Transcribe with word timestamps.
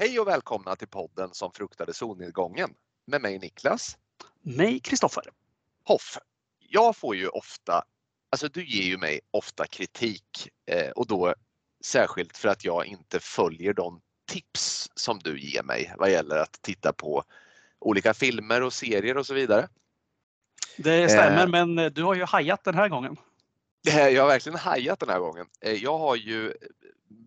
Hej 0.00 0.20
och 0.20 0.28
välkomna 0.28 0.76
till 0.76 0.88
podden 0.88 1.28
som 1.32 1.52
fruktade 1.52 1.94
solnedgången 1.94 2.70
med 3.06 3.22
mig 3.22 3.38
Niklas. 3.38 3.96
Mig 4.42 4.80
Kristoffer. 4.80 5.22
Hoff. 5.84 6.18
Jag 6.58 6.96
får 6.96 7.16
ju 7.16 7.28
ofta, 7.28 7.84
alltså 8.30 8.48
du 8.48 8.66
ger 8.66 8.82
ju 8.82 8.98
mig 8.98 9.20
ofta 9.30 9.66
kritik 9.66 10.48
eh, 10.66 10.90
och 10.90 11.06
då 11.06 11.34
särskilt 11.84 12.36
för 12.36 12.48
att 12.48 12.64
jag 12.64 12.86
inte 12.86 13.20
följer 13.20 13.72
de 13.72 14.00
tips 14.28 14.90
som 14.94 15.18
du 15.18 15.40
ger 15.40 15.62
mig 15.62 15.94
vad 15.98 16.10
gäller 16.10 16.36
att 16.36 16.62
titta 16.62 16.92
på 16.92 17.24
olika 17.78 18.14
filmer 18.14 18.62
och 18.62 18.72
serier 18.72 19.16
och 19.16 19.26
så 19.26 19.34
vidare. 19.34 19.68
Det 20.76 21.08
stämmer, 21.08 21.42
eh, 21.42 21.66
men 21.66 21.94
du 21.94 22.02
har 22.02 22.14
ju 22.14 22.24
hajat 22.24 22.64
den 22.64 22.74
här 22.74 22.88
gången. 22.88 23.16
Jag 23.82 24.22
har 24.22 24.28
verkligen 24.28 24.58
hajat 24.58 25.00
den 25.00 25.08
här 25.08 25.18
gången. 25.18 25.46
Eh, 25.60 25.72
jag 25.72 25.98
har 25.98 26.16
ju 26.16 26.54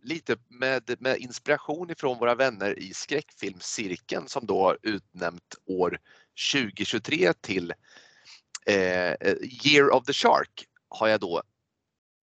lite 0.04 0.36
med, 0.50 0.96
med 1.00 1.18
inspiration 1.18 1.90
ifrån 1.90 2.20
våra 2.20 2.36
vänner 2.36 2.80
i 2.80 2.94
skräckfilmscirkeln 2.94 4.28
som 4.28 4.46
då 4.46 4.62
har 4.62 4.78
utnämnt 4.82 5.56
år 5.66 6.00
2023 6.53 7.34
till 7.34 7.73
eh, 8.66 9.11
eh, 9.11 9.36
Year 9.66 9.94
of 9.94 10.06
the 10.06 10.14
Shark 10.14 10.66
har 10.89 11.08
jag 11.08 11.20
då 11.20 11.44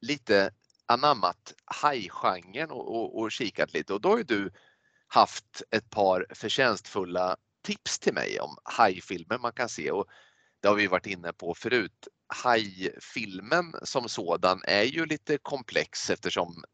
lite 0.01 0.51
anammat 0.87 1.55
hajgenren 1.65 2.71
och, 2.71 2.97
och, 2.97 3.21
och 3.21 3.33
kikat 3.33 3.73
lite 3.73 3.95
och 3.95 4.01
då 4.01 4.09
har 4.09 4.19
ju 4.19 4.25
du 4.25 4.51
haft 5.09 5.63
ett 5.71 5.91
par 5.91 6.27
förtjänstfulla 6.35 7.37
tips 7.63 7.99
till 7.99 8.15
mig 8.15 8.41
om 8.41 8.57
hajfilmer 8.65 9.39
man 9.39 9.53
kan 9.53 9.69
se 9.69 9.91
och 9.91 10.07
det 10.63 10.69
har 10.69 10.75
vi 10.75 10.87
varit 10.87 11.07
inne 11.07 11.33
på 11.33 11.55
förut. 11.55 12.09
Hajfilmen 12.27 13.75
som 13.83 14.09
sådan 14.09 14.61
är 14.65 14.83
ju 14.83 15.07
lite 15.07 15.39
komplex 15.39 16.11
eftersom 16.11 16.65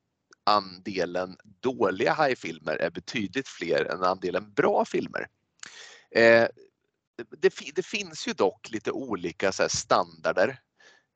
andelen 0.46 1.36
dåliga 1.60 2.12
hajfilmer 2.12 2.76
är 2.76 2.90
betydligt 2.90 3.48
fler 3.48 3.84
än 3.84 4.02
andelen 4.02 4.52
bra 4.52 4.84
filmer. 4.84 5.28
Eh, 6.10 6.48
det, 7.38 7.54
det, 7.74 7.86
finns 7.86 8.28
ju 8.28 8.32
dock 8.32 8.70
lite 8.70 8.92
olika 8.92 9.52
så 9.52 9.68
standarder. 9.68 10.60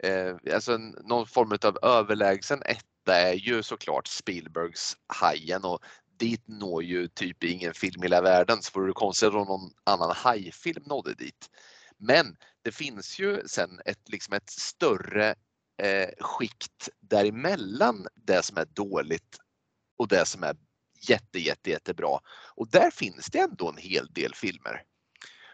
Eh, 0.02 0.36
alltså 0.54 0.76
någon 1.04 1.26
form 1.26 1.58
av 1.62 1.78
överlägsen 1.82 2.62
etta 2.62 3.16
är 3.16 3.34
ju 3.34 3.62
såklart 3.62 4.06
Spielbergs 4.06 4.96
Hajen 5.06 5.64
och 5.64 5.84
dit 6.18 6.42
når 6.46 6.82
ju 6.82 7.08
typ 7.08 7.44
ingen 7.44 7.74
film 7.74 8.02
i 8.02 8.06
hela 8.06 8.20
världen 8.20 8.62
så 8.62 8.70
vore 8.74 8.90
det 8.90 8.92
konstigt 8.92 9.28
om 9.28 9.46
någon 9.46 9.70
annan 9.84 10.10
hajfilm 10.16 10.82
nådde 10.86 11.14
dit. 11.14 11.50
Men 11.96 12.36
det 12.62 12.72
finns 12.72 13.18
ju 13.18 13.42
sen 13.46 13.80
ett, 13.84 14.08
liksom 14.08 14.34
ett 14.34 14.50
större 14.50 15.34
eh, 15.80 16.08
skikt 16.20 16.88
däremellan 17.00 18.06
det 18.14 18.42
som 18.42 18.56
är 18.56 18.64
dåligt 18.64 19.38
och 19.98 20.08
det 20.08 20.26
som 20.26 20.42
är 20.42 20.56
jätte, 21.08 21.38
jätte, 21.38 21.70
jättebra. 21.70 22.18
Och 22.54 22.68
där 22.70 22.90
finns 22.90 23.26
det 23.26 23.38
ändå 23.38 23.68
en 23.68 23.76
hel 23.76 24.06
del 24.06 24.34
filmer. 24.34 24.82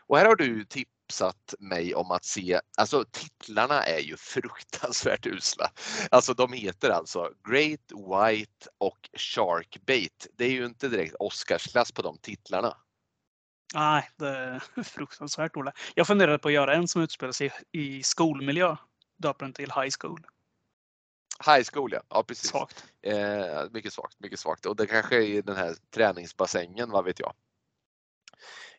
Och 0.07 0.19
här 0.19 0.27
har 0.27 0.37
du 0.37 0.65
tipsat 0.65 1.55
mig 1.59 1.95
om 1.95 2.11
att 2.11 2.25
se, 2.25 2.61
alltså 2.79 3.05
titlarna 3.11 3.83
är 3.83 4.01
ju 4.01 4.17
fruktansvärt 4.19 5.27
usla. 5.27 5.71
Alltså 6.11 6.35
de 6.35 6.53
heter 6.53 6.91
alltså 6.91 7.31
Great 7.51 7.91
White 7.91 8.69
och 8.79 9.11
Shark 9.17 9.79
Bait. 9.87 10.27
Det 10.37 10.45
är 10.45 10.51
ju 10.51 10.67
inte 10.67 10.89
direkt 10.89 11.15
Oscarsklass 11.19 11.93
på 11.93 12.03
de 12.03 12.19
titlarna. 12.19 12.77
Nej, 13.75 14.09
det 14.17 14.29
är 14.29 14.83
fruktansvärt 14.83 15.57
Olle. 15.57 15.73
Jag 15.95 16.07
funderade 16.07 16.39
på 16.39 16.49
att 16.49 16.55
göra 16.55 16.75
en 16.75 16.89
som 16.89 17.03
utspelar 17.03 17.33
sig 17.33 17.53
i 17.73 18.03
skolmiljö. 18.03 18.77
Döper 19.17 19.45
den 19.45 19.53
till 19.53 19.71
High 19.71 19.91
School. 20.01 20.27
High 21.47 21.65
School 21.73 21.93
ja, 21.93 22.03
ja 22.09 22.23
precis. 22.23 22.51
Svagt. 22.51 22.85
Eh, 23.03 23.71
mycket 23.71 23.93
svagt, 23.93 24.21
mycket 24.21 24.41
svagt. 24.41 24.67
Och 24.67 24.77
det 24.77 24.87
kanske 24.87 25.17
är 25.17 25.21
i 25.21 25.43
den 25.43 25.57
här 25.57 25.75
träningsbassängen, 25.95 26.91
vad 26.91 27.05
vet 27.05 27.21
jag. 27.21 27.35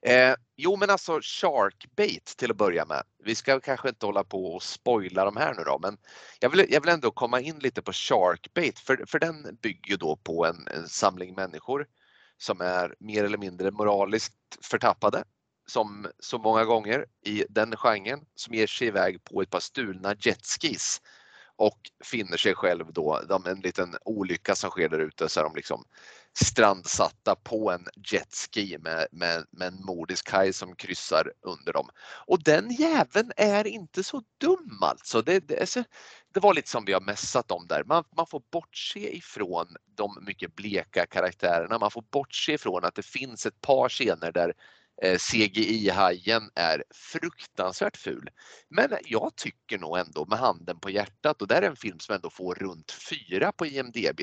Eh, 0.01 0.35
jo 0.55 0.75
men 0.75 0.89
alltså 0.89 1.19
Sharkbait 1.21 2.25
till 2.37 2.51
att 2.51 2.57
börja 2.57 2.85
med. 2.85 3.03
Vi 3.23 3.35
ska 3.35 3.59
kanske 3.59 3.89
inte 3.89 4.05
hålla 4.05 4.23
på 4.23 4.55
och 4.55 4.63
spoila 4.63 5.25
de 5.25 5.37
här 5.37 5.53
nu 5.53 5.63
då 5.63 5.79
men 5.79 5.97
jag 6.39 6.49
vill, 6.49 6.65
jag 6.69 6.81
vill 6.81 6.89
ändå 6.89 7.11
komma 7.11 7.41
in 7.41 7.59
lite 7.59 7.81
på 7.81 7.93
Sharkbait 7.93 8.79
för, 8.79 9.05
för 9.07 9.19
den 9.19 9.57
bygger 9.61 9.97
då 9.97 10.15
på 10.15 10.45
en, 10.45 10.67
en 10.67 10.87
samling 10.89 11.35
människor 11.35 11.87
som 12.37 12.61
är 12.61 12.95
mer 12.99 13.23
eller 13.23 13.37
mindre 13.37 13.71
moraliskt 13.71 14.33
förtappade 14.61 15.23
som 15.67 16.07
så 16.19 16.37
många 16.37 16.65
gånger 16.65 17.05
i 17.25 17.45
den 17.49 17.75
genren 17.75 18.25
som 18.35 18.53
ger 18.53 18.67
sig 18.67 18.87
iväg 18.87 19.23
på 19.23 19.41
ett 19.41 19.49
par 19.49 19.59
stulna 19.59 20.15
jetskis 20.19 21.01
och 21.57 21.79
finner 22.03 22.37
sig 22.37 22.55
själv 22.55 22.93
då, 22.93 23.21
en 23.45 23.59
liten 23.59 23.95
olycka 24.05 24.55
som 24.55 24.69
sker 24.69 24.89
där 24.89 24.99
ute 24.99 25.29
så 25.29 25.39
är 25.39 25.43
de 25.43 25.55
liksom 25.55 25.83
strandsatta 26.39 27.35
på 27.35 27.71
en 27.71 27.87
jetski 28.11 28.77
med, 28.79 29.07
med, 29.11 29.45
med 29.51 29.67
en 29.67 29.85
mordisk 29.85 30.31
haj 30.31 30.53
som 30.53 30.75
kryssar 30.75 31.31
under 31.41 31.73
dem. 31.73 31.89
Och 32.25 32.43
den 32.43 32.71
jäveln 32.71 33.31
är 33.37 33.67
inte 33.67 34.03
så 34.03 34.23
dum 34.37 34.79
alltså. 34.81 35.21
Det, 35.21 35.39
det, 35.39 35.59
alltså, 35.59 35.83
det 36.33 36.39
var 36.39 36.53
lite 36.53 36.69
som 36.69 36.85
vi 36.85 36.93
har 36.93 37.01
mässat 37.01 37.51
om 37.51 37.67
där. 37.67 37.83
Man, 37.83 38.03
man 38.17 38.27
får 38.27 38.41
bortse 38.51 39.15
ifrån 39.15 39.67
de 39.95 40.17
mycket 40.21 40.55
bleka 40.55 41.05
karaktärerna. 41.05 41.79
Man 41.79 41.91
får 41.91 42.03
bortse 42.11 42.53
ifrån 42.53 42.85
att 42.85 42.95
det 42.95 43.05
finns 43.05 43.45
ett 43.45 43.61
par 43.61 43.89
scener 43.89 44.31
där 44.31 44.53
CGI-hajen 45.01 46.49
är 46.55 46.83
fruktansvärt 46.93 47.97
ful. 47.97 48.29
Men 48.69 48.89
jag 49.05 49.35
tycker 49.35 49.77
nog 49.77 49.97
ändå 49.97 50.25
med 50.25 50.39
handen 50.39 50.79
på 50.79 50.89
hjärtat 50.89 51.41
och 51.41 51.47
det 51.47 51.55
är 51.55 51.61
en 51.61 51.75
film 51.75 51.99
som 51.99 52.15
ändå 52.15 52.29
får 52.29 52.55
runt 52.55 52.91
4 52.91 53.51
på 53.51 53.65
IMDB. 53.65 54.21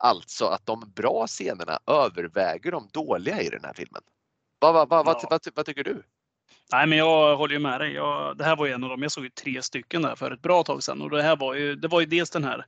Alltså 0.00 0.44
att 0.44 0.66
de 0.66 0.92
bra 0.96 1.26
scenerna 1.26 1.78
överväger 1.86 2.70
de 2.70 2.88
dåliga 2.92 3.42
i 3.42 3.48
den 3.48 3.64
här 3.64 3.72
filmen. 3.72 4.02
Vad, 4.58 4.74
vad, 4.74 4.88
vad, 4.88 5.06
ja. 5.06 5.26
vad, 5.30 5.40
vad 5.54 5.66
tycker 5.66 5.84
du? 5.84 6.02
Nej, 6.72 6.86
men 6.86 6.98
jag 6.98 7.36
håller 7.36 7.54
ju 7.54 7.60
med 7.60 7.80
dig. 7.80 7.92
Jag, 7.92 8.38
det 8.38 8.44
här 8.44 8.56
var 8.56 8.66
ju 8.66 8.72
en 8.72 8.84
av 8.84 8.90
dem. 8.90 9.02
Jag 9.02 9.12
såg 9.12 9.24
ju 9.24 9.30
tre 9.30 9.62
stycken 9.62 10.02
där 10.02 10.16
för 10.16 10.30
ett 10.30 10.42
bra 10.42 10.62
tag 10.62 10.82
sedan 10.82 11.02
och 11.02 11.10
det 11.10 11.22
här 11.22 11.36
var 11.36 11.54
ju, 11.54 11.76
det 11.76 11.88
var 11.88 12.00
ju 12.00 12.06
dels 12.06 12.30
den 12.30 12.44
här 12.44 12.66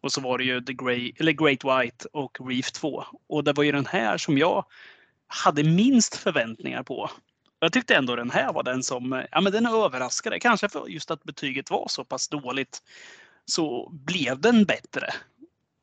och 0.00 0.12
så 0.12 0.20
var 0.20 0.38
det 0.38 0.44
ju 0.44 0.60
The 0.60 0.72
Grey, 0.72 1.12
eller 1.18 1.32
Great 1.32 1.64
White 1.64 2.08
och 2.12 2.38
Reef 2.48 2.72
2. 2.72 3.04
Och 3.28 3.44
det 3.44 3.52
var 3.52 3.64
ju 3.64 3.72
den 3.72 3.86
här 3.86 4.18
som 4.18 4.38
jag 4.38 4.64
hade 5.28 5.64
minst 5.64 6.16
förväntningar 6.16 6.82
på. 6.82 7.10
Jag 7.58 7.72
tyckte 7.72 7.94
ändå 7.94 8.16
den 8.16 8.30
här 8.30 8.52
var 8.52 8.62
den 8.62 8.82
som, 8.82 9.24
ja 9.30 9.40
men 9.40 9.52
den 9.52 9.66
överraskade. 9.66 10.40
Kanske 10.40 10.68
för 10.68 10.88
just 10.88 11.10
att 11.10 11.24
betyget 11.24 11.70
var 11.70 11.86
så 11.88 12.04
pass 12.04 12.28
dåligt 12.28 12.82
så 13.44 13.88
blev 13.90 14.40
den 14.40 14.64
bättre. 14.64 15.14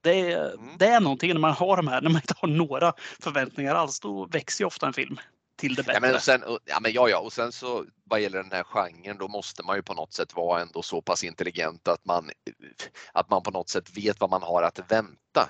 Det, 0.04 0.34
mm. 0.34 0.78
det 0.80 0.88
är 0.88 1.00
någonting 1.00 1.34
när 1.34 1.40
man 1.40 1.54
har 1.54 1.78
de 1.78 1.88
här, 1.88 2.02
när 2.02 2.10
man 2.10 2.22
inte 2.22 2.34
har 2.38 2.48
några 2.48 2.94
förväntningar 3.20 3.76
alls, 3.76 4.00
då 4.00 4.26
växer 4.26 4.64
ju 4.64 4.68
ofta 4.68 4.88
en 4.88 4.94
film 4.94 5.20
till 5.56 5.76
det 5.76 5.84
bättre. 5.84 5.94
Ja 5.94 6.12
men, 6.12 6.20
sen, 6.20 6.44
ja, 6.66 6.80
men 6.80 6.94
ja, 6.94 7.10
ja, 7.10 7.20
och 7.20 7.34
sen 7.34 7.52
så 7.52 7.86
vad 8.04 8.22
gäller 8.22 8.44
den 8.44 8.52
här 8.52 8.64
genren 8.64 9.18
då 9.18 9.28
måste 9.28 9.64
man 9.64 9.76
ju 9.76 9.82
på 9.82 9.94
något 9.94 10.14
sätt 10.14 10.36
vara 10.36 10.62
ändå 10.62 10.82
så 10.82 11.02
pass 11.02 11.24
intelligent 11.24 11.88
att 11.88 12.06
man, 12.06 12.30
att 13.14 13.30
man 13.30 13.44
på 13.44 13.52
något 13.52 13.70
sätt 13.70 13.98
vet 13.98 14.20
vad 14.20 14.30
man 14.30 14.44
har 14.44 14.64
att 14.64 14.92
vänta. 14.92 15.50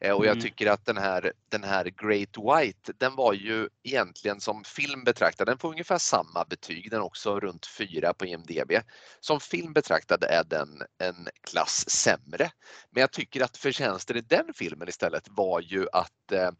Eh, 0.00 0.12
och 0.12 0.26
jag 0.26 0.32
mm. 0.32 0.42
tycker 0.42 0.70
att 0.70 0.86
den 0.86 0.96
här, 0.96 1.32
den 1.48 1.64
här 1.64 1.84
Great 1.84 2.36
White, 2.38 2.92
den 2.98 3.16
var 3.16 3.32
ju 3.32 3.68
egentligen 3.82 4.40
som 4.40 4.64
film 4.64 5.04
betraktad, 5.04 5.46
den 5.46 5.58
får 5.58 5.68
ungefär 5.68 5.98
samma 5.98 6.44
betyg, 6.44 6.90
den 6.90 7.00
också 7.00 7.40
runt 7.40 7.66
4 7.66 8.14
på 8.14 8.26
IMDB. 8.26 8.72
Som 9.20 9.40
film 9.40 9.72
betraktad 9.72 10.24
är 10.24 10.44
den 10.44 10.82
en 10.98 11.28
klass 11.50 11.90
sämre. 11.90 12.50
Men 12.90 13.00
jag 13.00 13.12
tycker 13.12 13.44
att 13.44 13.56
förtjänsten 13.56 14.16
i 14.16 14.20
den 14.20 14.54
filmen 14.54 14.88
istället 14.88 15.28
var 15.30 15.60
ju 15.60 15.86
att 15.92 16.32
eh, 16.32 16.50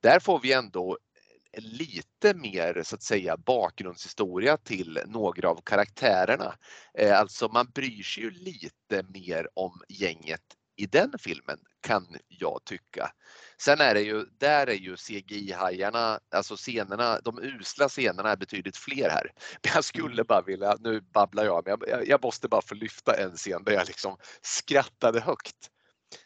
där 0.00 0.20
får 0.20 0.40
vi 0.40 0.52
ändå 0.52 0.98
lite 1.58 2.34
mer 2.34 2.82
så 2.82 2.94
att 2.94 3.02
säga 3.02 3.36
bakgrundshistoria 3.36 4.56
till 4.56 5.00
några 5.06 5.50
av 5.50 5.60
karaktärerna. 5.64 6.54
Eh, 6.94 7.18
alltså 7.18 7.48
man 7.48 7.70
bryr 7.74 8.02
sig 8.02 8.22
ju 8.22 8.30
lite 8.30 9.02
mer 9.08 9.48
om 9.54 9.82
gänget 9.88 10.42
i 10.80 10.86
den 10.86 11.12
filmen 11.18 11.58
kan 11.80 12.16
jag 12.28 12.60
tycka. 12.64 13.12
Sen 13.58 13.80
är 13.80 13.94
det 13.94 14.00
ju, 14.00 14.24
där 14.38 14.66
är 14.66 14.74
ju 14.74 14.96
CGI-hajarna, 14.96 16.20
alltså 16.30 16.56
scenerna, 16.56 17.20
de 17.20 17.38
usla 17.38 17.88
scenerna 17.88 18.30
är 18.30 18.36
betydligt 18.36 18.76
fler 18.76 19.10
här. 19.10 19.32
Men 19.62 19.72
jag 19.74 19.84
skulle 19.84 20.24
bara 20.24 20.42
vilja, 20.42 20.76
nu 20.80 21.00
babblar 21.00 21.44
jag, 21.44 21.66
men 21.66 21.78
jag, 21.88 22.08
jag 22.08 22.24
måste 22.24 22.48
bara 22.48 22.62
få 22.62 22.74
lyfta 22.74 23.16
en 23.16 23.36
scen 23.36 23.64
där 23.64 23.72
jag 23.72 23.86
liksom 23.86 24.16
skrattade 24.42 25.20
högt 25.20 25.70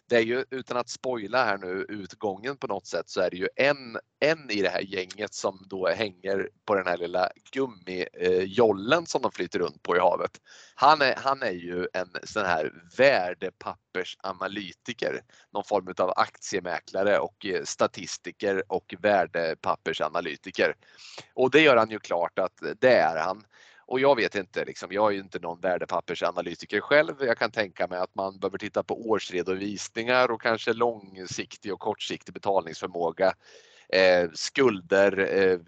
det 0.08 0.16
är 0.16 0.20
ju 0.20 0.44
utan 0.50 0.76
att 0.76 0.88
spoila 0.88 1.44
här 1.44 1.58
nu 1.58 1.86
utgången 1.88 2.56
på 2.56 2.66
något 2.66 2.86
sätt 2.86 3.08
så 3.08 3.20
är 3.20 3.30
det 3.30 3.36
ju 3.36 3.48
en, 3.56 3.98
en 4.20 4.50
i 4.50 4.62
det 4.62 4.68
här 4.68 4.80
gänget 4.80 5.34
som 5.34 5.64
då 5.66 5.88
hänger 5.88 6.48
på 6.64 6.74
den 6.74 6.86
här 6.86 6.96
lilla 6.96 7.30
gummijollen 7.52 9.06
som 9.06 9.22
de 9.22 9.32
flyter 9.32 9.58
runt 9.58 9.82
på 9.82 9.96
i 9.96 9.98
havet. 9.98 10.40
Han 10.74 11.02
är, 11.02 11.14
han 11.16 11.42
är 11.42 11.52
ju 11.52 11.88
en 11.92 12.08
sån 12.22 12.44
här 12.44 12.72
värdepappersanalytiker, 12.98 15.20
någon 15.52 15.64
form 15.64 15.94
av 15.98 16.12
aktiemäklare 16.16 17.18
och 17.18 17.46
eh, 17.46 17.62
statistiker 17.64 18.72
och 18.72 18.94
värdepappersanalytiker. 18.98 20.74
Och 21.34 21.50
det 21.50 21.60
gör 21.60 21.76
han 21.76 21.90
ju 21.90 21.98
klart 21.98 22.38
att 22.38 22.62
det 22.80 22.96
är 22.96 23.16
han. 23.16 23.44
Och 23.86 24.00
jag 24.00 24.16
vet 24.16 24.34
inte, 24.34 24.64
liksom, 24.64 24.92
jag 24.92 25.06
är 25.08 25.14
ju 25.14 25.20
inte 25.20 25.38
någon 25.38 25.60
värdepappersanalytiker 25.60 26.80
själv. 26.80 27.14
Jag 27.20 27.38
kan 27.38 27.50
tänka 27.50 27.86
mig 27.86 27.98
att 27.98 28.14
man 28.14 28.38
behöver 28.38 28.58
titta 28.58 28.82
på 28.82 29.08
årsredovisningar 29.08 30.30
och 30.30 30.42
kanske 30.42 30.72
långsiktig 30.72 31.72
och 31.72 31.80
kortsiktig 31.80 32.34
betalningsförmåga. 32.34 33.34
eh, 33.88 34.30
skulder, 34.34 35.18
eh, 35.18 35.58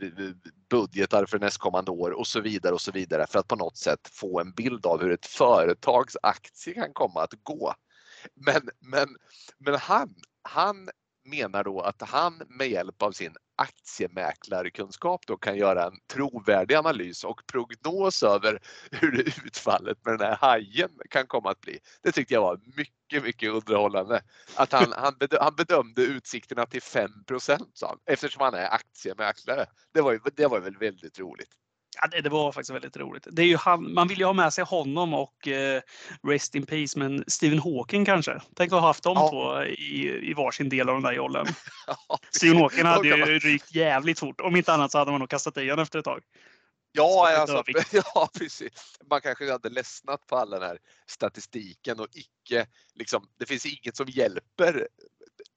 budgetar 0.70 1.26
för 1.26 1.38
nästkommande 1.38 1.90
år 1.90 2.10
och 2.10 2.26
så 2.26 2.40
vidare 2.40 2.74
och 2.74 2.80
så 2.80 2.92
vidare 2.92 3.26
för 3.26 3.38
att 3.38 3.48
på 3.48 3.56
något 3.56 3.76
sätt 3.76 4.08
få 4.12 4.40
en 4.40 4.52
bild 4.52 4.86
av 4.86 5.02
hur 5.02 5.10
ett 5.12 5.26
företags 5.26 6.16
aktie 6.22 6.74
kan 6.74 6.92
komma 6.92 7.22
att 7.22 7.34
gå. 7.42 7.74
Men, 8.34 8.68
men, 8.80 9.08
men 9.58 9.74
han, 9.74 10.14
han 10.42 10.88
menar 11.24 11.64
då 11.64 11.80
att 11.80 12.02
han 12.02 12.42
med 12.48 12.68
hjälp 12.68 13.02
av 13.02 13.12
sin 13.12 13.36
aktiemäklarkunskap 13.56 15.26
då 15.26 15.36
kan 15.36 15.56
göra 15.56 15.84
en 15.84 15.98
trovärdig 16.12 16.74
analys 16.74 17.24
och 17.24 17.40
prognos 17.46 18.22
över 18.22 18.58
hur 18.90 19.20
utfallet 19.46 20.04
med 20.04 20.18
den 20.18 20.28
här 20.28 20.36
hajen 20.36 20.90
kan 21.10 21.26
komma 21.26 21.50
att 21.50 21.60
bli. 21.60 21.78
Det 22.02 22.12
tyckte 22.12 22.34
jag 22.34 22.40
var 22.40 22.60
mycket, 22.76 23.22
mycket 23.22 23.50
underhållande. 23.50 24.22
Att 24.56 24.72
han, 24.72 24.92
han, 24.92 25.14
bedömde, 25.18 25.44
han 25.44 25.54
bedömde 25.54 26.02
utsikterna 26.02 26.66
till 26.66 26.82
5 26.82 27.10
sa 27.40 27.58
han, 27.80 27.98
eftersom 28.06 28.42
han 28.42 28.54
är 28.54 28.74
aktiemäklare. 28.74 29.66
Det 29.94 30.00
var, 30.00 30.20
det 30.36 30.46
var 30.46 30.60
väl 30.60 30.76
väldigt 30.76 31.18
roligt. 31.18 31.50
Ja, 32.02 32.20
det, 32.22 32.28
var 32.28 32.52
faktiskt 32.52 32.74
väldigt 32.74 32.96
roligt. 32.96 33.26
Det 33.30 33.42
är 33.42 33.46
ju 33.46 33.56
han, 33.56 33.94
man 33.94 34.08
vill 34.08 34.18
ju 34.18 34.24
ha 34.24 34.32
med 34.32 34.52
sig 34.52 34.64
honom 34.64 35.14
och 35.14 35.48
eh, 35.48 35.80
Rest 36.22 36.54
in 36.54 36.66
Peace, 36.66 36.98
men 36.98 37.24
Stephen 37.26 37.58
Hawking 37.58 38.04
kanske. 38.04 38.40
Tänk 38.56 38.72
att 38.72 38.80
ha 38.80 38.86
haft 38.86 39.02
dem 39.02 39.16
ja. 39.16 39.28
två 39.30 39.64
i, 39.64 40.30
i 40.30 40.34
varsin 40.34 40.68
del 40.68 40.88
av 40.88 40.94
den 40.94 41.02
där 41.02 41.12
jollen. 41.12 41.46
Ja, 41.86 42.18
Stephen 42.30 42.56
Hawking 42.56 42.84
hade 42.84 43.08
ju 43.08 43.16
man... 43.16 43.28
rykt 43.28 43.74
jävligt 43.74 44.18
fort. 44.18 44.40
Om 44.40 44.56
inte 44.56 44.72
annat 44.72 44.92
så 44.92 44.98
hade 44.98 45.10
man 45.10 45.20
nog 45.20 45.30
kastat 45.30 45.56
i 45.56 45.70
honom 45.70 45.82
efter 45.82 45.98
ett 45.98 46.04
tag. 46.04 46.22
Ja, 46.92 47.36
alltså, 47.38 47.64
ja, 48.14 48.28
precis. 48.38 48.98
Man 49.10 49.20
kanske 49.20 49.52
hade 49.52 49.68
ledsnat 49.68 50.26
på 50.26 50.36
all 50.36 50.50
den 50.50 50.62
här 50.62 50.78
statistiken 51.06 52.00
och 52.00 52.08
icke, 52.12 52.66
liksom, 52.94 53.28
det 53.38 53.46
finns 53.46 53.66
inget 53.66 53.96
som 53.96 54.06
hjälper 54.08 54.88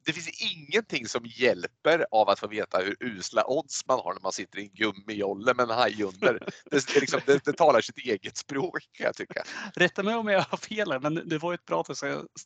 det 0.10 0.14
finns 0.14 0.42
ingenting 0.42 1.08
som 1.08 1.26
hjälper 1.26 2.06
av 2.12 2.30
att 2.30 2.40
få 2.40 2.48
veta 2.48 2.78
hur 2.78 2.96
usla 3.00 3.44
odds 3.48 3.88
man 3.88 4.00
har 4.00 4.14
när 4.14 4.22
man 4.22 4.32
sitter 4.32 4.60
i 4.60 4.62
en 4.62 4.74
gummijolle 4.74 5.54
med 5.54 5.64
en 5.64 5.70
haj 5.70 6.04
under. 6.04 6.34
Det, 6.72 6.94
det, 6.94 7.00
liksom, 7.00 7.22
det, 7.26 7.46
det, 7.46 7.54
talar 7.54 7.82
sitt 7.82 7.98
eget 7.98 8.38
språk 8.38 8.90
kan 8.92 9.06
jag 9.06 9.16
tycka. 9.16 9.44
Rätta 9.76 10.04
mig 10.04 10.16
om 10.16 10.28
jag 10.28 10.42
har 10.42 10.58
fel 10.58 11.00
men 11.02 11.30
det 11.30 11.38
var 11.38 11.54
ett 11.54 11.66
bra 11.66 11.84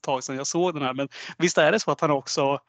tag 0.01 0.23
sedan 0.23 0.35
jag 0.35 0.47
såg 0.47 0.73
den 0.73 0.83
här. 0.83 0.93
Men 0.93 1.09
visst 1.37 1.57
är 1.57 1.71
det 1.71 1.79
så 1.79 1.91
att 1.91 2.01
han 2.01 2.11
också 2.11 2.59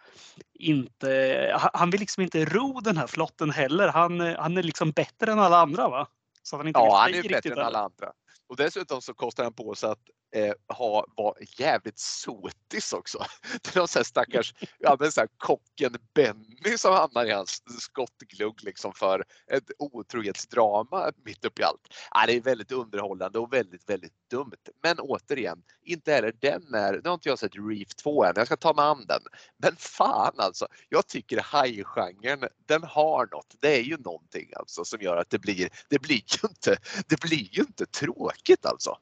inte, 0.55 1.71
han 1.75 1.91
vill 1.91 2.01
liksom 2.01 2.23
inte 2.23 2.45
ro 2.45 2.81
den 2.81 2.97
här 2.97 3.07
flotten 3.07 3.51
heller. 3.51 3.89
Han, 3.89 4.21
han 4.21 4.57
är 4.57 4.63
liksom 4.63 4.91
bättre 4.91 5.33
än 5.33 5.39
alla 5.39 5.59
andra 5.59 5.89
va? 5.89 6.07
Så 6.43 6.57
han 6.57 6.69
inte 6.69 6.81
ja, 6.81 6.99
han 6.99 7.15
är 7.15 7.29
bättre 7.29 7.53
än 7.53 7.59
alla 7.59 7.79
andra. 7.79 8.13
Och 8.49 8.57
dessutom 8.57 9.03
så 9.03 9.15
kostar 9.15 9.45
han 9.45 9.53
på 9.53 9.75
sig 9.75 9.91
att 9.91 9.99
eh, 10.35 10.53
ha, 10.69 11.07
var 11.17 11.39
jävligt 11.59 11.99
sotis 11.99 12.93
också. 12.93 13.19
Det 13.63 13.77
är 13.77 13.79
någon 13.79 13.89
sån 13.89 14.01
här 14.01 14.05
stackars 14.05 14.55
ja, 14.79 14.97
men 15.01 15.13
så 15.13 15.21
här, 15.21 15.29
kocken 15.37 15.97
Benny 16.15 16.79
som 16.79 16.93
hamnar 16.93 17.25
i 17.27 17.31
hans 17.31 17.63
skottglugg 17.81 18.63
liksom 18.63 18.93
för 18.93 19.25
ett 19.51 19.71
otrohetsdrama 19.79 21.13
mitt 21.25 21.45
uppe 21.45 21.63
i 21.63 21.65
allt. 21.65 21.95
Ja, 22.11 22.27
det 22.27 22.33
är 22.33 22.41
väldigt 22.41 22.73
underhållande 22.73 23.39
och 23.39 23.53
väldigt, 23.53 23.91
väldigt 23.91 24.13
dumt. 24.31 24.53
Men 24.83 24.99
återigen, 24.99 25.63
inte 25.83 26.13
heller 26.13 26.35
den 26.41 26.75
är, 26.75 26.93
nu 26.93 27.09
har 27.09 27.15
inte 27.15 27.29
jag 27.29 27.39
sett 27.39 27.57
Reef 27.71 27.95
2 27.95 28.25
än, 28.25 28.33
jag 28.37 28.47
ska 28.47 28.57
ta 28.57 28.73
mig 28.73 28.85
an 28.85 29.07
den. 29.07 29.23
Men 29.57 29.77
fan 29.77 30.35
alltså, 30.37 30.67
jag 30.89 31.07
tycker 31.07 31.41
hajgenren, 31.41 32.49
den 32.67 32.83
har 32.83 33.29
något. 33.33 33.55
Det 33.61 33.79
är 33.79 33.83
ju 33.83 33.97
någonting 33.97 34.51
alltså 34.57 34.85
som 34.85 35.01
gör 35.01 35.17
att 35.17 35.31
det 35.31 35.39
blir, 35.39 35.69
det 35.89 35.99
blir 35.99 36.17
ju 36.17 36.49
inte, 36.49 36.77
det 37.09 37.21
blir 37.21 37.49
ju 37.57 37.63
inte 37.63 37.87
tråkigt 37.87 38.67
alltså 38.67 38.99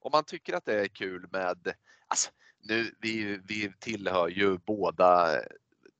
om 0.00 0.10
man 0.12 0.24
tycker 0.24 0.54
att 0.54 0.64
det 0.64 0.80
är 0.80 0.88
kul 0.88 1.26
med, 1.32 1.74
alltså, 2.08 2.30
nu, 2.62 2.94
vi, 3.00 3.40
vi 3.48 3.72
tillhör 3.80 4.28
ju 4.28 4.58
båda 4.58 5.40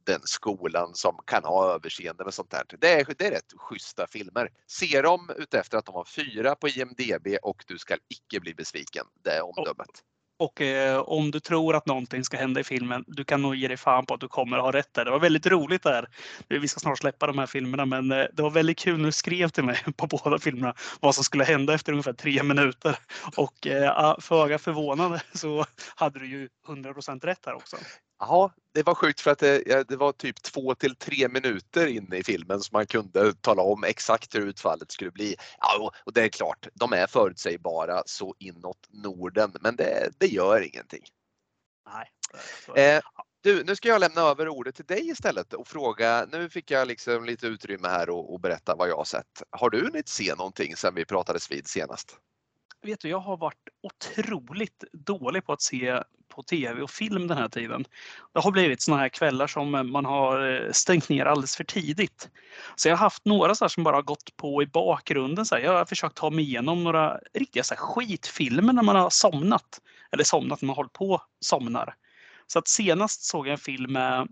den 0.05 0.21
skolan 0.25 0.95
som 0.95 1.19
kan 1.27 1.45
ha 1.45 1.75
överseende 1.75 2.25
med 2.25 2.35
sånt 2.35 2.53
här. 2.53 2.65
Det 2.79 2.93
är, 2.93 3.15
det 3.19 3.27
är 3.27 3.31
rätt 3.31 3.53
schyssta 3.57 4.07
filmer. 4.07 4.51
Se 4.67 5.03
dem 5.03 5.31
utefter 5.37 5.79
att 5.79 5.85
de 5.85 5.95
har 5.95 6.05
fyra 6.05 6.55
på 6.55 6.69
IMDB 6.69 7.27
och 7.43 7.65
du 7.67 7.79
ska 7.79 7.97
icke 8.09 8.41
bli 8.41 8.55
besviken. 8.55 9.07
Det 9.23 9.31
är 9.31 9.59
omdömet. 9.59 10.05
Och 10.39 10.61
eh, 10.61 11.01
om 11.01 11.31
du 11.31 11.41
tror 11.41 11.77
att 11.77 11.87
någonting 11.87 12.25
ska 12.25 12.37
hända 12.37 12.61
i 12.61 12.65
filmen, 12.65 13.05
du 13.07 13.25
kan 13.25 13.43
nog 13.43 13.55
ge 13.55 13.69
dig 13.69 13.77
fan 13.77 14.07
på 14.07 14.15
att 14.15 14.21
du 14.21 14.29
kommer 14.29 14.57
att 14.57 14.63
ha 14.63 14.73
rätt 14.73 14.95
där. 14.95 15.05
Det 15.05 15.11
var 15.11 15.19
väldigt 15.19 15.47
roligt 15.47 15.83
där. 15.83 16.09
Eh, 16.49 16.61
vi 16.61 16.69
ska 16.69 16.81
snart 16.81 16.99
släppa 16.99 17.27
de 17.27 17.39
här 17.39 17.47
filmerna, 17.47 17.87
men 17.87 18.13
eh, 18.13 18.25
det 18.33 18.43
var 18.43 18.51
väldigt 18.51 18.79
kul 18.79 18.99
när 18.99 19.07
du 19.07 19.13
skrev 19.13 19.49
till 19.49 19.65
mig 19.65 19.79
på 19.97 20.07
båda 20.07 20.39
filmerna 20.39 20.75
vad 21.01 21.15
som 21.15 21.25
skulle 21.25 21.45
hända 21.45 21.75
efter 21.75 21.93
ungefär 21.93 22.13
tre 22.13 22.43
minuter. 22.43 22.99
Och 23.37 23.67
eh, 23.67 24.19
föga 24.21 24.59
förvånande 24.59 25.23
så 25.35 25.65
hade 25.95 26.19
du 26.19 26.27
ju 26.27 26.49
100% 26.69 27.21
rätt 27.21 27.47
här 27.47 27.55
också. 27.55 27.77
Ja, 28.19 28.53
det 28.75 28.83
var 28.83 28.95
sjukt 28.95 29.21
för 29.21 29.31
att 29.31 29.39
det, 29.39 29.89
det, 29.89 29.97
var 29.97 30.13
typ 30.13 30.43
två 30.43 30.75
till 30.75 30.97
tre 30.97 31.29
minuter 31.29 31.87
inne 31.87 32.17
i 32.17 32.25
filmen 32.25 32.61
som 32.61 32.77
man 32.77 32.87
kunde 32.87 33.35
tala 33.35 33.63
om 33.63 33.85
exakt 33.85 34.35
hur 34.35 34.47
utfallet 34.47 34.93
skulle 34.93 35.11
bli. 35.11 35.37
Ja, 35.59 35.93
och 36.05 36.13
det 36.13 36.23
är 36.23 36.29
klart, 36.29 36.69
de 36.75 36.93
är 36.93 37.07
förutsägbara 37.07 38.03
så 38.07 38.35
inåt 38.39 38.87
Norden, 38.89 39.53
men 39.61 39.77
det, 39.77 40.11
det 40.19 40.27
gör 40.27 40.61
ingenting. 40.61 41.03
Nej. 41.91 42.11
Eh, 42.85 43.03
du, 43.41 43.65
nu 43.65 43.77
ska 43.77 43.89
jag 43.89 44.01
lämna 44.01 44.21
över 44.21 44.49
ordet 44.49 44.75
till 44.75 44.85
dig 44.85 45.09
istället 45.09 45.55
och 45.55 45.69
fråga. 45.69 46.27
Nu 46.33 46.51
fick 46.51 46.71
jag 46.71 46.89
liksom 46.89 47.25
lite 47.25 47.47
utrymme 47.47 47.89
här 47.89 48.11
och, 48.11 48.33
och 48.33 48.41
berätta 48.41 48.75
vad 48.75 48.89
jag 48.89 48.97
har 48.97 49.05
sett. 49.05 49.43
Har 49.51 49.71
du 49.71 49.85
hunnit 49.85 50.09
se 50.09 50.35
någonting 50.35 50.77
sedan 50.77 50.95
vi 50.95 51.05
pratades 51.05 51.51
vid 51.51 51.69
senast? 51.69 52.19
vet 52.83 53.01
du, 53.01 53.09
jag 53.09 53.19
har 53.19 53.37
varit 53.37 53.69
otroligt 53.83 54.85
dålig 54.93 55.45
på 55.45 55.53
att 55.53 55.63
se 55.63 56.03
på 56.39 56.43
tv 56.43 56.83
och 56.83 56.91
film 56.91 57.29
den 57.29 57.39
här 57.39 57.49
tiden. 57.49 57.85
Det 58.35 58.41
har 58.41 58.51
blivit 58.51 58.83
såna 58.83 58.97
här 58.97 59.09
kvällar 59.09 59.47
som 59.47 59.75
eh, 59.75 59.83
man 59.83 60.05
har 60.05 60.67
eh, 60.67 60.73
stängt 60.73 61.09
ner 61.09 61.27
alldeles 61.27 61.57
för 61.57 61.65
tidigt. 61.65 62.29
Så 62.77 62.89
jag 62.89 62.97
har 62.97 62.99
haft 62.99 63.25
några 63.25 63.55
så 63.55 63.69
som 63.69 63.85
bara 63.85 63.97
har 63.97 64.03
gått 64.03 64.37
på 64.37 64.63
i 64.63 64.67
bakgrunden. 64.67 65.47
Så 65.47 65.55
här. 65.55 65.63
Jag 65.63 65.73
har 65.73 65.85
försökt 65.85 66.17
ta 66.17 66.31
mig 66.31 66.45
igenom 66.45 66.85
några 66.85 67.19
riktiga 67.35 67.63
så 67.63 67.75
här, 67.75 67.81
skitfilmer 67.81 68.73
när 68.73 68.83
man 68.83 68.97
har 68.97 69.11
somnat. 69.11 69.81
Eller 70.13 70.25
somnat 70.25 70.63
när 70.63 70.67
man 70.67 70.77
håller 70.77 70.91
på 70.91 71.23
somnar. 71.41 71.95
Så 72.47 72.59
att 72.59 72.69
senast 72.69 73.23
såg 73.23 73.47
jag 73.47 73.53
en 73.53 73.59
film 73.59 73.93
med 73.93 74.29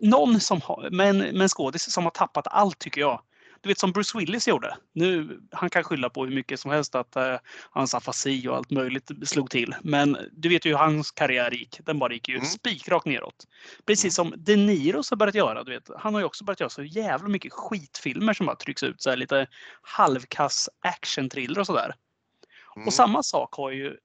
någon 0.00 0.40
som 0.40 0.60
har, 0.60 0.90
med 0.90 1.10
en, 1.10 1.18
med 1.18 1.42
en 1.42 1.48
skådis 1.48 1.92
som 1.92 2.04
har 2.04 2.10
tappat 2.10 2.46
allt 2.46 2.78
tycker 2.78 3.00
jag 3.00 3.20
du 3.64 3.68
vet 3.68 3.78
som 3.78 3.92
Bruce 3.92 4.18
Willis 4.18 4.48
gjorde. 4.48 4.76
Nu, 4.92 5.40
han 5.52 5.70
kan 5.70 5.84
skylla 5.84 6.10
på 6.10 6.24
hur 6.24 6.34
mycket 6.34 6.60
som 6.60 6.70
helst 6.70 6.94
att 6.94 7.16
uh, 7.16 7.36
hans 7.70 7.94
afasi 7.94 8.48
och 8.48 8.56
allt 8.56 8.70
möjligt 8.70 9.10
slog 9.24 9.50
till. 9.50 9.74
Men 9.82 10.18
du 10.32 10.48
vet 10.48 10.64
ju 10.64 10.70
hur 10.70 10.78
hans 10.78 11.10
karriär 11.10 11.50
gick. 11.50 11.80
Den 11.84 11.98
bara 11.98 12.12
gick 12.12 12.28
ju 12.28 12.34
mm. 12.34 12.46
spikrakt 12.46 13.06
neråt. 13.06 13.44
Precis 13.86 14.18
mm. 14.18 14.32
som 14.32 14.44
De 14.44 14.56
Niro 14.56 15.02
har 15.10 15.16
börjat 15.16 15.34
göra. 15.34 15.64
Du 15.64 15.72
vet, 15.72 15.90
han 15.98 16.14
har 16.14 16.20
ju 16.20 16.26
också 16.26 16.44
börjat 16.44 16.60
göra 16.60 16.70
så 16.70 16.82
jävla 16.82 17.28
mycket 17.28 17.52
skitfilmer 17.52 18.32
som 18.32 18.46
bara 18.46 18.56
trycks 18.56 18.82
ut. 18.82 19.02
Så 19.02 19.10
här, 19.10 19.16
lite 19.16 19.46
halvkass 19.82 20.68
actionthriller 20.80 21.60
och 21.60 21.66
sådär. 21.66 21.94
Mm. 22.76 22.86
Och 22.86 22.94
samma 22.94 23.22
sak 23.22 23.54
har 23.54 23.70
ju 23.70 23.96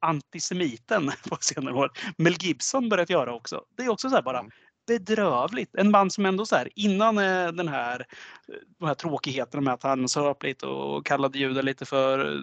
antisemiten 0.00 1.10
på 1.28 1.36
senare 1.40 1.74
år, 1.74 1.90
Mel 2.18 2.36
Gibson 2.40 2.88
börjat 2.88 3.10
göra 3.10 3.34
också. 3.34 3.64
Det 3.76 3.82
är 3.82 3.88
också 3.88 4.08
så 4.08 4.14
här 4.14 4.22
bara 4.22 4.40
mm 4.40 4.50
bedrövligt. 4.86 5.74
En 5.74 5.90
man 5.90 6.10
som 6.10 6.26
ändå 6.26 6.46
så 6.46 6.56
här 6.56 6.68
innan 6.74 7.18
eh, 7.18 7.48
den 7.48 7.68
här, 7.68 8.00
eh, 8.48 8.54
de 8.78 8.86
här 8.86 8.94
tråkigheterna 8.94 9.60
med 9.60 9.74
att 9.74 9.82
han 9.82 10.08
söp 10.08 10.42
lite 10.42 10.66
och 10.66 11.06
kallade 11.06 11.38
judar 11.38 11.62
lite 11.62 11.84
för 11.84 12.36
eh, 12.36 12.40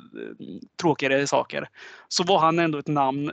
tråkigare 0.82 1.28
saker. 1.28 1.70
Så 2.08 2.24
var 2.24 2.40
han 2.40 2.60
ändå 2.60 2.78
ett 2.78 2.88
namn 2.88 3.32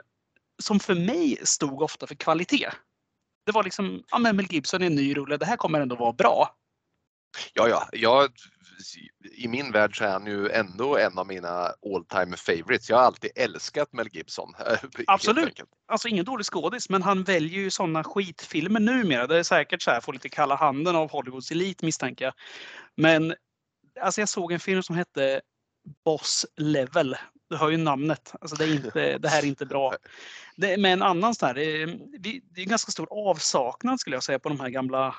som 0.62 0.80
för 0.80 0.94
mig 0.94 1.38
stod 1.44 1.82
ofta 1.82 2.06
för 2.06 2.14
kvalitet. 2.14 2.70
Det 3.46 3.52
var 3.52 3.64
liksom, 3.64 4.02
ja 4.10 4.18
men 4.18 4.36
Mel 4.36 4.46
Gibson 4.50 4.82
är 4.82 4.86
en 4.86 4.94
ny 4.94 5.14
rulle, 5.16 5.36
det 5.36 5.46
här 5.46 5.56
kommer 5.56 5.80
ändå 5.80 5.96
vara 5.96 6.12
bra. 6.12 6.56
Ja, 7.54 7.68
ja, 7.68 7.88
jag, 7.92 8.30
i 9.32 9.48
min 9.48 9.72
värld 9.72 9.98
så 9.98 10.04
är 10.04 10.08
han 10.10 10.26
ju 10.26 10.48
ändå 10.48 10.98
en 10.98 11.18
av 11.18 11.26
mina 11.26 11.74
all 11.94 12.04
time 12.08 12.36
favorites. 12.36 12.90
Jag 12.90 12.96
har 12.96 13.04
alltid 13.04 13.30
älskat 13.34 13.92
Mel 13.92 14.08
Gibson. 14.12 14.54
Absolut. 15.06 15.60
Alltså 15.88 16.08
ingen 16.08 16.24
dålig 16.24 16.46
skådis, 16.46 16.88
men 16.88 17.02
han 17.02 17.22
väljer 17.22 17.60
ju 17.60 17.70
sådana 17.70 18.04
skitfilmer 18.04 18.80
numera. 18.80 19.26
Det 19.26 19.38
är 19.38 19.42
säkert 19.42 19.82
så 19.82 19.90
här, 19.90 20.00
får 20.00 20.12
lite 20.12 20.28
kalla 20.28 20.54
handen 20.54 20.96
av 20.96 21.10
Hollywoods 21.10 21.50
elit 21.50 21.82
misstänker 21.82 22.24
jag. 22.24 22.34
Men 22.96 23.34
alltså 24.00 24.20
jag 24.20 24.28
såg 24.28 24.52
en 24.52 24.60
film 24.60 24.82
som 24.82 24.96
hette 24.96 25.40
Boss 26.04 26.46
Level. 26.56 27.16
Du 27.50 27.56
hör 27.56 27.70
ju 27.70 27.76
namnet. 27.76 28.32
Alltså 28.40 28.56
det, 28.56 28.64
är 28.64 28.74
inte, 28.74 29.18
det 29.18 29.28
här 29.28 29.42
är 29.42 29.46
inte 29.46 29.66
bra. 29.66 29.94
Det 30.56 30.76
med 30.76 30.92
en 30.92 31.02
annan 31.02 31.34
sån 31.34 31.46
här, 31.46 31.58
är, 31.58 31.86
det 32.54 32.62
är 32.62 32.66
ganska 32.66 32.92
stor 32.92 33.08
avsaknad 33.10 34.00
skulle 34.00 34.16
jag 34.16 34.22
säga 34.22 34.38
på 34.38 34.48
de 34.48 34.60
här 34.60 34.68
gamla 34.68 35.14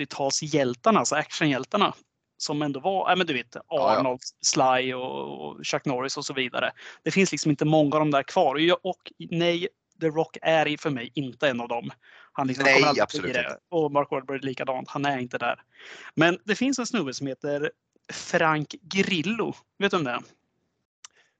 80-talshjältarna, 0.00 0.98
alltså 0.98 1.14
actionhjältarna. 1.14 1.94
Som 2.40 2.62
ändå 2.62 2.80
var, 2.80 3.10
ja 3.10 3.16
men 3.16 3.26
du 3.26 3.32
vet, 3.32 3.56
Arnold, 3.68 4.20
Sly 4.40 4.94
och 4.94 5.66
Chuck 5.66 5.84
Norris 5.84 6.16
och 6.16 6.24
så 6.24 6.34
vidare. 6.34 6.72
Det 7.02 7.10
finns 7.10 7.32
liksom 7.32 7.50
inte 7.50 7.64
många 7.64 7.96
av 7.96 8.00
dem 8.00 8.10
där 8.10 8.22
kvar. 8.22 8.54
Och, 8.54 8.60
jag, 8.60 8.78
och 8.82 9.12
nej, 9.18 9.68
The 10.00 10.06
Rock 10.06 10.36
är 10.42 10.76
för 10.76 10.90
mig 10.90 11.10
inte 11.14 11.48
en 11.48 11.60
av 11.60 11.68
dem. 11.68 11.90
Han 12.32 12.46
liksom 12.46 12.64
nej, 12.64 13.00
absolut 13.00 13.36
inte. 13.36 13.58
Och 13.68 13.92
Mark 13.92 14.10
Wahlberg 14.10 14.38
likadant. 14.38 14.88
Han 14.88 15.04
är 15.04 15.18
inte 15.18 15.38
där. 15.38 15.62
Men 16.14 16.38
det 16.44 16.54
finns 16.54 16.78
en 16.78 16.86
snubbe 16.86 17.14
som 17.14 17.26
heter 17.26 17.70
Frank 18.12 18.74
Grillo. 18.82 19.54
Vet 19.78 19.90
du 19.90 19.96
om 19.96 20.04
det 20.04 20.10
är? 20.10 20.22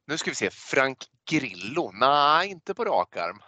Nu 0.07 0.19
ska 0.19 0.30
vi 0.30 0.35
se. 0.35 0.50
Frank 0.50 0.99
Grillo? 1.30 1.90
Nej, 1.95 2.50
inte 2.50 2.75
på 2.75 2.85
rak 2.85 3.16
arm. 3.16 3.38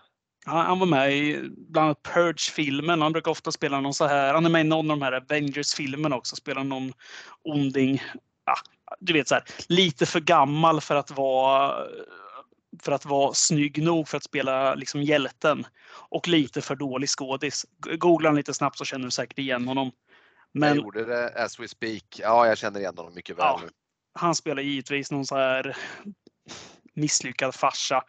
Han 0.44 0.78
var 0.78 0.86
med 0.86 1.12
i 1.12 1.50
bland 1.56 1.84
annat 1.84 2.02
Purge-filmen. 2.02 3.02
Han 3.02 3.12
brukar 3.12 3.30
ofta 3.30 3.52
spela 3.52 3.80
någon 3.80 3.94
så 3.94 4.06
här. 4.06 4.34
Han 4.34 4.46
är 4.46 4.50
med 4.50 4.60
i 4.60 4.68
någon 4.68 4.90
av 4.90 4.98
de 4.98 5.04
här 5.04 5.12
Avengers-filmerna 5.12 6.16
också. 6.16 6.36
Spelar 6.36 6.64
någon 6.64 6.92
onding. 7.42 8.02
Ja, 8.44 8.54
du 9.00 9.12
vet 9.12 9.28
så 9.28 9.34
här, 9.34 9.44
lite 9.68 10.06
för 10.06 10.20
gammal 10.20 10.80
för 10.80 10.96
att 10.96 11.10
vara 11.10 11.86
för 12.82 12.92
att 12.92 13.04
vara 13.04 13.34
snygg 13.34 13.82
nog 13.82 14.08
för 14.08 14.16
att 14.16 14.24
spela 14.24 14.74
liksom 14.74 15.02
hjälten. 15.02 15.66
Och 15.92 16.28
lite 16.28 16.60
för 16.62 16.76
dålig 16.76 17.08
skådis. 17.08 17.66
Googla 17.78 18.28
han 18.28 18.36
lite 18.36 18.54
snabbt 18.54 18.78
så 18.78 18.84
känner 18.84 19.04
du 19.04 19.10
säkert 19.10 19.38
igen 19.38 19.68
honom. 19.68 19.92
Men, 20.52 20.68
jag 20.68 20.76
gjorde 20.76 21.04
det 21.04 21.44
as 21.44 21.60
we 21.60 21.68
speak. 21.68 22.04
Ja, 22.18 22.46
jag 22.46 22.58
känner 22.58 22.80
igen 22.80 22.96
honom 22.96 23.14
mycket 23.14 23.38
väl 23.38 23.44
ja. 23.44 23.60
Han 24.14 24.34
spelar 24.34 24.62
givetvis 24.62 25.10
någon 25.10 25.26
så 25.26 25.36
här 25.36 25.76
misslyckad 26.94 27.54
farsa. 27.54 28.04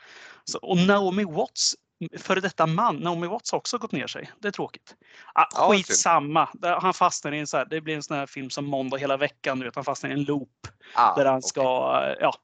Så, 0.45 0.57
och 0.57 0.77
Naomi 0.77 1.23
Watts, 1.23 1.75
före 2.17 2.39
detta 2.39 2.65
man, 2.65 2.95
Naomi 2.95 3.27
Watts 3.27 3.51
har 3.51 3.57
också 3.57 3.77
gått 3.77 3.91
ner 3.91 4.07
sig. 4.07 4.31
Det 4.39 4.47
är 4.47 4.51
tråkigt. 4.51 4.95
Ah, 5.33 5.45
ja, 5.55 5.69
skitsamma. 5.71 6.49
Han 6.61 6.93
fastnar 6.93 7.31
i 7.31 7.39
en 7.39 7.47
så 7.47 7.57
här, 7.57 7.65
det 7.65 7.81
blir 7.81 7.95
en 7.95 8.03
sån 8.03 8.17
här 8.17 8.25
film 8.25 8.49
som 8.49 8.65
Måndag 8.65 8.97
hela 8.97 9.17
veckan. 9.17 9.59
Du 9.59 9.65
vet, 9.65 9.75
han 9.75 9.83
fastnar 9.83 10.09
i 10.09 10.13
en 10.13 10.23
loop. 10.23 10.67
Ah, 10.95 11.15
där 11.15 11.25
han 11.25 11.41
ska, 11.41 11.89
okay. 11.89 12.15
ja, 12.19 12.35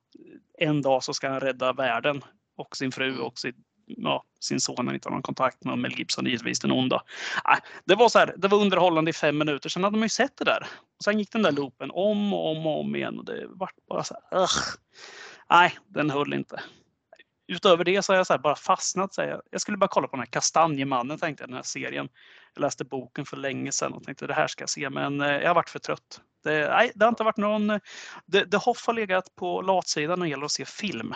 en 0.57 0.81
dag 0.81 1.03
så 1.03 1.13
ska 1.13 1.29
han 1.29 1.39
rädda 1.39 1.73
världen 1.73 2.23
och 2.57 2.77
sin 2.77 2.91
fru 2.91 3.09
mm. 3.09 3.21
och 3.21 3.39
sitt 3.39 3.55
ja, 3.97 4.23
sin 4.39 4.59
son 4.59 4.87
han 4.87 4.95
inte 4.95 5.09
har 5.09 5.13
någon 5.13 5.21
kontakt 5.21 5.63
med. 5.63 5.77
Mel 5.77 5.93
Gibson 5.99 6.25
givetvis 6.25 6.59
den 6.59 6.71
onda. 6.71 7.03
Äh, 7.49 7.57
det, 7.85 7.95
var 7.95 8.09
så 8.09 8.19
här, 8.19 8.33
det 8.37 8.47
var 8.47 8.61
underhållande 8.61 9.09
i 9.09 9.13
fem 9.13 9.37
minuter. 9.37 9.69
Sen 9.69 9.83
hade 9.83 9.97
man 9.97 10.05
ju 10.05 10.09
sett 10.09 10.37
det 10.37 10.45
där. 10.45 10.67
Och 10.97 11.03
sen 11.03 11.19
gick 11.19 11.31
den 11.31 11.41
där 11.41 11.51
loopen 11.51 11.91
om 11.91 12.33
och 12.33 12.51
om 12.51 12.67
och 12.67 12.79
om 12.79 12.95
igen 12.95 13.19
och 13.19 13.25
det 13.25 13.45
vart 13.49 13.75
bara 13.89 14.03
så 14.03 14.15
här. 14.31 14.49
Nej, 15.49 15.77
den 15.87 16.09
höll 16.09 16.33
inte. 16.33 16.61
Utöver 17.49 17.83
det 17.83 18.01
så 18.01 18.13
har 18.13 18.17
jag 18.17 18.27
så 18.27 18.37
bara 18.37 18.55
fastnat. 18.55 19.13
Så 19.13 19.21
jag. 19.21 19.41
jag 19.51 19.61
skulle 19.61 19.77
bara 19.77 19.87
kolla 19.87 20.07
på 20.07 20.15
den 20.15 20.21
här 20.21 20.31
Kastanjemannen 20.31 21.19
tänkte 21.19 21.43
jag, 21.43 21.49
den 21.49 21.55
här 21.55 21.63
serien. 21.63 22.09
Jag 22.53 22.61
läste 22.61 22.85
boken 22.85 23.25
för 23.25 23.37
länge 23.37 23.71
sedan 23.71 23.93
och 23.93 24.03
tänkte 24.03 24.27
det 24.27 24.33
här 24.33 24.47
ska 24.47 24.61
jag 24.61 24.69
se 24.69 24.89
men 24.89 25.21
eh, 25.21 25.27
jag 25.27 25.47
har 25.47 25.55
varit 25.55 25.69
för 25.69 25.79
trött. 25.79 26.21
Det, 26.43 26.69
nej, 26.69 26.91
det 26.95 27.05
har 27.05 27.09
inte 27.09 27.23
varit 27.23 27.37
någon... 27.37 27.67
Det, 28.25 28.43
det 28.43 28.57
Hoff 28.57 28.87
har 28.87 28.93
legat 28.93 29.35
på 29.35 29.61
latsidan 29.61 30.19
när 30.19 30.25
det 30.25 30.29
gäller 30.29 30.45
att 30.45 30.51
se 30.51 30.65
film. 30.65 31.13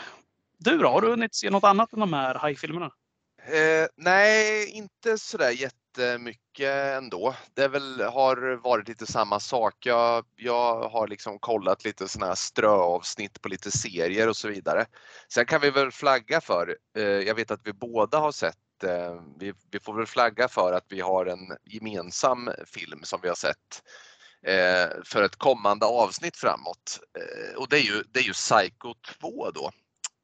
Du 0.58 0.78
då? 0.78 0.88
Har 0.88 1.02
du 1.02 1.08
hunnit 1.10 1.36
se 1.36 1.50
något 1.50 1.63
annat 1.63 1.94
än 1.94 2.00
de 2.00 2.13
här 2.13 2.36
hajfilmerna? 2.36 2.92
Eh, 3.46 3.88
nej, 3.98 4.70
inte 4.70 5.18
sådär 5.18 5.52
jättemycket 5.52 6.43
Eh, 6.60 6.95
ändå. 6.95 7.36
Det 7.53 7.67
väl, 7.67 8.01
har 8.01 8.55
varit 8.63 8.88
lite 8.88 9.05
samma 9.05 9.39
sak. 9.39 9.86
Jag, 9.86 10.25
jag 10.36 10.89
har 10.89 11.07
liksom 11.07 11.39
kollat 11.39 11.86
lite 11.86 12.07
sådana 12.07 12.27
här 12.27 12.36
ströavsnitt 12.36 13.41
på 13.41 13.50
lite 13.50 13.72
serier 13.72 14.29
och 14.29 14.38
så 14.38 14.48
vidare. 14.48 14.86
Sen 15.33 15.45
kan 15.45 15.62
vi 15.62 15.69
väl 15.69 15.91
flagga 15.91 16.41
för, 16.41 16.77
eh, 16.98 17.03
jag 17.03 17.36
vet 17.36 17.51
att 17.51 17.62
vi 17.63 17.74
båda 17.74 18.17
har 18.17 18.31
sett 18.31 18.83
eh, 18.83 19.22
vi, 19.39 19.53
vi, 19.72 19.79
får 19.79 19.93
väl 19.93 20.05
flagga 20.05 20.48
för 20.48 20.74
att 20.74 20.86
vi 20.89 21.01
har 21.01 21.25
en 21.25 21.57
gemensam 21.65 22.50
film 22.65 23.00
som 23.03 23.19
vi 23.22 23.27
har 23.27 23.36
sett 23.36 23.83
eh, 24.48 25.03
för 25.05 25.24
ett 25.24 25.36
kommande 25.36 25.86
avsnitt 25.86 26.38
framåt. 26.38 27.00
Eh, 27.17 27.55
och 27.57 27.69
det 27.69 27.77
är 27.77 27.83
ju, 27.83 28.03
det 28.13 28.19
är 28.19 28.24
ju 28.24 28.33
Psycho 28.33 28.93
2 29.19 29.51
då. 29.51 29.72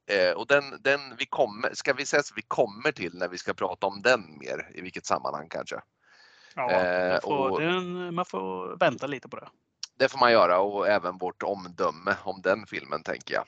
Eh, 0.09 0.31
och 0.31 0.47
den, 0.47 0.63
den 0.81 1.15
vi 1.17 1.25
kommer, 1.25 1.73
ska 1.73 1.93
vi 1.93 2.05
säga 2.05 2.19
att 2.19 2.31
vi 2.35 2.41
kommer 2.41 2.91
till 2.91 3.13
när 3.13 3.27
vi 3.27 3.37
ska 3.37 3.53
prata 3.53 3.87
om 3.87 4.01
den 4.01 4.37
mer, 4.39 4.71
i 4.75 4.81
vilket 4.81 5.05
sammanhang 5.05 5.47
kanske. 5.49 5.81
Ja, 6.59 6.71
eh, 6.71 7.19
får, 7.21 7.49
och, 7.49 7.61
den, 7.61 8.15
man 8.15 8.25
får 8.25 8.77
vänta 8.79 9.07
lite 9.07 9.29
på 9.29 9.35
det. 9.35 9.49
Det 9.99 10.09
får 10.09 10.19
man 10.19 10.31
göra 10.31 10.59
och 10.59 10.87
även 10.87 11.17
vårt 11.17 11.43
omdöme 11.43 12.15
om 12.23 12.41
den 12.41 12.65
filmen 12.67 13.03
tänker 13.03 13.33
jag. 13.33 13.45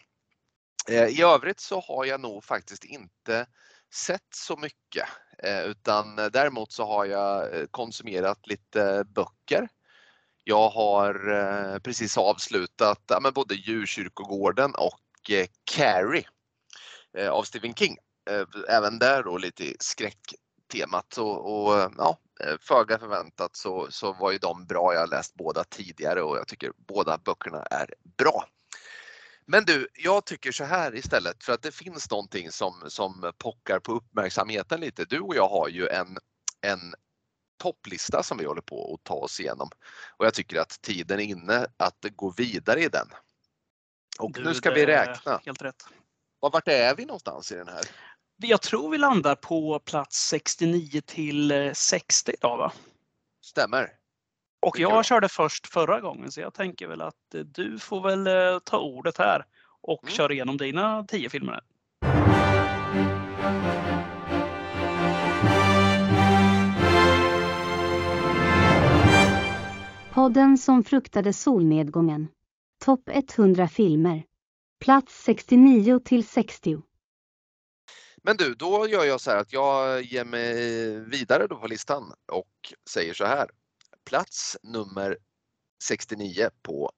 Eh, 0.89 1.19
I 1.19 1.21
övrigt 1.21 1.59
så 1.59 1.79
har 1.79 2.05
jag 2.05 2.21
nog 2.21 2.43
faktiskt 2.43 2.83
inte 2.83 3.45
sett 3.93 4.27
så 4.35 4.57
mycket 4.57 5.07
eh, 5.43 5.63
utan 5.63 6.15
däremot 6.15 6.71
så 6.71 6.85
har 6.85 7.05
jag 7.05 7.49
konsumerat 7.71 8.47
lite 8.47 9.05
böcker. 9.07 9.67
Jag 10.43 10.69
har 10.69 11.79
precis 11.79 12.17
avslutat 12.17 13.01
ja, 13.07 13.31
både 13.31 13.55
Djurkyrkogården 13.55 14.75
och 14.75 15.31
Carrie 15.63 16.27
av 17.29 17.43
Stephen 17.43 17.73
King. 17.73 17.97
Även 18.69 18.99
där 18.99 19.23
då 19.23 19.37
lite 19.37 19.63
skräcktemat 19.79 21.17
och, 21.17 21.67
och 21.67 21.91
ja, 21.97 22.17
föga 22.59 22.99
förväntat 22.99 23.55
så, 23.55 23.87
så 23.91 24.13
var 24.13 24.31
ju 24.31 24.37
de 24.37 24.65
bra. 24.65 24.93
Jag 24.93 24.99
har 24.99 25.07
läst 25.07 25.35
båda 25.35 25.63
tidigare 25.63 26.21
och 26.21 26.37
jag 26.37 26.47
tycker 26.47 26.71
båda 26.75 27.17
böckerna 27.17 27.63
är 27.63 27.93
bra. 28.17 28.45
Men 29.45 29.65
du, 29.65 29.87
jag 29.93 30.25
tycker 30.25 30.51
så 30.51 30.63
här 30.63 30.95
istället 30.95 31.43
för 31.43 31.53
att 31.53 31.61
det 31.61 31.71
finns 31.71 32.11
någonting 32.11 32.51
som, 32.51 32.83
som 32.87 33.33
pockar 33.37 33.79
på 33.79 33.91
uppmärksamheten 33.91 34.79
lite. 34.79 35.05
Du 35.05 35.19
och 35.19 35.35
jag 35.35 35.49
har 35.49 35.67
ju 35.67 35.87
en, 35.87 36.17
en 36.61 36.93
topplista 37.57 38.23
som 38.23 38.37
vi 38.37 38.45
håller 38.45 38.61
på 38.61 38.93
att 38.93 39.03
ta 39.03 39.13
oss 39.13 39.39
igenom 39.39 39.69
och 40.17 40.25
jag 40.25 40.33
tycker 40.33 40.59
att 40.59 40.81
tiden 40.81 41.19
är 41.19 41.23
inne 41.23 41.67
att 41.77 42.05
gå 42.15 42.33
vidare 42.37 42.81
i 42.81 42.87
den. 42.87 43.07
Och 44.19 44.31
du, 44.31 44.43
nu 44.43 44.53
ska 44.53 44.71
vi 44.71 44.85
räkna. 44.85 45.41
Helt 45.45 45.61
rätt. 45.61 45.85
Vart 46.39 46.67
är 46.67 46.95
vi 46.95 47.05
någonstans 47.05 47.51
i 47.51 47.55
den 47.55 47.67
här? 47.67 47.83
Jag 48.43 48.61
tror 48.61 48.91
vi 48.91 48.97
landar 48.97 49.35
på 49.35 49.79
plats 49.79 50.27
69 50.27 51.01
till 51.05 51.71
60 51.73 52.31
idag 52.31 52.57
va? 52.57 52.71
Stämmer. 53.41 53.89
Och 54.61 54.79
jag 54.79 55.05
körde 55.05 55.29
först 55.29 55.67
förra 55.67 56.01
gången 56.01 56.31
så 56.31 56.41
jag 56.41 56.53
tänker 56.53 56.87
väl 56.87 57.01
att 57.01 57.35
eh, 57.35 57.41
du 57.41 57.79
får 57.79 58.01
väl 58.01 58.27
eh, 58.27 58.59
ta 58.59 58.79
ordet 58.79 59.17
här 59.17 59.45
och 59.81 60.03
mm. 60.03 60.13
köra 60.13 60.33
igenom 60.33 60.57
dina 60.57 61.03
tio 61.03 61.29
filmer. 61.29 61.61
Podden 70.13 70.57
som 70.57 70.83
fruktade 70.83 71.33
solnedgången. 71.33 72.27
Topp 72.79 73.09
100 73.37 73.67
filmer. 73.67 74.23
Plats 74.79 75.23
69 75.23 75.99
till 75.99 76.27
60. 76.27 76.81
Men 78.23 78.37
du, 78.37 78.53
då 78.55 78.87
gör 78.87 79.05
jag 79.05 79.21
så 79.21 79.31
här 79.31 79.37
att 79.37 79.53
jag 79.53 80.01
ger 80.01 80.25
mig 80.25 80.55
vidare 80.99 81.47
då 81.47 81.55
på 81.55 81.67
listan 81.67 82.13
och 82.31 82.73
säger 82.89 83.13
så 83.13 83.25
här. 83.25 83.49
Plats 84.05 84.57
nummer 84.63 85.17
69 85.83 86.49
på 86.61 86.91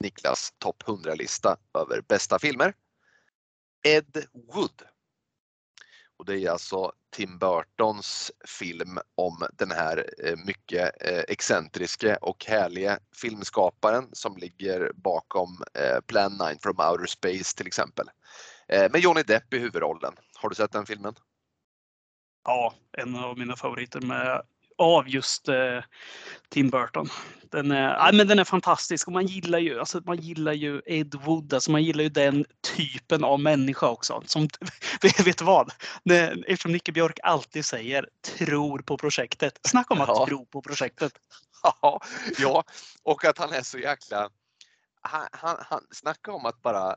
Niklas 0.00 0.52
topp 0.58 0.82
100-lista 0.86 1.56
över 1.78 2.00
bästa 2.00 2.38
filmer. 2.38 2.74
Ed 3.86 4.26
Wood. 4.54 4.82
Och 6.16 6.24
det 6.24 6.38
är 6.38 6.50
alltså 6.50 6.92
Tim 7.10 7.38
Burtons 7.38 8.32
film 8.44 8.98
om 9.14 9.46
den 9.52 9.70
här 9.70 10.10
eh, 10.24 10.36
mycket 10.46 11.02
eh, 11.02 11.22
excentriske 11.28 12.16
och 12.16 12.44
härliga 12.44 12.98
filmskaparen 13.16 14.08
som 14.12 14.36
ligger 14.36 14.92
bakom 14.94 15.62
eh, 15.74 16.00
Plan 16.00 16.32
9 16.32 16.58
from 16.62 16.80
Outer 16.80 17.06
Space 17.06 17.56
till 17.56 17.66
exempel. 17.66 18.10
Med 18.68 18.96
Johnny 18.96 19.22
Depp 19.22 19.54
i 19.54 19.58
huvudrollen. 19.58 20.14
Har 20.44 20.48
du 20.48 20.54
sett 20.54 20.72
den 20.72 20.86
filmen? 20.86 21.14
Ja, 22.44 22.74
en 22.92 23.16
av 23.16 23.38
mina 23.38 23.56
favoriter 23.56 24.00
med 24.00 24.42
av 24.78 25.08
just 25.08 25.48
eh, 25.48 25.80
Tim 26.48 26.70
Burton. 26.70 27.08
Den 27.50 27.70
är, 27.70 27.94
ja, 27.94 28.10
men 28.12 28.28
den 28.28 28.38
är 28.38 28.44
fantastisk 28.44 29.06
och 29.06 29.12
man 29.12 29.26
gillar 29.26 29.58
ju, 29.58 29.80
alltså, 29.80 30.00
man 30.06 30.16
gillar 30.16 30.52
ju 30.52 30.82
Ed 30.86 31.14
Wood, 31.14 31.54
alltså, 31.54 31.70
man 31.70 31.82
gillar 31.82 32.02
ju 32.02 32.08
den 32.08 32.44
typen 32.76 33.24
av 33.24 33.40
människa 33.40 33.88
också. 33.88 34.22
Som, 34.26 34.48
vet 35.24 35.38
du 35.38 35.44
vad? 35.44 35.72
Eftersom 36.46 36.72
Nicke 36.72 36.92
Björk 36.92 37.18
alltid 37.22 37.64
säger 37.64 38.08
tror 38.38 38.78
på 38.78 38.98
projektet. 38.98 39.60
Snacka 39.62 39.94
om 39.94 40.00
att 40.00 40.08
ja. 40.08 40.26
tro 40.26 40.46
på 40.46 40.62
projektet. 40.62 41.12
Ja, 41.82 42.00
ja, 42.38 42.64
och 43.02 43.24
att 43.24 43.38
han 43.38 43.52
är 43.52 43.62
så 43.62 43.78
jäkla... 43.78 44.30
Han, 45.00 45.26
han, 45.32 45.56
han 45.60 45.80
snackar 45.90 46.32
om 46.32 46.46
att 46.46 46.62
bara 46.62 46.96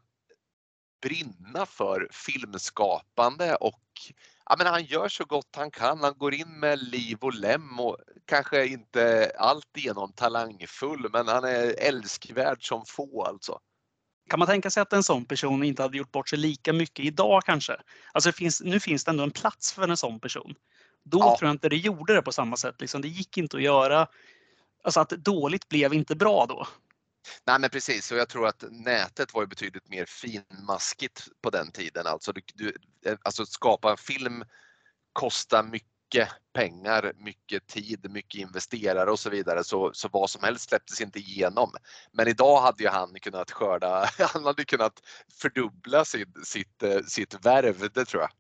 brinna 1.02 1.66
för 1.66 2.08
filmskapande 2.12 3.56
och 3.56 3.82
ja, 4.46 4.56
men 4.58 4.68
han 4.68 4.86
gör 4.86 5.08
så 5.08 5.26
gott 5.26 5.56
han 5.56 5.72
kan. 5.72 6.00
Han 6.00 6.18
går 6.18 6.34
in 6.34 6.60
med 6.60 6.80
liv 6.80 7.18
och 7.22 7.34
lem 7.34 7.80
och 7.80 7.98
kanske 8.26 8.68
inte 8.68 9.32
alltigenom 9.38 10.14
talangfull 10.14 11.10
men 11.12 11.28
han 11.28 11.44
är 11.44 11.76
älskvärd 11.80 12.68
som 12.68 12.86
få 12.86 13.24
alltså. 13.24 13.60
Kan 14.30 14.40
man 14.40 14.48
tänka 14.48 14.70
sig 14.70 14.82
att 14.82 14.94
en 14.94 15.04
sån 15.04 15.26
person 15.26 15.64
inte 15.64 15.82
hade 15.82 15.98
gjort 15.98 16.12
bort 16.12 16.30
sig 16.30 16.40
lika 16.40 16.74
mycket 16.74 17.06
idag 17.06 17.44
kanske? 17.46 17.78
Alltså 18.12 18.32
finns, 18.32 18.62
nu 18.62 18.80
finns 18.80 19.04
det 19.04 19.12
ändå 19.12 19.24
en 19.24 19.32
plats 19.32 19.74
för 19.74 19.88
en 19.88 19.98
sån 19.98 20.20
person. 20.20 20.56
Då 21.04 21.20
ja. 21.20 21.36
tror 21.40 21.48
jag 21.48 21.54
inte 21.54 21.70
det 21.70 21.78
gjorde 21.78 22.14
det 22.14 22.22
på 22.22 22.32
samma 22.32 22.58
sätt. 22.58 22.82
Liksom, 22.82 23.02
det 23.02 23.08
gick 23.08 23.38
inte 23.38 23.58
att 23.58 23.64
göra. 23.64 24.08
Alltså 24.84 25.00
att 25.00 25.10
dåligt 25.10 25.70
blev 25.70 25.94
inte 25.94 26.16
bra 26.16 26.46
då. 26.46 26.68
Nej 27.46 27.60
men 27.60 27.70
precis 27.70 28.12
och 28.12 28.18
jag 28.18 28.30
tror 28.30 28.48
att 28.48 28.64
nätet 28.70 29.34
var 29.34 29.42
ju 29.42 29.48
betydligt 29.48 29.90
mer 29.90 30.06
finmaskigt 30.06 31.28
på 31.42 31.50
den 31.50 31.72
tiden. 31.72 32.08
Alltså, 32.08 32.32
du, 32.32 32.42
du, 32.54 32.74
eh, 33.06 33.18
alltså 33.24 33.46
skapa 33.46 33.98
film 33.98 34.44
kostar 35.14 35.64
mycket 35.64 36.30
pengar, 36.54 37.14
mycket 37.16 37.68
tid, 37.68 38.12
mycket 38.12 38.42
investerare 38.42 39.12
och 39.12 39.20
så 39.20 39.30
vidare 39.30 39.64
så, 39.64 39.94
så 39.94 40.10
vad 40.12 40.30
som 40.30 40.44
helst 40.44 40.70
släpptes 40.70 41.02
inte 41.02 41.20
igenom. 41.20 41.72
Men 42.12 42.28
idag 42.28 42.62
hade 42.62 42.84
ju 42.84 42.90
han 42.90 43.20
kunnat 43.22 43.52
skörda, 43.52 44.10
han 44.34 44.46
hade 44.46 44.66
kunnat 44.66 45.02
fördubbla 45.42 46.06
sitt, 46.06 46.48
sitt, 46.48 46.84
eh, 46.84 47.02
sitt 47.08 47.46
värv, 47.46 47.90
det 47.94 48.06
tror 48.06 48.22
jag. 48.22 48.32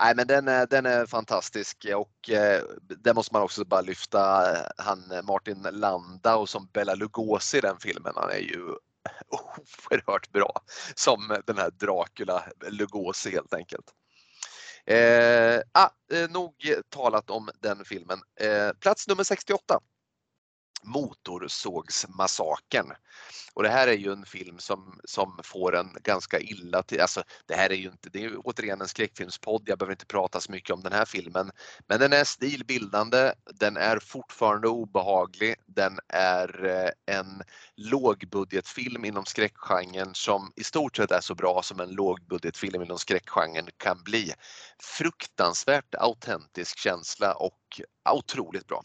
Nej, 0.00 0.14
men 0.16 0.26
den 0.26 0.48
är, 0.48 0.66
den 0.66 0.86
är 0.86 1.06
fantastisk 1.06 1.86
och 1.96 2.30
eh, 2.30 2.62
det 3.04 3.14
måste 3.14 3.34
man 3.34 3.42
också 3.42 3.64
bara 3.64 3.80
lyfta 3.80 4.54
han 4.78 5.12
Martin 5.22 5.66
Landau 5.70 6.46
som 6.46 6.68
Bella 6.72 6.94
Lugosi 6.94 7.58
i 7.58 7.60
den 7.60 7.76
filmen. 7.80 8.12
Han 8.16 8.30
är 8.30 8.38
ju 8.38 8.60
oerhört 9.28 10.32
bra 10.32 10.52
som 10.94 11.36
den 11.46 11.58
här 11.58 11.70
Dracula 11.70 12.44
Lugosi 12.70 13.30
helt 13.30 13.54
enkelt. 13.54 13.92
Eh, 14.86 15.60
ah, 15.72 15.88
eh, 16.12 16.30
nog 16.30 16.54
talat 16.88 17.30
om 17.30 17.50
den 17.60 17.84
filmen. 17.84 18.18
Eh, 18.40 18.72
plats 18.80 19.08
nummer 19.08 19.24
68. 19.24 19.80
Motorsågsmassakern. 20.86 22.92
Och 23.54 23.62
det 23.62 23.68
här 23.68 23.88
är 23.88 23.96
ju 23.96 24.12
en 24.12 24.24
film 24.24 24.58
som, 24.58 25.00
som 25.04 25.40
får 25.44 25.76
en 25.76 25.96
ganska 26.02 26.40
illa 26.40 26.82
till, 26.82 27.00
alltså 27.00 27.22
det 27.46 27.54
här 27.54 27.70
är 27.70 27.74
ju 27.74 27.88
inte, 27.88 28.08
det 28.08 28.18
är 28.18 28.22
ju 28.22 28.36
återigen 28.36 28.80
en 28.80 28.88
skräckfilmspodd, 28.88 29.62
jag 29.66 29.78
behöver 29.78 29.92
inte 29.92 30.06
prata 30.06 30.40
så 30.40 30.52
mycket 30.52 30.74
om 30.74 30.82
den 30.82 30.92
här 30.92 31.04
filmen. 31.04 31.50
Men 31.86 32.00
den 32.00 32.12
är 32.12 32.24
stilbildande, 32.24 33.32
den 33.54 33.76
är 33.76 33.98
fortfarande 33.98 34.68
obehaglig, 34.68 35.54
den 35.66 35.98
är 36.08 36.64
eh, 36.64 36.90
en 37.16 37.42
lågbudgetfilm 37.76 39.04
inom 39.04 39.24
skräckgenren 39.24 40.14
som 40.14 40.52
i 40.56 40.64
stort 40.64 40.96
sett 40.96 41.10
är 41.10 41.20
så 41.20 41.34
bra 41.34 41.62
som 41.62 41.80
en 41.80 41.90
lågbudgetfilm 41.90 42.82
inom 42.82 42.98
skräckgenren 42.98 43.68
kan 43.76 44.02
bli. 44.02 44.32
Fruktansvärt 44.78 45.94
autentisk 45.94 46.78
känsla 46.78 47.34
och 47.34 47.80
otroligt 48.10 48.66
bra. 48.66 48.82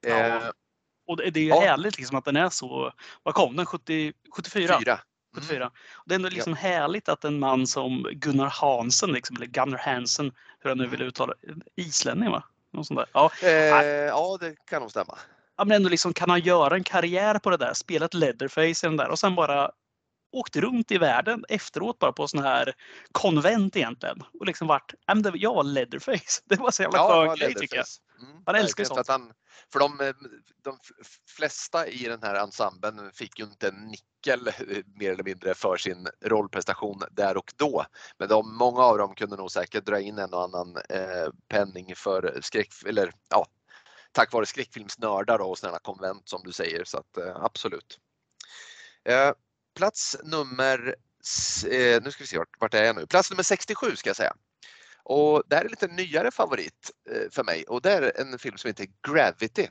Ja. 0.00 0.52
Och 1.08 1.16
det, 1.16 1.36
är 1.36 1.38
ju 1.38 1.48
ja. 1.48 1.60
härligt 1.60 1.98
liksom 1.98 2.18
att 2.18 2.24
den 2.24 2.36
är 2.36 2.48
så, 2.48 2.92
vad 3.22 3.34
kom 3.34 3.56
den? 3.56 3.66
70, 3.66 4.12
74? 4.36 4.78
4. 4.84 5.00
74. 5.34 5.56
Mm. 5.56 5.70
Det 6.06 6.14
är 6.14 6.16
ändå 6.16 6.28
liksom 6.28 6.52
ja. 6.52 6.58
härligt 6.68 7.08
att 7.08 7.24
en 7.24 7.38
man 7.38 7.66
som 7.66 8.08
Gunnar 8.12 8.48
Hansen, 8.48 9.12
liksom, 9.12 9.36
eller 9.36 9.46
Gunnar 9.46 9.78
Hansen, 9.78 10.32
hur 10.60 10.70
han 10.70 10.78
nu 10.78 10.86
vill 10.86 11.02
uttala 11.02 11.34
islänning 11.76 12.30
va? 12.30 12.44
Något 12.72 12.86
sånt 12.86 13.00
där. 13.00 13.06
Ja. 13.12 13.30
Eh, 13.42 13.48
ja, 13.48 14.38
det 14.40 14.54
kan 14.70 14.80
nog 14.80 14.90
stämma. 14.90 15.18
Ja, 15.56 15.64
men 15.64 15.76
ändå 15.76 15.88
liksom, 15.88 16.12
kan 16.12 16.30
han 16.30 16.40
göra 16.40 16.74
en 16.74 16.84
karriär 16.84 17.38
på 17.38 17.50
det 17.50 17.56
där, 17.56 17.74
spela 17.74 18.06
ett 18.06 18.14
Leatherface 18.14 18.86
i 18.86 18.88
den 18.88 18.96
där 18.96 19.08
och 19.08 19.18
sen 19.18 19.34
bara 19.34 19.70
åkt 20.32 20.56
runt 20.56 20.92
i 20.92 20.98
världen 20.98 21.44
efteråt 21.48 21.98
bara 21.98 22.12
på 22.12 22.28
sån 22.28 22.42
här 22.42 22.72
konvent 23.12 23.76
egentligen. 23.76 24.22
Och 24.40 24.46
liksom 24.46 24.68
varit, 24.68 24.94
jag 25.34 25.54
var 25.54 25.64
Leatherface. 25.64 26.42
Det 26.46 26.56
var 26.56 26.70
så 26.70 26.82
jävla 26.82 26.98
ja, 26.98 27.26
skön 27.26 27.36
grej 27.36 27.54
tycker 27.54 27.76
jag. 27.76 27.86
Mm, 28.20 28.42
man 28.46 28.54
älskar 28.54 28.84
sånt. 28.84 29.08
Han, 29.08 29.32
för 29.72 29.78
de, 29.78 30.00
eh, 30.00 30.14
de 30.62 30.78
flesta 31.36 31.86
i 31.86 32.04
den 32.04 32.22
här 32.22 32.34
ensemblen 32.34 33.12
fick 33.12 33.38
ju 33.38 33.44
inte 33.44 33.68
en 33.68 33.86
nickel 33.86 34.48
eh, 34.48 34.54
mer 34.94 35.12
eller 35.12 35.24
mindre 35.24 35.54
för 35.54 35.76
sin 35.76 36.08
rollprestation 36.24 37.02
där 37.10 37.36
och 37.36 37.52
då. 37.56 37.84
Men 38.18 38.28
de, 38.28 38.56
många 38.56 38.82
av 38.82 38.98
dem 38.98 39.14
kunde 39.14 39.36
nog 39.36 39.50
säkert 39.50 39.84
dra 39.84 40.00
in 40.00 40.18
en 40.18 40.34
och 40.34 40.42
annan 40.42 40.76
eh, 40.88 41.28
penning 41.48 41.96
för 41.96 42.38
skräck, 42.42 42.68
eller 42.86 43.12
ja, 43.30 43.46
tack 44.12 44.32
vare 44.32 44.46
skräckfilmsnördar 44.46 45.38
och 45.38 45.58
sådana 45.58 45.78
konvent 45.78 46.28
som 46.28 46.42
du 46.44 46.52
säger. 46.52 46.84
Så 46.84 46.98
att, 46.98 47.16
eh, 47.16 47.36
absolut. 47.36 47.98
Eh, 49.04 49.32
plats 49.76 50.16
nummer, 50.24 50.94
eh, 51.70 52.02
nu 52.02 52.10
ska 52.10 52.24
vi 52.24 52.26
se 52.26 52.38
vart, 52.38 52.60
vart 52.60 52.74
är 52.74 52.84
jag 52.84 52.96
nu? 52.96 53.06
Plats 53.06 53.30
nummer 53.30 53.42
67 53.42 53.96
ska 53.96 54.08
jag 54.08 54.16
säga. 54.16 54.34
Och 55.08 55.42
det 55.46 55.56
här 55.56 55.64
är 55.64 55.68
lite 55.68 55.86
nyare 55.86 56.30
favorit 56.30 56.90
eh, 57.10 57.30
för 57.30 57.44
mig 57.44 57.64
och 57.64 57.82
det 57.82 57.92
är 57.92 58.20
en 58.20 58.38
film 58.38 58.58
som 58.58 58.68
heter 58.68 58.86
Gravity 59.08 59.68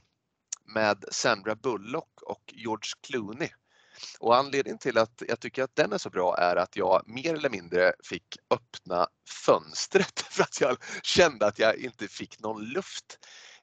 med 0.65 1.06
Sandra 1.12 1.56
Bullock 1.56 2.21
och 2.21 2.43
George 2.47 2.91
Clooney. 3.08 3.50
Och 4.19 4.36
anledningen 4.36 4.78
till 4.78 4.97
att 4.97 5.21
jag 5.28 5.39
tycker 5.39 5.63
att 5.63 5.76
den 5.76 5.93
är 5.93 5.97
så 5.97 6.10
bra 6.10 6.38
är 6.38 6.56
att 6.56 6.76
jag 6.76 7.04
mer 7.08 7.34
eller 7.34 7.50
mindre 7.50 7.93
fick 8.04 8.38
öppna 8.50 9.08
fönstret 9.45 10.19
för 10.30 10.43
att 10.43 10.62
jag 10.62 10.78
kände 11.04 11.45
att 11.45 11.60
jag 11.60 11.78
inte 11.78 12.08
fick 12.08 12.39
någon 12.39 12.63
luft. 12.65 13.19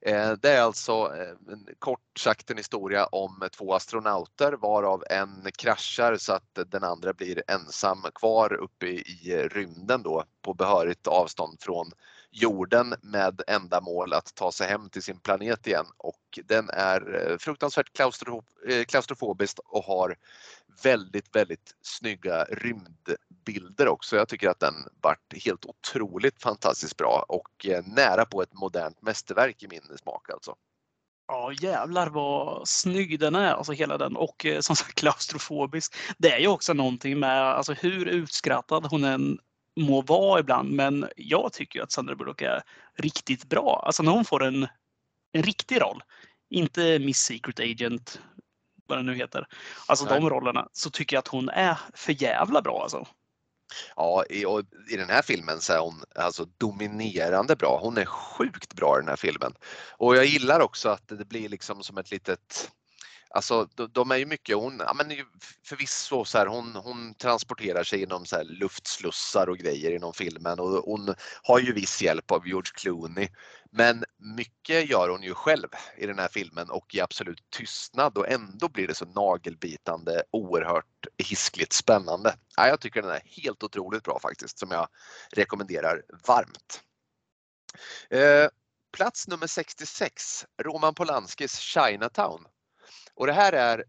Eh, 0.06 0.32
det 0.32 0.50
är 0.50 0.62
alltså 0.62 0.92
eh, 0.92 1.52
en, 1.52 1.66
kort 1.78 2.18
sagt 2.18 2.50
en 2.50 2.56
historia 2.56 3.06
om 3.06 3.48
två 3.52 3.74
astronauter 3.74 4.52
varav 4.52 5.04
en 5.10 5.48
kraschar 5.58 6.16
så 6.16 6.32
att 6.32 6.58
den 6.66 6.84
andra 6.84 7.12
blir 7.12 7.42
ensam 7.48 8.02
kvar 8.14 8.52
uppe 8.52 8.86
i 8.86 9.48
rymden 9.52 10.02
då 10.02 10.24
på 10.42 10.54
behörigt 10.54 11.06
avstånd 11.06 11.60
från 11.60 11.90
jorden 12.34 12.94
med 13.02 13.42
enda 13.46 13.80
mål 13.80 14.12
att 14.12 14.34
ta 14.34 14.52
sig 14.52 14.68
hem 14.68 14.88
till 14.88 15.02
sin 15.02 15.20
planet 15.20 15.66
igen 15.66 15.86
och 15.96 16.38
den 16.44 16.70
är 16.70 17.30
eh, 17.30 17.38
fruktansvärt 17.38 18.00
eh, 18.00 18.84
klaustrofobisk 18.84 19.58
och 19.64 19.84
har 19.84 20.16
väldigt, 20.82 21.36
väldigt 21.36 21.74
snygga 21.82 22.44
rymdbilder 22.44 23.88
också. 23.88 24.16
Jag 24.16 24.28
tycker 24.28 24.48
att 24.48 24.60
den 24.60 24.74
vart 25.00 25.44
helt 25.44 25.64
otroligt 25.64 26.42
fantastiskt 26.42 26.96
bra 26.96 27.24
och 27.28 27.66
eh, 27.66 27.84
nära 27.86 28.24
på 28.24 28.42
ett 28.42 28.52
modernt 28.52 29.02
mästerverk 29.02 29.62
i 29.62 29.68
min 29.68 29.98
smak 29.98 30.30
alltså. 30.30 30.54
Ja 31.28 31.52
jävlar 31.52 32.06
vad 32.06 32.68
snygg 32.68 33.20
den 33.20 33.34
är, 33.34 33.54
alltså 33.54 33.72
hela 33.72 33.98
den 33.98 34.16
och 34.16 34.46
som 34.60 34.76
sagt 34.76 34.94
klaustrofobisk. 34.94 35.94
Det 36.18 36.32
är 36.32 36.38
ju 36.38 36.48
också 36.48 36.72
någonting 36.72 37.18
med 37.18 37.42
alltså 37.42 37.72
hur 37.72 38.06
utskrattad 38.06 38.86
hon 38.86 39.04
än 39.04 39.38
må 39.76 40.02
vara 40.02 40.40
ibland, 40.40 40.70
men 40.70 41.08
jag 41.16 41.52
tycker 41.52 41.82
att 41.82 41.92
Sandra 41.92 42.14
Bullock 42.14 42.42
är 42.42 42.62
riktigt 42.98 43.44
bra. 43.44 43.82
Alltså 43.86 44.02
när 44.02 44.12
hon 44.12 44.24
får 44.24 44.44
en, 44.44 44.68
en 45.32 45.42
riktig 45.42 45.80
roll, 45.80 46.02
inte 46.50 46.98
Miss 46.98 47.18
Secret 47.18 47.60
Agent 47.60 48.20
vad 48.86 48.98
den 48.98 49.06
nu 49.06 49.14
heter. 49.14 49.46
Alltså 49.86 50.04
Nej. 50.04 50.20
de 50.20 50.30
rollerna 50.30 50.68
så 50.72 50.90
tycker 50.90 51.16
jag 51.16 51.18
att 51.18 51.28
hon 51.28 51.48
är 51.48 51.78
för 51.94 52.22
jävla 52.22 52.62
bra 52.62 52.82
alltså. 52.82 53.06
Ja, 53.96 54.24
i, 54.30 54.44
i 54.90 54.96
den 54.96 55.10
här 55.10 55.22
filmen 55.22 55.60
så 55.60 55.72
är 55.72 55.78
hon 55.78 56.02
alltså 56.14 56.44
dominerande 56.58 57.56
bra. 57.56 57.78
Hon 57.82 57.98
är 57.98 58.04
sjukt 58.04 58.74
bra 58.74 58.96
i 58.98 59.00
den 59.00 59.08
här 59.08 59.16
filmen. 59.16 59.54
Och 59.90 60.16
jag 60.16 60.24
gillar 60.24 60.60
också 60.60 60.88
att 60.88 61.08
det 61.08 61.28
blir 61.28 61.48
liksom 61.48 61.82
som 61.82 61.98
ett 61.98 62.10
litet 62.10 62.70
Alltså 63.34 63.68
de, 63.74 63.88
de 63.92 64.10
är 64.10 64.16
ju 64.16 64.26
mycket, 64.26 64.56
hon, 64.56 64.78
ja, 64.78 64.94
men 64.94 65.12
förvisso 65.66 66.24
så 66.24 66.38
här, 66.38 66.46
hon, 66.46 66.76
hon 66.76 67.14
transporterar 67.14 67.84
sig 67.84 68.00
genom 68.00 68.26
så 68.26 68.36
här 68.36 68.44
luftslussar 68.44 69.48
och 69.48 69.58
grejer 69.58 69.90
inom 69.90 70.12
filmen 70.12 70.60
och 70.60 70.68
hon 70.68 71.14
har 71.42 71.58
ju 71.58 71.72
viss 71.72 72.02
hjälp 72.02 72.30
av 72.30 72.46
George 72.48 72.70
Clooney. 72.74 73.28
Men 73.70 74.04
mycket 74.18 74.90
gör 74.90 75.08
hon 75.08 75.22
ju 75.22 75.34
själv 75.34 75.68
i 75.96 76.06
den 76.06 76.18
här 76.18 76.28
filmen 76.28 76.70
och 76.70 76.94
i 76.94 77.00
absolut 77.00 77.50
tystnad 77.50 78.18
och 78.18 78.28
ändå 78.28 78.68
blir 78.68 78.86
det 78.86 78.94
så 78.94 79.04
nagelbitande, 79.04 80.22
oerhört 80.30 81.06
hiskligt 81.18 81.72
spännande. 81.72 82.34
Ja, 82.56 82.68
jag 82.68 82.80
tycker 82.80 83.02
den 83.02 83.10
är 83.10 83.22
helt 83.24 83.62
otroligt 83.62 84.04
bra 84.04 84.18
faktiskt 84.22 84.58
som 84.58 84.70
jag 84.70 84.88
rekommenderar 85.32 86.02
varmt. 86.26 86.82
Eh, 88.10 88.48
plats 88.96 89.28
nummer 89.28 89.46
66, 89.46 90.46
Roman 90.62 90.94
Polanskis 90.94 91.58
Chinatown. 91.58 92.46
Och 93.14 93.26
det 93.26 93.32
här 93.32 93.52
är, 93.52 93.84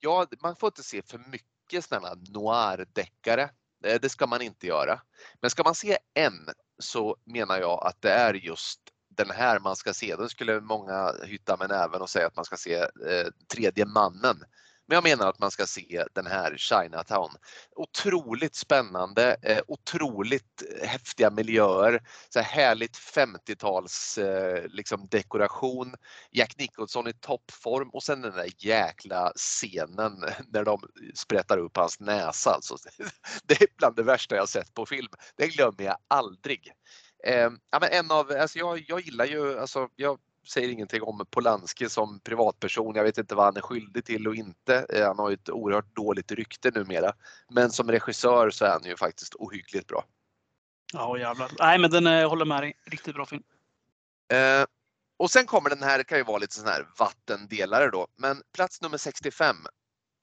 ja 0.00 0.26
man 0.42 0.56
får 0.56 0.66
inte 0.66 0.82
se 0.82 1.02
för 1.02 1.18
mycket 1.18 1.84
sådana 1.84 2.14
noir-deckare. 2.14 3.50
Eh, 3.84 4.00
det 4.00 4.08
ska 4.08 4.26
man 4.26 4.42
inte 4.42 4.66
göra. 4.66 5.00
Men 5.40 5.50
ska 5.50 5.62
man 5.62 5.74
se 5.74 5.98
en 6.14 6.48
så 6.78 7.16
menar 7.24 7.58
jag 7.58 7.86
att 7.86 8.02
det 8.02 8.12
är 8.12 8.34
just 8.34 8.80
den 9.08 9.30
här 9.30 9.60
man 9.60 9.76
ska 9.76 9.94
se. 9.94 10.16
Den 10.16 10.28
skulle 10.28 10.60
många 10.60 11.12
hytta 11.24 11.56
med 11.56 11.68
näven 11.68 12.02
och 12.02 12.10
säga 12.10 12.26
att 12.26 12.36
man 12.36 12.44
ska 12.44 12.56
se 12.56 12.74
eh, 12.74 13.26
tredje 13.54 13.86
mannen 13.86 14.44
men 14.90 14.94
jag 14.94 15.04
menar 15.04 15.28
att 15.28 15.38
man 15.38 15.50
ska 15.50 15.66
se 15.66 16.04
den 16.12 16.26
här 16.26 16.56
Chinatown. 16.56 17.30
Otroligt 17.76 18.54
spännande, 18.54 19.36
eh, 19.42 19.60
otroligt 19.68 20.62
häftiga 20.82 21.30
miljöer, 21.30 22.02
så 22.28 22.40
här 22.40 22.46
härligt 22.46 22.96
50-tals 22.96 24.18
eh, 24.18 24.64
liksom 24.68 25.08
dekoration. 25.10 25.94
Jack 26.30 26.54
Nicholson 26.58 27.08
i 27.08 27.12
toppform 27.12 27.90
och 27.90 28.02
sen 28.02 28.22
den 28.22 28.32
där 28.32 28.50
jäkla 28.58 29.32
scenen 29.36 30.24
när 30.52 30.64
de 30.64 30.80
sprättar 31.14 31.58
upp 31.58 31.76
hans 31.76 32.00
näsa. 32.00 32.50
Alltså, 32.50 32.76
det 33.44 33.62
är 33.62 33.68
bland 33.78 33.96
det 33.96 34.02
värsta 34.02 34.36
jag 34.36 34.48
sett 34.48 34.74
på 34.74 34.86
film. 34.86 35.12
Det 35.36 35.48
glömmer 35.48 35.82
jag 35.82 35.96
aldrig. 36.08 36.72
Eh, 37.26 37.50
ja, 37.70 37.78
men 37.80 37.90
en 37.92 38.10
av, 38.10 38.30
alltså 38.30 38.58
jag, 38.58 38.84
jag 38.88 39.00
gillar 39.00 39.24
ju, 39.24 39.58
alltså, 39.58 39.88
jag 39.96 40.18
säger 40.46 40.68
ingenting 40.68 41.02
om 41.02 41.26
Polanski 41.30 41.88
som 41.88 42.20
privatperson. 42.20 42.94
Jag 42.94 43.04
vet 43.04 43.18
inte 43.18 43.34
vad 43.34 43.44
han 43.44 43.56
är 43.56 43.60
skyldig 43.60 44.04
till 44.04 44.28
och 44.28 44.34
inte. 44.34 44.86
Eh, 44.88 45.06
han 45.06 45.18
har 45.18 45.30
ju 45.30 45.34
ett 45.34 45.50
oerhört 45.50 45.96
dåligt 45.96 46.32
rykte 46.32 46.70
numera. 46.70 47.12
Men 47.48 47.70
som 47.70 47.90
regissör 47.90 48.50
så 48.50 48.64
är 48.64 48.70
han 48.70 48.84
ju 48.84 48.96
faktiskt 48.96 49.34
ohyggligt 49.34 49.86
bra. 49.86 50.04
Ja 50.92 51.18
jävlar. 51.18 51.50
Nej 51.58 51.78
men 51.78 51.90
den 51.90 52.06
jag 52.06 52.28
håller 52.28 52.44
med 52.44 52.62
dig. 52.62 52.74
Riktigt 52.84 53.14
bra 53.14 53.26
film. 53.26 53.42
Eh, 54.32 54.64
och 55.16 55.30
sen 55.30 55.46
kommer 55.46 55.70
den 55.70 55.82
här, 55.82 56.02
kan 56.02 56.18
ju 56.18 56.24
vara 56.24 56.38
lite 56.38 56.54
sån 56.54 56.66
här 56.66 56.86
vattendelare 56.98 57.90
då. 57.90 58.06
Men 58.16 58.42
plats 58.54 58.82
nummer 58.82 58.98
65. 58.98 59.56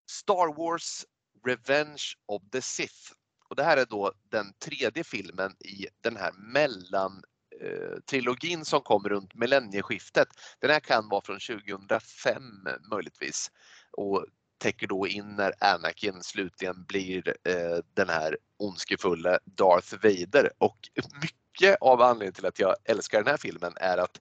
Star 0.10 0.58
Wars 0.58 1.06
Revenge 1.46 2.04
of 2.26 2.42
the 2.52 2.62
Sith. 2.62 3.12
Och 3.50 3.56
det 3.56 3.64
här 3.64 3.78
är 3.78 3.86
då 3.86 4.12
den 4.30 4.54
tredje 4.54 5.04
filmen 5.04 5.56
i 5.60 5.88
den 6.02 6.16
här 6.18 6.32
mellan 6.32 7.22
Eh, 7.22 7.37
Eh, 7.62 8.00
trilogin 8.06 8.66
som 8.66 8.82
kom 8.82 9.10
runt 9.10 9.36
millennieskiftet. 9.36 10.28
Den 10.60 10.70
här 10.70 10.80
kan 10.80 11.10
vara 11.10 11.22
från 11.22 11.40
2005 11.40 12.44
möjligtvis 12.92 13.52
och 13.92 14.26
täcker 14.58 14.88
då 14.88 15.08
in 15.08 15.36
när 15.36 15.54
Anakin 15.60 16.24
slutligen 16.24 16.84
blir 16.84 17.34
eh, 17.44 17.78
den 17.94 18.10
här 18.10 18.38
ondskefulla 18.58 19.40
Darth 19.46 19.94
Vader 20.04 20.52
och 20.58 20.90
mycket 21.22 21.38
mycket 21.58 21.78
av 21.82 22.02
anledningen 22.02 22.34
till 22.34 22.46
att 22.46 22.60
jag 22.60 22.76
älskar 22.86 23.18
den 23.24 23.32
här 23.32 23.38
filmen 23.38 23.74
är 23.76 23.98
att 23.98 24.20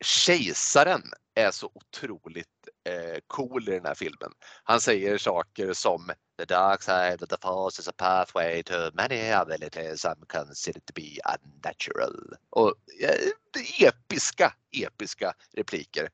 kejsaren 0.00 1.02
är 1.34 1.50
så 1.50 1.70
otroligt 1.74 2.63
eh, 2.84 3.18
cool 3.26 3.68
i 3.68 3.72
den 3.72 3.86
här 3.86 3.94
filmen. 3.94 4.32
Han 4.64 4.80
säger 4.80 5.18
saker 5.18 5.72
som 5.72 6.10
The 6.38 6.44
dark 6.44 6.82
side 6.82 7.22
of 7.22 7.28
the 7.28 7.36
force 7.42 7.78
is 7.78 7.88
a 7.88 7.92
pathway 7.96 8.62
to 8.62 8.90
many 8.94 9.30
abilities 9.30 10.00
some 10.00 10.26
consider 10.26 10.80
to 10.80 10.92
be 10.94 11.18
unnatural. 11.24 12.34
Och 12.50 12.74
eh, 13.00 13.88
episka, 13.88 14.54
episka 14.72 15.34
repliker. 15.52 16.08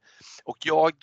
Och 0.45 0.59
jag, 0.61 0.95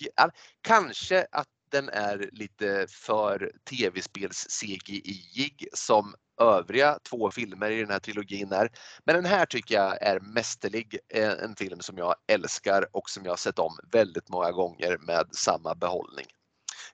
kanske 0.61 1.27
att 1.31 1.47
den 1.69 1.89
är 1.89 2.29
lite 2.31 2.87
för 2.89 3.51
tv-spels 3.69 4.47
CGI-ig 4.49 5.67
som 5.73 6.15
övriga 6.39 6.99
två 7.09 7.31
filmer 7.31 7.71
i 7.71 7.79
den 7.79 7.91
här 7.91 7.99
trilogin 7.99 8.51
är. 8.51 8.69
Men 9.05 9.15
den 9.15 9.25
här 9.25 9.45
tycker 9.45 9.75
jag 9.75 10.01
är 10.01 10.19
mästerlig. 10.19 10.97
Eh, 11.13 11.31
en 11.31 11.55
film 11.55 11.79
som 11.79 11.97
jag 11.97 12.15
älskar 12.27 12.87
och 12.93 13.09
som 13.09 13.25
jag 13.25 13.39
sett 13.39 13.59
om 13.59 13.77
väldigt 13.91 14.29
många 14.29 14.51
gånger 14.51 14.97
med 14.97 15.27
samma 15.31 15.75
behållning. 15.75 16.25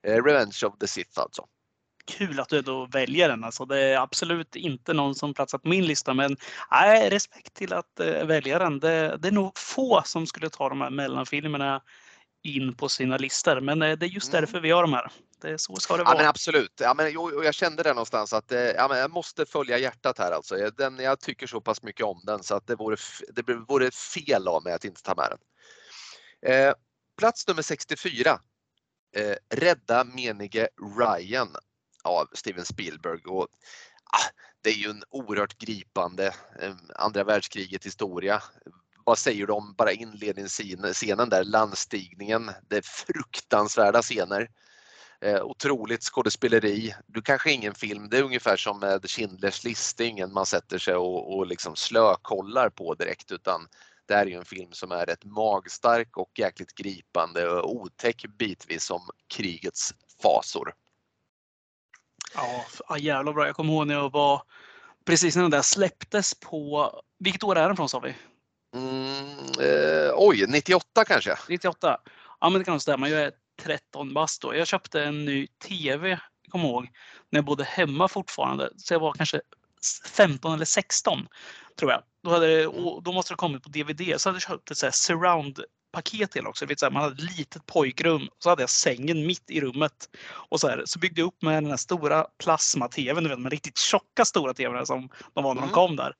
Eh, 0.04 0.24
Revenge 0.24 0.60
of 0.66 0.78
the 0.80 0.88
Sith 0.88 1.20
alltså. 1.20 1.46
Kul 2.06 2.40
att 2.40 2.50
du 2.50 2.62
då 2.62 2.86
väljer 2.86 3.30
den. 3.30 3.44
Alltså, 3.44 3.66
det 3.66 3.80
är 3.80 3.98
absolut 3.98 4.56
inte 4.56 4.94
någon 4.94 5.16
som 5.16 5.34
platsar 5.34 5.58
på 5.58 5.70
min 5.70 5.86
lista 5.86 6.14
men 6.14 6.38
nej, 6.72 7.10
respekt 7.10 7.54
till 7.54 7.74
att 7.74 8.00
äh, 8.00 8.26
välja 8.26 8.60
den. 8.60 8.80
Det, 8.80 9.18
det 9.18 9.28
är 9.28 9.32
nog 9.32 9.58
få 9.58 10.02
som 10.06 10.28
skulle 10.28 10.50
ta 10.50 10.70
de 10.70 10.82
här 10.82 10.90
mellanfilmerna 10.90 11.82
in 12.44 12.76
på 12.76 12.90
sina 12.90 13.18
listor. 13.18 13.62
Men 13.62 13.80
det 13.80 13.88
är 13.88 14.04
just 14.04 14.34
mm. 14.34 14.42
därför 14.42 14.60
vi 14.60 14.72
har 14.72 14.82
de 14.82 14.94
här. 14.94 15.12
Det, 15.44 15.60
så 15.60 15.76
ska 15.76 15.98
det 15.98 16.04
vara. 16.04 16.14
Ja, 16.14 16.18
men 16.18 16.28
absolut. 16.28 16.74
Ja, 16.82 16.94
men, 16.94 17.14
jag, 17.14 17.46
jag 17.46 17.54
kände 17.54 17.84
det 17.84 17.90
någonstans 17.90 18.34
att 18.34 18.52
ja, 18.76 18.88
men 18.88 18.98
jag 18.98 19.12
måste 19.12 19.46
följa 19.46 19.78
hjärtat 19.78 20.18
här 20.18 20.32
alltså. 20.32 20.56
Den, 20.78 21.00
jag 21.00 21.20
tycker 21.20 21.48
så 21.48 21.62
pass 21.62 21.84
mycket 21.84 22.06
om 22.06 22.22
den 22.26 22.44
så 22.44 22.56
att 22.56 22.68
det 22.68 22.76
vore, 22.76 22.98
det 23.34 23.54
vore 23.54 23.92
fel 23.92 24.48
av 24.48 24.64
mig 24.64 24.74
att 24.74 24.86
inte 24.86 25.02
ta 25.02 25.16
med 25.16 25.30
den. 25.30 25.40
Eh, 26.54 26.74
plats 27.18 27.48
nummer 27.48 27.62
64. 27.62 28.40
Eh, 29.16 29.36
Rädda 29.50 30.04
menige 30.04 30.68
Ryan 31.00 31.56
av 32.04 32.28
Steven 32.34 32.66
Spielberg. 32.66 33.22
Och, 33.26 33.48
ah, 34.04 34.30
det 34.62 34.70
är 34.70 34.74
ju 34.74 34.90
en 34.90 35.04
oerhört 35.10 35.58
gripande 35.58 36.28
eh, 36.60 36.76
andra 36.96 37.24
världskriget 37.24 37.86
historia 37.86 38.44
vad 39.06 39.18
säger 39.18 39.48
du 39.48 39.54
om 39.54 39.74
bara 39.78 39.92
inledningsscenen 39.92 41.30
där, 41.30 41.44
landstigningen, 41.44 42.52
det 42.70 42.78
är 42.78 42.82
fruktansvärda 42.82 44.02
scener. 44.02 44.50
Eh, 45.24 45.44
otroligt 45.44 46.04
skådespeleri. 46.04 46.96
Du 47.08 47.22
kanske 47.22 47.52
ingen 47.52 47.76
film, 47.76 48.10
det 48.10 48.18
är 48.18 48.24
ungefär 48.24 48.58
som 48.58 48.80
med 48.80 49.02
Schindler's 49.02 49.66
list, 49.66 50.00
ingen 50.00 50.34
man 50.34 50.46
sätter 50.46 50.78
sig 50.78 50.96
och, 50.96 51.38
och 51.38 51.48
liksom 51.48 51.76
slökollar 51.76 52.70
på 52.70 52.94
direkt 52.94 53.32
utan 53.32 53.68
det 54.06 54.16
här 54.16 54.22
är 54.22 54.30
ju 54.30 54.38
en 54.38 54.46
film 54.46 54.72
som 54.72 54.92
är 54.92 55.06
rätt 55.06 55.26
magstark 55.26 56.18
och 56.18 56.40
jäkligt 56.40 56.76
gripande 56.76 57.50
och 57.50 57.76
otäck 57.76 58.26
bitvis 58.38 58.92
om 58.92 59.02
krigets 59.28 59.94
fasor. 60.22 60.74
Ja, 62.36 62.98
jävla 62.98 63.34
bra. 63.34 63.46
Jag 63.46 63.56
kommer 63.56 63.74
ihåg 63.74 63.88
när 63.88 63.96
jag 63.96 64.12
var 64.12 64.42
precis 65.06 65.36
när 65.36 65.42
den 65.42 65.52
där 65.52 65.62
släpptes 65.62 66.34
på, 66.34 66.92
vilket 67.20 67.44
år 67.44 67.58
är 67.58 67.68
den 67.68 67.76
från 67.76 67.90
sa 67.90 68.00
vi? 68.00 68.16
Mm, 68.76 69.38
eh, 69.62 70.14
oj, 70.16 70.46
98 70.48 71.06
kanske? 71.06 71.38
98. 71.50 71.98
Ja, 72.40 72.50
men 72.50 72.60
det 72.60 72.66
kan 72.66 72.80
stämma. 72.80 73.10
Jag 73.10 73.22
är 73.22 73.32
13 73.62 74.14
bast 74.14 74.42
då. 74.42 74.56
Jag 74.56 74.68
köpte 74.68 75.04
en 75.04 75.26
ny 75.26 75.48
TV, 75.48 76.20
kommer 76.50 76.66
ihåg, 76.66 76.90
när 77.30 77.38
jag 77.38 77.46
bodde 77.46 77.64
hemma 77.64 78.08
fortfarande. 78.08 78.70
Så 78.78 78.94
jag 78.94 79.00
var 79.00 79.14
kanske 79.14 79.42
15 80.06 80.54
eller 80.54 80.66
16 80.66 81.28
tror 81.80 81.92
jag. 81.92 82.02
Då, 82.24 82.30
hade 82.30 82.48
det, 82.48 82.64
då 83.04 83.12
måste 83.12 83.34
det 83.34 83.38
kommit 83.38 83.64
på 83.64 83.70
DVD. 83.70 84.22
Så 84.22 84.30
hade 84.30 84.36
jag 84.36 84.42
köpt 84.42 84.72
ett 84.72 84.78
så 84.78 84.92
surround 84.92 85.60
paket 85.94 86.32
till 86.32 86.48
också. 86.48 86.66
Vet, 86.66 86.80
så 86.80 86.90
man 86.90 87.04
hade 87.04 87.14
ett 87.14 87.38
litet 87.38 87.66
pojkrum 87.66 88.28
så 88.40 88.50
hade 88.50 88.64
jag 88.64 88.70
sängen 88.70 89.28
mitt 89.28 89.50
i 89.50 89.62
rummet. 89.62 90.10
Och 90.50 90.60
så, 90.60 90.68
här, 90.68 90.84
så 90.86 91.00
byggde 91.00 91.22
jag 91.22 91.28
upp 91.28 91.42
med 91.42 91.64
den 91.64 91.70
här 91.70 91.78
stora 91.78 92.26
plasma-tvn, 92.44 93.42
med 93.42 93.52
riktigt 93.52 93.78
tjocka 93.78 94.26
stora 94.26 94.54
tvn 94.54 94.86
som 94.86 95.10
de 95.34 95.44
var 95.44 95.54
när 95.54 95.62
de 95.62 95.68
mm. 95.68 95.74
kom 95.74 95.96
där. 95.96 96.14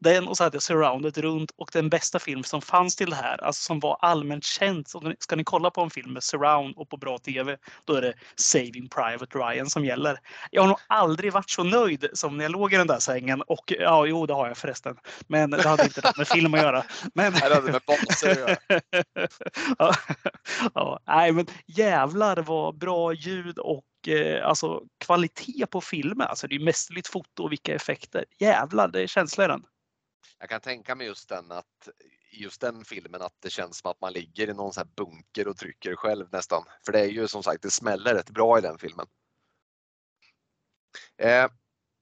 Den 0.00 0.28
och 0.28 0.36
så 0.36 0.44
hade 0.44 0.56
jag 0.56 0.62
surroundet 0.62 1.18
runt 1.18 1.50
och 1.56 1.70
den 1.72 1.88
bästa 1.88 2.18
film 2.18 2.44
som 2.44 2.62
fanns 2.62 2.96
till 2.96 3.10
det 3.10 3.16
här, 3.16 3.44
alltså 3.44 3.62
som 3.62 3.80
var 3.80 3.98
allmänt 4.00 4.44
känd. 4.44 4.88
Så 4.88 5.14
ska 5.18 5.36
ni 5.36 5.44
kolla 5.44 5.70
på 5.70 5.80
en 5.80 5.90
film 5.90 6.12
med 6.12 6.22
surround 6.22 6.74
och 6.76 6.88
på 6.88 6.96
bra 6.96 7.18
TV, 7.18 7.56
då 7.84 7.94
är 7.94 8.02
det 8.02 8.14
Saving 8.36 8.88
Private 8.88 9.38
Ryan 9.38 9.70
som 9.70 9.84
gäller. 9.84 10.18
Jag 10.50 10.62
har 10.62 10.68
nog 10.68 10.78
aldrig 10.86 11.32
varit 11.32 11.50
så 11.50 11.62
nöjd 11.62 12.06
som 12.12 12.36
när 12.36 12.44
jag 12.44 12.52
låg 12.52 12.72
i 12.72 12.76
den 12.76 12.86
där 12.86 12.98
sängen 12.98 13.42
och 13.42 13.72
ja, 13.78 14.06
jo, 14.06 14.26
det 14.26 14.34
har 14.34 14.48
jag 14.48 14.56
förresten. 14.56 14.96
Men 15.26 15.50
det 15.50 15.68
hade 15.68 15.84
inte 15.84 16.12
med 16.16 16.28
film 16.28 16.54
att 16.54 16.60
göra. 16.60 16.84
Men... 17.14 17.32
Det 17.32 17.54
hade 17.54 17.72
med 17.72 17.82
baser 17.86 18.30
att 18.30 18.36
göra. 18.38 18.56
ja, 19.78 19.94
ja, 20.74 21.00
nej, 21.06 21.32
men 21.32 21.46
jävlar 21.66 22.36
vad 22.36 22.78
bra 22.78 23.12
ljud 23.12 23.58
och 23.58 23.84
eh, 24.08 24.46
alltså 24.48 24.82
kvalitet 25.04 25.66
på 25.66 25.80
filmen. 25.80 26.26
Alltså 26.26 26.46
det 26.46 26.54
är 26.54 26.60
mästerligt 26.60 27.08
foto 27.08 27.42
och 27.42 27.52
vilka 27.52 27.74
effekter. 27.74 28.24
Jävlar, 28.38 28.88
det 28.88 29.02
är 29.02 29.06
känsla 29.06 29.44
i 29.44 29.48
den 29.48 29.62
jag 30.38 30.48
kan 30.48 30.60
tänka 30.60 30.94
mig 30.94 31.06
just 31.06 31.28
den 31.28 31.52
att 31.52 31.88
just 32.30 32.60
den 32.60 32.84
filmen 32.84 33.22
att 33.22 33.34
det 33.40 33.50
känns 33.50 33.78
som 33.78 33.90
att 33.90 34.00
man 34.00 34.12
ligger 34.12 34.50
i 34.50 34.54
någon 34.54 34.72
sån 34.72 34.90
bunker 34.96 35.48
och 35.48 35.56
trycker 35.56 35.96
själv 35.96 36.26
nästan. 36.32 36.64
För 36.84 36.92
det 36.92 37.00
är 37.00 37.06
ju 37.06 37.28
som 37.28 37.42
sagt, 37.42 37.62
det 37.62 37.70
smäller 37.70 38.14
rätt 38.14 38.30
bra 38.30 38.58
i 38.58 38.60
den 38.60 38.78
filmen. 38.78 39.06
Eh, 41.16 41.50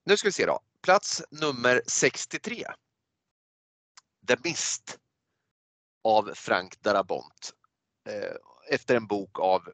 nu 0.05 0.17
ska 0.17 0.27
vi 0.27 0.31
se 0.31 0.45
då. 0.45 0.59
Plats 0.81 1.23
nummer 1.31 1.81
63. 1.87 2.65
The 4.27 4.35
Mist 4.43 4.99
av 6.03 6.31
Frank 6.35 6.81
Darabont. 6.81 7.53
Eh, 8.09 8.35
efter 8.69 8.95
en 8.95 9.07
bok 9.07 9.39
av 9.39 9.73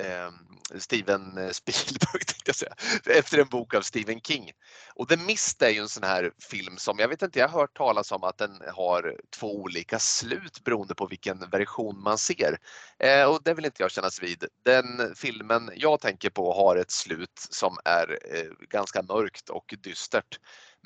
Ehm, 0.00 0.34
Steven 0.80 1.38
eh, 1.38 1.50
Spielberg 1.50 2.24
tänkte 2.26 2.42
jag 2.46 2.56
säga, 2.56 2.74
efter 3.06 3.38
en 3.38 3.48
bok 3.48 3.74
av 3.74 3.82
Stephen 3.82 4.20
King. 4.20 4.50
Och 4.94 5.08
The 5.08 5.16
Mist 5.16 5.62
är 5.62 5.68
ju 5.68 5.80
en 5.80 5.88
sån 5.88 6.02
här 6.02 6.32
film 6.50 6.76
som, 6.76 6.98
jag 6.98 7.08
vet 7.08 7.22
inte, 7.22 7.38
jag 7.38 7.48
har 7.48 7.60
hört 7.60 7.76
talas 7.76 8.12
om 8.12 8.24
att 8.24 8.38
den 8.38 8.62
har 8.74 9.16
två 9.30 9.56
olika 9.56 9.98
slut 9.98 10.64
beroende 10.64 10.94
på 10.94 11.06
vilken 11.06 11.50
version 11.50 12.02
man 12.02 12.18
ser. 12.18 12.58
Eh, 12.98 13.24
och 13.24 13.42
det 13.44 13.54
vill 13.54 13.64
inte 13.64 13.82
jag 13.82 13.90
kännas 13.90 14.22
vid. 14.22 14.44
Den 14.64 15.14
filmen 15.14 15.70
jag 15.76 16.00
tänker 16.00 16.30
på 16.30 16.52
har 16.52 16.76
ett 16.76 16.90
slut 16.90 17.46
som 17.50 17.78
är 17.84 18.18
eh, 18.30 18.68
ganska 18.68 19.02
mörkt 19.02 19.48
och 19.48 19.74
dystert. 19.82 20.38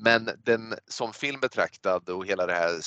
Men 0.02 0.30
den 0.44 0.74
som 0.88 1.12
film 1.12 1.40
betraktad 1.40 2.08
och 2.08 2.26
hela 2.26 2.46
det 2.46 2.54
här 2.54 2.80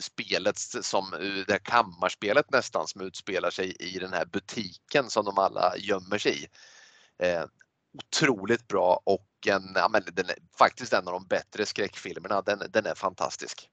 spelet 0.00 0.58
som 0.58 1.10
det 1.46 1.52
här 1.52 1.58
kammarspelet 1.58 2.50
nästan 2.50 2.86
som 2.86 3.00
utspelar 3.00 3.50
sig 3.50 3.76
i 3.80 3.98
den 3.98 4.12
här 4.12 4.24
butiken 4.24 5.10
som 5.10 5.24
de 5.24 5.38
alla 5.38 5.74
gömmer 5.78 6.18
sig 6.18 6.42
i. 6.42 6.46
Eh, 7.26 7.44
otroligt 7.98 8.68
bra 8.68 9.00
och 9.04 9.26
en, 9.46 9.72
ja, 9.74 9.88
men 9.88 10.02
den 10.12 10.28
är 10.28 10.36
faktiskt 10.58 10.92
en 10.92 11.08
av 11.08 11.12
de 11.12 11.26
bättre 11.26 11.66
skräckfilmerna. 11.66 12.42
Den, 12.42 12.62
den 12.70 12.86
är 12.86 12.94
fantastisk. 12.94 13.68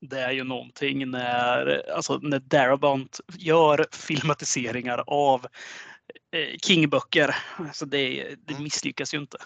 Det 0.00 0.20
är 0.20 0.30
ju 0.30 0.44
någonting 0.44 1.10
när, 1.10 1.90
alltså 1.90 2.18
när 2.18 2.38
Darabont 2.38 3.20
gör 3.36 3.86
filmatiseringar 3.92 5.04
av 5.06 5.46
eh, 6.32 6.58
King-böcker. 6.62 7.36
Alltså 7.56 7.86
det, 7.86 8.36
det 8.38 8.52
mm. 8.52 8.62
misslyckas 8.62 9.14
ju 9.14 9.18
inte. 9.18 9.38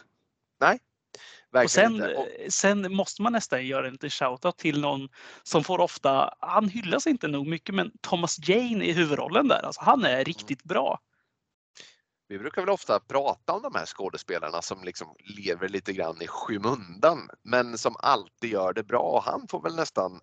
Nej, 0.61 0.79
och 1.63 1.71
sen, 1.71 2.03
och... 2.03 2.27
sen 2.49 2.95
måste 2.95 3.23
man 3.23 3.33
nästan 3.33 3.67
göra 3.67 3.87
en 3.87 3.93
liten 3.93 4.11
shoutout 4.11 4.57
till 4.59 4.81
någon 4.81 5.09
som 5.43 5.65
får 5.65 5.81
ofta, 5.81 6.35
han 6.41 6.69
hyllas 6.69 7.07
inte 7.07 7.29
nog 7.29 7.47
mycket, 7.47 7.75
men 7.75 7.93
Thomas 8.01 8.49
Jane 8.49 8.85
i 8.85 8.93
huvudrollen 8.93 9.49
där, 9.49 9.63
alltså 9.63 9.81
han 9.81 10.05
är 10.05 10.13
mm. 10.13 10.25
riktigt 10.25 10.65
bra. 10.65 11.01
Vi 12.29 12.39
brukar 12.39 12.63
väl 12.63 12.71
ofta 12.71 13.01
prata 13.01 13.53
om 13.53 13.63
de 13.63 13.75
här 13.75 13.87
skådespelarna 13.87 14.63
som 14.63 14.85
liksom 14.85 15.17
lever 15.19 15.69
lite 15.69 15.93
grann 15.93 16.23
i 16.23 16.27
skymundan, 16.27 17.29
men 17.43 17.79
som 17.79 17.97
alltid 17.99 18.51
gör 18.51 18.73
det 18.73 18.83
bra. 18.83 19.23
Han 19.27 19.49
får 19.49 19.63
väl 19.63 19.77
nästan 19.77 20.21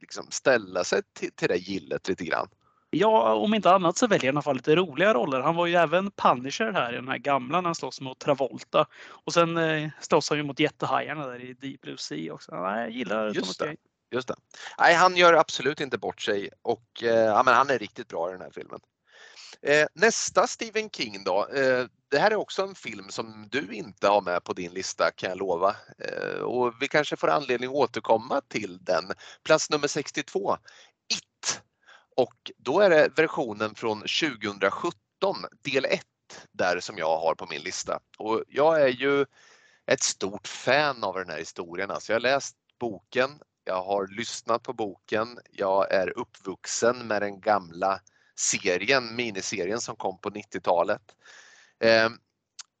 liksom 0.00 0.30
ställa 0.30 0.84
sig 0.84 1.02
till, 1.12 1.32
till 1.32 1.48
det 1.48 1.56
gillet 1.56 2.08
lite 2.08 2.24
grann. 2.24 2.48
Ja, 2.90 3.34
om 3.34 3.54
inte 3.54 3.70
annat 3.70 3.98
så 3.98 4.06
väljer 4.06 4.26
han 4.26 4.34
i 4.34 4.36
alla 4.36 4.42
fall 4.42 4.56
lite 4.56 4.76
roliga 4.76 5.14
roller. 5.14 5.40
Han 5.40 5.56
var 5.56 5.66
ju 5.66 5.74
även 5.74 6.10
Punisher 6.10 6.72
här 6.72 6.92
i 6.92 6.96
den 6.96 7.08
här 7.08 7.18
gamla 7.18 7.60
när 7.60 7.68
han 7.68 7.74
slåss 7.74 8.00
mot 8.00 8.18
Travolta. 8.18 8.86
Och 9.08 9.32
sen 9.32 9.56
eh, 9.56 9.88
slåss 10.00 10.30
han 10.30 10.38
ju 10.38 10.44
mot 10.44 10.60
jättehajarna 10.60 11.26
där 11.26 11.44
i 11.44 11.52
Deep 11.52 11.80
Blue 11.80 11.98
Sea 11.98 12.32
också. 12.34 12.54
Nej, 12.54 12.80
jag 12.80 12.90
gillar 12.90 13.34
Just 13.34 13.58
det. 13.58 13.76
Just 14.10 14.28
det. 14.28 14.34
Nej, 14.78 14.94
han 14.94 15.16
gör 15.16 15.34
absolut 15.34 15.80
inte 15.80 15.98
bort 15.98 16.20
sig 16.20 16.50
och 16.62 17.02
eh, 17.02 17.08
ja, 17.08 17.42
men 17.42 17.54
han 17.54 17.70
är 17.70 17.78
riktigt 17.78 18.08
bra 18.08 18.28
i 18.28 18.32
den 18.32 18.40
här 18.40 18.50
filmen. 18.54 18.80
Eh, 19.62 19.86
nästa 19.92 20.46
Stephen 20.46 20.90
King 20.90 21.24
då. 21.24 21.48
Eh, 21.54 21.86
det 22.10 22.18
här 22.18 22.30
är 22.30 22.36
också 22.36 22.62
en 22.62 22.74
film 22.74 23.08
som 23.08 23.48
du 23.50 23.72
inte 23.72 24.08
har 24.08 24.20
med 24.20 24.44
på 24.44 24.52
din 24.52 24.72
lista 24.72 25.10
kan 25.10 25.28
jag 25.28 25.38
lova. 25.38 25.76
Eh, 25.98 26.40
och 26.40 26.74
vi 26.80 26.88
kanske 26.88 27.16
får 27.16 27.28
anledning 27.28 27.70
att 27.70 27.76
återkomma 27.76 28.40
till 28.48 28.78
den. 28.84 29.12
Plats 29.44 29.70
nummer 29.70 29.88
62. 29.88 30.56
Och 32.18 32.50
då 32.56 32.80
är 32.80 32.90
det 32.90 33.08
versionen 33.16 33.74
från 33.74 33.98
2017, 34.00 34.92
del 35.62 35.84
1, 35.84 36.00
där 36.52 36.80
som 36.80 36.98
jag 36.98 37.18
har 37.18 37.34
på 37.34 37.46
min 37.46 37.62
lista. 37.62 38.00
Och 38.18 38.44
jag 38.48 38.82
är 38.82 38.88
ju 38.88 39.26
ett 39.86 40.02
stort 40.02 40.48
fan 40.48 41.04
av 41.04 41.14
den 41.14 41.30
här 41.30 41.38
historien. 41.38 41.90
Alltså 41.90 42.12
jag 42.12 42.16
har 42.16 42.20
läst 42.20 42.56
boken, 42.80 43.30
Jag 43.64 43.82
har 43.82 44.06
lyssnat 44.06 44.62
på 44.62 44.72
boken. 44.72 45.38
Jag 45.50 45.92
är 45.92 46.18
uppvuxen 46.18 47.06
med 47.06 47.22
den 47.22 47.40
gamla 47.40 48.00
serien, 48.38 49.16
miniserien 49.16 49.80
som 49.80 49.96
kom 49.96 50.20
på 50.20 50.30
90-talet. 50.30 51.02
Eh, 51.80 52.10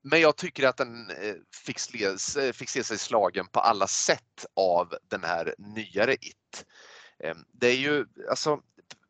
men 0.02 0.20
jag 0.20 0.36
tycker 0.36 0.68
att 0.68 0.76
den 0.76 1.10
eh, 1.10 1.34
fick, 1.64 1.78
se, 1.78 2.52
fick 2.52 2.68
se 2.68 2.84
sig 2.84 2.98
slagen 2.98 3.46
på 3.46 3.60
alla 3.60 3.86
sätt 3.86 4.46
av 4.56 4.94
den 5.10 5.24
här 5.24 5.54
nyare 5.58 6.14
It. 6.14 6.64
Ehm, 7.24 7.44
det 7.52 7.66
är 7.66 7.76
ju 7.76 8.06
alltså 8.30 8.60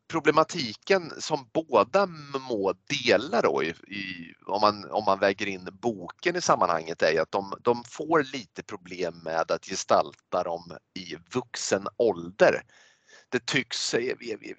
problematiken 0.09 1.11
som 1.17 1.49
båda 1.53 2.05
må 2.49 2.73
dela 3.03 3.41
då, 3.41 3.63
i, 3.63 3.69
i, 3.69 4.33
om, 4.45 4.61
man, 4.61 4.91
om 4.91 5.05
man 5.05 5.19
väger 5.19 5.45
in 5.45 5.69
boken 5.71 6.35
i 6.35 6.41
sammanhanget 6.41 7.01
är 7.01 7.21
att 7.21 7.31
de, 7.31 7.53
de 7.61 7.83
får 7.87 8.23
lite 8.23 8.63
problem 8.63 9.21
med 9.23 9.51
att 9.51 9.65
gestalta 9.65 10.43
dem 10.43 10.77
i 10.99 11.15
vuxen 11.33 11.87
ålder 11.97 12.61
det 13.31 13.45
tycks, 13.45 13.95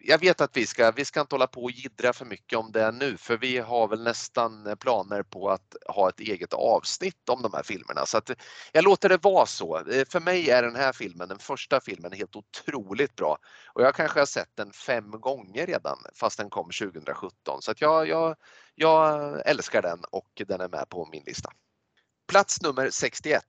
jag 0.00 0.18
vet 0.18 0.40
att 0.40 0.56
vi 0.56 0.66
ska, 0.66 0.90
vi 0.90 1.04
ska 1.04 1.20
inte 1.20 1.34
hålla 1.34 1.46
på 1.46 1.62
och 1.62 1.70
gidra 1.70 2.12
för 2.12 2.24
mycket 2.24 2.58
om 2.58 2.72
det 2.72 2.92
nu 2.92 3.16
för 3.16 3.36
vi 3.36 3.58
har 3.58 3.88
väl 3.88 4.02
nästan 4.02 4.66
eh, 4.66 4.74
planer 4.74 5.22
på 5.22 5.50
att 5.50 5.76
ha 5.88 6.08
ett 6.08 6.20
eget 6.20 6.52
avsnitt 6.52 7.28
om 7.28 7.42
de 7.42 7.52
här 7.54 7.62
filmerna 7.62 8.06
så 8.06 8.18
att 8.18 8.30
jag 8.72 8.84
låter 8.84 9.08
det 9.08 9.16
vara 9.16 9.46
så. 9.46 9.78
Eh, 9.78 10.04
för 10.08 10.20
mig 10.20 10.50
är 10.50 10.62
den 10.62 10.76
här 10.76 10.92
filmen, 10.92 11.28
den 11.28 11.38
första 11.38 11.80
filmen, 11.80 12.12
helt 12.12 12.36
otroligt 12.36 13.16
bra 13.16 13.38
och 13.74 13.82
jag 13.82 13.94
kanske 13.94 14.18
har 14.18 14.26
sett 14.26 14.56
den 14.56 14.72
fem 14.72 15.10
gånger 15.10 15.66
redan 15.66 15.98
fast 16.14 16.38
den 16.38 16.50
kom 16.50 16.70
2017 16.70 17.62
så 17.62 17.70
att 17.70 17.80
jag, 17.80 18.08
jag, 18.08 18.36
jag 18.74 19.42
älskar 19.46 19.82
den 19.82 20.04
och 20.10 20.42
den 20.46 20.60
är 20.60 20.68
med 20.68 20.88
på 20.88 21.08
min 21.12 21.22
lista. 21.26 21.52
Plats 22.28 22.62
nummer 22.62 22.90
61. 22.90 23.42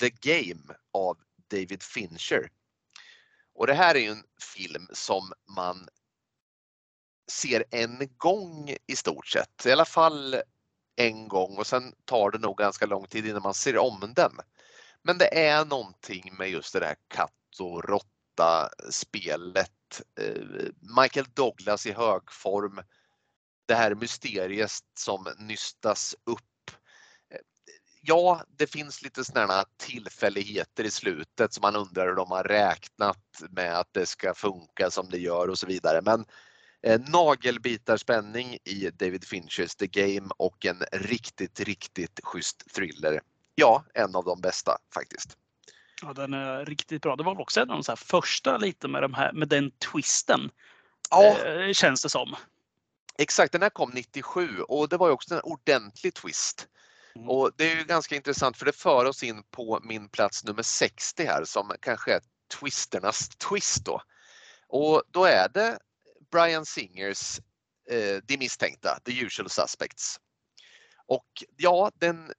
The 0.00 0.10
Game 0.10 0.74
av 0.92 1.18
David 1.50 1.82
Fincher. 1.82 2.48
Och 3.56 3.66
det 3.66 3.74
här 3.74 3.94
är 3.94 3.98
ju 3.98 4.10
en 4.10 4.24
film 4.56 4.88
som 4.92 5.32
man 5.56 5.88
ser 7.32 7.64
en 7.70 8.08
gång 8.16 8.76
i 8.86 8.96
stort 8.96 9.26
sett, 9.26 9.66
i 9.66 9.72
alla 9.72 9.84
fall 9.84 10.36
en 10.96 11.28
gång 11.28 11.56
och 11.56 11.66
sen 11.66 11.94
tar 12.04 12.30
det 12.30 12.38
nog 12.38 12.58
ganska 12.58 12.86
lång 12.86 13.06
tid 13.06 13.26
innan 13.26 13.42
man 13.42 13.54
ser 13.54 13.78
om 13.78 14.12
den. 14.16 14.32
Men 15.02 15.18
det 15.18 15.46
är 15.46 15.64
någonting 15.64 16.34
med 16.38 16.50
just 16.50 16.72
det 16.72 16.80
där 16.80 16.96
katt 17.08 17.60
och 17.60 17.84
råtta 17.84 18.70
spelet. 18.90 20.02
Eh, 20.20 20.42
Michael 21.00 21.26
Douglas 21.34 21.86
i 21.86 21.92
hög 21.92 22.32
form. 22.32 22.80
Det 23.66 23.74
här 23.74 23.94
mysteriet 23.94 24.70
som 24.98 25.26
nystas 25.38 26.14
upp 26.24 26.55
ja, 28.06 28.42
det 28.56 28.66
finns 28.66 29.02
lite 29.02 29.24
sådana 29.24 29.64
tillfälligheter 29.76 30.84
i 30.84 30.90
slutet 30.90 31.52
som 31.52 31.62
man 31.62 31.76
undrar 31.76 32.06
hur 32.06 32.14
de 32.14 32.30
har 32.30 32.44
räknat 32.44 33.42
med 33.50 33.78
att 33.78 33.92
det 33.92 34.06
ska 34.06 34.34
funka 34.34 34.90
som 34.90 35.10
det 35.10 35.18
gör 35.18 35.48
och 35.48 35.58
så 35.58 35.66
vidare. 35.66 36.00
Men 36.02 36.24
eh, 36.82 37.00
nagelbitarspänning 37.00 38.58
i 38.64 38.90
David 38.90 39.24
Finchers 39.24 39.74
The 39.74 39.86
Game 39.86 40.28
och 40.36 40.66
en 40.66 40.82
riktigt, 40.92 41.60
riktigt 41.60 42.20
schysst 42.22 42.74
thriller. 42.74 43.20
Ja, 43.54 43.84
en 43.94 44.16
av 44.16 44.24
de 44.24 44.40
bästa 44.40 44.78
faktiskt. 44.94 45.36
Ja, 46.02 46.12
den 46.12 46.34
är 46.34 46.64
riktigt 46.64 47.02
bra. 47.02 47.16
Det 47.16 47.22
var 47.22 47.40
också 47.40 47.60
en 47.60 47.70
av 47.70 47.82
de 47.82 47.96
första 47.96 48.56
lite 48.56 48.88
med, 48.88 49.02
de 49.02 49.14
här, 49.14 49.32
med 49.32 49.48
den 49.48 49.70
twisten. 49.70 50.50
Ja. 51.10 51.38
Eh, 51.38 51.72
känns 51.72 52.02
det 52.02 52.08
som. 52.08 52.36
Exakt, 53.18 53.52
den 53.52 53.62
här 53.62 53.70
kom 53.70 53.90
97 53.94 54.60
och 54.60 54.88
det 54.88 54.96
var 54.96 55.06
ju 55.06 55.12
också 55.12 55.34
en 55.34 55.40
ordentlig 55.40 56.14
twist. 56.14 56.68
Mm. 57.16 57.28
Och 57.28 57.50
det 57.56 57.72
är 57.72 57.76
ju 57.76 57.84
ganska 57.84 58.16
intressant 58.16 58.56
för 58.56 58.66
det 58.66 58.72
för 58.72 59.04
oss 59.04 59.22
in 59.22 59.42
på 59.50 59.80
min 59.82 60.08
plats 60.08 60.44
nummer 60.44 60.62
60 60.62 61.24
här 61.24 61.44
som 61.44 61.72
kanske 61.80 62.14
är 62.14 62.20
twisternas 62.60 63.28
twist 63.28 63.84
då. 63.84 64.02
Och 64.68 65.02
då 65.10 65.24
är 65.24 65.48
det 65.48 65.78
Brian 66.30 66.66
Singers 66.66 67.40
eh, 67.90 68.16
De 68.24 68.38
misstänkta, 68.38 68.98
The 69.04 69.20
usual 69.20 69.50
suspects. 69.50 70.20
Och 71.06 71.44
ja, 71.56 71.90
den 71.94 72.32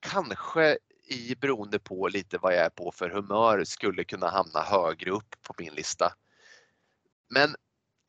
kanske 0.00 0.78
i 1.08 1.34
beroende 1.34 1.78
på 1.78 2.08
lite 2.08 2.38
vad 2.38 2.54
jag 2.54 2.64
är 2.64 2.70
på 2.70 2.92
för 2.92 3.10
humör 3.10 3.64
skulle 3.64 4.04
kunna 4.04 4.30
hamna 4.30 4.60
högre 4.60 5.10
upp 5.10 5.36
på 5.42 5.54
min 5.58 5.74
lista. 5.74 6.12
Men 7.28 7.56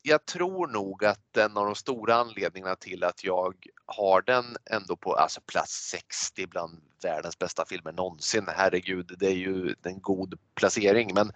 jag 0.01 0.25
tror 0.25 0.67
nog 0.67 1.05
att 1.05 1.37
en 1.37 1.57
av 1.57 1.65
de 1.65 1.75
stora 1.75 2.15
anledningarna 2.15 2.75
till 2.75 3.03
att 3.03 3.23
jag 3.23 3.55
har 3.85 4.21
den 4.21 4.57
ändå 4.71 4.95
på 4.95 5.13
alltså 5.13 5.41
plats 5.41 5.89
60 5.91 6.47
bland 6.47 6.81
världens 7.03 7.39
bästa 7.39 7.65
filmer 7.65 7.91
någonsin. 7.91 8.45
Herregud, 8.47 9.15
det 9.19 9.27
är 9.27 9.35
ju 9.35 9.75
en 9.83 10.01
god 10.01 10.39
placering 10.55 11.13
men 11.13 11.31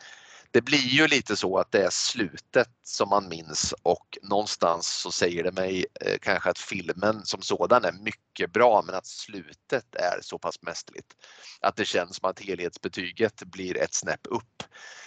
det 0.52 0.62
blir 0.62 0.88
ju 0.88 1.08
lite 1.08 1.36
så 1.36 1.58
att 1.58 1.72
det 1.72 1.86
är 1.86 1.90
slutet 1.90 2.70
som 2.84 3.10
man 3.10 3.30
minns 3.30 3.74
och 3.84 4.18
någonstans 4.22 4.88
så 4.88 5.12
säger 5.12 5.44
det 5.44 5.52
mig 5.52 5.86
eh, 6.02 6.18
kanske 6.22 6.50
att 6.50 6.58
filmen 6.58 7.26
som 7.26 7.42
sådan 7.42 7.86
är 7.86 7.92
mycket 7.92 8.54
bra 8.54 8.84
men 8.86 8.96
att 8.96 9.06
slutet 9.06 9.96
är 9.96 10.22
så 10.22 10.40
pass 10.40 10.62
mästerligt. 10.62 11.14
Att 11.62 11.76
det 11.76 11.86
känns 11.86 12.16
som 12.16 12.30
att 12.30 12.40
helhetsbetyget 12.40 13.44
blir 13.44 13.78
ett 13.78 13.94
snäpp 13.94 14.28
upp. 14.30 14.64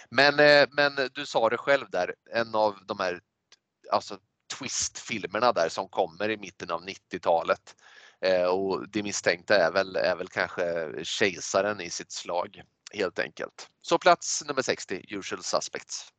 Men, 0.09 0.39
eh, 0.39 0.67
men 0.71 1.09
du 1.13 1.25
sa 1.25 1.49
det 1.49 1.57
själv 1.57 1.89
där, 1.89 2.15
en 2.31 2.55
av 2.55 2.75
de 2.85 2.99
här 2.99 3.19
alltså 3.91 4.17
twist-filmerna 4.59 5.51
där 5.51 5.69
som 5.69 5.89
kommer 5.89 6.29
i 6.29 6.37
mitten 6.37 6.71
av 6.71 6.81
90-talet. 6.85 7.75
Eh, 8.21 8.45
och 8.45 8.89
det 8.89 9.03
misstänkta 9.03 9.55
är 9.55 9.71
väl, 9.71 9.95
är 9.95 10.15
väl 10.15 10.27
kanske 10.27 10.93
kejsaren 11.03 11.81
i 11.81 11.89
sitt 11.89 12.11
slag 12.11 12.61
helt 12.93 13.19
enkelt. 13.19 13.69
Så 13.81 13.97
plats 13.97 14.43
nummer 14.47 14.61
60, 14.61 15.05
Usual 15.07 15.43
Suspects. 15.43 16.09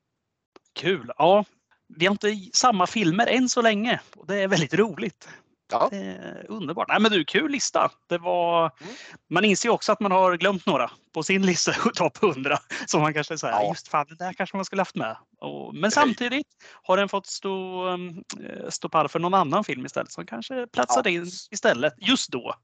Kul! 0.74 1.12
Ja, 1.18 1.44
vi 1.88 2.06
har 2.06 2.12
inte 2.12 2.36
samma 2.52 2.86
filmer 2.86 3.26
än 3.26 3.48
så 3.48 3.62
länge 3.62 4.00
och 4.16 4.26
det 4.26 4.36
är 4.42 4.48
väldigt 4.48 4.74
roligt. 4.74 5.28
Ja. 5.70 5.90
Eh, 5.92 6.44
underbart. 6.48 6.88
Nej, 6.88 7.00
men 7.00 7.10
du, 7.10 7.24
kul 7.24 7.50
lista. 7.50 7.90
Det 8.08 8.18
var, 8.18 8.70
mm. 8.80 8.94
Man 9.30 9.44
inser 9.44 9.68
också 9.68 9.92
att 9.92 10.00
man 10.00 10.12
har 10.12 10.36
glömt 10.36 10.66
några 10.66 10.90
på 11.14 11.22
sin 11.22 11.46
lista, 11.46 11.72
topp 11.94 12.22
100. 12.22 12.58
Som 12.86 13.00
man 13.00 13.14
kanske 13.14 13.38
säger, 13.38 13.54
ja. 13.54 13.68
just 13.68 13.88
fan, 13.88 14.06
det 14.08 14.14
där 14.14 14.32
kanske 14.32 14.56
man 14.56 14.64
skulle 14.64 14.80
haft 14.80 14.94
med. 14.94 15.16
Och, 15.40 15.74
men 15.74 15.90
samtidigt 15.90 16.46
har 16.82 16.96
den 16.96 17.08
fått 17.08 17.26
stå, 17.26 17.86
um, 17.88 18.24
stå 18.68 18.88
pall 18.88 19.08
för 19.08 19.18
någon 19.18 19.34
annan 19.34 19.64
film 19.64 19.86
istället 19.86 20.12
som 20.12 20.26
kanske 20.26 20.66
platsade 20.66 21.10
ja. 21.10 21.20
in 21.20 21.30
istället 21.50 21.94
just 21.96 22.30
då. 22.30 22.54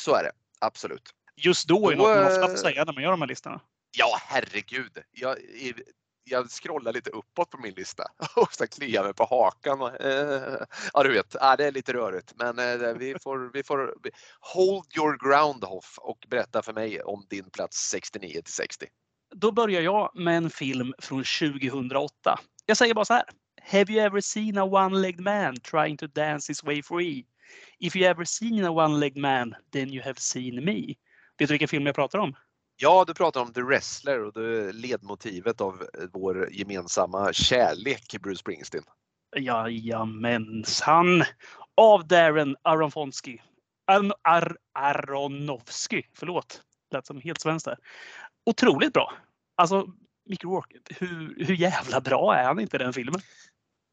Så 0.00 0.14
är 0.14 0.22
det, 0.22 0.32
absolut. 0.60 1.10
Just 1.36 1.68
då 1.68 1.90
är 1.90 1.96
då, 1.96 2.02
något 2.02 2.16
man 2.16 2.26
ofta 2.26 2.48
får 2.48 2.56
säga 2.56 2.84
när 2.84 2.92
man 2.92 3.02
gör 3.02 3.10
de 3.10 3.20
här 3.20 3.28
listorna. 3.28 3.60
Ja, 3.96 4.18
herregud. 4.22 4.98
Jag, 5.10 5.36
jag 6.24 6.50
scrollar 6.50 6.92
lite 6.92 7.10
uppåt 7.10 7.50
på 7.50 7.58
min 7.58 7.74
lista 7.74 8.04
och 8.36 8.54
så 8.54 8.66
kliar 8.66 9.04
mig 9.04 9.14
på 9.14 9.24
hakan. 9.24 9.80
Och, 9.80 10.00
eh, 10.00 10.66
ja, 10.92 11.02
du 11.02 11.12
vet, 11.12 11.36
ah, 11.40 11.56
det 11.56 11.66
är 11.66 11.72
lite 11.72 11.92
rörigt. 11.92 12.32
Men 12.36 12.58
eh, 12.58 12.94
vi, 12.94 13.18
får, 13.22 13.50
vi 13.52 13.62
får 13.62 13.94
hold 14.40 14.86
your 14.96 15.28
ground 15.28 15.64
Hoff 15.64 15.98
och 15.98 16.26
berätta 16.28 16.62
för 16.62 16.72
mig 16.72 17.02
om 17.02 17.26
din 17.30 17.50
plats 17.50 17.90
69 17.90 18.42
till 18.42 18.52
60. 18.52 18.86
Då 19.34 19.52
börjar 19.52 19.82
jag 19.82 20.10
med 20.14 20.36
en 20.36 20.50
film 20.50 20.94
från 20.98 21.24
2008. 21.24 22.38
Jag 22.66 22.76
säger 22.76 22.94
bara 22.94 23.04
så 23.04 23.14
här. 23.14 23.24
Have 23.62 23.92
you 23.92 24.00
ever 24.00 24.20
seen 24.20 24.58
a 24.58 24.64
one-legged 24.64 25.20
man 25.20 25.56
trying 25.56 25.96
to 25.96 26.06
dance 26.06 26.50
his 26.50 26.64
way 26.64 26.82
free? 26.82 27.26
If 27.78 27.96
you 27.96 28.06
ever 28.06 28.24
seen 28.24 28.64
a 28.64 28.70
one-legged 28.70 29.16
man, 29.16 29.54
then 29.72 29.90
you 29.90 30.02
have 30.02 30.20
seen 30.20 30.64
me. 30.64 30.94
Vet 31.38 31.48
du 31.48 31.52
vilken 31.52 31.68
film 31.68 31.86
jag 31.86 31.94
pratar 31.94 32.18
om? 32.18 32.34
Ja, 32.82 33.04
du 33.06 33.14
pratar 33.14 33.40
om 33.40 33.52
The 33.52 33.62
Wrestler 33.62 34.24
och 34.24 34.32
det 34.32 34.72
ledmotivet 34.72 35.60
av 35.60 35.82
eh, 35.82 36.04
vår 36.12 36.48
gemensamma 36.52 37.32
kärlek 37.32 38.16
Bruce 38.22 38.38
Springsteen. 38.38 38.84
Jajamensan! 39.36 41.24
Av 41.76 42.06
Darren 42.06 42.56
Aronofsky. 42.62 43.38
Ar 43.86 44.12
Ar 44.22 44.56
Aronofsky, 44.74 46.02
förlåt. 46.14 46.62
Lät 46.90 47.06
som 47.06 47.20
helt 47.20 47.40
svenskt 47.40 47.64
där. 47.64 47.78
Otroligt 48.46 48.92
bra. 48.92 49.12
Alltså, 49.56 49.86
Mickey 50.28 50.46
Rourke, 50.46 50.78
hur, 50.98 51.44
hur 51.46 51.54
jävla 51.54 52.00
bra 52.00 52.34
är 52.34 52.44
han 52.44 52.60
inte 52.60 52.76
i 52.76 52.78
den 52.78 52.92
filmen? 52.92 53.20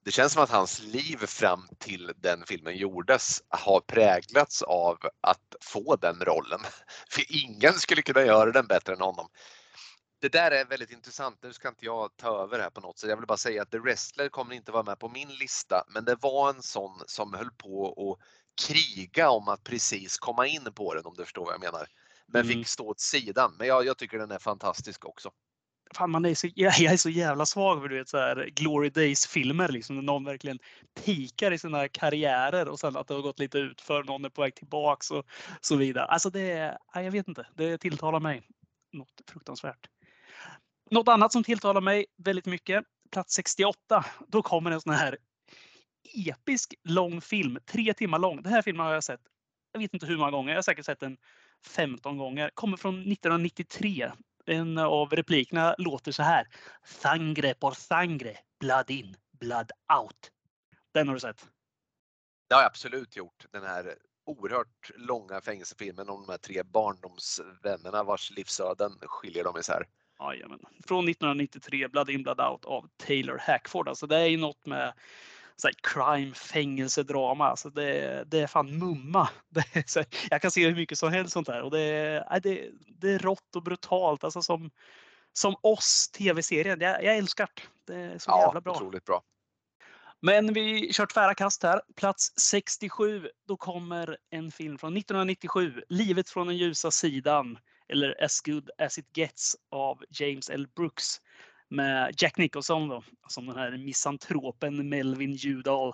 Det 0.07 0.11
känns 0.11 0.33
som 0.33 0.43
att 0.43 0.49
hans 0.49 0.79
liv 0.79 1.17
fram 1.17 1.67
till 1.77 2.11
den 2.17 2.43
filmen 2.45 2.77
gjordes 2.77 3.41
har 3.49 3.79
präglats 3.79 4.61
av 4.61 4.97
att 5.21 5.55
få 5.61 5.95
den 5.95 6.19
rollen. 6.19 6.59
För 7.09 7.23
ingen 7.29 7.73
skulle 7.73 8.01
kunna 8.01 8.21
göra 8.25 8.51
den 8.51 8.67
bättre 8.67 8.93
än 8.93 9.01
honom. 9.01 9.27
Det 10.21 10.29
där 10.29 10.51
är 10.51 10.65
väldigt 10.65 10.91
intressant. 10.91 11.39
Nu 11.43 11.53
ska 11.53 11.67
inte 11.67 11.85
jag 11.85 12.17
ta 12.17 12.43
över 12.43 12.59
här 12.59 12.69
på 12.69 12.81
något 12.81 12.99
sätt. 12.99 13.09
Jag 13.09 13.17
vill 13.17 13.25
bara 13.25 13.37
säga 13.37 13.61
att 13.61 13.71
The 13.71 13.79
Wrestler 13.79 14.29
kommer 14.29 14.55
inte 14.55 14.71
vara 14.71 14.83
med 14.83 14.99
på 14.99 15.09
min 15.09 15.29
lista, 15.29 15.83
men 15.87 16.05
det 16.05 16.15
var 16.21 16.49
en 16.49 16.61
sån 16.61 17.01
som 17.07 17.33
höll 17.33 17.51
på 17.51 17.89
att 17.89 18.27
kriga 18.67 19.29
om 19.29 19.47
att 19.47 19.63
precis 19.63 20.17
komma 20.17 20.47
in 20.47 20.73
på 20.75 20.93
den 20.93 21.05
om 21.05 21.13
du 21.17 21.23
förstår 21.23 21.45
vad 21.45 21.53
jag 21.53 21.61
menar. 21.61 21.87
Men 22.27 22.41
mm. 22.41 22.53
fick 22.53 22.67
stå 22.67 22.87
åt 22.87 22.99
sidan. 22.99 23.55
Men 23.57 23.67
jag, 23.67 23.85
jag 23.85 23.97
tycker 23.97 24.17
den 24.17 24.31
är 24.31 24.39
fantastisk 24.39 25.05
också 25.05 25.31
fan, 25.95 26.11
man 26.11 26.25
är 26.25 26.35
så, 26.35 26.47
jag 26.55 26.81
är 26.81 26.97
så 26.97 27.09
jävla 27.09 27.45
svag 27.45 27.81
för 27.81 27.89
du 27.89 27.97
vet, 27.97 28.09
så 28.09 28.17
här, 28.17 28.49
Glory 28.55 28.89
Days-filmer. 28.89 29.69
Liksom, 29.69 29.95
när 29.95 30.03
någon 30.03 30.23
verkligen 30.23 30.59
pikar 31.05 31.51
i 31.51 31.57
sina 31.57 31.87
karriärer 31.87 32.69
och 32.69 32.79
sen 32.79 32.97
att 32.97 33.07
det 33.07 33.13
har 33.13 33.21
gått 33.21 33.39
lite 33.39 33.57
ut 33.57 33.81
för 33.81 34.03
någon 34.03 34.25
är 34.25 34.29
på 34.29 34.41
väg 34.41 34.55
tillbaks 34.55 35.11
och 35.11 35.25
så 35.61 35.75
vidare. 35.75 36.05
Alltså 36.05 36.29
det, 36.29 36.77
jag 36.93 37.11
vet 37.11 37.27
inte, 37.27 37.47
det 37.55 37.77
tilltalar 37.77 38.19
mig 38.19 38.41
något 38.93 39.21
fruktansvärt. 39.31 39.87
något 40.91 41.07
annat 41.07 41.31
som 41.31 41.43
tilltalar 41.43 41.81
mig 41.81 42.05
väldigt 42.17 42.45
mycket, 42.45 42.83
plats 43.11 43.33
68, 43.33 44.05
då 44.27 44.41
kommer 44.41 44.71
en 44.71 44.81
sån 44.81 44.93
här 44.93 45.17
episk 46.13 46.73
lång 46.83 47.21
film, 47.21 47.57
tre 47.65 47.93
timmar 47.93 48.19
lång. 48.19 48.41
Den 48.41 48.53
här 48.53 48.61
filmen 48.61 48.85
har 48.85 48.93
jag 48.93 49.03
sett, 49.03 49.21
jag 49.71 49.79
vet 49.79 49.93
inte 49.93 50.05
hur 50.05 50.17
många 50.17 50.31
gånger, 50.31 50.49
jag 50.49 50.57
har 50.57 50.61
säkert 50.61 50.85
sett 50.85 50.99
den 50.99 51.17
15 51.65 52.17
gånger. 52.17 52.51
Kommer 52.53 52.77
från 52.77 52.95
1993. 52.95 54.11
En 54.47 54.77
av 54.77 55.09
replikerna 55.09 55.75
låter 55.77 56.11
så 56.11 56.23
här. 56.23 56.47
Sangre 56.85 57.53
por 57.53 57.71
sangre, 57.71 58.37
blood 58.59 58.89
in, 58.89 59.15
blood 59.39 59.71
out. 59.99 60.31
Den 60.93 61.07
har 61.07 61.15
du 61.15 61.19
sett? 61.19 61.47
Det 62.49 62.55
har 62.55 62.61
jag 62.61 62.69
absolut 62.69 63.15
gjort. 63.15 63.45
Den 63.51 63.63
här 63.63 63.95
oerhört 64.25 64.91
långa 64.95 65.41
fängelsefilmen 65.41 66.09
om 66.09 66.21
de 66.25 66.31
här 66.31 66.37
tre 66.37 66.63
barndomsvännerna 66.63 68.03
vars 68.03 68.31
livsöden 68.31 68.91
skiljer 69.01 69.43
dem 69.43 69.57
isär. 69.57 69.87
Jajamän. 70.19 70.59
Från 70.87 71.09
1993, 71.09 71.87
Blood 71.87 72.09
in 72.09 72.23
Blood 72.23 72.41
out 72.41 72.65
av 72.65 72.89
Taylor 72.97 73.37
Hackford. 73.37 73.87
Alltså 73.87 74.07
det 74.07 74.17
är 74.17 74.27
ju 74.27 74.37
något 74.37 74.65
med 74.65 74.93
så 75.61 75.67
här, 75.67 75.75
crime, 75.81 76.33
fängelsedrama. 76.33 77.47
Alltså 77.47 77.69
det, 77.69 78.23
det 78.27 78.39
är 78.39 78.47
fan 78.47 78.77
mumma. 78.77 79.29
Är 79.73 79.83
så 79.87 79.99
här, 79.99 80.07
jag 80.29 80.41
kan 80.41 80.51
se 80.51 80.67
hur 80.67 80.75
mycket 80.75 80.97
som 80.97 81.11
helst 81.11 81.33
sånt 81.33 81.47
där 81.47 81.61
och 81.61 81.71
det 81.71 81.79
är, 81.79 82.39
det, 82.39 82.69
det 82.87 83.11
är 83.11 83.19
rått 83.19 83.55
och 83.55 83.63
brutalt. 83.63 84.23
Alltså 84.23 84.41
som, 84.41 84.71
som 85.33 85.55
oss 85.61 86.09
tv-serien. 86.09 86.81
Jag, 86.81 87.03
jag 87.03 87.17
älskar 87.17 87.49
det. 87.85 87.93
Det 87.93 87.99
är 87.99 88.17
så 88.17 88.31
Ja, 88.31 88.41
jävla 88.45 88.61
bra. 88.61 88.75
otroligt 88.75 89.05
bra. 89.05 89.21
Men 90.21 90.53
vi 90.53 90.93
kör 90.93 91.05
tvära 91.05 91.33
kast 91.33 91.63
här. 91.63 91.81
Plats 91.95 92.33
67. 92.39 93.29
Då 93.47 93.57
kommer 93.57 94.17
en 94.29 94.51
film 94.51 94.77
från 94.77 94.97
1997. 94.97 95.83
Livet 95.89 96.29
från 96.29 96.47
den 96.47 96.57
ljusa 96.57 96.91
sidan. 96.91 97.57
Eller 97.89 98.23
As 98.23 98.41
good 98.41 98.69
as 98.77 98.97
it 98.97 99.17
gets 99.17 99.55
av 99.71 100.03
James 100.09 100.49
L. 100.49 100.67
Brooks. 100.75 101.21
Med 101.69 102.15
Jack 102.17 102.37
Nicholson 102.37 102.87
då. 102.87 103.03
Som 103.27 103.45
den 103.45 103.57
här 103.57 103.77
misantropen 103.77 104.89
Melvin 104.89 105.33
Judal. 105.33 105.93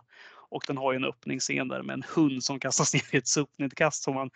Och 0.49 0.63
den 0.67 0.77
har 0.77 0.91
ju 0.91 0.95
en 0.95 1.05
öppningsscen 1.05 1.67
där 1.67 1.81
med 1.81 1.93
en 1.93 2.03
hund 2.15 2.43
som 2.43 2.59
kastas 2.59 2.93
ner 2.93 3.15
i 3.15 3.17
ett 3.17 3.27
sopnedkast 3.27 4.03
som 4.03 4.15
man 4.15 4.29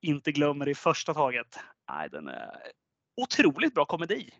inte 0.00 0.32
glömmer 0.32 0.68
i 0.68 0.74
första 0.74 1.14
taget. 1.14 1.58
Nej, 1.90 2.08
den 2.10 2.28
är 2.28 2.50
otroligt 3.16 3.74
bra 3.74 3.84
komedi. 3.84 4.30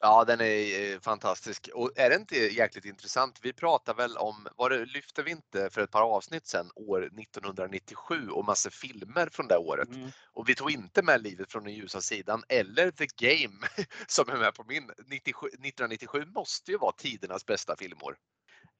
Ja, 0.00 0.24
den 0.24 0.40
är 0.40 0.92
eh, 0.92 1.00
fantastisk. 1.00 1.68
Och 1.74 1.90
är 1.96 2.10
det 2.10 2.16
inte 2.16 2.36
jäkligt 2.36 2.84
intressant? 2.84 3.38
Vi 3.42 3.52
pratar 3.52 3.94
väl 3.94 4.16
om, 4.16 4.48
var 4.56 4.70
det, 4.70 4.84
lyfte 4.84 5.22
vi 5.22 5.30
inte 5.30 5.70
för 5.70 5.80
ett 5.80 5.90
par 5.90 6.02
avsnitt 6.02 6.46
sedan, 6.46 6.70
år 6.74 7.04
1997 7.04 8.28
och 8.28 8.44
massor 8.44 8.70
filmer 8.70 9.28
från 9.32 9.48
det 9.48 9.56
året. 9.56 9.88
Mm. 9.88 10.10
Och 10.32 10.48
vi 10.48 10.54
tog 10.54 10.70
inte 10.70 11.02
med 11.02 11.22
Livet 11.22 11.52
från 11.52 11.64
den 11.64 11.74
ljusa 11.74 12.00
sidan 12.00 12.42
eller 12.48 12.90
The 12.90 13.06
Game 13.16 13.66
som 14.06 14.28
är 14.28 14.36
med 14.36 14.54
på 14.54 14.64
min. 14.64 14.90
97, 15.06 15.46
1997 15.46 16.24
måste 16.26 16.70
ju 16.70 16.78
vara 16.78 16.92
tidernas 16.92 17.46
bästa 17.46 17.76
filmår. 17.76 18.16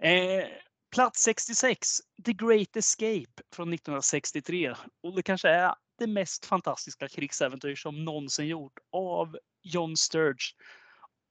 Eh, 0.02 0.48
plats 0.94 1.22
66, 1.22 1.88
The 2.24 2.33
Great 2.33 2.76
Escape 2.76 3.42
från 3.54 3.72
1963. 3.72 4.74
Och 5.02 5.16
det 5.16 5.22
kanske 5.22 5.48
är 5.48 5.74
det 5.98 6.07
mest 6.07 6.46
fantastiska 6.46 7.09
krigsäventyr 7.09 7.74
som 7.74 8.04
någonsin 8.04 8.46
gjort 8.46 8.78
av 8.92 9.38
John 9.62 9.96
Sturge. 9.96 10.54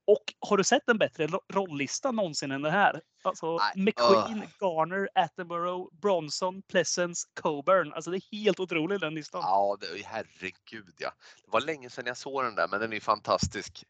Och 0.08 0.34
har 0.39 0.58
du 0.58 0.63
sett 0.63 0.89
en 0.89 0.98
bättre 0.98 1.28
ro- 1.28 1.41
rollista 1.54 2.12
någonsin 2.12 2.52
än 2.52 2.62
det 2.62 2.72
här? 2.72 3.02
Alltså 3.24 3.58
Nej, 3.58 3.72
McQueen, 3.86 4.41
Garner, 4.60 5.10
Attenborough, 5.15 5.93
Bronson, 6.02 6.62
Pleasence, 6.62 7.28
Coburn. 7.41 7.93
Alltså 7.93 8.12
det 8.12 8.17
är 8.17 8.38
helt 8.43 8.60
otroligt 8.60 9.02
den 9.02 9.13
listan. 9.15 9.41
Ja, 9.43 9.78
det, 9.80 10.06
herregud 10.06 10.93
ja. 10.98 11.12
Det 11.43 11.52
var 11.52 11.62
länge 11.62 11.89
sedan 11.89 12.06
jag 12.06 12.17
såg 12.17 12.43
den 12.43 12.56
där, 12.56 12.67
men 12.67 12.80
den 12.80 12.93
är 12.93 13.00
fantastisk. 13.00 13.84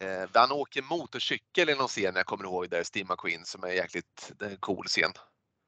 Eh, 0.00 0.28
han 0.34 0.52
åker 0.52 0.82
motorcykel 0.82 1.70
i 1.70 1.74
någon 1.74 1.88
scen 1.88 2.12
jag 2.16 2.26
kommer 2.26 2.44
ihåg 2.44 2.70
där, 2.70 2.82
Steve 2.82 3.08
McQueen, 3.08 3.44
som 3.44 3.64
är 3.64 3.68
jäkligt 3.68 4.32
är 4.40 4.46
en 4.50 4.56
cool 4.56 4.86
scen. 4.86 5.12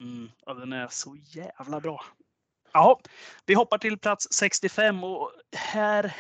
Mm, 0.01 0.31
ja, 0.47 0.55
den 0.55 0.73
är 0.73 0.89
så 0.89 1.17
jävla 1.17 1.81
bra. 1.81 2.05
Ja, 2.73 3.01
vi 3.47 3.55
hoppar 3.55 3.79
till 3.79 3.99
plats 3.99 4.27
65 4.31 5.05
och 5.05 5.33
här 5.57 6.17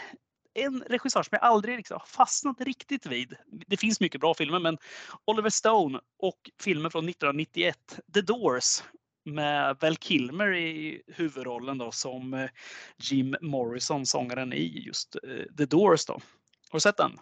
en 0.64 0.83
regissör 0.87 1.23
som 1.23 1.38
jag 1.40 1.42
aldrig 1.42 1.77
liksom 1.77 2.01
fastnat 2.07 2.61
riktigt 2.61 3.07
vid. 3.07 3.37
Det 3.66 3.77
finns 3.77 4.01
mycket 4.01 4.21
bra 4.21 4.35
filmer, 4.35 4.59
men 4.59 4.79
Oliver 5.25 5.51
Stone 5.51 6.01
och 6.18 6.51
filmer 6.61 6.90
från 6.90 7.09
1991, 7.09 8.01
The 8.14 8.21
Doors 8.21 8.83
med 9.25 9.77
Val 9.81 9.97
Kilmer 9.97 10.55
i 10.55 11.03
huvudrollen 11.07 11.79
då 11.79 11.92
som 11.92 12.35
eh, 12.35 12.51
Jim 12.97 13.37
Morrison, 13.40 14.07
sångaren 14.07 14.53
i 14.53 14.83
just 14.87 15.16
eh, 15.16 15.57
The 15.57 15.64
Doors 15.64 16.05
då. 16.05 16.12
Har 16.12 16.77
du 16.77 16.81
sett 16.81 16.97
den? 16.97 17.18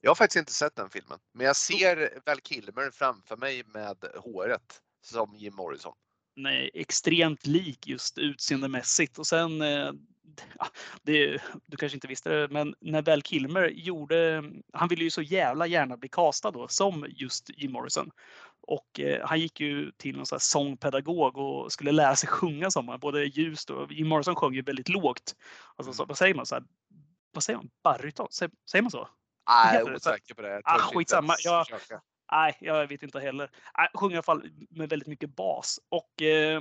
Jag 0.00 0.10
har 0.10 0.14
faktiskt 0.14 0.38
inte 0.38 0.52
sett 0.52 0.76
den 0.76 0.90
filmen, 0.90 1.18
men 1.34 1.46
jag 1.46 1.56
ser 1.56 2.22
Val 2.26 2.40
Kilmer 2.40 2.90
framför 2.90 3.36
mig 3.36 3.62
med 3.66 3.96
håret 4.16 4.80
som 5.02 5.36
Jim 5.36 5.54
Morrison. 5.54 5.94
Är 6.46 6.70
extremt 6.74 7.46
lik 7.46 7.86
just 7.86 8.18
utseendemässigt. 8.18 9.18
Och 9.18 9.26
sen, 9.26 9.62
eh, 9.62 9.92
ja, 10.58 10.66
det, 11.02 11.42
du 11.66 11.76
kanske 11.76 11.96
inte 11.96 12.06
visste 12.06 12.30
det, 12.30 12.48
men 12.48 12.74
när 12.80 13.02
Val 13.02 13.22
Kilmer 13.22 13.68
gjorde, 13.68 14.44
han 14.72 14.88
ville 14.88 15.04
ju 15.04 15.10
så 15.10 15.22
jävla 15.22 15.66
gärna 15.66 15.96
bli 15.96 16.08
castad 16.08 16.50
då 16.50 16.68
som 16.68 17.06
just 17.08 17.50
Jim 17.50 17.72
Morrison. 17.72 18.10
Och 18.60 19.00
eh, 19.00 19.26
han 19.26 19.40
gick 19.40 19.60
ju 19.60 19.90
till 19.90 20.16
någon 20.16 20.26
sån 20.26 20.40
sångpedagog 20.40 21.36
och 21.36 21.72
skulle 21.72 21.92
lära 21.92 22.16
sig 22.16 22.28
sjunga 22.28 22.70
som 22.70 22.88
han, 22.88 23.00
både 23.00 23.24
ljust 23.24 23.70
och 23.70 23.92
Jim 23.92 24.08
Morrison 24.08 24.34
sjöng 24.36 24.54
ju 24.54 24.62
väldigt 24.62 24.88
lågt. 24.88 25.36
Alltså, 25.76 25.92
så, 25.92 26.04
vad 26.04 26.18
säger 26.18 26.34
man? 26.34 26.46
Så 26.46 26.54
här, 26.54 26.64
vad 27.32 27.44
säger 27.44 27.56
man? 27.56 27.70
Baryton? 27.84 28.28
Säger, 28.30 28.52
säger 28.70 28.82
man 28.82 28.90
så? 28.90 29.08
Nej, 29.48 29.74
jag 29.74 29.88
är 29.88 29.94
osäker 29.94 30.34
på 30.34 30.42
det. 30.42 30.48
Jag 30.48 30.62
Ah, 30.64 30.78
skitsamma. 30.78 31.34
Jag-. 31.44 31.66
Nej, 32.32 32.56
jag 32.60 32.86
vet 32.86 33.02
inte 33.02 33.20
heller. 33.20 33.50
Nej, 33.78 33.88
sjunger 33.94 34.14
i 34.14 34.16
alla 34.16 34.22
fall 34.22 34.50
med 34.70 34.88
väldigt 34.88 35.08
mycket 35.08 35.36
bas. 35.36 35.80
Och 35.88 36.22
eh, 36.22 36.60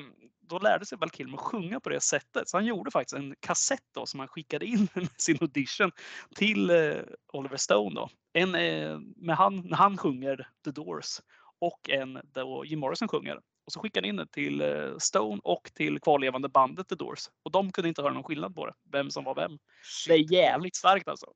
då 0.50 0.60
lärde 0.60 0.86
sig 0.86 0.98
Val 0.98 1.10
Kilmer 1.10 1.38
sjunga 1.38 1.80
på 1.80 1.90
det 1.90 2.02
sättet. 2.02 2.50
Så 2.50 2.58
han 2.58 2.66
gjorde 2.66 2.92
faktiskt 2.92 3.16
en 3.16 3.36
kassett 3.40 3.84
då, 3.94 4.06
som 4.06 4.20
han 4.20 4.30
skickade 4.30 4.66
in 4.66 4.88
med 4.94 5.10
sin 5.18 5.38
audition 5.42 5.92
till 6.36 6.70
eh, 6.70 6.96
Oliver 7.34 7.58
Stone. 7.58 7.96
Då. 7.96 8.10
En 8.34 8.56
eh, 8.56 9.00
med 9.16 9.36
han, 9.36 9.68
när 9.68 9.78
han 9.78 9.98
sjunger 9.98 10.50
The 10.66 10.72
Doors 10.72 11.22
och 11.60 11.90
en 11.90 12.20
då 12.24 12.66
Jim 12.66 12.80
Morrison 12.80 13.08
sjunger. 13.08 13.40
Och 13.66 13.74
så 13.74 13.80
skickade 13.80 14.08
han 14.08 14.10
in 14.10 14.16
det 14.16 14.28
till 14.32 14.62
eh, 14.62 14.98
Stone 14.98 15.42
och 15.44 15.72
till 15.74 16.00
kvarlevande 16.00 16.50
bandet 16.50 16.88
The 16.90 16.96
Doors. 16.96 17.30
Och 17.44 17.52
de 17.52 17.72
kunde 17.72 17.90
inte 17.90 18.02
höra 18.02 18.14
någon 18.14 18.24
skillnad 18.24 18.56
på 18.56 18.66
det, 18.66 18.74
vem 18.92 19.12
som 19.12 19.24
var 19.24 19.36
vem. 19.36 19.60
Det 20.08 20.14
är 20.14 20.32
jävligt 20.34 20.76
starkt 20.76 21.08
alltså. 21.08 21.28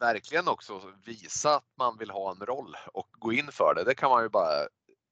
Verkligen 0.00 0.48
också 0.48 0.82
visa 1.04 1.56
att 1.56 1.64
man 1.78 1.98
vill 1.98 2.10
ha 2.10 2.30
en 2.30 2.46
roll 2.46 2.76
och 2.92 3.08
gå 3.12 3.32
in 3.32 3.52
för 3.52 3.74
det. 3.74 3.84
Det 3.84 3.94
kan 3.94 4.10
man 4.10 4.22
ju 4.22 4.28
bara 4.28 4.68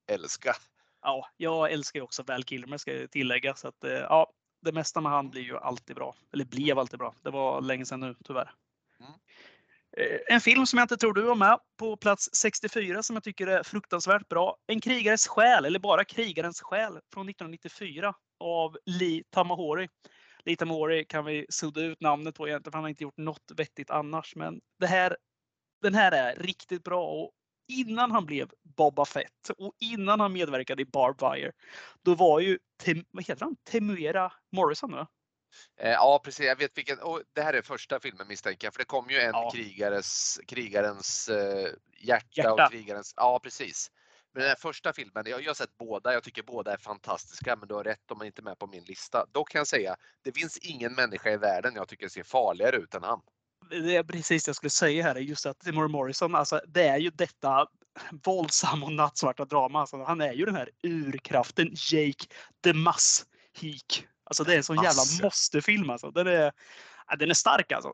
älska. 0.06 0.56
Ja, 1.02 1.28
jag 1.36 1.72
älskar 1.72 2.00
ju 2.00 2.04
också 2.04 2.22
Val 2.22 2.44
Kilmer 2.44 2.76
ska 2.76 2.92
jag 2.92 3.10
tillägga. 3.10 3.54
Så 3.54 3.68
att, 3.68 3.84
eh, 3.84 3.92
ja, 3.92 4.32
det 4.62 4.72
mesta 4.72 5.00
med 5.00 5.12
han 5.12 5.30
blir 5.30 5.42
ju 5.42 5.58
alltid 5.58 5.96
bra. 5.96 6.14
Eller 6.32 6.44
blev 6.44 6.78
alltid 6.78 6.98
bra. 6.98 7.14
Det 7.22 7.30
var 7.30 7.60
länge 7.60 7.84
sedan 7.84 8.00
nu 8.00 8.14
tyvärr. 8.24 8.50
Mm. 9.00 9.12
Eh, 9.96 10.34
En 10.34 10.40
film 10.40 10.66
som 10.66 10.78
jag 10.78 10.84
inte 10.84 10.96
tror 10.96 11.14
du 11.14 11.22
var 11.22 11.34
med 11.34 11.58
på 11.78 11.96
plats 11.96 12.30
64 12.34 13.02
som 13.02 13.16
jag 13.16 13.22
tycker 13.24 13.46
är 13.46 13.62
fruktansvärt 13.62 14.28
bra. 14.28 14.56
En 14.66 14.80
krigares 14.80 15.26
själ, 15.26 15.64
eller 15.64 15.78
bara 15.78 16.04
krigarens 16.04 16.60
själ 16.60 16.92
från 17.12 17.28
1994 17.28 18.14
av 18.40 18.76
Lee 18.86 19.22
Tamahori. 19.30 19.88
Lee 20.44 20.56
Tamahori 20.56 21.04
kan 21.04 21.24
vi 21.24 21.46
sudda 21.50 21.80
ut 21.80 22.00
namnet 22.00 22.34
på 22.34 22.48
egentligen 22.48 22.72
för 22.72 22.78
han 22.78 22.84
har 22.84 22.88
inte 22.88 23.04
gjort 23.04 23.16
något 23.16 23.52
vettigt 23.56 23.90
annars. 23.90 24.36
Men 24.36 24.60
det 24.80 24.86
här, 24.86 25.16
den 25.82 25.94
här 25.94 26.12
är 26.12 26.36
riktigt 26.36 26.84
bra 26.84 27.06
och 27.06 27.30
innan 27.68 28.10
han 28.10 28.26
blev 28.26 28.50
Boba 28.76 29.04
Fett 29.04 29.50
och 29.58 29.72
innan 29.80 30.20
han 30.20 30.32
medverkade 30.32 30.82
i 30.82 30.84
Barbed 30.84 31.30
Wire, 31.32 31.52
då 32.02 32.14
var 32.14 32.40
ju 32.40 32.58
Tem, 32.76 33.04
vad 33.10 33.24
heter 33.24 33.44
han? 33.44 33.56
Temuera 33.56 34.32
Morrison. 34.52 34.92
Va? 34.92 35.06
Eh, 35.80 35.90
Ja, 35.90 36.20
precis. 36.24 36.46
Jag 36.46 36.56
vet 36.56 36.78
vilken. 36.78 36.98
Och 36.98 37.22
det 37.32 37.42
här 37.42 37.54
är 37.54 37.62
första 37.62 38.00
filmen 38.00 38.28
misstänker 38.28 38.66
jag, 38.66 38.74
för 38.74 38.78
det 38.78 38.84
kom 38.84 39.10
ju 39.10 39.18
en 39.20 39.30
Ja. 39.32 39.50
krigares, 39.54 40.40
krigarens 40.48 41.28
eh, 41.28 41.68
hjärta, 41.98 42.26
Hjärta. 42.32 42.52
och 42.64 42.70
krigarens. 42.70 43.14
Ja, 43.16 43.40
precis. 43.42 43.90
Men 44.34 44.40
den 44.40 44.48
här 44.48 44.56
första 44.56 44.92
filmen, 44.92 45.24
jag, 45.26 45.42
jag 45.42 45.48
har 45.50 45.54
sett 45.54 45.76
båda. 45.78 46.12
Jag 46.12 46.22
tycker 46.22 46.42
båda 46.42 46.72
är 46.72 46.76
fantastiska, 46.76 47.56
men 47.56 47.68
du 47.68 47.74
har 47.74 47.84
rätt, 47.84 48.00
de 48.06 48.20
är 48.20 48.24
inte 48.24 48.42
med 48.42 48.58
på 48.58 48.66
min 48.66 48.84
lista. 48.84 49.26
Dock 49.32 49.50
kan 49.50 49.58
jag 49.58 49.66
säga, 49.66 49.96
det 50.22 50.32
finns 50.32 50.58
ingen 50.58 50.94
människa 50.94 51.30
i 51.30 51.36
världen 51.36 51.72
jag 51.74 51.88
tycker 51.88 52.08
ser 52.08 52.22
farligare 52.22 52.76
ut 52.76 52.94
än 52.94 53.02
han. 53.02 53.20
Det 53.70 53.96
är 53.96 54.02
precis 54.02 54.44
det 54.44 54.48
jag 54.48 54.56
skulle 54.56 54.70
säga 54.70 55.02
här, 55.02 55.14
är 55.14 55.20
just 55.20 55.46
att 55.46 55.60
Temuera 55.60 55.88
Morrison, 55.88 56.34
alltså 56.34 56.60
det 56.66 56.88
är 56.88 56.98
ju 56.98 57.10
detta 57.10 57.66
våldsamma 58.24 58.86
och 58.86 58.92
nattsvarta 58.92 59.44
drama. 59.44 59.80
Alltså, 59.80 60.04
han 60.04 60.20
är 60.20 60.32
ju 60.32 60.44
den 60.44 60.56
här 60.56 60.70
urkraften 60.82 61.70
Jake 61.90 62.26
the 62.64 62.72
Muss-Heek. 62.72 64.06
Alltså 64.24 64.44
det 64.44 64.52
är 64.52 64.56
en 64.56 64.62
sån 64.62 64.82
jävla 64.82 65.02
måste-film 65.22 65.90
alltså. 65.90 66.10
Den 66.10 66.26
är, 66.26 66.52
den 67.18 67.30
är 67.30 67.34
stark 67.34 67.72
alltså. 67.72 67.92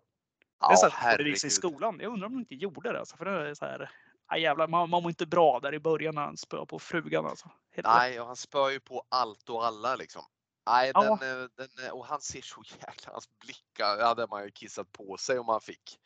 Ja, 0.61 0.77
det 0.83 0.93
herregud. 0.93 1.45
i 1.45 1.51
skolan. 1.51 1.99
Jag 2.01 2.13
undrar 2.13 2.27
om 2.27 2.33
de 2.33 2.39
inte 2.41 2.55
gjorde 2.55 2.93
det. 2.93 2.99
Alltså, 2.99 3.17
för 3.17 3.25
det 3.25 3.51
är 3.51 3.55
så 3.55 3.65
här, 3.65 3.91
ja, 4.29 4.37
jävlar, 4.37 4.69
man, 4.69 4.91
man 4.91 5.03
mår 5.03 5.11
inte 5.11 5.27
bra 5.27 5.61
där 5.61 5.75
i 5.75 5.81
början 5.81 6.15
när 6.15 6.23
han 6.23 6.37
spöar 6.37 6.67
på 6.67 6.79
frugan. 6.79 7.27
Alltså. 7.27 7.51
Helt 7.75 7.87
Nej, 7.87 8.21
och 8.21 8.27
han 8.27 8.37
spör 8.37 8.71
ju 8.71 8.81
på 8.81 9.05
allt 9.09 9.49
och 9.49 9.67
alla 9.67 9.97
liksom. 9.97 10.23
Nej, 10.71 10.91
Ja. 10.95 11.19
den, 11.21 11.43
eh, 11.43 11.49
den, 11.57 11.85
eh, 11.87 11.91
och 11.91 12.07
han 12.07 12.21
ser 12.21 12.43
så 12.43 12.63
jäkla, 12.87 13.13
hans 13.13 13.29
blickar, 13.39 14.05
hade 14.05 14.27
man 14.27 14.45
ju 14.45 14.51
kissat 14.51 14.93
på 14.93 15.17
sig 15.17 15.39
om 15.39 15.49
han 15.49 15.61
fick. 15.61 15.99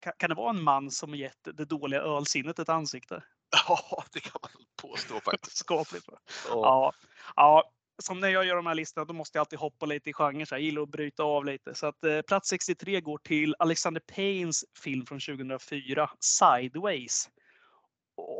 kan, 0.00 0.12
kan 0.16 0.28
det 0.30 0.36
vara 0.36 0.50
en 0.50 0.62
man 0.62 0.90
som 0.90 1.14
gett 1.14 1.38
det 1.54 1.64
dåliga 1.64 2.00
ölsinnet 2.00 2.58
ett 2.58 2.68
ansikte? 2.68 3.22
Ja, 3.68 4.04
det 4.12 4.20
kan 4.20 4.38
man 4.42 4.50
påstå 4.76 5.20
faktiskt. 5.20 5.56
Skapligt. 5.56 6.08
Va? 6.08 6.18
Ja. 6.48 6.52
Ja, 6.54 6.92
ja, 7.36 7.70
som 8.02 8.20
när 8.20 8.28
jag 8.28 8.44
gör 8.44 8.56
de 8.56 8.66
här 8.66 8.74
listorna, 8.74 9.04
då 9.04 9.14
måste 9.14 9.38
jag 9.38 9.42
alltid 9.42 9.58
hoppa 9.58 9.86
lite 9.86 10.10
i 10.10 10.12
genren. 10.12 10.46
Så 10.46 10.54
jag 10.54 10.60
gillar 10.62 10.82
att 10.82 10.88
bryta 10.88 11.22
av 11.22 11.44
lite. 11.44 11.74
Så 11.74 11.86
att 11.86 12.04
eh, 12.04 12.22
plats 12.22 12.48
63 12.48 13.00
går 13.00 13.18
till 13.18 13.54
Alexander 13.58 14.00
Paynes 14.00 14.64
film 14.78 15.06
från 15.06 15.20
2004, 15.20 16.10
Sideways. 16.20 17.28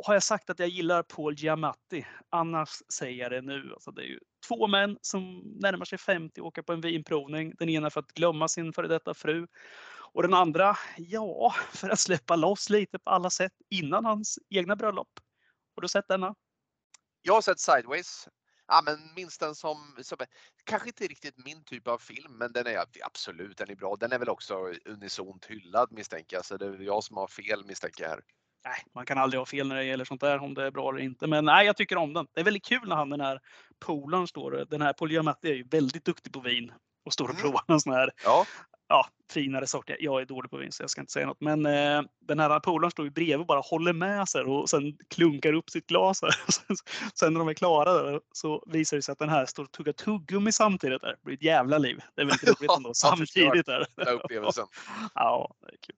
Har 0.05 0.13
jag 0.13 0.23
sagt 0.23 0.49
att 0.49 0.59
jag 0.59 0.69
gillar 0.69 1.03
Paul 1.03 1.35
Giamatti, 1.35 2.05
annars 2.29 2.69
säger 2.93 3.23
jag 3.23 3.31
det 3.31 3.41
nu. 3.41 3.71
Alltså 3.73 3.91
det 3.91 4.01
är 4.01 4.05
ju 4.05 4.19
två 4.47 4.67
män 4.67 4.97
som 5.01 5.39
närmar 5.61 5.85
sig 5.85 5.97
50 5.97 6.41
och 6.41 6.47
åker 6.47 6.61
på 6.61 6.73
en 6.73 6.81
vinprovning. 6.81 7.53
Den 7.59 7.69
ena 7.69 7.89
för 7.89 7.99
att 7.99 8.13
glömma 8.13 8.47
sin 8.47 8.73
före 8.73 8.87
detta 8.87 9.13
fru 9.13 9.47
och 10.13 10.21
den 10.21 10.33
andra, 10.33 10.77
ja, 10.97 11.55
för 11.73 11.89
att 11.89 11.99
släppa 11.99 12.35
loss 12.35 12.69
lite 12.69 12.99
på 12.99 13.09
alla 13.09 13.29
sätt 13.29 13.53
innan 13.69 14.05
hans 14.05 14.39
egna 14.49 14.75
bröllop. 14.75 15.09
Har 15.75 15.81
du 15.81 15.87
sett 15.87 16.07
denna? 16.07 16.35
Jag 17.21 17.33
har 17.33 17.41
sett 17.41 17.59
Sideways. 17.59 18.27
Ja, 18.67 18.81
men 18.85 19.13
minst 19.15 19.39
den 19.39 19.55
som, 19.55 19.97
som, 20.01 20.17
kanske 20.63 20.89
inte 20.89 21.07
riktigt 21.07 21.45
min 21.45 21.63
typ 21.63 21.87
av 21.87 21.97
film, 21.97 22.37
men 22.37 22.51
den 22.51 22.67
är 22.67 22.85
absolut 23.03 23.57
den 23.57 23.69
är 23.69 23.75
bra. 23.75 23.95
Den 23.95 24.11
är 24.11 24.19
väl 24.19 24.29
också 24.29 24.73
unisont 24.85 25.45
hyllad 25.45 25.91
misstänker 25.91 26.35
jag, 26.35 26.45
så 26.45 26.57
det 26.57 26.65
är 26.65 26.69
väl 26.69 26.85
jag 26.85 27.03
som 27.03 27.17
har 27.17 27.27
fel 27.27 27.65
misstänker 27.65 28.03
jag 28.03 28.09
här. 28.09 28.21
Nej, 28.65 28.83
man 28.95 29.05
kan 29.05 29.17
aldrig 29.17 29.39
ha 29.39 29.45
fel 29.45 29.67
när 29.67 29.75
det 29.75 29.83
gäller 29.83 30.05
sånt 30.05 30.21
där, 30.21 30.39
om 30.43 30.53
det 30.53 30.63
är 30.65 30.71
bra 30.71 30.89
eller 30.89 30.99
inte. 31.01 31.27
Men 31.27 31.45
nej, 31.45 31.65
jag 31.65 31.77
tycker 31.77 31.97
om 31.97 32.13
den. 32.13 32.27
Det 32.33 32.39
är 32.39 32.43
väldigt 32.45 32.65
kul 32.65 32.87
när 32.87 32.95
han 32.95 33.09
den 33.09 33.21
här 33.21 33.39
polaren 33.79 34.27
står, 34.27 34.65
den 34.69 34.81
här 34.81 34.93
Paul 34.93 35.11
Giamatti 35.11 35.49
är 35.49 35.55
ju 35.55 35.63
väldigt 35.71 36.05
duktig 36.05 36.33
på 36.33 36.39
vin 36.39 36.71
och 37.05 37.13
står 37.13 37.25
och 37.25 37.29
Mm. 37.31 37.41
provar 37.41 37.61
en 37.67 37.81
sån 37.81 37.93
här 37.93 38.11
Ja, 38.23 38.45
ja, 38.87 39.07
finare 39.33 39.67
sort. 39.67 39.89
Jag- 39.99 40.21
är 40.21 40.25
dålig 40.25 40.51
på 40.51 40.57
vin 40.57 40.71
så 40.71 40.83
jag 40.83 40.89
ska 40.89 41.01
inte 41.01 41.13
säga 41.13 41.25
något. 41.25 41.41
Men 41.41 41.65
eh, 41.65 42.01
den 42.27 42.39
här 42.39 42.59
polaren 42.59 42.91
står 42.91 43.05
ju 43.05 43.11
bredvid 43.11 43.37
och 43.39 43.45
bara 43.45 43.59
håller 43.61 43.93
med 43.93 44.29
sig 44.29 44.41
och 44.41 44.69
sen 44.69 44.97
klunkar 45.09 45.53
upp 45.53 45.69
sitt 45.69 45.87
glas. 45.87 46.21
Här. 46.21 46.31
Sen- 46.51 46.75
sen 47.13 47.33
när 47.33 47.39
de 47.39 47.47
är 47.49 47.53
klara 47.53 47.93
där, 47.93 48.21
så 48.31 48.63
visar 48.67 48.97
det 48.97 49.03
sig 49.03 49.11
att 49.13 49.19
den 49.19 49.29
här 49.29 49.45
står 49.45 49.63
och 49.63 49.71
tuggar 49.71 49.93
tuggummi 49.93 50.51
samtidigt. 50.51 51.01
Där. 51.01 51.09
Det 51.09 51.23
blir 51.25 51.35
ett 51.35 51.43
jävla 51.43 51.77
liv. 51.77 51.99
Det 52.15 52.21
är 52.21 52.25
väldigt 52.25 52.43
roligt 52.61 52.71
ändå. 52.77 52.93
Samtidigt. 52.93 53.65
Där. 53.65 53.85
den 53.95 54.07
upplevelsen. 54.07 54.65
Ja, 55.13 55.53
det 55.61 55.67
är 55.67 55.77
kul. 55.87 55.95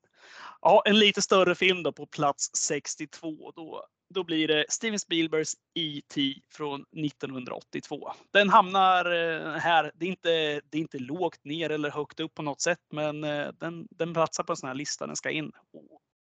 Ja, 0.66 0.84
en 0.86 1.00
lite 1.00 1.22
större 1.22 1.56
film 1.56 1.84
då 1.84 1.92
på 1.92 2.06
plats 2.06 2.50
62. 2.56 3.52
Då, 3.56 3.86
då 4.14 4.24
blir 4.24 4.48
det 4.48 4.66
Steven 4.70 5.00
Spielbergs 5.00 5.54
E.T. 5.76 6.34
från 6.54 6.82
1982. 6.82 8.12
Den 8.34 8.50
hamnar 8.50 9.06
eh, 9.06 9.54
här. 9.54 9.92
Det 9.96 10.06
är, 10.06 10.10
inte, 10.10 10.62
det 10.70 10.78
är 10.78 10.82
inte 10.82 11.00
lågt 11.00 11.46
ner 11.46 11.70
eller 11.70 11.92
högt 11.92 12.20
upp 12.20 12.34
på 12.34 12.42
något 12.42 12.62
sätt, 12.62 12.80
men 12.92 13.24
eh, 13.24 13.48
den, 13.60 13.88
den 13.92 14.14
platsar 14.14 14.44
på 14.44 14.54
en 14.54 14.58
sån 14.58 14.68
här 14.68 14.76
lista. 14.76 15.08
Den 15.08 15.16
ska 15.16 15.30
in. 15.30 15.52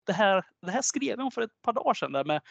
Det 0.06 0.14
här, 0.14 0.44
det 0.62 0.72
här 0.72 0.82
skrev 0.82 1.10
jag 1.10 1.20
om 1.20 1.32
för 1.32 1.42
ett 1.42 1.62
par 1.62 1.74
dagar 1.74 1.94
sedan 1.94 2.12
där 2.12 2.24
med 2.24 2.42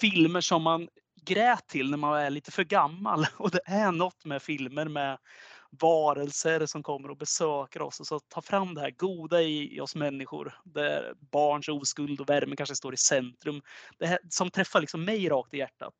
filmer 0.00 0.40
som 0.40 0.62
man 0.62 0.88
grät 1.22 1.66
till 1.66 1.90
när 1.90 1.98
man 1.98 2.18
är 2.18 2.30
lite 2.30 2.50
för 2.50 2.64
gammal. 2.64 3.26
Och 3.36 3.50
det 3.50 3.62
är 3.64 3.92
något 3.92 4.24
med 4.24 4.42
filmer 4.42 4.84
med 4.84 5.18
varelser 5.70 6.66
som 6.66 6.82
kommer 6.82 7.10
och 7.10 7.16
besöker 7.16 7.82
oss 7.82 8.00
och 8.00 8.06
så 8.06 8.20
tar 8.20 8.42
fram 8.42 8.74
det 8.74 8.80
här 8.80 8.90
goda 8.90 9.42
i, 9.42 9.80
oss 9.80 9.94
människor. 9.94 10.60
Där 10.64 11.14
barns 11.32 11.68
oskuld 11.68 12.20
och 12.20 12.30
värme 12.30 12.56
kanske 12.56 12.76
står 12.76 12.94
i 12.94 12.96
centrum. 12.96 13.62
Det 13.98 14.06
här, 14.06 14.18
som 14.28 14.50
träffar 14.50 14.80
liksom 14.80 15.04
mig 15.04 15.28
rakt 15.28 15.54
i 15.54 15.58
hjärtat. 15.58 15.94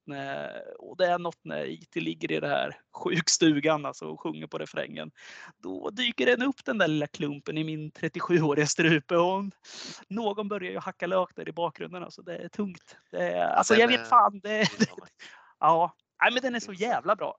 Och 0.78 0.96
det 0.96 1.06
är 1.06 1.18
något 1.18 1.38
när 1.42 1.64
IT 1.66 1.96
ligger 1.96 2.32
i 2.32 2.40
det 2.40 2.48
här 2.48 2.80
sjukstugan 3.04 3.86
alltså, 3.86 4.06
och 4.06 4.20
sjunger 4.20 4.46
på 4.46 4.58
refrängen. 4.58 5.10
Då 5.58 5.90
dyker 5.90 6.26
den 6.26 6.42
upp 6.42 6.64
den 6.64 6.78
där 6.78 6.88
lilla 6.88 7.06
klumpen 7.06 7.58
i 7.58 7.64
min 7.64 7.90
37-åriga 7.90 8.66
strupe. 8.66 9.16
Och 9.16 9.44
någon 10.08 10.48
börjar 10.48 10.72
ju 10.72 10.78
hacka 10.78 11.06
lök 11.06 11.36
där 11.36 11.48
i 11.48 11.52
bakgrunden. 11.52 12.04
Alltså, 12.04 12.22
det 12.22 12.36
är 12.36 12.48
tungt. 12.48 12.96
Det 13.10 13.28
är, 13.28 13.46
alltså, 13.46 13.74
jag 13.74 13.88
vet 13.88 14.08
fan. 14.08 14.40
Det, 14.40 14.68
ja, 15.60 15.96
Nej, 16.22 16.32
men 16.32 16.42
den 16.42 16.54
är 16.54 16.60
så 16.60 16.72
jävla 16.72 17.16
bra. 17.16 17.36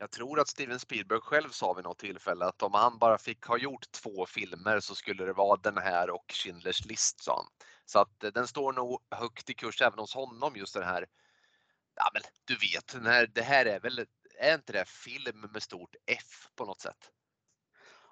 Jag 0.00 0.10
tror 0.10 0.40
att 0.40 0.48
Steven 0.48 0.78
Spielberg 0.78 1.20
själv 1.20 1.50
sa 1.50 1.72
vid 1.72 1.84
något 1.84 1.98
tillfälle 1.98 2.44
att 2.44 2.62
om 2.62 2.74
han 2.74 2.98
bara 2.98 3.18
fick 3.18 3.44
ha 3.44 3.58
gjort 3.58 3.90
två 3.90 4.26
filmer 4.26 4.80
så 4.80 4.94
skulle 4.94 5.24
det 5.24 5.32
vara 5.32 5.60
den 5.62 5.78
här 5.78 6.10
och 6.10 6.24
Schindler's 6.32 6.88
list 6.88 7.20
sa 7.24 7.36
han. 7.36 7.46
Så 7.84 7.98
att 7.98 8.24
eh, 8.24 8.30
den 8.30 8.46
står 8.46 8.72
nog 8.72 9.00
högt 9.10 9.50
i 9.50 9.54
kurs 9.54 9.82
även 9.82 9.98
hos 9.98 10.14
honom 10.14 10.56
just 10.56 10.74
den 10.74 10.82
här. 10.82 11.06
Ja 11.94 12.10
men 12.12 12.22
du 12.44 12.54
vet, 12.54 12.92
den 12.92 13.06
här, 13.06 13.26
det 13.26 13.42
här 13.42 13.66
är 13.66 13.80
väl, 13.80 14.06
är 14.38 14.54
inte 14.54 14.72
det 14.72 14.88
film 14.88 15.40
med 15.52 15.62
stort 15.62 15.94
F 16.06 16.48
på 16.56 16.64
något 16.64 16.80
sätt? 16.80 17.10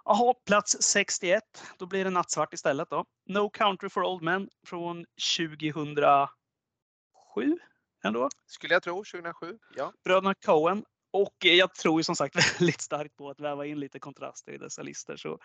Jaha, 0.04 0.34
plats 0.46 0.76
61. 0.80 1.42
Då 1.78 1.86
blir 1.86 2.04
det 2.04 2.10
nattsvart 2.10 2.54
istället 2.54 2.90
då. 2.90 3.04
No 3.26 3.50
Country 3.50 3.88
for 3.88 4.02
Old 4.04 4.22
Men 4.22 4.48
från 4.66 5.06
2007. 5.38 6.28
Ändå. 8.04 8.28
Skulle 8.46 8.74
jag 8.74 8.82
tro, 8.82 9.04
2007. 9.04 9.58
Ja. 9.76 9.92
Bröderna 10.04 10.34
Coen. 10.34 10.84
Och 11.16 11.46
eh, 11.46 11.54
jag 11.54 11.74
tror 11.74 12.00
ju 12.00 12.04
som 12.04 12.16
sagt 12.16 12.36
väldigt 12.60 12.80
starkt 12.80 13.16
på 13.16 13.30
att 13.30 13.40
väva 13.40 13.66
in 13.66 13.80
lite 13.80 13.98
kontraster 13.98 14.52
i 14.52 14.58
dessa 14.58 14.82
listor. 14.82 15.16
Så, 15.16 15.38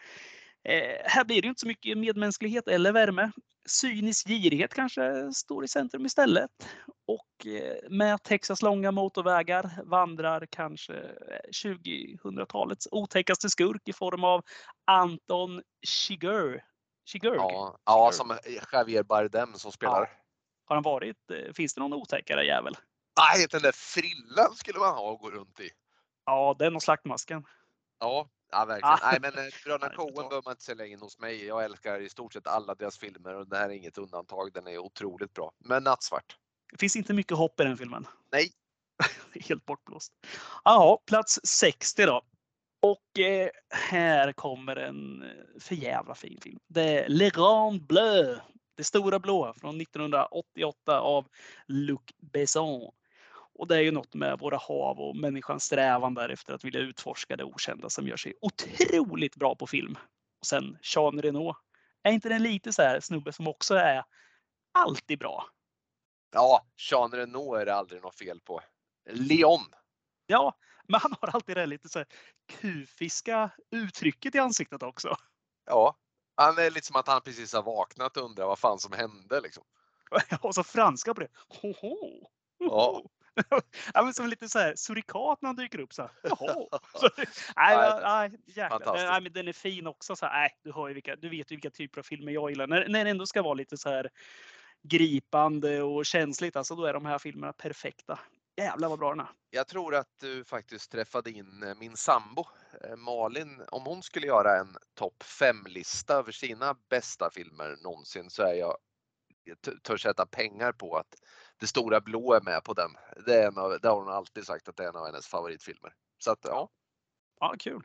eh, 0.64 0.96
här 1.04 1.24
blir 1.26 1.42
det 1.42 1.48
inte 1.48 1.60
så 1.60 1.68
mycket 1.68 1.98
medmänsklighet 1.98 2.68
eller 2.68 2.92
värme. 2.92 3.32
Cynisk 3.66 4.28
girighet 4.28 4.74
kanske 4.74 5.32
står 5.34 5.64
i 5.64 5.68
centrum 5.68 6.06
istället. 6.06 6.50
Och 7.08 7.48
eh, 7.48 7.90
med 7.90 8.24
Texas 8.24 8.62
långa 8.62 8.92
motorvägar 8.92 9.70
vandrar 9.84 10.46
kanske 10.50 10.94
eh, 10.94 11.50
2000-talets 11.64 12.88
otäckaste 12.92 13.50
skurk 13.50 13.88
i 13.88 13.94
form 13.94 14.24
av 14.24 14.44
Anton 14.86 15.62
Chigurh. 15.88 16.62
Chigurh. 17.06 17.36
Ja, 17.36 17.78
ja, 17.86 18.10
som 18.14 18.38
Javier 18.74 19.04
Bardem 19.04 19.54
som 19.54 19.72
spelar. 19.72 20.10
Har 20.66 20.76
han 20.76 20.84
varit? 20.84 21.32
eh, 21.32 21.54
Finns 21.54 21.74
det 21.74 21.82
någon 21.82 21.94
otäckare 21.94 22.46
jävel? 22.46 22.76
Nej, 23.22 23.48
den 23.50 23.62
där 23.62 23.72
frillan 23.72 24.56
skulle 24.56 24.80
man 24.80 24.96
ha 24.96 25.12
och 25.12 25.20
gå 25.20 25.32
runt 25.32 25.60
i. 25.60 25.70
Ja, 26.26 26.56
den 26.60 26.76
och 26.76 26.84
slaktmasken. 26.84 27.44
Ja, 28.00 28.30
ja 28.52 28.66
verkligen. 28.66 28.94
Ah. 28.94 29.12
Nej, 29.12 29.20
men 29.22 29.32
Bröderna 29.66 29.96
Coen 29.96 30.14
behöver 30.14 30.42
man 30.46 30.52
inte 30.52 30.64
sälja 30.64 30.86
in 30.86 31.00
hos 31.00 31.20
mig. 31.20 31.46
Jag 31.46 31.64
älskar 31.64 32.00
i 32.00 32.10
stort 32.10 32.34
sett 32.34 32.48
alla 32.48 32.76
deras 32.76 32.98
filmer 32.98 33.36
och 33.36 33.48
det 33.48 33.58
här 33.58 33.70
är 33.70 33.74
inget 33.74 33.98
undantag. 33.98 34.54
Den 34.54 34.68
är 34.68 34.78
otroligt 34.78 35.34
bra. 35.34 35.52
Men 35.60 35.84
nattsvart. 35.84 36.38
Det 36.72 36.78
finns 36.78 36.96
inte 36.96 37.14
mycket 37.14 37.38
hopp 37.38 37.60
i 37.60 37.64
den 37.64 37.78
filmen. 37.78 38.08
Nej. 38.32 38.52
Helt 39.48 39.66
bortblåst. 39.66 40.14
Jaha, 40.64 40.98
plats 41.06 41.40
60 41.44 42.06
då. 42.06 42.22
Och 42.82 43.20
eh, 43.20 43.50
här 43.70 44.34
kommer 44.34 44.76
en 44.76 45.24
eh, 45.24 45.60
för 45.60 45.76
jävla 45.76 46.16
fin 46.16 46.40
film. 46.42 46.60
Det 46.68 46.82
är 46.82 47.10
Le 47.10 47.30
Grand 47.30 47.88
Bleu. 47.88 48.40
Det 48.76 48.84
stora 48.84 49.20
blå 49.20 49.54
från 49.54 49.82
1988 49.82 51.00
av 51.00 51.28
Luc 51.68 52.02
Besson. 52.18 52.92
Och 53.62 53.68
det 53.68 53.76
är 53.76 53.82
ju 53.82 53.92
något 53.92 54.14
med 54.14 54.40
våra 54.40 54.58
hav 54.58 55.00
och 55.00 55.16
människans 55.16 55.64
strävan 55.64 56.14
där 56.14 56.30
efter 56.30 56.54
att 56.54 56.64
vilja 56.64 56.80
utforska 56.80 57.36
det 57.36 57.44
okända 57.44 57.90
som 57.90 58.08
gör 58.08 58.18
sig 58.18 58.34
otroligt 58.42 59.36
bra 59.36 59.56
på 59.56 59.68
film. 59.68 59.98
Och 60.40 60.46
sen 60.46 60.78
Jean 60.82 61.22
Reno. 61.22 61.56
Är 62.04 62.12
inte 62.12 62.30
den 62.30 62.44
lite 62.44 62.74
så 62.74 62.82
här 62.82 63.00
snubbe 63.00 63.34
som 63.34 63.48
också 63.48 63.76
är 63.76 64.04
alltid 64.72 65.20
bra? 65.20 65.46
Ja, 66.32 66.66
Jean 66.92 67.12
Reno 67.12 67.54
är 67.54 67.66
det 67.66 67.76
aldrig 67.76 68.02
något 68.02 68.16
fel 68.16 68.40
på. 68.40 68.62
Leon. 69.10 69.66
Ja, 70.26 70.58
men 70.88 71.00
han 71.00 71.16
har 71.22 71.30
alltid 71.30 71.56
det 71.56 71.60
här 71.60 71.68
lite 71.68 71.90
så 71.90 72.00
här 72.00 72.08
kufiska 72.50 73.52
uttrycket 73.72 74.36
i 74.36 74.40
ansiktet 74.40 74.84
också. 74.84 75.16
Ja, 75.66 75.98
han 76.36 76.58
är 76.58 76.72
lite 76.72 76.88
som 76.88 76.96
att 76.96 77.08
han 77.08 77.22
precis 77.22 77.54
har 77.54 77.64
vaknat 77.64 78.18
och 78.18 78.24
undrar 78.24 78.46
vad 78.46 78.60
fan 78.60 78.80
som 78.80 78.92
hände 78.92 79.42
liksom. 79.42 79.64
Och 80.42 80.56
så 80.56 80.64
franska 80.64 81.14
på 81.14 81.22
det. 81.22 81.30
Hoho. 81.62 82.28
Ja. 82.58 83.04
Ja, 83.94 84.04
men 84.04 84.14
som 84.14 84.28
lite 84.28 84.50
så 84.50 84.60
här 84.60 84.76
surikat 84.76 85.42
när 85.42 85.50
han 85.50 85.56
dyker 85.56 85.80
upp. 85.80 85.94
Så 85.94 86.02
här. 86.02 86.12
Jaha. 86.24 86.68
Så, 86.94 87.10
nej, 87.18 87.28
Nej, 87.56 88.00
nej, 88.04 88.40
jäklar. 88.46 88.70
fantastiskt. 88.70 89.10
Nej, 89.10 89.22
men 89.22 89.34
den 89.34 89.48
är 89.48 89.54
fin 89.54 89.88
också. 89.88 90.16
Så 90.16 90.26
här, 90.26 90.34
nej, 90.34 90.50
du, 90.64 90.72
hör 90.72 90.88
ju 90.88 90.94
vilka, 90.94 91.16
du 91.16 91.30
vet 91.30 91.52
ju 91.52 91.56
vilka 91.56 91.70
typer 91.70 92.00
av 92.00 92.04
filmer 92.04 92.32
jag 92.32 92.50
gillar. 92.50 92.68
När, 92.68 92.88
när 92.88 93.04
det 93.06 93.12
ändå 93.12 93.26
ska 93.26 93.42
vara 93.42 93.54
lite 93.54 93.78
så 93.78 93.90
här 93.90 94.10
gripande 94.84 95.82
och 95.82 96.06
känsligt, 96.06 96.56
alltså, 96.56 96.76
då 96.76 96.86
är 96.86 96.94
de 96.94 97.06
här 97.06 97.20
filmerna 97.20 97.54
perfekta. 97.54 98.20
Jävlar 98.58 98.90
vad 98.90 99.00
bra 99.00 99.10
den 99.10 99.20
är. 99.20 99.30
Jag 99.50 99.68
tror 99.68 99.96
att 99.96 100.20
du 100.20 100.44
faktiskt 100.44 100.92
träffade 100.92 101.32
in 101.32 101.64
eh, 101.64 101.76
min 101.76 101.98
sambo 101.98 102.46
eh, 102.84 102.96
Malin. 102.96 103.62
Om 103.68 103.86
hon 103.86 104.04
skulle 104.04 104.28
göra 104.28 104.60
en 104.60 104.78
topp 104.94 105.24
5-lista 105.24 106.14
över 106.14 106.32
sina 106.32 106.76
bästa 106.90 107.30
filmer 107.30 107.76
någonsin 107.84 108.30
så 108.30 108.44
är 108.44 108.54
jag 108.54 108.78
törs 109.84 110.02
sätta 110.02 110.26
pengar 110.26 110.72
på 110.72 110.98
att 110.98 111.16
Det 111.62 111.68
stora 111.68 112.02
blå 112.02 112.34
är 112.34 112.42
med 112.42 112.64
på 112.64 112.74
den. 112.74 112.92
Det, 113.26 113.36
är 113.36 113.48
en 113.48 113.58
av, 113.58 113.80
det 113.82 113.88
har 113.88 113.96
hon 113.96 114.10
alltid 114.10 114.46
sagt 114.46 114.68
att 114.70 114.76
det 114.76 114.84
är 114.84 114.90
en 114.90 114.96
av 114.96 115.06
hennes 115.06 115.28
favoritfilmer. 115.28 115.94
Så 116.18 116.32
att 116.32 116.40
ja, 116.44 116.70
Ja, 117.40 117.56
kul. 117.60 117.84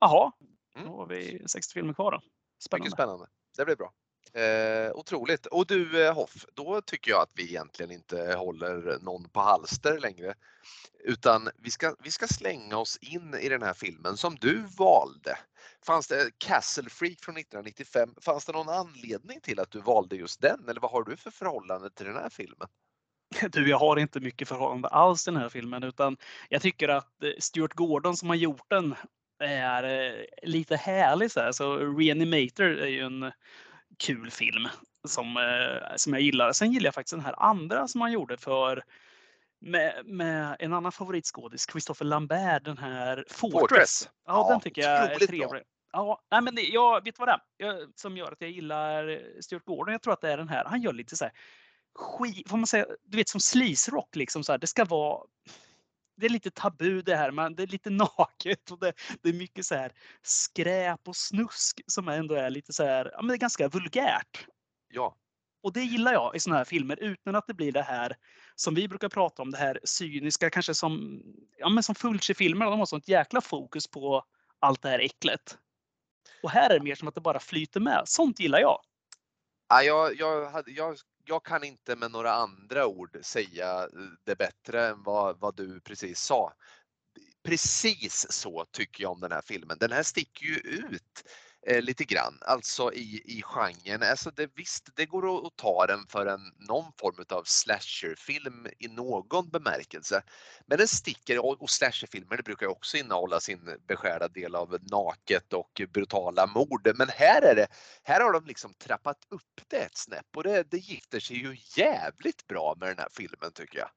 Jaha, 0.00 0.32
Mm. 0.74 0.88
då 0.88 0.96
har 0.96 1.06
vi 1.06 1.42
60 1.48 1.72
filmer 1.74 1.94
kvar 1.94 2.12
då. 2.12 2.20
Spännande. 2.58 2.84
mycket 2.84 2.92
spännande. 2.92 3.26
Det 3.56 3.64
blir 3.64 3.76
bra. 3.76 3.92
Eh, 4.42 4.92
otroligt. 4.92 5.46
Och 5.46 5.66
du 5.66 6.06
eh, 6.06 6.14
Hoff, 6.14 6.46
då 6.54 6.80
tycker 6.80 7.10
jag 7.10 7.22
att 7.22 7.32
vi 7.34 7.42
egentligen 7.42 7.90
inte 7.90 8.34
håller 8.34 8.98
någon 9.02 9.28
på 9.28 9.40
halster 9.40 9.98
längre. 9.98 10.34
Utan 11.04 11.48
vi 11.58 11.70
ska, 11.70 11.94
vi 11.98 12.10
ska 12.10 12.26
slänga 12.26 12.76
oss 12.78 12.96
in 12.96 13.34
i 13.34 13.48
den 13.48 13.62
här 13.62 13.74
filmen 13.74 14.16
som 14.16 14.34
du 14.34 14.64
valde. 14.78 15.38
Fanns 15.86 16.08
det 16.08 16.30
Castle 16.38 16.90
Freak 16.90 17.20
från 17.20 17.36
1995? 17.36 18.14
Fanns 18.20 18.46
det 18.46 18.52
någon 18.52 18.68
anledning 18.68 19.40
till 19.40 19.60
att 19.60 19.70
du 19.70 19.80
valde 19.80 20.16
just 20.16 20.40
den? 20.40 20.68
Eller 20.68 20.80
vad 20.80 20.90
har 20.90 21.02
du 21.04 21.16
för 21.16 21.30
förhållande 21.30 21.90
till 21.90 22.06
den 22.06 22.16
här 22.16 22.30
filmen? 22.30 22.68
Du, 23.52 23.68
jag 23.68 23.78
har 23.78 23.96
inte 23.96 24.20
mycket 24.20 24.48
förhållande 24.48 24.88
alls 24.88 25.24
till 25.24 25.32
den 25.32 25.42
här 25.42 25.48
filmen 25.48 25.82
utan 25.82 26.16
jag 26.48 26.62
tycker 26.62 26.88
att 26.88 27.22
eh, 27.22 27.30
Stuart 27.38 27.74
Gordon 27.74 28.16
som 28.16 28.28
har 28.28 28.36
gjort 28.36 28.70
den 28.70 28.94
är 29.44 29.84
eh, 29.84 30.24
lite 30.42 30.76
härlig. 30.76 31.30
Så, 31.30 31.40
här. 31.40 31.52
så 31.52 31.76
Reanimator 31.76 32.78
är 32.78 32.86
ju 32.86 33.00
en 33.00 33.32
kul 33.98 34.30
film 34.30 34.68
som, 35.08 35.36
eh, 35.36 35.96
som 35.96 36.12
jag 36.12 36.22
gillar. 36.22 36.52
Sen 36.52 36.72
gillar 36.72 36.86
jag 36.86 36.94
faktiskt 36.94 37.14
den 37.14 37.24
här 37.24 37.42
andra 37.42 37.88
som 37.88 38.00
han 38.00 38.12
gjorde 38.12 38.36
för 38.36 38.84
med, 39.60 40.06
med 40.06 40.56
en 40.58 40.72
annan 40.72 40.92
favoritskådis, 40.92 41.66
Christopher 41.70 42.04
Lambert, 42.04 42.64
den 42.64 42.78
här 42.78 43.24
Fortress. 43.28 43.60
Fortress. 43.60 44.08
Ja, 44.26 44.32
ja, 44.32 44.48
den 44.52 44.60
tycker 44.60 44.82
jag 44.82 45.12
är 45.12 45.26
trevlig. 45.26 45.62
Ja, 45.92 46.20
nej, 46.30 46.42
men 46.42 46.54
det, 46.54 46.62
jag 46.62 47.04
vet 47.04 47.18
vad 47.18 47.28
det 47.28 47.32
är 47.32 47.40
jag, 47.56 47.88
som 47.96 48.16
gör 48.16 48.32
att 48.32 48.40
jag 48.40 48.50
gillar 48.50 49.22
Stuart 49.40 49.64
Gordon. 49.64 49.92
Jag 49.92 50.02
tror 50.02 50.12
att 50.12 50.20
det 50.20 50.32
är 50.32 50.36
den 50.36 50.48
här. 50.48 50.64
Han 50.64 50.82
gör 50.82 50.92
lite 50.92 51.16
så 51.16 51.24
här 51.24 51.32
skit, 51.94 52.48
får 52.48 52.56
man 52.56 52.66
säga, 52.66 52.86
du 53.04 53.16
vet 53.16 53.28
som 53.28 53.40
sleaze 53.40 53.90
rock 53.90 54.16
liksom 54.16 54.44
så 54.44 54.52
här. 54.52 54.58
Det 54.58 54.66
ska 54.66 54.84
vara 54.84 55.20
det 56.16 56.26
är 56.26 56.30
lite 56.30 56.50
tabu 56.50 57.02
det 57.02 57.16
här, 57.16 57.30
men 57.30 57.54
det 57.54 57.62
är 57.62 57.66
lite 57.66 57.90
naket 58.18 58.70
och 58.70 58.78
det, 58.78 58.92
det 59.22 59.28
är 59.28 59.32
mycket 59.32 59.66
så 59.66 59.74
här 59.74 59.92
skräp 60.22 61.08
och 61.08 61.16
snusk 61.16 61.80
som 61.86 62.08
ändå 62.08 62.34
är 62.34 62.50
lite 62.50 62.72
så 62.72 62.84
här, 62.84 63.10
ja 63.12 63.22
men 63.22 63.28
det 63.28 63.34
är 63.34 63.38
ganska 63.38 63.68
vulgärt. 63.68 64.46
Ja. 64.88 65.16
Och 65.62 65.72
det 65.72 65.82
gillar 65.82 66.12
jag 66.12 66.36
i 66.36 66.40
såna 66.40 66.56
här 66.56 66.64
filmer 66.64 66.96
utan 67.00 67.36
att 67.36 67.46
det 67.46 67.54
blir 67.54 67.72
det 67.72 67.82
här 67.82 68.16
som 68.54 68.74
vi 68.74 68.88
brukar 68.88 69.08
prata 69.08 69.42
om, 69.42 69.50
det 69.50 69.58
här 69.58 69.80
cyniska, 69.84 70.50
kanske 70.50 70.74
som, 70.74 71.22
ja 71.58 71.68
men 71.68 71.82
som 71.82 71.94
Fulci-filmer, 71.94 72.66
de 72.66 72.78
har 72.78 72.86
sånt 72.86 73.08
jäkla 73.08 73.40
fokus 73.40 73.86
på 73.86 74.24
allt 74.58 74.82
det 74.82 74.88
här 74.88 74.98
äcklet. 74.98 75.58
Och 76.42 76.50
här 76.50 76.70
är 76.70 76.78
det 76.78 76.84
mer 76.84 76.94
som 76.94 77.08
att 77.08 77.14
det 77.14 77.20
bara 77.20 77.40
flyter 77.40 77.80
med. 77.80 78.02
Sånt 78.04 78.40
gillar 78.40 78.60
jag. 78.60 78.80
Ja, 79.68 79.82
jag, 79.82 80.16
jag, 80.16 80.62
jag 80.66 80.98
jag 81.24 81.44
kan 81.44 81.64
inte 81.64 81.96
med 81.96 82.10
några 82.10 82.32
andra 82.32 82.86
ord 82.86 83.18
säga 83.22 83.82
eh, 83.82 83.88
det 84.24 84.36
bättre 84.36 84.88
än 84.88 85.02
vad, 85.02 85.40
vad 85.40 85.56
du 85.56 85.80
precis 85.80 86.20
sa. 86.20 86.52
Precis 87.42 88.26
så 88.30 88.64
tycker 88.70 89.02
jag 89.02 89.12
om 89.12 89.20
den 89.20 89.32
här 89.32 89.42
filmen. 89.42 89.76
Den 89.80 89.92
här 89.92 90.02
sticker 90.02 90.46
ju 90.46 90.56
ut 90.56 91.24
eh, 91.66 91.82
lite 91.82 92.04
grann, 92.04 92.38
alltså 92.40 92.92
i, 92.92 93.22
i 93.24 93.42
genren. 93.42 94.02
Alltså 94.02 94.30
det, 94.30 94.50
visst, 94.54 94.88
det 94.96 95.06
går 95.06 95.46
att, 95.46 95.56
ta 95.56 95.86
den 95.86 96.06
för 96.08 96.26
en, 96.26 96.40
någon 96.68 96.92
form 97.00 97.24
av 97.28 97.42
slasherfilm 97.44 98.66
i 98.78 98.88
någon 98.88 99.48
bemärkelse. 99.48 100.22
Men 100.66 100.78
den 100.78 100.88
sticker, 100.88 101.38
och, 101.38 101.62
och 101.62 101.70
slasherfilmer 101.70 102.36
det 102.36 102.42
brukar 102.42 102.66
ju 102.66 102.72
också 102.72 102.96
innehålla 102.96 103.40
sin 103.40 103.78
beskärda 103.88 104.28
del 104.28 104.54
av 104.54 104.78
naket 104.90 105.52
och 105.52 105.82
brutala 105.88 106.46
mord. 106.46 106.92
Men 106.94 107.08
här 107.08 107.42
är 107.42 107.54
det, 107.54 107.66
här 108.02 108.20
har 108.20 108.32
de 108.32 108.44
liksom 108.44 108.74
trappat 108.74 109.18
upp 109.28 109.60
det 109.68 109.76
ett 109.76 109.96
snäpp 109.96 110.36
och 110.36 110.42
det, 110.42 110.70
det 110.70 110.78
gifter 110.78 111.20
sig 111.20 111.36
ju 111.36 111.56
jävligt 111.76 112.46
bra 112.46 112.76
med 112.80 112.88
den 112.88 112.98
här 112.98 113.08
filmen 113.12 113.52
tycker 113.52 113.78
jag. 113.78 113.88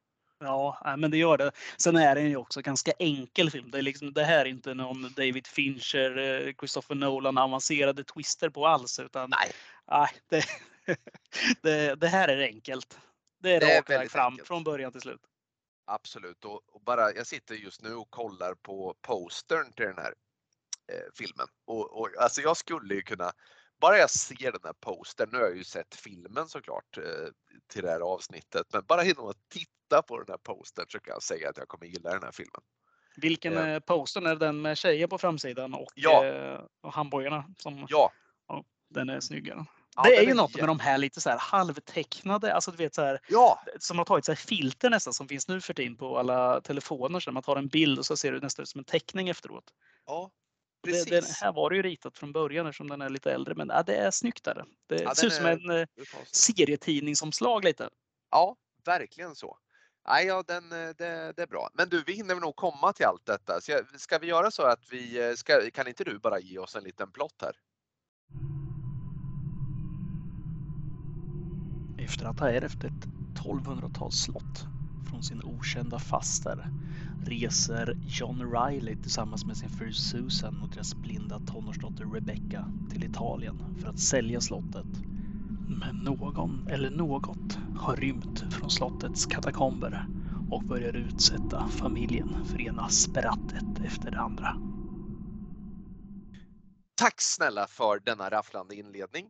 Ja, 0.45 0.95
men 0.97 1.11
det 1.11 1.17
gör 1.17 1.37
det. 1.37 1.51
Sen 1.77 1.95
är 1.95 2.15
den 2.15 2.29
ju 2.29 2.35
också 2.35 2.61
ganska 2.61 2.91
enkel 2.99 3.51
film. 3.51 3.71
Det, 3.71 3.77
är 3.77 3.81
liksom, 3.81 4.13
det 4.13 4.23
här 4.23 4.39
är 4.39 4.45
inte 4.45 4.73
någon 4.73 5.13
David 5.15 5.47
Fincher, 5.47 6.17
eh, 6.17 6.53
Christopher 6.53 6.95
Nolan 6.95 7.37
avancerade 7.37 8.03
twister 8.03 8.49
på 8.49 8.67
alls. 8.67 8.99
Utan, 8.99 9.29
nej. 9.29 9.51
nej 9.91 10.09
det, 10.29 10.45
det, 11.61 11.95
det 11.95 12.07
här 12.07 12.27
är 12.27 12.41
enkelt. 12.41 12.99
Det 13.41 13.55
är, 13.55 13.59
det 13.59 13.77
rakt 13.77 13.89
väg 13.89 14.11
fram 14.11 14.33
enkelt. 14.33 14.47
från 14.47 14.63
början 14.63 14.91
till 14.91 15.01
slut. 15.01 15.21
Absolut 15.87 16.45
och, 16.45 16.61
och, 16.71 16.81
bara 16.81 17.13
jag 17.13 17.27
sitter 17.27 17.55
just 17.55 17.81
nu 17.81 17.93
och 17.95 18.09
kollar 18.09 18.53
på 18.53 18.95
postern 19.01 19.73
till 19.73 19.85
den 19.85 19.97
här 19.97 20.13
eh, 20.91 21.11
filmen 21.15 21.47
och, 21.65 22.01
och 22.01 22.09
alltså 22.19 22.41
jag 22.41 22.57
skulle 22.57 22.95
ju 22.95 23.01
kunna 23.01 23.31
bara 23.81 23.97
jag 23.97 24.09
ser 24.09 24.51
den 24.51 24.61
här 24.63 24.73
postern, 24.73 25.29
nu 25.31 25.37
har 25.37 25.45
jag 25.45 25.57
ju 25.57 25.63
sett 25.63 25.95
filmen 25.95 26.47
såklart 26.47 26.97
eh, 26.97 27.03
till 27.67 27.81
det 27.83 27.89
här 27.89 27.99
avsnittet, 27.99 28.65
men 28.73 28.83
bara 28.87 29.03
genom 29.03 29.29
att 29.29 29.49
titta 29.49 30.01
på 30.01 30.17
den 30.17 30.27
här 30.29 30.37
postern 30.37 30.85
så 30.89 30.99
kan 30.99 31.13
jag 31.13 31.23
säga 31.23 31.49
att 31.49 31.57
jag 31.57 31.67
kommer 31.67 31.85
gilla 31.85 32.09
den 32.09 32.23
här 32.23 32.31
filmen. 32.31 32.61
Vilken 33.17 33.57
eh. 33.57 33.79
postern 33.79 34.25
är 34.25 34.35
den 34.35 34.61
med 34.61 34.77
tjejer 34.77 35.07
på 35.07 35.17
framsidan 35.17 35.73
och, 35.73 35.91
ja. 35.95 36.25
eh, 36.25 36.59
och 36.81 36.93
handbojorna? 36.93 37.45
Som, 37.57 37.85
ja. 37.89 38.11
ja. 38.47 38.63
Den 38.89 39.09
är 39.09 39.19
snyggare. 39.19 39.65
Ja, 39.95 40.03
det 40.03 40.17
är 40.17 40.23
ju 40.23 40.29
är 40.29 40.35
något 40.35 40.55
med 40.55 40.67
de 40.67 40.79
här 40.79 40.97
lite 40.97 41.21
så 41.21 41.29
här 41.29 41.37
halvtecknade, 41.37 42.53
alltså 42.53 42.71
du 42.71 42.77
vet 42.77 42.95
så 42.95 43.01
här, 43.01 43.19
ja. 43.29 43.63
som 43.79 43.97
har 43.97 44.05
tagit 44.05 44.25
så 44.25 44.31
här 44.31 44.37
filter 44.37 44.89
nästan 44.89 45.13
som 45.13 45.27
finns 45.27 45.47
nu 45.47 45.61
för 45.61 45.73
tiden 45.73 45.97
på 45.97 46.19
alla 46.19 46.61
telefoner. 46.61 47.19
Så 47.19 47.31
man 47.31 47.43
tar 47.43 47.55
en 47.55 47.67
bild 47.67 47.99
och 47.99 48.05
så 48.05 48.17
ser 48.17 48.31
det 48.31 48.39
nästan 48.39 48.63
ut 48.63 48.69
som 48.69 48.79
en 48.79 48.85
teckning 48.85 49.29
efteråt. 49.29 49.63
Ja, 50.05 50.31
det, 50.85 51.09
den 51.09 51.23
här 51.41 51.53
var 51.53 51.69
det 51.69 51.75
ju 51.75 51.81
ritat 51.81 52.17
från 52.17 52.31
början 52.31 52.67
eftersom 52.67 52.89
den 52.89 53.01
är 53.01 53.09
lite 53.09 53.31
äldre, 53.31 53.55
men 53.55 53.69
ja, 53.69 53.83
det 53.83 53.95
är 53.95 54.11
snyggt 54.11 54.43
där. 54.43 54.65
Det 54.87 55.01
ja, 55.01 55.15
ser 55.15 55.27
ut 55.27 55.33
som 55.33 55.45
en 55.45 55.69
eh, 55.69 55.87
serietidningsomslag 56.31 57.63
lite. 57.63 57.89
Ja, 58.31 58.55
verkligen 58.85 59.35
så. 59.35 59.57
Nej, 60.07 60.25
ja, 60.25 60.43
den, 60.47 60.71
eh, 60.71 60.89
det, 60.97 61.33
det, 61.35 61.41
är 61.41 61.47
bra. 61.47 61.69
Men 61.73 61.89
du, 61.89 62.03
vi 62.07 62.13
hinner 62.13 62.35
nog 62.35 62.55
komma 62.55 62.93
till 62.93 63.05
allt 63.05 63.25
detta. 63.25 63.61
Så 63.61 63.81
ska 63.97 64.17
vi 64.17 64.27
göra 64.27 64.51
så 64.51 64.63
att 64.63 64.91
vi, 64.91 65.29
eh, 65.29 65.33
ska, 65.33 65.71
kan 65.73 65.87
inte 65.87 66.03
du 66.03 66.19
bara 66.19 66.39
ge 66.39 66.57
oss 66.57 66.75
en 66.75 66.83
liten 66.83 67.11
plott 67.11 67.41
här? 67.41 67.55
Efter 72.05 72.25
att 72.25 72.39
ha 72.39 72.49
ärvt 72.49 72.83
ett 72.83 73.05
1200-talsslott 73.45 74.74
från 75.05 75.23
sin 75.23 75.41
okända 75.43 75.99
faster 75.99 76.69
reser 77.19 77.95
John 78.01 78.51
Riley 78.53 78.95
tillsammans 78.95 79.45
med 79.45 79.57
sin 79.57 79.69
fru 79.69 79.93
Susan 79.93 80.61
och 80.61 80.69
deras 80.69 80.95
blinda 81.01 81.39
tonårsdotter 81.39 82.05
Rebecca 82.05 82.67
till 82.87 83.03
Italien 83.03 83.63
för 83.75 83.89
att 83.89 83.99
sälja 83.99 84.41
slottet. 84.41 85.01
Men 85.65 86.03
någon 86.03 86.63
eller 86.67 86.89
något 86.89 87.59
har 87.73 87.95
rymt 87.95 88.43
från 88.49 88.69
slottets 88.69 89.25
katakomber 89.25 90.07
och 90.47 90.63
börjar 90.67 90.95
utsätta 90.95 91.65
familjen 91.69 92.35
för 92.43 92.61
ena 92.61 92.87
sprattet 92.87 93.79
efter 93.81 94.11
det 94.11 94.19
andra. 94.19 94.57
Tack 96.95 97.21
snälla 97.21 97.67
för 97.67 97.99
denna 97.99 98.29
rafflande 98.29 98.75
inledning. 98.75 99.29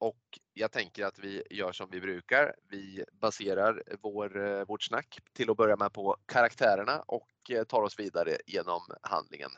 Och 0.00 0.38
jag 0.54 0.72
tänker 0.72 1.04
att 1.04 1.18
vi 1.18 1.42
gör 1.50 1.72
som 1.72 1.90
vi 1.90 2.00
brukar. 2.00 2.54
Vi 2.70 3.04
baserar 3.20 3.82
vår, 4.02 4.46
eh, 4.46 4.64
vårt 4.64 4.82
snack 4.82 5.18
till 5.32 5.50
att 5.50 5.56
börja 5.56 5.76
med 5.76 5.92
på 5.92 6.16
karaktärerna 6.26 7.02
och 7.06 7.28
eh, 7.50 7.64
tar 7.64 7.82
oss 7.82 7.98
vidare 7.98 8.36
genom 8.46 8.80
handlingen. 9.02 9.50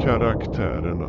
Karaktärerna. 0.00 1.06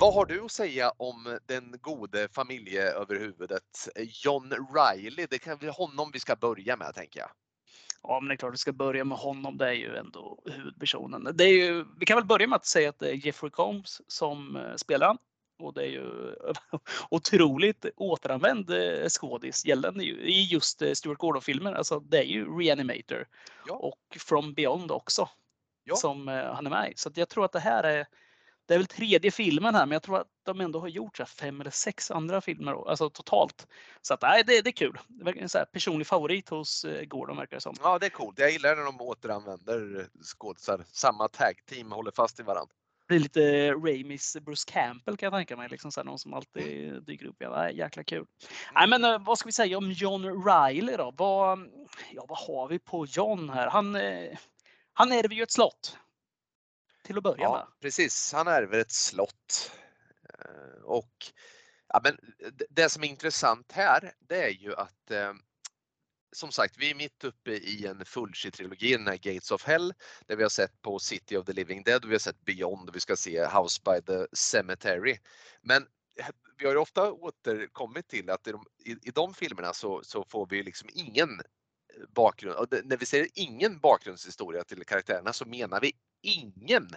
Vad 0.00 0.14
har 0.14 0.26
du 0.26 0.44
att 0.44 0.50
säga 0.50 0.90
om 0.96 1.38
den 1.46 1.74
gode 1.80 2.28
familjeöverhuvudet 2.28 3.88
John 4.24 4.52
Riley? 4.74 5.26
Det 5.30 5.38
kan 5.38 5.58
bli 5.58 5.68
honom 5.68 6.10
vi 6.12 6.20
ska 6.20 6.36
börja 6.36 6.76
med 6.76 6.94
tänker 6.94 7.20
jag. 7.20 7.30
Ja, 8.02 8.20
men 8.20 8.28
det 8.28 8.34
är 8.34 8.36
klart 8.36 8.52
vi 8.52 8.58
ska 8.58 8.72
börja 8.72 9.04
med 9.04 9.18
honom. 9.18 9.56
Det 9.56 9.66
är 9.66 9.72
ju 9.72 9.96
ändå 9.96 10.42
huvudpersonen. 10.44 11.28
Det 11.34 11.44
är 11.44 11.64
ju, 11.64 11.84
vi 11.98 12.06
kan 12.06 12.16
väl 12.16 12.26
börja 12.26 12.48
med 12.48 12.56
att 12.56 12.66
säga 12.66 12.88
att 12.88 12.98
det 12.98 13.10
är 13.10 13.26
Jeffrey 13.26 13.50
Combs 13.50 14.02
som 14.06 14.56
eh, 14.56 14.74
spelar 14.76 15.06
och 15.58 15.74
det 15.74 15.82
är 15.82 15.90
ju 15.90 16.34
otroligt 17.10 17.86
återanvänd 17.96 18.70
eh, 18.70 19.08
skådis 19.08 19.66
gällande 19.66 20.04
ju, 20.04 20.20
i 20.20 20.44
just 20.44 20.82
eh, 20.82 20.92
Stuart 20.92 21.18
Gordon-filmer. 21.18 21.72
Alltså 21.72 22.00
det 22.00 22.18
är 22.18 22.24
ju 22.24 22.58
Reanimator 22.58 23.26
ja. 23.66 23.74
och 23.74 24.16
From 24.18 24.54
Beyond 24.54 24.90
också 24.90 25.28
ja. 25.84 25.96
som 25.96 26.28
eh, 26.28 26.54
han 26.54 26.66
är 26.66 26.70
med 26.70 26.92
i. 26.92 26.94
Så 26.96 27.10
jag 27.14 27.28
tror 27.28 27.44
att 27.44 27.52
det 27.52 27.60
här 27.60 27.84
är 27.84 28.06
det 28.68 28.74
är 28.74 28.78
väl 28.78 28.86
tredje 28.86 29.30
filmen 29.30 29.74
här, 29.74 29.86
men 29.86 29.92
jag 29.92 30.02
tror 30.02 30.20
att 30.20 30.26
de 30.42 30.60
ändå 30.60 30.80
har 30.80 30.88
gjort 30.88 31.16
så 31.16 31.24
fem 31.24 31.60
eller 31.60 31.70
sex 31.70 32.10
andra 32.10 32.40
filmer 32.40 32.88
alltså 32.88 33.10
totalt. 33.10 33.66
Så 34.02 34.14
att, 34.14 34.22
nej, 34.22 34.42
det, 34.46 34.60
det 34.60 34.70
är 34.70 34.72
kul. 34.72 34.98
Det 35.08 35.30
en 35.30 35.48
så 35.48 35.64
personlig 35.72 36.06
favorit 36.06 36.48
hos 36.48 36.86
Gordon 37.06 37.36
verkar 37.36 37.56
det 37.56 37.60
som. 37.60 37.74
Ja, 37.82 37.98
det 37.98 38.06
är 38.06 38.10
coolt. 38.10 38.38
Jag 38.38 38.50
gillar 38.50 38.76
när 38.76 38.84
de 38.84 39.00
återanvänder 39.00 40.08
skådisar. 40.22 40.84
Samma 40.92 41.28
tag 41.28 41.54
team 41.66 41.92
håller 41.92 42.10
fast 42.10 42.40
i 42.40 42.42
varandra 42.42 42.74
blir 43.08 43.18
lite 43.18 43.72
Raimis 43.72 44.36
Bruce 44.40 44.72
Campbell 44.72 45.16
kan 45.16 45.26
jag 45.26 45.32
tänka 45.32 45.56
mig. 45.56 45.68
Liksom 45.68 45.92
så 45.92 46.00
här, 46.00 46.04
någon 46.04 46.18
som 46.18 46.34
alltid 46.34 46.88
mm. 46.88 47.04
dyker 47.04 47.26
upp. 47.26 47.36
Ja, 47.38 47.70
jäkla 47.70 48.04
kul. 48.04 48.26
Nej, 48.74 48.88
men 48.88 49.04
eh, 49.04 49.18
vad 49.18 49.38
ska 49.38 49.46
vi 49.46 49.52
säga 49.52 49.78
om 49.78 49.90
John 49.90 50.44
Riley 50.44 50.96
då? 50.96 51.14
Vad, 51.16 51.58
ja, 52.12 52.24
vad 52.28 52.38
har 52.38 52.68
vi 52.68 52.78
på 52.78 53.06
John 53.06 53.50
här? 53.50 53.70
Han, 53.70 53.96
eh, 53.96 54.38
han 54.92 55.12
ärver 55.12 55.34
ju 55.34 55.42
ett 55.42 55.52
slott. 55.52 55.98
Till 57.04 57.16
att 57.16 57.22
börja 57.22 57.42
ja, 57.42 57.52
med. 57.52 57.80
Precis, 57.80 58.32
han 58.32 58.48
ärver 58.48 58.78
ett 58.78 58.92
slott. 58.92 59.72
Eh, 60.38 60.82
och 60.84 61.12
ja, 61.88 62.00
men 62.04 62.18
det 62.70 62.88
som 62.88 63.02
är 63.02 63.08
intressant 63.08 63.72
här, 63.72 64.12
det 64.18 64.44
är 64.44 64.50
ju 64.50 64.74
att 64.74 65.10
som 66.36 66.52
sagt, 66.52 66.74
vi 66.78 66.90
är 66.90 66.94
mitt 66.94 67.24
uppe 67.24 67.50
i 67.50 67.86
en 67.86 68.04
Fulci-trilogi, 68.04 68.96
den 68.96 69.06
här 69.06 69.16
Gates 69.16 69.50
of 69.50 69.64
Hell, 69.64 69.94
där 70.26 70.36
vi 70.36 70.42
har 70.42 70.50
sett 70.50 70.82
på 70.82 70.98
City 70.98 71.36
of 71.36 71.46
the 71.46 71.52
Living 71.52 71.82
Dead 71.82 72.04
och 72.04 72.10
vi 72.10 72.14
har 72.14 72.18
sett 72.18 72.44
Beyond 72.44 72.88
och 72.88 72.96
vi 72.96 73.00
ska 73.00 73.16
se 73.16 73.46
House 73.46 73.80
by 73.84 74.02
the 74.02 74.26
Cemetery. 74.32 75.18
Men 75.62 75.86
vi 76.58 76.66
har 76.66 76.72
ju 76.72 76.78
ofta 76.78 77.12
återkommit 77.12 78.08
till 78.08 78.30
att 78.30 78.46
i 78.46 78.52
de, 78.52 78.64
i, 78.84 78.90
i 78.90 79.10
de 79.10 79.34
filmerna 79.34 79.72
så, 79.72 80.02
så 80.04 80.24
får 80.24 80.46
vi 80.50 80.62
liksom 80.62 80.88
ingen 80.92 81.30
eh, 81.30 82.06
bakgrund. 82.08 82.56
Och 82.56 82.68
när 82.84 82.96
vi 82.96 83.06
säger 83.06 83.28
ingen 83.34 83.78
bakgrundshistoria 83.78 84.64
till 84.64 84.84
karaktärerna 84.84 85.32
så 85.32 85.44
menar 85.44 85.80
vi 85.80 85.92
ingen 86.22 86.88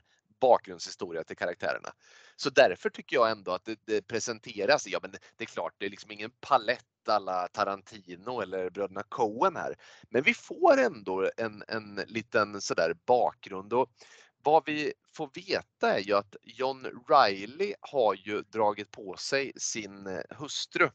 bakgrundshistoria 0.42 1.24
till 1.24 1.38
karaktärerna. 1.38 1.90
Så 2.36 2.50
därför 2.50 2.90
tycker 2.90 3.16
jag 3.16 3.32
ändå 3.32 3.52
att 3.52 3.66
det, 3.66 3.80
det 3.86 4.02
presenteras, 4.02 4.88
ja 4.88 5.00
men 5.02 5.12
det 5.12 5.44
är 5.44 5.46
klart 5.46 5.74
det 5.78 5.86
är 5.86 5.90
liksom 5.90 6.12
ingen 6.12 6.32
palett 6.40 6.86
alla 7.08 7.48
Tarantino 7.48 8.42
eller 8.42 8.70
bröderna 8.70 9.04
Coen 9.10 9.56
här. 9.56 9.76
Men 10.10 10.24
vi 10.24 10.34
får 10.34 10.80
ändå 10.80 11.30
en, 11.38 11.64
en 11.68 11.96
liten 11.96 12.62
sådär 12.62 12.94
bakgrund 13.06 13.74
och 13.74 13.90
vad 14.44 14.64
vi 14.66 14.94
får 15.14 15.30
veta 15.34 15.94
är 15.94 16.00
ju 16.00 16.14
att 16.14 16.36
John 16.44 17.04
Riley 17.10 17.74
har 17.80 18.16
ju 18.16 18.42
dragit 18.42 18.92
på 18.92 19.16
sig 19.18 19.52
sin 19.56 20.08
eh, 20.08 20.22
hustru 20.30 20.90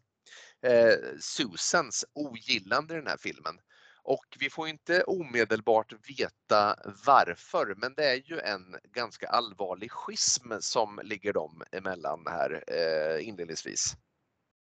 eh, 0.63 1.19
Susans 1.21 2.05
ogillande 2.13 2.95
i 2.95 2.97
den 2.97 3.07
här 3.07 3.17
filmen. 3.17 3.59
Och 4.03 4.37
vi 4.39 4.51
får 4.51 4.69
inte 4.69 5.03
omedelbart 5.03 5.93
veta 6.09 6.77
varför, 7.07 7.75
men 7.77 7.95
det 7.95 8.05
är 8.05 8.23
ju 8.31 8.41
en 8.41 8.77
ganska 8.83 9.29
allvarlig 9.29 9.91
schism 9.91 10.53
som 10.61 11.01
ligger 11.05 11.33
dem 11.33 11.63
emellan 11.73 12.25
här 12.27 12.65
eh, 12.67 13.29
inledningsvis. 13.29 13.97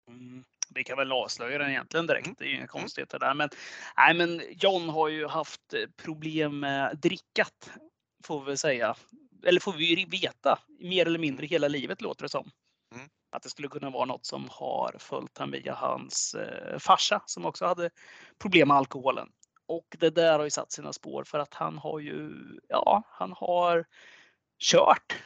Mm. 0.09 0.45
Vi 0.75 0.85
kan 0.85 0.99
väl 0.99 1.13
avslöja 1.13 1.59
den 1.59 1.71
egentligen 1.71 2.07
direkt. 2.07 2.27
Mm. 2.27 2.37
Det 2.39 2.45
är 2.45 2.49
inga 2.49 2.57
mm. 2.57 2.69
konstigheter 2.69 3.19
där. 3.19 3.35
Men, 3.35 3.49
nej, 3.97 4.15
men 4.15 4.43
John 4.51 4.89
har 4.89 5.09
ju 5.09 5.27
haft 5.27 5.75
problem 5.97 6.61
med 6.61 6.99
drickat, 6.99 7.71
får 8.25 8.45
vi 8.45 8.57
säga. 8.57 8.97
Eller 9.47 9.61
får 9.61 9.73
vi 9.73 10.05
veta, 10.05 10.59
mer 10.81 11.07
eller 11.07 11.19
mindre 11.19 11.47
hela 11.47 11.69
livet 11.69 12.01
låter 12.01 12.23
det 12.23 12.29
som. 12.29 12.51
Mm. 12.95 13.09
Att 13.31 13.43
det 13.43 13.49
skulle 13.49 13.69
kunna 13.69 13.91
vara 13.91 14.05
något 14.05 14.27
som 14.27 14.49
har 14.51 14.97
följt 14.99 15.39
han 15.39 15.51
via 15.51 15.75
hans 15.75 16.35
eh, 16.35 16.79
farsa 16.79 17.23
som 17.27 17.47
också 17.47 17.67
hade 17.67 17.91
problem 18.39 18.69
med 18.69 18.77
alkoholen. 18.77 19.29
Och 19.67 19.97
det 19.99 20.11
där 20.11 20.39
har 20.39 20.45
ju 20.45 20.51
satt 20.51 20.73
sina 20.73 20.93
spår 20.93 21.25
för 21.25 21.39
att 21.39 21.55
han 21.55 21.79
har 21.79 21.99
ju, 21.99 22.33
ja, 22.69 23.03
han 23.09 23.33
har 23.33 23.87
kört 24.59 25.23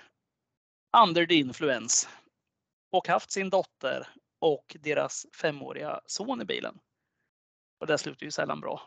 under 1.03 1.27
the 1.27 1.35
influence 1.35 2.09
och 2.91 3.09
haft 3.09 3.31
sin 3.31 3.51
dotter 3.51 4.09
och 4.43 4.77
deras 4.81 5.27
femåriga 5.33 6.01
son 6.07 6.43
i 6.43 6.45
bilen. 6.45 6.79
Och 7.81 7.87
det 7.87 7.99
slutar 7.99 8.25
ju 8.25 8.31
sällan 8.31 8.61
bra. 8.61 8.81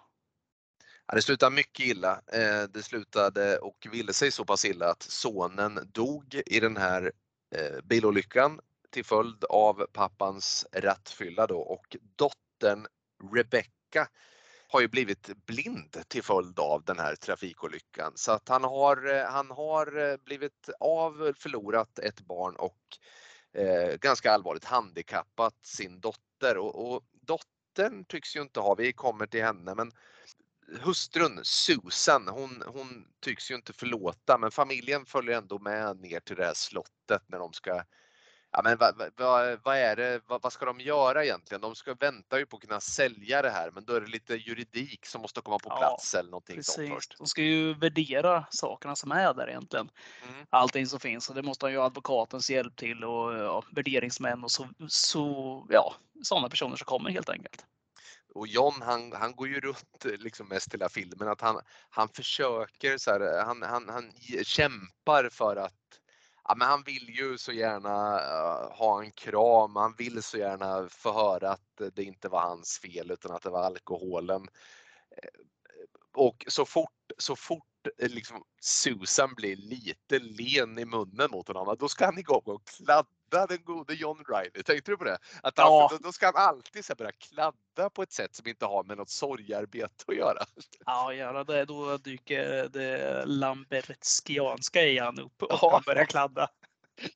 Ja, 1.08 1.16
det 1.16 1.22
slutade 1.22 1.56
mycket 1.56 1.86
illa. 1.86 2.22
Eh, 2.34 2.64
det 2.70 2.84
slutade 2.84 3.58
och 3.58 3.88
ville 3.91 4.14
sig 4.14 4.32
så 4.32 4.45
pass 4.45 4.66
illa 4.66 4.89
att 4.89 5.01
sonen 5.01 5.80
dog 5.93 6.41
i 6.45 6.60
den 6.60 6.78
här 6.78 7.12
eh, 7.56 7.82
bilolyckan 7.84 8.60
till 8.89 9.06
följd 9.06 9.43
av 9.43 9.88
pappans 9.93 10.66
rattfylla 10.72 11.47
då 11.47 11.60
och 11.60 11.97
dottern 12.16 12.88
Rebecca 13.36 14.08
har 14.68 14.82
ju 14.82 14.88
blivit 14.88 15.45
blind 15.45 15.97
till 16.08 16.24
följd 16.24 16.60
av 16.60 16.84
den 16.84 16.99
här 16.99 17.16
trafikolyckan 17.16 18.12
så 18.16 18.32
att 18.32 18.49
han 18.49 18.64
har, 18.64 19.16
eh, 19.16 19.26
han 19.26 19.51
har 19.51 20.18
blivit 20.26 20.70
av, 20.80 21.34
förlorat 21.38 21.99
ett 21.99 22.22
barn 22.22 22.56
och 22.56 22.80
eh, 23.56 23.97
ganska 23.97 24.32
allvarligt 24.32 24.66
handikappat 24.66 25.66
sin 25.66 25.99
dotter. 25.99 26.58
Och, 26.58 26.91
och 26.91 27.03
dottern 27.22 28.06
tycks 28.06 28.36
ju 28.36 28.41
inte 28.41 28.60
ha, 28.60 28.76
vi 28.76 28.93
kommer 28.93 29.26
till 29.28 29.43
henne, 29.43 29.76
men 29.76 29.91
hustrun 30.82 31.39
Susan, 31.43 32.28
hon, 32.28 32.64
hon 32.68 33.08
tycks 33.22 33.51
ju 33.51 33.56
inte 33.56 33.74
förlåta 33.74 34.38
men 34.38 34.51
familjen 34.51 35.06
följer 35.06 35.38
ändå 35.38 35.60
med 35.60 35.99
ner 35.99 36.20
till 36.20 36.36
det 36.36 36.45
här 36.45 36.53
slottet 36.53 37.22
när 37.28 37.39
de 37.39 37.53
ska 37.53 37.84
ja, 38.56 38.62
men 38.64 38.78
vad, 38.78 39.12
vad, 39.18 39.60
vad 39.64 39.78
är 39.78 39.95
det, 39.95 40.22
vad, 40.28 40.41
vad, 40.41 40.53
ska 40.53 40.66
de 40.66 40.80
göra 40.80 41.26
egentligen? 41.26 41.62
De 41.62 41.76
ska 41.76 41.93
vänta 41.93 42.39
ju 42.39 42.45
på 42.45 42.58
att 42.58 42.62
kunna 42.62 42.80
sälja 42.80 43.41
det 43.41 43.49
här, 43.49 43.72
men 43.72 43.86
då 43.86 43.93
är 43.93 44.01
det 44.01 44.08
lite 44.08 44.36
juridik 44.36 45.06
som 45.06 45.22
måste 45.22 45.41
komma 45.41 45.60
på 45.60 45.70
plats 45.70 46.14
ja, 46.14 46.20
eller 46.20 46.30
någonting 46.30 46.56
precis. 46.56 46.89
först. 46.89 47.18
De 47.18 47.28
ska 47.28 47.41
ju 47.41 47.74
värdera 47.74 48.45
sakerna 48.49 48.95
som 48.95 49.12
är 49.12 49.34
där 49.34 49.49
egentligen. 49.49 49.89
Mm. 50.30 50.45
Allting 50.49 50.88
som 50.88 50.99
finns 50.99 51.30
och 51.30 51.36
det 51.36 51.41
måste 51.41 51.66
han 51.66 51.74
ju 51.74 51.82
advokatens 51.82 52.49
hjälp 52.49 52.76
till 52.76 53.03
och 53.03 53.34
ja, 53.34 53.64
värderingsmän 53.72 54.43
och 54.43 54.51
så, 54.51 54.68
så 54.88 55.66
ja, 55.70 55.95
sådana 56.24 56.49
personer 56.49 56.76
som 56.76 56.86
kommer 56.86 57.10
helt 57.10 57.30
enkelt. 57.30 57.66
Och 58.36 58.47
John 58.47 58.82
han, 58.82 59.12
han 59.12 59.36
går 59.36 59.47
ju 59.47 59.60
runt 59.60 60.06
liksom 60.06 60.47
mest 60.47 60.74
hela 60.74 60.89
filmen 60.89 61.28
att 61.28 61.41
han, 61.41 61.62
han 61.89 62.10
försöker 62.10 62.97
så 62.97 63.12
här, 63.12 63.45
han, 63.45 63.62
han, 63.62 63.89
han 63.89 64.12
kämpar 64.43 65.30
för 65.30 65.56
att 65.56 65.74
ja, 66.48 66.56
men 66.56 66.68
han 66.68 66.84
vill 66.84 67.10
ju 67.10 67.38
så 67.38 67.52
gärna 67.52 68.20
uh, 68.20 68.72
ha 68.72 69.04
en 69.04 69.12
kram, 69.12 69.76
han 69.76 69.96
vill 69.98 70.24
så 70.24 70.38
gärna 70.38 70.89
få 70.89 71.14
höra 71.14 71.52
att 71.52 71.82
det 71.93 72.04
inte 72.04 72.30
var 72.30 72.41
hans 72.41 72.80
fel 72.80 73.12
utan 73.12 73.32
att 73.32 73.43
det 73.43 73.50
var 73.50 73.64
alkoholen. 73.64 74.48
Eh, 75.12 75.39
och 76.14 76.46
så 76.48 76.66
fort, 76.66 77.12
så 77.18 77.36
fort 77.36 77.74
liksom 77.98 78.44
Susan 78.62 79.34
blir 79.36 79.56
lite 79.56 80.20
len 80.20 80.80
i 80.80 80.86
munnen 80.86 81.32
mot 81.32 81.48
honom, 81.48 81.76
då 81.80 81.90
ska 81.90 82.06
han 82.06 82.20
igång 82.20 82.42
och 82.46 82.68
kladda 82.68 83.48
den 83.48 83.64
gode 83.64 83.94
John 83.94 84.24
Riley. 84.28 84.64
Tänkte 84.64 84.92
du 84.92 84.98
på 84.98 85.04
det? 85.04 85.18
Att 85.44 85.54
ja. 85.58 85.88
då, 85.92 85.98
då 85.98 86.12
ska 86.12 86.26
han 86.26 86.36
alltid 86.36 86.86
så 86.86 86.96
börja 86.96 87.12
kladda 87.12 87.90
på 87.94 88.04
ett 88.04 88.12
sätt 88.12 88.36
som 88.36 88.48
inte 88.48 88.66
har 88.66 88.84
med 88.84 88.98
något 88.98 89.10
sorgarbete 89.10 90.04
att 90.08 90.16
göra. 90.16 90.46
Ja, 90.86 91.14
göra 91.14 91.44
det. 91.44 91.66
Då 91.66 91.98
dyker 91.98 92.70
det 92.70 93.26
lambertskianska 93.26 94.84
i 94.84 95.00
han 95.00 95.20
upp 95.20 95.42
och 95.42 95.48
ja. 95.50 95.70
han 95.72 95.84
börjar 95.86 96.06
kladda. 96.06 96.50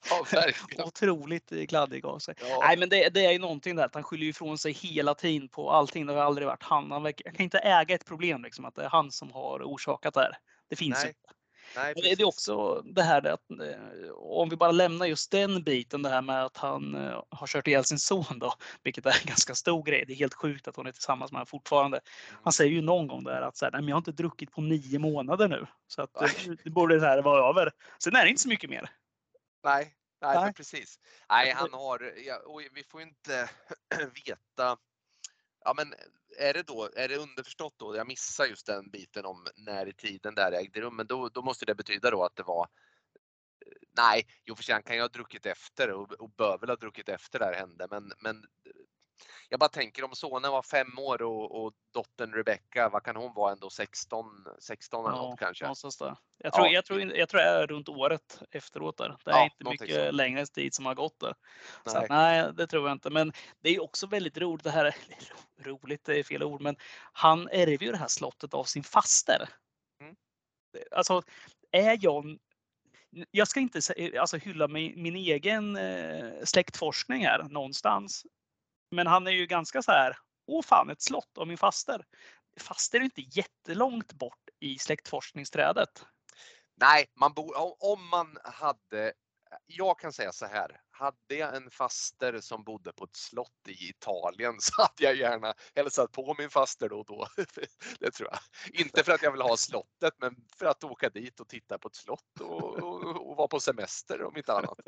Ja, 0.10 0.26
verkligen. 0.32 0.86
Otroligt 0.86 1.70
kladdig 1.70 2.06
av 2.06 2.20
sig. 2.20 2.36
Ja. 2.42 2.60
Nej, 2.68 2.78
men 2.78 2.90
det, 2.90 3.10
det, 3.10 3.26
är 3.26 3.32
ju 3.32 3.40
någonting 3.40 3.76
där 3.76 3.86
att 3.86 3.94
han 3.94 4.04
skyller 4.04 4.26
ifrån 4.26 4.58
sig 4.58 4.72
hela 4.72 5.14
tiden 5.14 5.50
på 5.50 5.72
allting. 5.72 6.06
Det 6.06 6.14
har 6.14 6.22
aldrig 6.22 6.48
varit 6.48 6.64
han. 6.64 6.92
Han 6.92 7.14
kan 7.14 7.42
inte 7.42 7.60
äga 7.60 7.96
ett 7.96 8.06
problem, 8.06 8.44
liksom, 8.44 8.66
att 8.66 8.76
det 8.76 8.84
är 8.84 8.90
han 8.90 9.12
som 9.12 9.32
har 9.32 9.60
orsakat 9.60 10.14
det 10.14 10.20
här. 10.20 10.38
Det 10.70 10.76
finns 10.76 11.04
Nej. 11.04 11.08
inte. 11.08 11.34
Nej, 11.76 11.94
det 11.96 12.12
är 12.12 12.28
också 12.28 12.82
det 12.82 13.04
här 13.04 13.28
att 13.28 13.52
eh, 13.52 14.12
om 14.16 14.50
vi 14.50 14.56
bara 14.56 14.72
lämnar 14.72 15.06
just 15.06 15.32
den 15.32 15.64
biten, 15.64 16.02
det 16.02 16.10
här 16.10 16.22
med 16.22 16.46
att 16.46 16.58
han 16.58 16.96
eh, 16.96 17.24
har 17.30 17.48
kört 17.48 17.68
ihjäl 17.68 17.84
sin 17.84 18.00
son 18.00 18.40
då, 18.40 18.54
vilket 18.84 19.06
är 19.06 19.10
en 19.22 19.26
ganska 19.26 19.56
stor 19.56 19.84
grej. 19.84 20.06
Det 20.08 20.14
är 20.14 20.16
helt 20.16 20.34
sjukt 20.34 20.68
att 20.68 20.76
hon 20.76 20.88
är 20.88 20.92
tillsammans 20.92 21.32
med 21.32 21.38
honom 21.38 21.48
fortfarande. 21.48 22.00
Han 22.30 22.42
mm. 22.42 22.52
säger 22.52 22.72
ju 22.72 22.82
någon 22.82 23.08
gång 23.08 23.24
där 23.24 23.42
att 23.42 23.58
så 23.58 23.66
här, 23.66 23.72
Nej, 23.72 23.82
men 23.82 23.88
jag 23.88 23.96
har 23.96 24.02
inte 24.02 24.12
druckit 24.12 24.52
på 24.52 24.62
nio 24.62 25.00
månader 25.00 25.48
nu 25.48 25.68
så 25.88 26.02
att 26.02 26.22
eh, 26.22 26.54
det 26.64 26.70
borde 26.70 27.00
det 27.00 27.08
här 27.08 27.22
vara 27.22 27.50
över. 27.50 27.72
Sen 28.04 28.16
är 28.16 28.24
det 28.24 28.30
inte 28.30 28.42
så 28.42 28.50
mycket 28.50 28.70
mer. 28.70 28.90
Nej, 29.64 29.96
nej, 30.22 30.36
nej. 30.36 30.54
precis. 30.54 31.00
Nej, 31.30 31.52
han 31.52 31.74
har, 31.74 32.14
ja, 32.26 32.38
och 32.46 32.62
vi 32.74 32.84
får 32.84 33.02
inte 33.02 33.50
veta 34.26 34.78
Ja 35.66 35.74
men 35.74 35.94
är 36.40 36.54
det 36.54 36.64
då, 36.68 36.90
är 36.96 37.08
det 37.08 37.18
underförstått 37.18 37.74
då, 37.78 37.96
jag 37.96 38.08
missar 38.08 38.46
just 38.46 38.66
den 38.66 38.90
biten 38.90 39.26
om 39.26 39.48
när 39.56 39.88
i 39.88 39.94
tiden 39.94 40.36
det 40.36 40.42
här 40.42 40.52
ägde 40.52 40.82
rum, 40.82 40.96
men 40.96 41.08
då, 41.08 41.30
då 41.30 41.42
måste 41.42 41.66
det 41.66 41.76
betyda 41.76 42.12
då 42.12 42.24
att 42.24 42.36
det 42.36 42.44
var 42.44 42.62
eh, 43.66 43.72
Nej, 43.98 44.28
jo 44.46 44.56
för 44.56 44.64
sig 44.64 44.74
han 44.74 44.84
kan 44.84 44.96
ju 44.96 45.02
ha 45.02 45.08
druckit 45.08 45.46
efter 45.46 45.92
och, 45.92 46.12
och 46.12 46.30
bör 46.30 46.58
väl 46.58 46.70
ha 46.70 46.76
druckit 46.76 47.10
efter 47.10 47.40
det 47.40 47.46
här 47.46 47.54
hände, 47.54 47.88
men, 47.92 48.12
men 48.20 48.46
jag 49.50 49.60
bara 49.60 49.70
tänker 49.70 50.04
om 50.04 50.16
sonen 50.16 50.52
var 50.52 50.62
fem 50.62 51.00
år 51.00 51.22
och, 51.22 51.66
och 51.66 51.74
dottern 51.94 52.34
Rebecca, 52.34 52.90
vad 52.90 53.04
kan 53.04 53.16
hon 53.16 53.34
vara 53.34 53.52
ändå 53.52 53.70
16, 53.70 54.26
16 54.60 55.06
eller 55.06 55.18
ja, 55.18 55.22
något 55.22 55.40
kanske? 55.40 55.66
Där. 55.66 56.16
Jag, 56.38 56.54
tror, 56.54 56.68
ja. 56.68 56.74
jag, 56.74 56.86
tror, 56.86 57.02
jag 57.02 57.30
tror 57.30 57.42
det 57.42 57.48
är 57.48 57.68
runt 57.68 57.90
året 57.90 58.42
efteråt 58.52 58.98
där. 58.98 59.18
Det 59.26 59.32
är 59.32 59.36
ja, 59.36 59.44
inte 59.44 59.70
mycket 59.70 60.06
så. 60.06 60.12
längre 60.12 60.46
tid 60.46 60.74
som 60.74 60.86
har 60.86 60.96
gått 60.96 61.20
där. 61.20 61.36
Nej. 61.86 61.96
Så 61.96 62.14
nej, 62.14 62.54
det 62.54 62.68
tror 62.68 62.88
jag 62.88 62.96
inte. 62.96 63.10
Men 63.10 63.34
det 63.60 63.70
är 63.70 63.84
också 63.84 64.08
väldigt 64.08 64.38
roligt 64.38 64.64
det 64.64 64.72
här. 64.72 64.96
Roligt 65.64 66.06
det 66.06 66.20
är 66.20 66.24
fel 66.24 66.44
ord, 66.44 66.62
men 66.62 66.76
han 67.14 67.50
ärver 67.52 67.86
ju 67.86 67.92
det 67.92 67.98
här 67.98 68.08
slottet 68.08 68.54
av 68.54 68.64
sin 68.64 68.84
faster. 68.84 69.50
Mm. 70.02 70.16
Alltså, 70.92 71.22
är 71.72 71.94
John 71.94 72.40
jag 73.32 73.48
ska 73.48 73.60
inte 73.60 73.80
alltså, 74.20 74.38
hylla 74.38 74.68
min, 74.68 75.02
min 75.02 75.16
egen 75.16 75.76
eh, 75.76 76.32
släktforskning 76.44 77.26
här 77.26 77.44
någonstans. 77.44 78.26
Men 78.92 79.08
han 79.08 79.28
är 79.28 79.32
ju 79.32 79.46
ganska 79.46 79.82
så 79.82 79.92
här, 79.92 80.18
åh 80.48 80.64
fan 80.64 80.90
ett 80.90 81.02
slott 81.02 81.38
av 81.38 81.48
min 81.48 81.58
faster. 81.58 82.06
Faster 82.60 83.00
är 83.00 83.04
inte 83.04 83.22
jättelångt 83.22 84.14
bort 84.14 84.50
i 84.60 84.78
släktforskningsträdet. 84.78 86.06
Nej, 86.82 87.06
man 87.16 87.34
bor, 87.34 87.54
om 87.80 88.10
man 88.10 88.38
hade, 88.44 89.14
jag 89.66 90.00
kan 90.00 90.14
säga 90.14 90.32
så 90.32 90.46
här, 90.46 90.82
hade 91.00 91.36
jag 91.36 91.56
en 91.56 91.72
faster 91.72 92.40
som 92.42 92.64
bodde 92.64 92.94
på 92.94 93.04
ett 93.04 93.16
slott 93.16 93.68
i 93.68 93.90
Italien 93.90 94.56
så 94.60 94.82
hade 94.82 95.04
jag 95.04 95.16
gärna 95.16 95.54
hälsat 95.76 96.12
på 96.12 96.36
min 96.38 96.50
faster 96.50 96.90
då 96.90 97.00
och 97.00 97.06
då. 97.06 97.28
Det 98.00 98.12
tror 98.12 98.30
jag. 98.32 98.40
Inte 98.82 99.04
för 99.04 99.12
att 99.12 99.24
jag 99.24 99.32
vill 99.32 99.42
ha 99.42 99.58
slottet, 99.58 100.14
men 100.18 100.36
för 100.58 100.66
att 100.66 100.84
åka 100.84 101.10
dit 101.10 101.40
och 101.40 101.48
titta 101.48 101.78
på 101.78 101.88
ett 101.88 101.96
slott 101.96 102.40
och, 102.40 102.78
och, 102.78 103.30
och 103.30 103.38
vara 103.38 103.48
på 103.48 103.60
semester 103.60 104.24
om 104.24 104.38
inte 104.38 104.54
annat. 104.54 104.80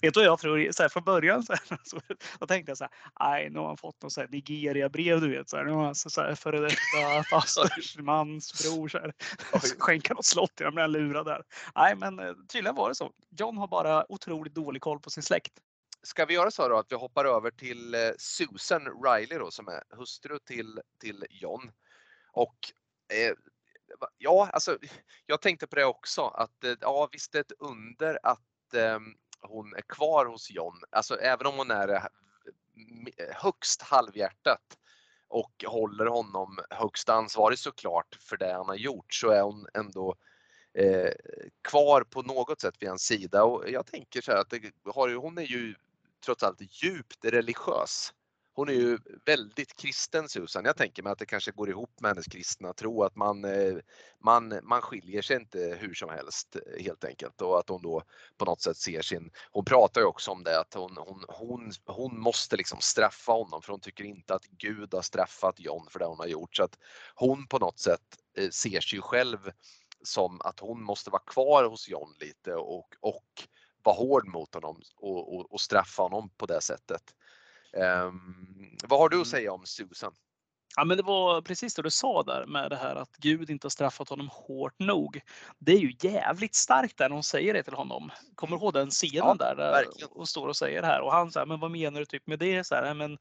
Vet 0.00 0.14
du 0.14 0.22
jag 0.22 0.38
tror? 0.38 0.72
Så 0.72 0.82
här, 0.82 0.88
från 0.88 1.04
början 1.04 1.42
så, 1.42 1.52
här, 1.52 1.78
så 1.84 2.00
då 2.38 2.46
tänkte 2.46 2.70
jag 2.70 2.78
så 2.78 2.84
här, 2.84 2.92
nej, 3.20 3.50
nu 3.50 3.58
har 3.58 3.66
han 3.66 3.76
fått 3.76 4.02
något 4.02 4.30
Nigeria-brev, 4.30 5.20
du 5.20 5.30
vet. 5.36 5.48
Så 5.48 5.56
här, 5.56 5.64
nu 5.64 5.72
har 5.72 5.84
han 5.84 5.94
så 5.94 6.20
här, 6.20 6.34
före 6.34 6.60
detta 6.60 7.22
fasters 7.30 7.98
mans 7.98 8.62
bror 8.62 8.88
så 8.88 8.98
här, 8.98 9.14
skänka 9.78 10.14
något 10.14 10.24
slott 10.24 10.54
till, 10.54 10.64
jag 10.64 10.74
blev 10.74 10.90
lurad 10.90 11.26
där. 11.26 11.42
Nej, 11.74 11.96
men 11.96 12.18
eh, 12.18 12.32
tydligen 12.48 12.74
var 12.74 12.88
det 12.88 12.94
så. 12.94 13.12
John 13.38 13.56
har 13.56 13.68
bara 13.68 14.12
otroligt 14.12 14.54
dålig 14.54 14.82
koll 14.82 15.00
på 15.00 15.10
sin 15.10 15.22
släkt 15.22 15.45
ska 16.06 16.24
vi 16.24 16.34
göra 16.34 16.50
så 16.50 16.68
då 16.68 16.78
att 16.78 16.92
vi 16.92 16.96
hoppar 16.96 17.24
över 17.24 17.50
till 17.50 17.94
eh, 17.94 18.10
Susan 18.18 19.02
Riley 19.04 19.38
då 19.38 19.50
som 19.50 19.68
är 19.68 19.82
hustru 19.96 20.38
till, 20.38 20.80
till 21.00 21.26
John. 21.30 21.72
Och 22.32 22.56
eh, 23.08 23.34
ja, 24.18 24.50
alltså 24.52 24.78
jag 25.26 25.42
tänkte 25.42 25.66
på 25.66 25.76
det 25.76 25.84
också 25.84 26.22
att 26.22 26.64
eh, 26.64 26.74
ja 26.80 27.08
visst 27.12 27.32
det 27.32 27.38
är 27.38 27.40
ett 27.40 27.52
under 27.58 28.18
att 28.22 28.74
eh, 28.74 28.98
hon 29.40 29.74
är 29.74 29.82
kvar 29.82 30.26
hos 30.26 30.50
John. 30.50 30.82
Alltså 30.90 31.18
även 31.20 31.46
om 31.46 31.56
hon 31.56 31.70
är 31.70 31.88
eh, 31.88 32.02
högst 33.34 33.82
halvhjärtat 33.82 34.78
och 35.28 35.64
håller 35.66 36.06
honom 36.06 36.58
högst 36.70 37.08
ansvarig 37.08 37.58
såklart 37.58 38.18
för 38.20 38.36
det 38.36 38.52
han 38.52 38.68
har 38.68 38.76
gjort 38.76 39.14
så 39.14 39.30
är 39.30 39.42
hon 39.42 39.66
ändå 39.74 40.16
eh, 40.74 41.12
kvar 41.68 42.02
på 42.02 42.22
något 42.22 42.60
sätt 42.60 42.74
vid 42.80 42.88
hans 42.88 43.02
sida 43.02 43.44
och 43.44 43.70
jag 43.70 43.86
tänker 43.86 44.20
så 44.20 44.32
här 44.32 44.38
att 44.38 44.50
det, 44.50 44.72
har, 44.84 45.14
hon 45.14 45.38
är 45.38 45.42
ju 45.42 45.74
trots 46.26 46.42
allt 46.42 46.82
djupt 46.82 47.24
religiös. 47.24 48.12
Hon 48.56 48.68
är 48.68 48.72
ju 48.72 48.98
väldigt 49.24 49.76
kristen 49.76 50.28
Susan. 50.28 50.64
Jag 50.64 50.76
tänker 50.76 51.02
mig 51.02 51.12
att 51.12 51.18
det 51.18 51.26
kanske 51.26 51.50
går 51.50 51.70
ihop 51.70 52.00
med 52.00 52.08
hennes 52.08 52.26
kristna 52.26 52.72
tro 52.72 53.02
att 53.02 53.16
man, 53.16 53.44
eh, 53.44 53.76
man, 54.24 54.60
man 54.62 54.82
skiljer 54.82 55.22
sig 55.22 55.36
inte 55.36 55.76
hur 55.80 55.94
som 55.94 56.10
helst 56.10 56.56
helt 56.80 57.04
enkelt 57.04 57.40
och 57.40 57.58
att 57.58 57.68
hon 57.68 57.82
då 57.82 58.02
på 58.38 58.44
något 58.44 58.60
sätt 58.60 58.76
ser 58.76 59.02
sin, 59.02 59.30
hon 59.52 59.64
pratar 59.64 60.00
ju 60.00 60.06
också 60.06 60.30
om 60.30 60.44
det 60.44 60.60
att 60.60 60.74
hon, 60.74 60.96
hon, 60.96 61.24
hon, 61.28 61.72
hon 61.86 62.20
måste 62.20 62.56
liksom 62.56 62.80
straffa 62.80 63.32
honom 63.32 63.62
för 63.62 63.72
hon 63.72 63.80
tycker 63.80 64.04
inte 64.04 64.34
att 64.34 64.44
Gud 64.44 64.94
har 64.94 65.02
straffat 65.02 65.60
John 65.60 65.86
för 65.90 65.98
det 65.98 66.06
hon 66.06 66.18
har 66.18 66.26
gjort 66.26 66.56
så 66.56 66.62
att 66.62 66.78
hon 67.14 67.46
på 67.46 67.58
något 67.58 67.78
sätt 67.78 68.16
eh, 68.38 68.50
ser 68.50 68.80
sig 68.80 69.00
själv 69.00 69.50
som 70.02 70.40
att 70.40 70.60
hon 70.60 70.82
måste 70.82 71.10
vara 71.10 71.22
kvar 71.22 71.64
hos 71.64 71.88
John 71.88 72.14
lite 72.20 72.54
och, 72.54 72.88
och 73.00 73.48
vara 73.86 73.96
hård 73.96 74.28
mot 74.28 74.54
honom 74.54 74.80
och, 74.96 75.36
och, 75.36 75.52
och 75.52 75.60
straffa 75.60 76.02
honom 76.02 76.30
på 76.36 76.46
det 76.46 76.60
sättet. 76.60 77.02
Um, 77.72 78.78
vad 78.84 79.00
har 79.00 79.08
du 79.08 79.16
att 79.16 79.26
mm. 79.26 79.30
säga 79.30 79.52
om 79.52 79.66
Susan? 79.66 80.12
Ja, 80.76 80.84
men 80.84 80.96
det 80.96 81.02
var 81.02 81.42
precis 81.42 81.74
det 81.74 81.82
du 81.82 81.90
sa 81.90 82.22
där 82.22 82.46
med 82.46 82.70
det 82.70 82.76
här 82.76 82.96
att 82.96 83.16
Gud 83.16 83.50
inte 83.50 83.64
har 83.64 83.70
straffat 83.70 84.08
honom 84.08 84.28
hårt 84.32 84.78
nog. 84.78 85.20
Det 85.58 85.72
är 85.72 85.78
ju 85.78 85.94
jävligt 86.00 86.54
starkt 86.54 86.98
där 86.98 87.08
när 87.08 87.14
hon 87.14 87.22
säger 87.22 87.54
det 87.54 87.62
till 87.62 87.74
honom. 87.74 88.10
Kommer 88.34 88.56
du 88.56 88.62
ihåg 88.62 88.72
den 88.72 88.90
scenen 88.90 89.14
ja, 89.14 89.34
där? 89.34 89.56
där 89.56 89.84
och 90.10 90.28
står 90.28 90.48
och 90.48 90.56
säger 90.56 90.82
det 90.82 90.86
här 90.86 91.00
och 91.00 91.12
han 91.12 91.32
säger 91.32 91.46
men 91.46 91.60
vad 91.60 91.70
menar 91.70 92.00
du 92.00 92.06
typ 92.06 92.26
med 92.26 92.38
det? 92.38 92.64
Så 92.64 92.74
här, 92.74 92.94
men, 92.94 93.18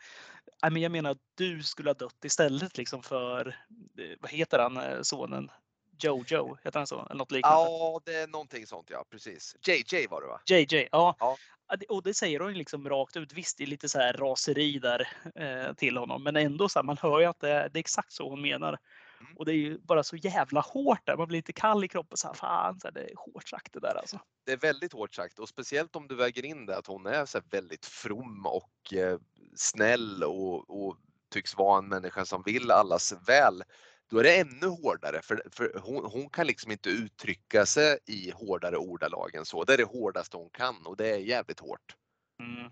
jag 0.82 0.92
menar 0.92 1.12
att 1.12 1.22
du 1.36 1.64
skulle 1.64 1.90
ha 1.90 1.94
dött 1.94 2.26
istället 2.26 2.78
liksom 2.78 3.04
för, 3.04 3.48
eh, 3.48 4.18
vad 4.20 4.32
heter 4.32 4.60
han, 4.60 4.78
eh, 4.78 5.02
sonen? 5.02 5.52
Jojo, 6.00 6.58
heter 6.64 6.80
han 6.80 6.88
så? 6.88 7.06
Eller 7.06 7.16
något 7.16 7.32
liknande? 7.32 7.58
Ja, 7.58 8.02
det 8.06 8.16
är 8.16 8.28
någonting 8.28 8.68
sånt 8.68 8.90
ja, 8.90 9.06
precis. 9.10 9.56
JJ 9.68 10.08
var 10.08 10.22
det 10.22 10.28
va? 10.28 10.42
JJ, 10.46 10.88
ja. 10.92 11.16
ja. 11.20 11.38
Och 11.90 12.04
det 12.04 12.14
säger 12.14 12.40
hon 12.40 12.54
liksom 12.54 12.90
rakt 12.90 13.18
ut. 13.18 13.34
Visst, 13.34 13.58
det 13.58 13.64
är 13.64 13.68
lite 13.68 13.90
så 13.90 14.00
här 14.00 14.14
raseri 14.14 14.80
där 14.80 15.08
eh, 15.36 15.74
till 15.74 15.98
honom, 15.98 16.24
men 16.24 16.36
ändå 16.36 16.70
så 16.70 16.80
här, 16.80 16.84
man 16.84 16.98
hör 16.98 17.20
ju 17.20 17.26
att 17.26 17.40
det 17.40 17.52
är, 17.52 17.70
det 17.70 17.78
är 17.78 17.80
exakt 17.80 18.12
så 18.12 18.30
hon 18.30 18.42
menar. 18.42 18.78
Mm. 19.20 19.38
Och 19.38 19.46
det 19.46 19.52
är 19.52 19.56
ju 19.56 19.78
bara 19.78 20.04
så 20.04 20.16
jävla 20.16 20.62
hårt 20.62 21.06
där. 21.06 21.18
Man 21.18 21.28
blir 21.28 21.38
lite 21.38 21.54
kall 21.54 21.84
i 21.84 21.88
kroppen. 21.88 22.18
Så 22.18 22.28
här, 22.28 22.34
fan, 22.34 22.80
så 22.80 22.88
här, 22.88 22.94
det 22.94 23.02
är 23.02 23.16
hårt 23.16 23.48
sagt 23.48 23.74
det 23.74 23.80
där 23.80 23.96
alltså. 23.98 24.20
Det 24.46 24.52
är 24.52 24.58
väldigt 24.58 24.94
hårt 24.94 25.14
sagt 25.14 25.40
och 25.40 25.50
speciellt 25.50 25.96
om 25.96 26.08
du 26.08 26.16
väger 26.16 26.46
in 26.46 26.66
det 26.66 26.78
att 26.78 26.88
hon 26.88 27.06
är 27.06 27.26
så 27.26 27.42
väldigt 27.50 27.86
from 27.86 28.46
och 28.46 28.94
eh, 28.94 29.20
snäll 29.56 30.24
och, 30.24 30.86
och 30.86 30.98
tycks 31.32 31.58
vara 31.58 31.78
en 31.78 31.88
människa 31.88 32.26
som 32.26 32.44
vill 32.46 32.72
allas 32.72 33.14
väl 33.28 33.64
då 34.10 34.20
är 34.20 34.24
det 34.24 34.40
ännu 34.40 34.68
hårdare 34.68 35.22
för, 35.22 35.44
för 35.52 35.80
hon, 35.84 36.06
hon, 36.06 36.30
kan 36.30 36.48
liksom 36.48 36.72
inte 36.72 36.90
uttrycka 36.90 37.66
sig 37.66 38.00
i 38.06 38.32
hårdare 38.32 38.78
ordalag 38.78 39.36
än 39.36 39.46
så. 39.46 39.64
Det 39.64 39.74
är 39.74 39.78
det 39.78 39.84
hårdaste 39.84 40.38
hon 40.38 40.50
kan 40.50 40.86
och 40.86 40.98
det 40.98 41.10
är 41.10 41.18
jävligt 41.18 41.60
hårt. 41.60 41.96
Mm. 42.40 42.72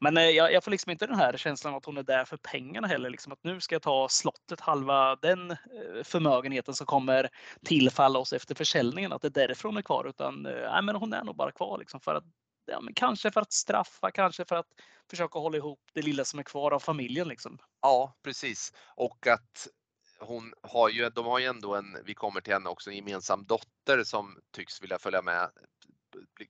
Men 0.00 0.16
eh, 0.16 0.22
jag, 0.22 0.52
jag, 0.52 0.64
får 0.64 0.70
liksom 0.70 0.92
inte 0.92 1.06
den 1.06 1.16
här 1.16 1.36
känslan 1.36 1.74
att 1.74 1.84
hon 1.84 1.96
är 1.96 2.02
där 2.02 2.24
för 2.24 2.36
pengarna 2.36 2.88
heller. 2.88 3.10
Liksom 3.10 3.32
att 3.32 3.44
nu 3.44 3.60
ska 3.60 3.74
jag 3.74 3.82
ta 3.82 4.08
slottet, 4.08 4.60
halva 4.60 5.16
den 5.16 5.50
eh, 5.50 5.56
förmögenheten 6.04 6.74
som 6.74 6.86
kommer 6.86 7.30
tillfalla 7.64 8.18
oss 8.18 8.32
efter 8.32 8.54
försäljningen. 8.54 9.12
Att 9.12 9.22
det 9.22 9.28
är 9.28 9.48
därför 9.48 9.68
hon 9.68 9.76
är 9.76 9.82
kvar. 9.82 10.08
Utan 10.08 10.46
äh, 10.46 10.82
men 10.82 10.96
hon 10.96 11.12
är 11.12 11.24
nog 11.24 11.36
bara 11.36 11.52
kvar 11.52 11.78
liksom 11.78 12.00
för 12.00 12.14
att 12.14 12.24
ja, 12.66 12.80
men 12.80 12.94
kanske 12.94 13.30
för 13.30 13.40
att 13.40 13.52
straffa, 13.52 14.10
kanske 14.10 14.44
för 14.44 14.56
att 14.56 14.68
försöka 15.10 15.38
hålla 15.38 15.56
ihop 15.56 15.80
det 15.94 16.02
lilla 16.02 16.24
som 16.24 16.38
är 16.38 16.42
kvar 16.42 16.70
av 16.70 16.80
familjen. 16.80 17.28
Liksom. 17.28 17.58
Ja, 17.82 18.16
precis. 18.22 18.72
Och 18.96 19.26
att 19.26 19.68
hon 20.18 20.54
har 20.62 20.88
ju, 20.88 21.10
de 21.10 21.26
har 21.26 21.38
ju 21.38 21.46
ändå 21.46 21.74
en, 21.74 21.96
vi 22.04 22.14
kommer 22.14 22.40
till 22.40 22.52
henne 22.52 22.70
också, 22.70 22.90
en 22.90 22.96
gemensam 22.96 23.44
dotter 23.44 24.04
som 24.04 24.40
tycks 24.50 24.82
vilja 24.82 24.98
följa 24.98 25.22
med 25.22 25.50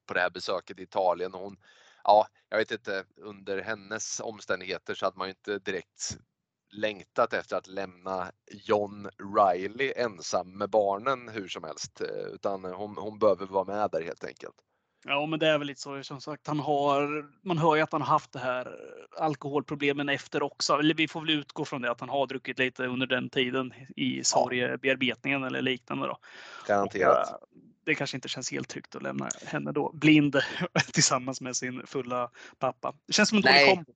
på 0.06 0.14
det 0.14 0.20
här 0.20 0.30
besöket 0.30 0.78
i 0.78 0.82
Italien. 0.82 1.34
Och 1.34 1.40
hon, 1.40 1.56
ja, 2.04 2.28
jag 2.48 2.58
vet 2.58 2.70
inte, 2.70 3.04
under 3.16 3.62
hennes 3.62 4.20
omständigheter 4.20 4.94
så 4.94 5.06
hade 5.06 5.18
man 5.18 5.26
ju 5.26 5.30
inte 5.30 5.58
direkt 5.58 6.18
längtat 6.70 7.32
efter 7.32 7.56
att 7.56 7.66
lämna 7.66 8.32
John 8.50 9.08
Riley 9.36 9.92
ensam 9.96 10.58
med 10.58 10.70
barnen 10.70 11.28
hur 11.28 11.48
som 11.48 11.64
helst, 11.64 12.00
eh, 12.00 12.26
utan 12.34 12.64
hon, 12.64 12.96
hon 12.96 13.18
behöver 13.18 13.46
vara 13.46 13.64
med 13.64 13.90
där 13.90 14.02
helt 14.02 14.24
enkelt. 14.24 14.54
Ja, 15.08 15.26
men 15.26 15.38
det 15.38 15.48
är 15.48 15.58
väl 15.58 15.66
lite 15.66 15.80
så 15.80 16.02
som 16.02 16.20
sagt. 16.20 16.46
Han 16.46 16.60
har, 16.60 17.26
man 17.42 17.58
hör 17.58 17.76
ju 17.76 17.82
att 17.82 17.92
han 17.92 18.02
har 18.02 18.08
haft 18.08 18.32
det 18.32 18.38
här 18.38 18.76
alkoholproblemen 19.18 20.08
efter 20.08 20.42
också. 20.42 20.74
Eller 20.74 20.94
vi 20.94 21.08
får 21.08 21.20
väl 21.20 21.30
utgå 21.30 21.64
från 21.64 21.82
det 21.82 21.90
att 21.90 22.00
han 22.00 22.08
har 22.08 22.26
druckit 22.26 22.58
lite 22.58 22.86
under 22.86 23.06
den 23.06 23.30
tiden 23.30 23.72
i 23.96 24.24
sorgebearbetningen 24.24 25.44
eller 25.44 25.62
liknande. 25.62 26.06
Då. 26.06 26.18
Garanterat. 26.66 27.30
Och, 27.30 27.32
uh, 27.32 27.66
det 27.84 27.94
kanske 27.94 28.16
inte 28.16 28.28
känns 28.28 28.50
helt 28.50 28.68
tryggt 28.68 28.96
att 28.96 29.02
lämna 29.02 29.28
henne 29.44 29.72
då 29.72 29.92
blind 29.92 30.36
tillsammans 30.92 31.40
med 31.40 31.56
sin 31.56 31.86
fulla 31.86 32.30
pappa. 32.58 32.94
Det 33.06 33.12
känns 33.12 33.28
som 33.28 33.38
en 33.38 33.42
dålig 33.42 33.74
kombo. 33.74 33.92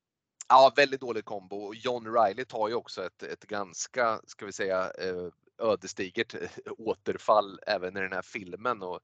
Ja, 0.49 0.73
väldigt 0.75 1.01
dålig 1.01 1.25
kombo. 1.25 1.73
John 1.73 2.07
Riley 2.13 2.45
tar 2.45 2.67
ju 2.67 2.73
också 2.73 3.05
ett, 3.05 3.23
ett 3.23 3.43
ganska, 3.43 4.19
ska 4.27 4.45
vi 4.45 4.51
säga, 4.51 4.83
eh, 4.83 5.27
ödesdigert 5.61 6.35
återfall 6.77 7.59
även 7.67 7.97
i 7.97 8.01
den 8.01 8.13
här 8.13 8.21
filmen 8.21 8.81
och 8.81 8.99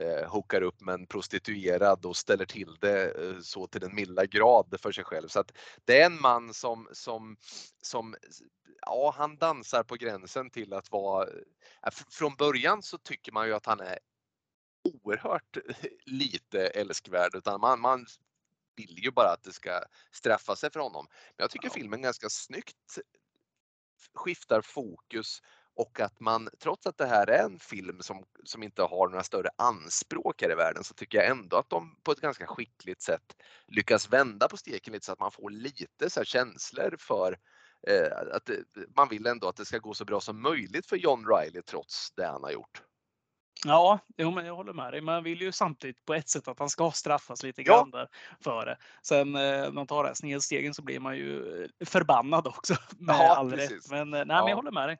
eh, 0.00 0.30
hookar 0.30 0.62
upp 0.62 0.80
med 0.80 0.94
en 0.94 1.06
prostituerad 1.06 2.06
och 2.06 2.16
ställer 2.16 2.46
till 2.46 2.76
det 2.80 3.10
eh, 3.10 3.40
så 3.40 3.66
till 3.66 3.80
den 3.80 3.94
milda 3.94 4.26
grad 4.26 4.76
för 4.82 4.92
sig 4.92 5.04
själv. 5.04 5.28
Så 5.28 5.40
att 5.40 5.52
det 5.84 6.00
är 6.00 6.06
en 6.06 6.20
man 6.20 6.54
som, 6.54 6.88
som, 6.92 7.36
som 7.82 8.16
ja, 8.80 9.14
han 9.16 9.36
dansar 9.36 9.82
på 9.82 9.94
gränsen 9.94 10.50
till 10.50 10.72
att 10.72 10.90
vara, 10.90 11.28
eh, 11.28 11.90
från 12.10 12.34
början 12.34 12.82
så 12.82 12.98
tycker 12.98 13.32
man 13.32 13.46
ju 13.46 13.54
att 13.54 13.66
han 13.66 13.80
är 13.80 13.98
oerhört 14.84 15.56
lite 16.06 16.66
älskvärd 16.66 17.34
utan 17.34 17.60
man, 17.60 17.80
man 17.80 18.06
vill 18.76 18.98
ju 19.04 19.10
bara 19.10 19.32
att 19.32 19.42
det 19.42 19.52
ska 19.52 19.82
straffa 20.12 20.56
sig 20.56 20.70
för 20.70 20.80
honom. 20.80 21.06
Men 21.10 21.44
jag 21.44 21.50
tycker 21.50 21.68
ja. 21.68 21.74
filmen 21.74 22.02
ganska 22.02 22.28
snyggt 22.28 22.98
skiftar 24.14 24.60
fokus 24.60 25.42
och 25.78 26.00
att 26.00 26.20
man, 26.20 26.48
trots 26.58 26.86
att 26.86 26.98
det 26.98 27.06
här 27.06 27.30
är 27.30 27.44
en 27.44 27.58
film 27.58 28.00
som, 28.00 28.24
som 28.44 28.62
inte 28.62 28.82
har 28.82 29.08
några 29.08 29.22
större 29.22 29.48
anspråk 29.58 30.42
här 30.42 30.50
i 30.50 30.54
världen, 30.54 30.84
så 30.84 30.94
tycker 30.94 31.18
jag 31.18 31.26
ändå 31.26 31.56
att 31.56 31.70
de 31.70 31.96
på 32.02 32.12
ett 32.12 32.20
ganska 32.20 32.46
skickligt 32.46 33.02
sätt 33.02 33.36
lyckas 33.68 34.12
vända 34.12 34.48
på 34.48 34.56
steken 34.56 34.92
lite 34.92 35.06
så 35.06 35.12
att 35.12 35.20
man 35.20 35.32
får 35.32 35.50
lite 35.50 36.10
så 36.10 36.24
känslor 36.24 36.96
för 36.98 37.38
eh, 37.86 38.34
att 38.34 38.50
eh, 38.50 38.56
man 38.96 39.08
vill 39.08 39.26
ändå 39.26 39.48
att 39.48 39.56
det 39.56 39.64
ska 39.64 39.78
gå 39.78 39.94
så 39.94 40.04
bra 40.04 40.20
som 40.20 40.42
möjligt 40.42 40.86
för 40.86 40.96
John 40.96 41.26
Riley 41.26 41.62
trots 41.62 42.12
det 42.16 42.26
han 42.26 42.42
har 42.42 42.50
gjort. 42.50 42.82
Ja, 43.64 43.98
jo, 44.16 44.30
men 44.30 44.46
jag 44.46 44.56
håller 44.56 44.72
med 44.72 44.92
dig. 44.92 45.00
Man 45.00 45.24
vill 45.24 45.40
ju 45.40 45.52
samtidigt 45.52 46.04
på 46.04 46.14
ett 46.14 46.28
sätt 46.28 46.48
att 46.48 46.58
han 46.58 46.68
ska 46.68 46.90
straffas 46.90 47.42
lite 47.42 47.62
grann 47.62 47.90
ja. 47.92 47.98
där 47.98 48.08
för 48.40 48.66
det. 48.66 48.78
Sen 49.02 49.34
eh, 49.34 49.40
när 49.40 49.70
man 49.70 49.86
tar 49.86 50.02
det 50.02 50.08
här 50.08 50.14
snedstegen 50.14 50.74
så 50.74 50.82
blir 50.82 51.00
man 51.00 51.16
ju 51.16 51.62
eh, 51.62 51.86
förbannad 51.86 52.46
också. 52.46 52.74
Med 52.98 53.14
ja, 53.14 53.36
all 53.36 53.52
rätt. 53.52 53.90
Men, 53.90 54.14
eh, 54.14 54.24
nej, 54.24 54.36
ja. 54.36 54.42
men 54.42 54.48
jag 54.48 54.56
håller 54.56 54.70
med 54.70 54.88
dig. 54.88 54.98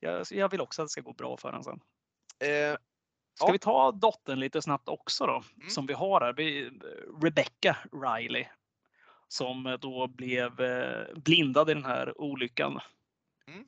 Jag, 0.00 0.26
jag 0.30 0.50
vill 0.50 0.60
också 0.60 0.82
att 0.82 0.86
det 0.86 0.90
ska 0.90 1.00
gå 1.00 1.12
bra 1.12 1.36
för 1.36 1.48
honom 1.48 1.64
sen. 1.64 1.80
Eh, 2.48 2.76
ska 3.34 3.46
ja. 3.46 3.52
vi 3.52 3.58
ta 3.58 3.92
dottern 3.92 4.40
lite 4.40 4.62
snabbt 4.62 4.88
också 4.88 5.26
då? 5.26 5.42
Mm. 5.56 5.70
Som 5.70 5.86
vi 5.86 5.94
har 5.94 6.20
här. 6.20 6.32
Rebecca 7.22 7.76
Riley. 8.04 8.46
Som 9.28 9.78
då 9.80 10.06
blev 10.06 10.52
blindad 11.14 11.70
i 11.70 11.74
den 11.74 11.84
här 11.84 12.20
olyckan. 12.20 12.80
Mm. 13.48 13.64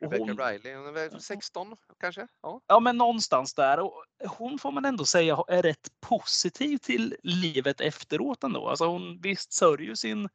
Rebecca 0.00 0.24
hon, 0.24 0.38
Riley, 0.38 0.74
hon 0.74 0.86
är 0.86 0.92
väl 0.92 1.20
16 1.20 1.76
kanske? 2.00 2.28
Ja. 2.42 2.60
ja, 2.66 2.80
men 2.80 2.96
någonstans 2.96 3.54
där. 3.54 3.80
Och 3.80 4.04
hon 4.26 4.58
får 4.58 4.72
man 4.72 4.84
ändå 4.84 5.04
säga 5.04 5.44
är 5.48 5.62
rätt 5.62 5.88
positiv 6.00 6.78
till 6.78 7.16
livet 7.22 7.80
efteråt 7.80 8.44
ändå. 8.44 8.68
Alltså 8.68 8.86
hon 8.86 9.20
visst 9.20 9.52
sörjer 9.52 9.88
ju 9.88 9.96
sin, 9.96 10.28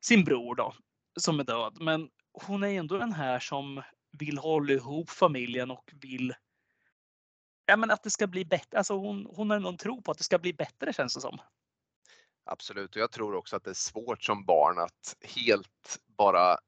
sin 0.00 0.24
bror 0.24 0.54
då, 0.54 0.74
som 1.20 1.40
är 1.40 1.44
död. 1.44 1.76
Men 1.80 2.08
hon 2.32 2.64
är 2.64 2.68
ändå 2.68 2.98
den 2.98 3.12
här 3.12 3.38
som 3.38 3.82
vill 4.18 4.38
hålla 4.38 4.72
ihop 4.72 5.10
familjen 5.10 5.70
och 5.70 5.92
vill 6.00 6.34
ja, 7.66 7.76
men 7.76 7.90
att 7.90 8.02
det 8.02 8.10
ska 8.10 8.26
bli 8.26 8.44
bättre. 8.44 8.78
Alltså 8.78 8.96
hon, 8.96 9.26
hon 9.30 9.50
har 9.50 9.58
någon 9.58 9.76
tro 9.76 10.02
på 10.02 10.10
att 10.10 10.18
det 10.18 10.24
ska 10.24 10.38
bli 10.38 10.52
bättre 10.52 10.92
känns 10.92 11.14
det 11.14 11.20
som. 11.20 11.38
Absolut, 12.44 12.96
och 12.96 13.02
jag 13.02 13.10
tror 13.10 13.34
också 13.34 13.56
att 13.56 13.64
det 13.64 13.70
är 13.70 13.74
svårt 13.74 14.22
som 14.24 14.44
barn 14.44 14.78
att 14.78 15.16
helt 15.20 15.98
bara 16.06 16.58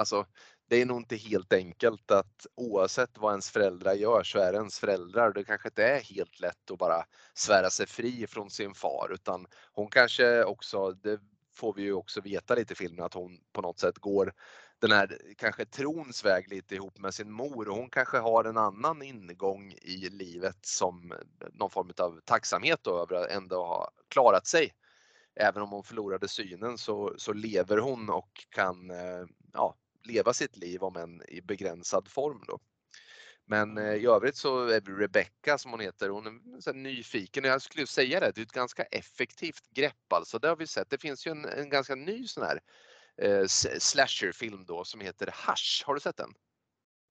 Alltså, 0.00 0.26
det 0.70 0.80
är 0.80 0.86
nog 0.86 0.96
inte 1.00 1.16
helt 1.16 1.52
enkelt 1.52 2.10
att 2.10 2.46
oavsett 2.54 3.18
vad 3.18 3.32
ens 3.32 3.50
föräldrar 3.50 3.92
gör 3.94 4.22
så 4.22 4.38
är 4.38 4.52
det 4.52 4.58
ens 4.58 4.78
föräldrar. 4.78 5.32
Det 5.32 5.44
kanske 5.44 5.68
inte 5.68 5.84
är 5.84 6.00
helt 6.00 6.40
lätt 6.40 6.70
att 6.70 6.78
bara 6.78 7.04
svära 7.34 7.70
sig 7.70 7.86
fri 7.86 8.26
från 8.26 8.50
sin 8.50 8.74
far 8.74 9.10
utan 9.14 9.46
hon 9.72 9.90
kanske 9.90 10.44
också, 10.44 10.90
det 10.90 11.20
får 11.54 11.74
vi 11.74 11.82
ju 11.82 11.92
också 11.92 12.20
veta 12.20 12.54
lite 12.54 12.72
i 12.72 12.76
filmen, 12.76 13.04
att 13.04 13.14
hon 13.14 13.38
på 13.52 13.62
något 13.62 13.78
sätt 13.78 13.98
går 13.98 14.32
den 14.78 14.92
här 14.92 15.18
kanske 15.36 15.64
trons 15.64 16.24
väg 16.24 16.48
lite 16.48 16.74
ihop 16.74 16.98
med 16.98 17.14
sin 17.14 17.32
mor 17.32 17.68
och 17.68 17.76
hon 17.76 17.90
kanske 17.90 18.18
har 18.18 18.44
en 18.44 18.56
annan 18.56 19.02
ingång 19.02 19.72
i 19.82 20.08
livet 20.10 20.58
som 20.66 21.14
någon 21.52 21.70
form 21.70 21.92
av 21.98 22.20
tacksamhet 22.24 22.80
då 22.82 23.02
över 23.02 23.14
att 23.14 23.30
ändå 23.30 23.56
ha 23.56 23.90
klarat 24.08 24.46
sig. 24.46 24.72
Även 25.34 25.62
om 25.62 25.70
hon 25.70 25.84
förlorade 25.84 26.28
synen 26.28 26.78
så, 26.78 27.14
så 27.16 27.32
lever 27.32 27.78
hon 27.78 28.10
och 28.10 28.46
kan 28.50 28.90
eh, 28.90 29.26
ja, 29.52 29.76
leva 30.02 30.32
sitt 30.32 30.56
liv 30.56 30.82
om 30.82 30.96
än 30.96 31.22
i 31.28 31.40
begränsad 31.40 32.08
form. 32.08 32.44
Då. 32.46 32.58
Men 33.50 33.78
eh, 33.78 33.94
i 33.94 34.06
övrigt 34.06 34.36
så 34.36 34.66
är 34.66 34.80
Rebecca 34.80 35.58
som 35.58 35.70
hon 35.70 35.80
heter, 35.80 36.08
hon 36.08 36.26
är 36.26 36.60
så 36.60 36.72
nyfiken. 36.72 37.44
Jag 37.44 37.62
skulle 37.62 37.86
säga 37.86 38.20
det, 38.20 38.32
det 38.34 38.40
är 38.40 38.42
ett 38.42 38.52
ganska 38.52 38.82
effektivt 38.82 39.70
grepp 39.70 40.12
alltså. 40.12 40.38
Det 40.38 40.48
har 40.48 40.56
vi 40.56 40.66
sett. 40.66 40.90
Det 40.90 40.98
finns 40.98 41.26
ju 41.26 41.30
en, 41.30 41.44
en 41.44 41.70
ganska 41.70 41.94
ny 41.94 42.26
sån 42.26 42.44
här 42.44 42.60
eh, 43.22 43.46
slasherfilm 43.78 44.64
då 44.64 44.84
som 44.84 45.00
heter 45.00 45.26
Hush. 45.26 45.86
Har 45.86 45.94
du 45.94 46.00
sett 46.00 46.16
den? 46.16 46.34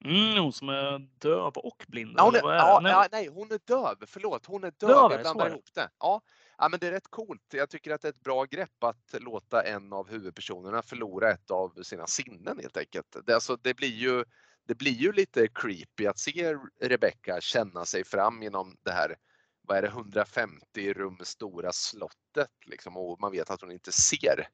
Mm, 0.05 0.43
hon 0.43 0.53
som 0.53 0.69
är 0.69 0.99
döv 0.99 1.53
och 1.57 1.85
blind. 1.87 2.15
Ja, 2.17 2.23
hon 2.23 2.35
är, 2.35 2.55
ja, 2.55 2.79
nej. 2.83 3.07
Nej, 3.11 3.27
hon 3.27 3.51
är 3.51 3.59
döv. 3.65 3.95
Förlåt, 4.07 4.45
hon 4.45 4.63
är 4.63 4.71
döv. 4.71 4.89
döv 4.89 5.11
jag 5.11 5.21
blandar 5.21 5.49
ihop 5.49 5.73
det. 5.73 5.89
Ja, 5.99 6.21
ja, 6.59 6.69
men 6.69 6.79
det 6.79 6.87
är 6.87 6.91
rätt 6.91 7.07
coolt. 7.09 7.53
Jag 7.53 7.69
tycker 7.69 7.91
att 7.91 8.01
det 8.01 8.07
är 8.07 8.09
ett 8.09 8.23
bra 8.23 8.45
grepp 8.45 8.83
att 8.83 9.15
låta 9.19 9.63
en 9.63 9.93
av 9.93 10.09
huvudpersonerna 10.09 10.81
förlora 10.81 11.31
ett 11.31 11.51
av 11.51 11.83
sina 11.83 12.07
sinnen 12.07 12.59
helt 12.61 12.77
enkelt. 12.77 13.15
Det, 13.25 13.33
alltså, 13.33 13.55
det 13.55 13.73
blir 13.73 13.95
ju 13.95 14.23
det 14.69 14.75
blir 14.75 14.91
ju 14.91 15.11
lite 15.11 15.47
creepy 15.47 16.05
att 16.05 16.19
se 16.19 16.55
Rebecca 16.81 17.41
känna 17.41 17.85
sig 17.85 18.03
fram 18.03 18.43
genom 18.43 18.77
det 18.83 18.91
här, 18.91 19.15
vad 19.61 19.77
är 19.77 19.81
det, 19.81 19.87
150 19.87 20.93
rum 20.93 21.17
stora 21.23 21.71
slottet 21.71 22.49
liksom 22.65 22.97
och 22.97 23.19
man 23.19 23.31
vet 23.31 23.49
att 23.49 23.61
hon 23.61 23.71
inte 23.71 23.91
ser. 23.91 24.47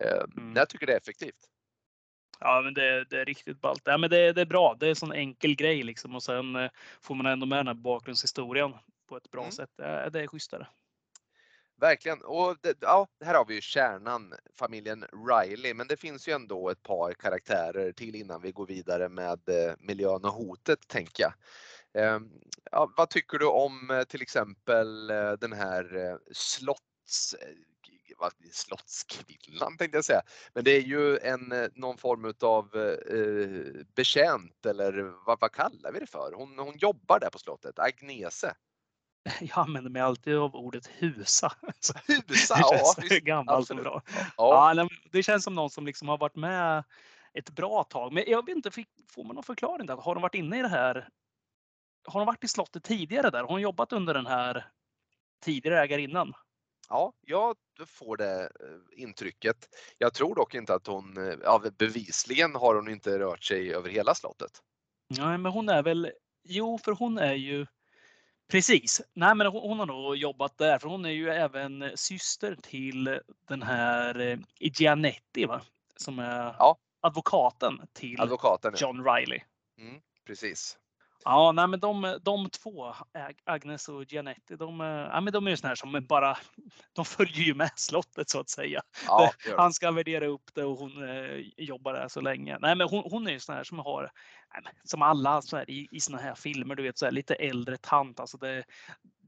Eh, 0.00 0.24
mm. 0.36 0.56
Jag 0.56 0.68
tycker 0.68 0.86
det 0.86 0.92
är 0.92 0.96
effektivt. 0.96 1.48
Ja, 2.40 2.60
men 2.64 2.74
det, 2.74 3.04
det 3.04 3.20
är 3.20 3.24
riktigt 3.24 3.60
ballt. 3.60 3.82
Ja, 3.84 3.98
men 3.98 4.10
det, 4.10 4.32
det, 4.32 4.40
är 4.40 4.46
bra. 4.46 4.76
Det 4.80 4.86
är 4.86 4.90
en 4.90 4.96
sån 4.96 5.12
enkel 5.12 5.56
grej 5.56 5.82
liksom 5.82 6.14
och 6.14 6.22
sen 6.22 6.56
eh, 6.56 6.70
får 7.00 7.14
man 7.14 7.26
ändå 7.26 7.46
med 7.46 7.58
den 7.58 7.66
här 7.66 7.74
bakgrundshistorien 7.74 8.74
på 9.08 9.16
ett 9.16 9.30
bra 9.30 9.42
mm. 9.42 9.52
sätt. 9.52 9.70
Det, 9.76 10.10
det 10.12 10.20
är 10.20 10.26
schysstare. 10.26 10.66
Verkligen. 11.80 12.22
Och 12.22 12.56
det, 12.60 12.76
ja, 12.80 13.08
här 13.24 13.34
har 13.34 13.44
vi 13.44 13.54
ju 13.54 13.60
kärnan, 13.60 14.34
familjen 14.58 15.04
Riley, 15.28 15.74
men 15.74 15.86
det 15.86 15.96
finns 15.96 16.28
ju 16.28 16.32
ändå 16.32 16.70
ett 16.70 16.82
par 16.82 17.12
karaktärer 17.12 17.92
till 17.92 18.14
innan 18.14 18.42
vi 18.42 18.52
går 18.52 18.66
vidare 18.66 19.08
med 19.08 19.48
eh, 19.48 19.74
miljön 19.78 20.24
och 20.24 20.32
hotet, 20.32 20.88
tänker 20.88 21.22
jag. 21.22 21.32
Ehm, 21.94 22.30
ja, 22.70 22.92
vad 22.96 23.10
tycker 23.10 23.38
du 23.38 23.46
om 23.46 23.90
eh, 23.90 24.02
till 24.02 24.22
exempel 24.22 25.10
eh, 25.10 25.32
den 25.32 25.52
här 25.52 26.18
slotts 26.32 27.36
slottskvinnan 28.52 29.76
tänkte 29.76 29.98
jag 29.98 30.04
säga. 30.04 30.22
Men 30.54 30.64
det 30.64 30.70
är 30.70 30.80
ju 30.80 31.18
en, 31.18 31.70
någon 31.74 31.98
form 31.98 32.34
av 32.40 32.76
eh, 32.76 33.84
betjänt 33.94 34.66
eller 34.66 35.14
vad, 35.26 35.40
vad 35.40 35.52
kallar 35.52 35.92
vi 35.92 36.00
det 36.00 36.06
för? 36.06 36.32
Hon, 36.34 36.58
hon 36.58 36.74
jobbar 36.78 37.20
där 37.20 37.30
på 37.30 37.38
slottet, 37.38 37.78
Agnese. 37.78 38.54
Jag 39.40 39.58
använder 39.58 39.90
mig 39.90 40.02
alltid 40.02 40.36
av 40.36 40.56
ordet 40.56 40.86
husa. 40.86 41.52
Husa, 41.62 42.00
det 42.06 42.34
känns 42.34 42.50
ja, 43.10 43.18
gammalt 43.22 43.70
och 43.70 43.76
bra. 43.76 44.02
Ja. 44.36 44.74
ja. 44.74 44.88
det 45.12 45.22
känns 45.22 45.44
som 45.44 45.54
någon 45.54 45.70
som 45.70 45.86
liksom 45.86 46.08
har 46.08 46.18
varit 46.18 46.36
med 46.36 46.84
ett 47.32 47.50
bra 47.50 47.84
tag. 47.84 48.12
Men 48.12 48.24
jag 48.26 48.46
vet 48.46 48.56
inte, 48.56 48.70
får 49.10 49.24
man 49.24 49.34
någon 49.34 49.44
förklaring 49.44 49.86
där? 49.86 49.96
Har 49.96 50.14
de 50.14 50.22
varit 50.22 50.34
inne 50.34 50.58
i 50.58 50.62
det 50.62 50.68
här? 50.68 51.08
Har 52.06 52.20
de 52.20 52.26
varit 52.26 52.44
i 52.44 52.48
slottet 52.48 52.84
tidigare 52.84 53.30
där? 53.30 53.40
Har 53.40 53.48
hon 53.48 53.60
jobbat 53.60 53.92
under 53.92 54.14
den 54.14 54.26
här 54.26 54.66
tidigare 55.44 55.82
ägarinnan? 55.82 56.34
Ja, 56.88 57.12
jag 57.20 57.56
får 57.86 58.16
det 58.16 58.42
eh, 58.42 59.02
intrycket. 59.02 59.56
Jag 59.98 60.14
tror 60.14 60.34
dock 60.34 60.54
inte 60.54 60.74
att 60.74 60.86
hon, 60.86 61.16
eh, 61.16 61.34
ja, 61.42 61.62
bevisligen 61.78 62.54
har 62.54 62.74
hon 62.74 62.88
inte 62.88 63.18
rört 63.18 63.44
sig 63.44 63.74
över 63.74 63.88
hela 63.90 64.14
slottet. 64.14 64.62
Nej, 65.18 65.38
men 65.38 65.52
hon 65.52 65.68
är 65.68 65.82
väl, 65.82 66.12
jo, 66.44 66.78
för 66.78 66.92
hon 66.92 67.18
är 67.18 67.34
ju 67.34 67.66
Precis. 68.50 69.00
Nej, 69.14 69.34
men 69.34 69.46
hon, 69.46 69.62
hon, 69.62 69.78
har 69.78 69.86
nog 69.86 70.16
jobbat 70.16 70.58
där, 70.58 70.78
för 70.78 70.88
hon 70.88 71.04
är 71.04 71.10
ju 71.10 71.28
även 71.30 71.90
syster 71.94 72.56
till 72.62 73.20
den 73.48 73.62
här 73.62 74.20
eh, 74.20 74.38
Gianetti, 74.60 75.44
va? 75.44 75.60
som 75.96 76.18
är 76.18 76.54
ja. 76.58 76.76
advokaten 77.00 77.80
till 77.92 78.20
advokaten, 78.20 78.74
John. 78.76 79.04
Riley. 79.04 79.40
Mm, 79.78 80.00
precis. 80.26 80.78
Ja, 81.24 81.52
nej, 81.52 81.68
men 81.68 81.80
de, 81.80 82.18
de 82.22 82.50
två, 82.50 82.94
Agnes 83.44 83.88
och 83.88 84.04
Gianetti, 84.04 84.56
de, 84.56 84.80
ja, 84.80 85.20
men 85.20 85.32
de 85.32 85.46
är 85.46 85.50
ju 85.50 85.56
såna 85.56 85.68
här 85.68 85.74
som 85.74 86.06
bara, 86.08 86.36
de 86.92 87.04
följer 87.04 87.44
ju 87.44 87.54
med 87.54 87.70
slottet 87.76 88.30
så 88.30 88.40
att 88.40 88.50
säga. 88.50 88.82
Ja, 89.06 89.32
Han 89.56 89.72
ska 89.72 89.90
värdera 89.90 90.26
upp 90.26 90.54
det 90.54 90.64
och 90.64 90.78
hon 90.78 91.08
eh, 91.08 91.44
jobbar 91.56 91.92
där 91.92 92.08
så 92.08 92.20
länge. 92.20 92.58
Nej, 92.60 92.74
men 92.74 92.88
hon, 92.88 93.02
hon 93.10 93.26
är 93.26 93.32
ju 93.32 93.40
sån 93.40 93.54
här 93.54 93.64
som 93.64 93.78
har, 93.78 94.10
som 94.84 95.02
alla 95.02 95.42
så 95.42 95.56
här, 95.56 95.70
i, 95.70 95.88
i 95.90 96.00
såna 96.00 96.18
här 96.18 96.34
filmer, 96.34 96.74
du 96.74 96.82
vet 96.82 96.98
så 96.98 97.04
här, 97.04 97.12
lite 97.12 97.34
äldre 97.34 97.76
tant. 97.76 98.20
Alltså 98.20 98.36
det, 98.38 98.64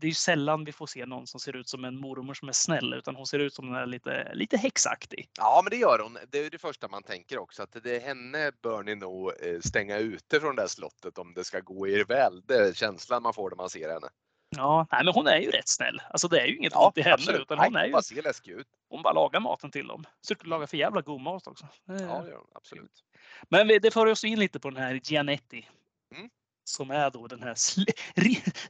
det 0.03 0.07
är 0.07 0.09
ju 0.09 0.15
sällan 0.15 0.65
vi 0.65 0.73
får 0.73 0.87
se 0.87 1.07
någon 1.07 1.27
som 1.27 1.41
ser 1.41 1.57
ut 1.57 1.69
som 1.69 1.85
en 1.85 1.97
mormor 1.97 2.35
som 2.35 2.49
är 2.49 2.53
snäll, 2.53 2.95
utan 2.95 3.17
hon 3.17 3.27
ser 3.27 3.39
ut 3.39 3.55
som 3.55 3.67
den 3.67 3.75
är 3.75 3.87
lite, 3.87 4.35
lite 4.35 4.57
häxaktig. 4.57 5.29
Ja, 5.39 5.61
men 5.65 5.71
det 5.71 5.77
gör 5.77 5.99
hon. 5.99 6.19
Det 6.31 6.39
är 6.39 6.51
det 6.51 6.59
första 6.59 6.89
man 6.89 7.03
tänker 7.03 7.39
också, 7.39 7.63
att 7.63 7.77
det 7.83 7.97
är 7.97 8.01
henne 8.01 8.53
bör 8.63 8.83
ni 8.83 8.95
nog 8.95 9.29
eh, 9.29 9.61
stänga 9.61 9.99
ute 9.99 10.41
från 10.41 10.57
det 10.57 10.63
här 10.63 10.69
slottet 10.69 11.19
om 11.19 11.35
det 11.35 11.45
ska 11.45 11.61
gå 11.61 11.89
er 11.89 12.05
väl. 12.05 12.43
Det 12.47 12.55
är 12.55 12.73
känslan 12.73 13.23
man 13.23 13.35
får 13.35 13.51
när 13.51 13.57
man 13.57 13.71
ser 13.71 13.89
henne. 13.89 14.09
Ja, 14.57 14.87
nej, 14.93 15.05
men 15.05 15.15
hon 15.15 15.27
är 15.27 15.39
ju 15.39 15.51
rätt 15.51 15.69
snäll. 15.69 16.03
Alltså 16.11 16.29
det 16.29 16.41
är 16.41 16.47
ju 16.47 16.57
inget 16.57 16.73
ja, 16.73 16.87
ont 16.87 16.99
i 16.99 17.03
henne. 17.03 17.15
Absolut. 17.15 17.41
Utan 17.41 17.59
hon, 17.59 17.77
är 17.77 18.13
ju, 18.13 18.23
läskig 18.23 18.53
ut. 18.53 18.67
hon 18.89 19.03
bara 19.03 19.13
lagar 19.13 19.41
maten 19.41 19.71
till 19.71 19.87
dem. 19.87 20.05
Så 20.21 20.35
lagar 20.45 20.67
för 20.67 20.77
jävla 20.77 21.01
god 21.01 21.21
mat 21.21 21.47
också. 21.47 21.69
Ja, 21.85 21.95
det 21.95 22.37
absolut. 22.55 23.05
Men 23.49 23.69
det 23.69 23.91
för 23.91 24.07
oss 24.07 24.25
in 24.25 24.39
lite 24.39 24.61
på 24.61 24.71
den 24.71 24.83
här 24.83 25.01
Gianetti. 25.05 25.69
Mm 26.15 26.31
som 26.65 26.91
är 26.91 27.11
då 27.11 27.27
den 27.27 27.43
här 27.43 27.55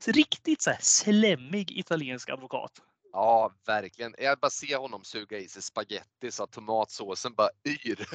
riktigt 0.12 0.62
så 0.62 0.70
här 0.70 0.78
slemmig 0.82 1.70
italiensk 1.70 2.30
advokat. 2.30 2.72
Ja, 3.12 3.52
verkligen. 3.66 4.14
Jag 4.18 4.38
bara 4.38 4.50
ser 4.50 4.76
honom 4.76 5.04
suga 5.04 5.38
i 5.38 5.48
sig 5.48 5.62
spaghetti 5.62 6.30
så 6.30 6.44
att 6.44 6.52
tomatsåsen 6.52 7.34
bara 7.34 7.48
yr. 7.66 8.06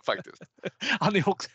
Faktiskt. 0.06 0.42
Han 1.00 1.16
är 1.16 1.28
också, 1.28 1.50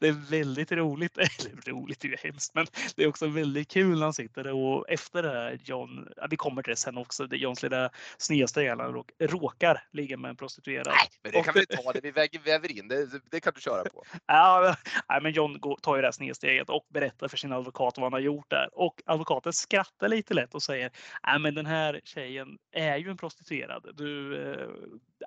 det 0.00 0.08
är 0.08 0.30
väldigt 0.30 0.72
roligt, 0.72 1.16
eller 1.18 1.70
roligt 1.70 2.04
är 2.04 2.08
ju 2.08 2.16
hemskt, 2.16 2.54
men 2.54 2.66
det 2.96 3.02
är 3.02 3.08
också 3.08 3.26
väldigt 3.26 3.68
kul 3.68 3.98
när 3.98 4.04
han 4.04 4.14
sitter 4.14 4.46
och 4.48 4.88
efter 4.88 5.22
det 5.22 5.28
här 5.28 5.60
John, 5.64 6.08
vi 6.30 6.36
kommer 6.36 6.62
till 6.62 6.70
det 6.70 6.76
sen 6.76 6.98
också, 6.98 7.26
det 7.26 7.36
Johns 7.36 7.62
lilla 7.62 7.90
snedsteg 8.18 8.70
råk, 8.70 9.10
råkar 9.20 9.82
ligga 9.92 10.16
med 10.16 10.28
en 10.28 10.36
prostituerad. 10.36 10.86
Nej, 10.86 11.08
men 11.22 11.32
det 11.32 11.42
kan 11.42 11.54
vi 11.54 11.66
ta, 11.66 11.92
det 11.92 12.00
vi 12.00 12.10
väger, 12.10 12.40
väver 12.40 12.78
in, 12.78 12.88
det, 12.88 13.08
det 13.30 13.40
kan 13.40 13.52
du 13.54 13.60
köra 13.60 13.84
på. 13.84 14.04
Ja, 14.26 14.76
men 15.22 15.32
John 15.32 15.60
tar 15.82 15.96
ju 15.96 16.02
det 16.02 16.06
här 16.06 16.12
snedsteget 16.12 16.68
och 16.70 16.86
berättar 16.88 17.28
för 17.28 17.36
sin 17.36 17.52
advokat 17.52 17.94
vad 17.96 18.04
han 18.04 18.12
har 18.12 18.20
gjort 18.20 18.50
där 18.50 18.68
och 18.72 19.02
advokaten 19.06 19.52
skrattar 19.52 20.08
lite 20.08 20.34
lätt 20.34 20.54
och 20.54 20.62
säger, 20.62 20.90
nej 21.26 21.38
men 21.38 21.54
den 21.54 21.66
här 21.66 21.93
tjejen 22.04 22.58
är 22.72 22.96
ju 22.96 23.10
en 23.10 23.16
prostituerad. 23.16 23.94
Du, 23.96 24.42
eh, 24.42 24.68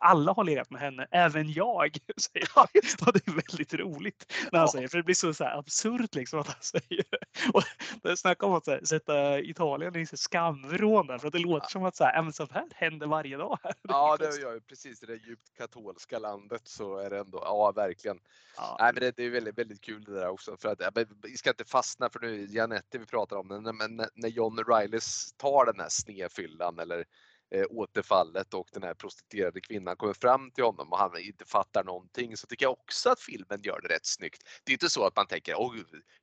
alla 0.02 0.34
har 0.34 0.44
legat 0.44 0.70
med 0.70 0.82
henne, 0.82 1.08
även 1.12 1.52
jag. 1.52 1.98
Säger 2.18 2.50
han. 2.56 2.68
Och 3.08 3.14
det 3.14 3.28
är 3.28 3.32
väldigt 3.32 3.74
roligt 3.74 4.34
när 4.52 4.60
han 4.60 4.68
ja. 4.68 4.72
säger 4.72 4.88
för 4.88 4.98
det 4.98 5.04
blir 5.04 5.16
så, 5.16 5.34
så 5.34 5.44
här 5.44 5.58
absurt 5.58 6.16
liksom 6.16 6.40
att 6.40 6.48
han 6.48 6.56
säger 6.62 7.06
och 7.54 7.64
det. 8.04 8.18
snackar 8.18 8.48
om 8.48 8.54
att 8.54 8.68
här, 8.68 8.86
sätta 8.86 9.40
Italien 9.40 9.96
i 9.96 10.06
skamvrån 10.06 11.08
där 11.08 11.18
för 11.18 11.28
att 11.28 11.34
det 11.34 11.40
låter 11.40 11.66
ja. 11.66 11.70
som 11.70 11.84
att 11.84 11.96
så 11.96 12.04
här, 12.04 12.32
så 12.32 12.48
här 12.52 12.68
händer 12.76 13.08
varje 13.08 13.38
dag. 13.38 13.60
Ja, 13.82 14.18
det 14.20 14.42
gör 14.42 14.54
ju 14.54 14.62
precis 14.62 15.04
i 15.04 15.06
det 15.06 15.16
djupt 15.16 15.58
katolska 15.58 16.20
landet 16.20 16.62
så 16.64 16.98
är 16.98 17.10
det 17.10 17.20
ändå, 17.20 17.42
ja 17.46 17.72
verkligen. 17.76 18.20
Ja. 18.58 18.78
Nej, 18.80 18.94
men 18.94 19.02
det, 19.02 19.12
det, 19.16 19.24
är 19.24 19.30
väldigt, 19.30 19.58
väldigt 19.58 19.82
kul 19.82 20.04
det 20.04 20.14
där 20.14 20.28
också 20.28 20.58
för 20.58 20.70
att 20.70 20.98
vi 21.24 21.38
ska 21.38 21.50
inte 21.50 21.66
fastna 21.66 22.10
för 22.10 22.20
nu 22.20 22.46
Janetti 22.46 22.98
vi 22.98 23.06
pratar 23.06 23.36
om, 23.36 23.48
men 23.48 23.96
när 24.14 24.30
John 24.30 24.64
Rileys 24.68 25.34
tar 25.38 25.66
den 25.66 25.80
här 25.80 25.90
snefyllan 25.90 26.80
eller 26.80 27.06
eh, 27.50 27.66
återfallet 27.70 28.54
och 28.54 28.68
den 28.74 28.84
här 28.84 28.94
prostituerade 28.94 29.62
kvinnan 29.62 29.96
kommer 29.96 30.14
fram 30.14 30.52
till 30.52 30.64
honom 30.64 30.92
och 30.92 30.98
han 30.98 31.18
inte 31.18 31.46
fattar 31.46 31.84
någonting 31.84 32.38
så 32.38 32.48
tycker 32.48 32.66
jag 32.66 32.72
också 32.72 33.10
att 33.10 33.20
filmen 33.20 33.62
gör 33.62 33.82
det 33.82 33.88
rätt 33.88 34.06
snyggt. 34.06 34.44
Det 34.64 34.72
är 34.72 34.74
inte 34.74 34.90
så 34.90 35.06
att 35.06 35.16
man 35.16 35.28
tänker 35.28 35.60
åh 35.60 35.74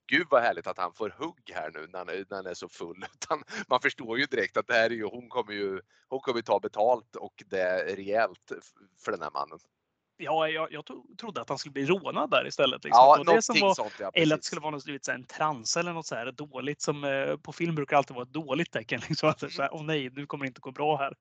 gud 0.07 0.27
vad 0.31 0.43
härligt 0.43 0.67
att 0.67 0.79
han 0.79 0.95
får 0.95 1.15
hugg 1.19 1.51
här 1.55 1.71
nu 1.75 1.87
när 1.87 1.99
han 1.99 2.09
är, 2.09 2.27
när 2.31 2.37
han 2.37 2.47
är 2.47 2.55
så 2.55 2.69
full 2.69 3.05
utan 3.15 3.43
man 3.69 3.81
förstår 3.81 4.19
ju 4.19 4.27
direkt 4.27 4.57
att 4.57 4.67
det 4.67 4.75
här 4.75 4.91
är 4.91 4.95
ju, 4.95 5.05
hon 5.05 5.29
kommer 5.29 5.53
ju 5.53 5.81
hon 6.09 6.21
kommer 6.21 6.43
ta 6.43 6.61
betalt 6.61 7.17
och 7.17 7.43
det 7.47 7.61
är 7.61 7.97
rejält 7.97 8.53
för 9.05 9.13
den 9.13 9.23
här 9.23 9.31
mannen. 9.31 9.59
Ja, 10.17 10.49
jag, 10.49 10.73
jag 10.73 10.85
tro- 10.87 11.07
trodde 11.21 11.41
att 11.41 11.49
han 11.49 11.59
skulle 11.59 11.73
bli 11.73 11.87
rånad 11.87 12.31
där 12.31 12.47
istället. 12.47 12.85
Liksom. 12.85 13.25
Ja, 13.27 13.35
Det 13.35 13.43
som 13.43 13.61
var, 13.61 13.75
sånt 13.75 13.93
ja. 14.01 14.11
eller 14.15 14.35
att 14.35 14.41
det 14.41 14.47
skulle 14.47 14.61
vara 14.61 14.71
något, 14.71 14.89
vet, 14.89 15.09
en 15.09 15.25
trans 15.25 15.77
eller 15.77 15.93
något 15.93 16.07
så 16.07 16.15
här 16.15 16.33
dåligt 16.33 16.83
som 16.83 17.05
eh, 17.05 17.37
på 17.37 17.53
film 17.53 17.75
brukar 17.75 17.97
alltid 17.97 18.15
vara 18.15 18.23
ett 18.23 18.33
dåligt 18.33 18.73
tecken. 18.73 19.01
Liksom. 19.09 19.29
Är 19.29 19.49
så 19.49 19.63
här, 19.63 19.75
Åh 19.75 19.83
nej, 19.83 20.11
nu 20.11 20.27
kommer 20.27 20.45
det 20.45 20.49
inte 20.49 20.61
gå 20.61 20.71
bra 20.71 20.97
här. 20.97 21.15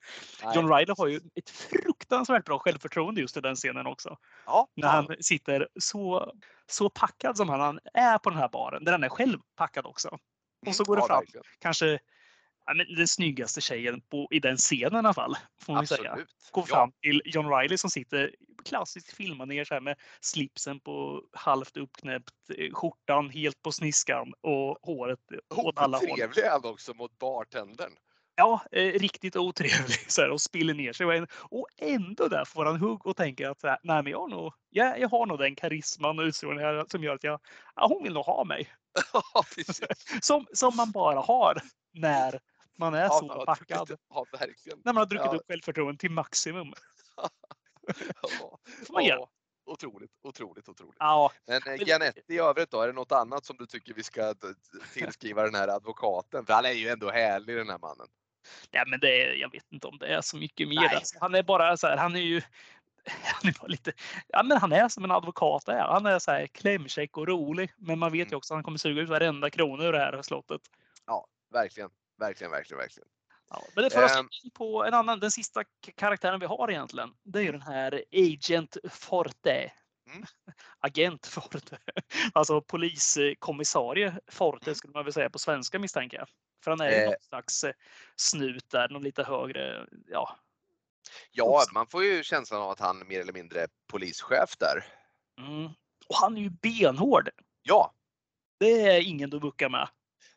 Nej. 0.44 0.56
John 0.56 0.74
Ryder 0.76 0.96
har 0.98 1.08
ju 1.08 1.20
ett 1.36 1.50
fruktansvärt 1.50 2.46
bra 2.46 2.60
självförtroende 2.60 3.22
just 3.22 3.38
i 3.38 3.42
den 3.42 3.56
scenen 3.56 3.88
också. 3.88 4.18
Ja, 4.46 4.68
När 4.76 4.88
han 4.88 5.16
sitter 5.20 5.68
så, 5.80 6.34
så 6.68 6.90
packad 6.90 7.38
som 7.38 7.50
han, 7.50 7.80
är 7.94 8.18
på 8.18 8.30
den 8.30 8.40
här 8.40 8.50
baren, 8.50 8.84
där 8.84 8.92
han 8.92 9.04
är 9.04 9.10
själv 9.10 9.40
packad 9.56 9.86
också. 9.86 10.18
Och 10.68 10.76
så 10.76 10.84
går 10.84 10.96
det 10.96 11.02
fram, 11.08 11.20
verkligen. 11.20 11.44
kanske 11.60 12.00
ja, 12.66 12.74
men 12.74 12.96
den 12.96 13.08
snyggaste 13.08 13.62
tjejen 13.62 14.02
på, 14.02 14.28
i 14.32 14.40
den 14.40 14.58
scenen 14.58 14.96
i 14.96 14.98
alla 14.98 15.14
fall. 15.14 15.36
Får 15.62 15.74
man 15.74 15.88
säga. 15.88 16.18
Går 16.52 16.64
fram 16.64 16.92
till 17.02 17.22
John 17.26 17.50
Riley 17.58 17.78
som 17.78 17.90
sitter 17.90 18.36
klassiskt 18.64 19.14
filmad 19.14 19.48
ner 19.48 19.66
så 19.66 19.74
här 19.74 19.82
med 19.82 19.96
slipsen 20.22 20.80
på 20.80 21.24
halvt 21.32 21.78
uppknäppt, 21.78 22.34
eh, 22.58 22.74
skjortan 22.74 23.30
helt 23.30 23.62
på 23.62 23.72
sniskan 23.72 24.34
och 24.42 24.78
håret 24.82 25.20
åt 25.56 25.80
alla 25.80 25.98
håll. 25.98 26.08
Trevlig 26.18 26.44
han 26.44 26.66
också 26.66 26.94
mot 26.94 27.18
bartendern. 27.20 27.92
Ja, 28.36 28.62
eh, 28.72 28.92
riktigt 29.00 29.36
otrevlig 29.36 30.12
så 30.12 30.22
här, 30.22 30.30
och 30.30 30.42
spiller 30.42 30.74
ner 30.74 30.94
sig. 30.94 31.26
Och 31.40 31.68
ändå 31.78 32.28
där 32.28 32.46
får 32.46 32.66
han 32.66 32.80
hugg 32.80 33.06
och 33.06 33.18
tänker 33.18 33.50
att 33.50 33.60
så 33.62 33.68
här, 33.68 33.78
nej, 33.84 34.04
men 34.04 34.12
jag, 34.12 34.20
har 34.20 34.28
nog, 34.28 34.54
jag, 34.70 35.00
jag 35.00 35.10
har 35.10 35.26
nog 35.26 35.40
den 35.40 35.56
karisman 35.56 36.20
och 36.20 36.24
utstrålningen 36.24 36.86
som 36.90 37.04
gör 37.04 37.16
att 37.16 37.24
jag, 37.24 37.40
ja, 37.76 37.88
hon 37.88 38.04
vill 38.04 38.14
nog 38.14 38.26
ha 38.26 38.44
mig. 38.44 38.70
Som, 40.22 40.46
som 40.54 40.76
man 40.76 40.92
bara 40.92 41.20
har 41.20 41.58
när 41.94 42.40
man 42.78 42.94
är 42.94 43.02
Ja, 43.04 43.10
så 43.10 43.26
man 43.26 43.46
packad. 43.46 43.88
druckit- 43.88 44.00
Ja. 44.10 44.26
När 44.84 44.94
man 44.94 44.98
har 44.98 45.06
druckit 45.06 45.26
Ja. 45.32 45.36
upp 45.38 45.48
självförtroendet 45.48 46.00
till 46.00 46.12
maximum. 46.12 46.74
Ja. 48.22 48.60
Ja, 48.90 49.30
Otroligt, 49.66 50.12
otroligt, 50.24 50.70
otroligt. 50.70 50.96
Ja, 51.00 51.32
Men 51.48 51.62
eh, 51.68 51.88
Gianetti 51.88 52.34
i 52.34 52.40
övrigt 52.40 52.72
då, 52.72 52.82
är 52.82 52.88
det 52.88 52.94
något 52.94 53.12
annat 53.12 53.46
som 53.46 53.58
du 53.58 53.66
tycker 53.66 53.94
vi 53.94 54.04
ska 54.04 54.34
tillskriva 54.94 55.44
den 55.44 55.56
här 55.56 55.68
advokaten? 55.68 56.46
För 56.46 56.54
han 56.54 56.66
är 56.66 56.72
ju 56.72 56.90
ändå 56.90 57.12
härlig 57.12 57.56
den 57.58 57.70
här 57.70 57.78
mannen. 57.78 58.08
nej, 58.72 58.84
men 58.88 59.00
det 59.00 59.24
är, 59.24 59.34
jag 59.34 59.52
vet 59.52 59.72
inte 59.72 59.88
om 59.88 59.98
det 59.98 60.08
är 60.08 60.22
så 60.22 60.38
mycket 60.38 60.68
mer. 60.68 60.96
Alltså, 60.96 61.18
han 61.22 61.36
är 61.36 61.44
bara 61.44 61.78
så 61.78 61.88
här, 61.88 61.98
han 61.98 62.16
är 62.16 62.20
ju 62.20 62.42
han 63.06 63.50
är 63.50 63.60
bara 63.60 63.68
lite, 63.68 63.94
ja 64.28 64.44
men 64.44 64.58
han 64.58 64.72
är 64.72 64.90
som 64.90 65.04
en 65.04 65.12
advokat 65.12 65.68
är. 65.68 65.80
Han 65.88 66.06
är 66.06 66.20
så 66.20 66.32
här 66.32 66.48
klämkäck 66.48 67.18
och 67.18 67.28
rolig. 67.28 67.74
Men 67.78 68.00
man 68.00 68.12
vet 68.12 68.28
ju 68.28 68.30
Mm. 68.30 68.38
också 68.38 68.54
att 68.54 68.58
han 68.58 68.64
kommer 68.64 68.78
suga 68.78 69.02
ut 69.02 69.10
varenda 69.10 69.50
krona 69.50 69.84
ur 69.84 69.92
det 69.92 70.00
här 70.00 70.22
slottet. 70.22 70.62
Verkligen, 71.54 71.90
verkligen, 72.20 72.52
verkligen, 72.52 72.78
verkligen. 72.80 73.08
Ja, 73.54 73.64
men 73.76 73.84
det 73.84 73.90
för 73.90 74.04
oss 74.04 74.44
in 74.44 74.52
på 74.52 74.84
en 74.86 74.94
annan, 74.94 75.20
den 75.20 75.32
sista 75.32 75.64
karaktären 75.96 76.40
vi 76.40 76.46
har 76.46 76.72
egentligen. 76.72 77.10
Det 77.24 77.40
är 77.40 77.44
ju 77.44 77.52
den 77.52 77.62
här 77.62 78.04
Agent 78.12 78.78
Forte. 78.92 79.72
Mm. 80.10 80.26
Agent 80.80 81.28
Forte. 81.28 81.78
Alltså 82.34 82.62
poliskommissarie 82.62 84.20
Forte 84.28 84.76
skulle 84.76 84.94
man 84.94 85.04
väl 85.04 85.14
säga 85.14 85.30
på 85.30 85.40
svenska 85.40 85.80
misstänker 85.80 86.18
jag. 86.18 86.28
För 86.64 86.72
han 86.72 86.82
är 86.82 86.90
ju 86.90 86.96
Eh. 86.96 87.06
någon 87.06 87.16
slags 87.22 87.64
eh, 87.64 87.74
snut 88.16 88.70
där, 88.70 88.90
någon 88.90 89.04
lite 89.04 89.24
högre, 89.24 89.88
ja. 90.08 90.38
Ja, 91.32 91.64
man 91.74 91.88
får 91.88 92.04
ju 92.04 92.24
känslan 92.24 92.62
av 92.62 92.70
att 92.70 92.80
han 92.80 93.08
mer 93.08 93.22
eller 93.22 93.34
mindre 93.34 93.62
är 93.62 93.68
polischef 93.88 94.58
där. 94.60 94.86
Mm. 95.40 95.66
Och 96.08 96.16
han 96.16 96.38
är 96.38 96.42
ju 96.42 96.50
benhård. 96.50 97.30
Ja, 97.62 97.94
Det 98.60 98.82
är 98.82 99.02
ingen 99.08 99.30
du 99.30 99.40
buckar 99.40 99.70
med. 99.70 99.90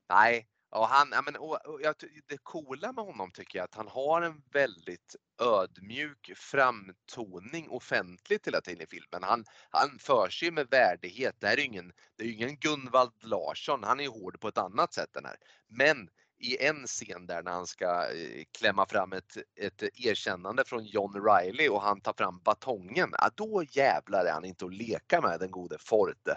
nej. 0.09 0.49
Och 0.77 0.89
han, 0.89 1.09
ja, 1.12 1.22
men, 1.22 1.37
och, 1.37 1.66
och 1.66 1.81
jag, 1.83 1.95
det 2.27 2.39
coola 2.43 2.93
med 2.93 3.05
honom 3.05 3.31
tycker 3.31 3.59
jag 3.59 3.64
att 3.64 3.74
han 3.74 3.89
har 3.89 4.22
en 4.22 4.43
väldigt 4.53 5.16
ödmjuk 5.43 6.33
framtoning 6.37 7.68
offentligt 7.68 8.47
hela 8.47 8.61
tiden 8.61 8.83
i 8.83 8.87
filmen. 8.87 9.22
Han, 9.22 9.45
han 9.70 9.99
för 9.99 10.29
sig 10.29 10.51
med 10.51 10.66
värdighet. 10.70 11.37
Det 11.39 11.47
här 11.47 11.59
är 11.59 11.64
ingen, 11.64 11.93
det 12.16 12.24
är 12.24 12.33
ingen 12.33 12.57
Gunvald 12.57 13.12
Larsson. 13.22 13.85
Han 13.85 14.01
är 14.01 14.09
hård 14.09 14.41
på 14.41 14.49
ett 14.49 14.59
annat 14.59 14.95
sätt 14.95 15.11
den 15.12 15.24
här. 15.24 15.37
Men 15.68 16.09
i 16.39 16.66
en 16.66 16.87
scen 16.87 17.27
där 17.27 17.43
när 17.43 17.53
han 17.53 17.66
ska 17.66 18.12
eh, 18.12 18.45
klämma 18.59 18.87
fram 18.87 19.12
ett, 19.12 19.37
ett 19.57 19.83
erkännande 19.83 20.64
från 20.64 20.85
John 20.85 21.12
Riley 21.14 21.68
och 21.68 21.83
han 21.83 22.01
tar 22.01 22.12
fram 22.12 22.41
batongen. 22.45 23.11
Ja, 23.12 23.31
då 23.35 23.64
jävlar 23.70 24.24
är 24.24 24.33
han 24.33 24.45
inte 24.45 24.64
att 24.64 24.74
leka 24.74 25.20
med 25.20 25.41
den 25.41 25.51
gode 25.51 25.77
Forte. 25.79 26.37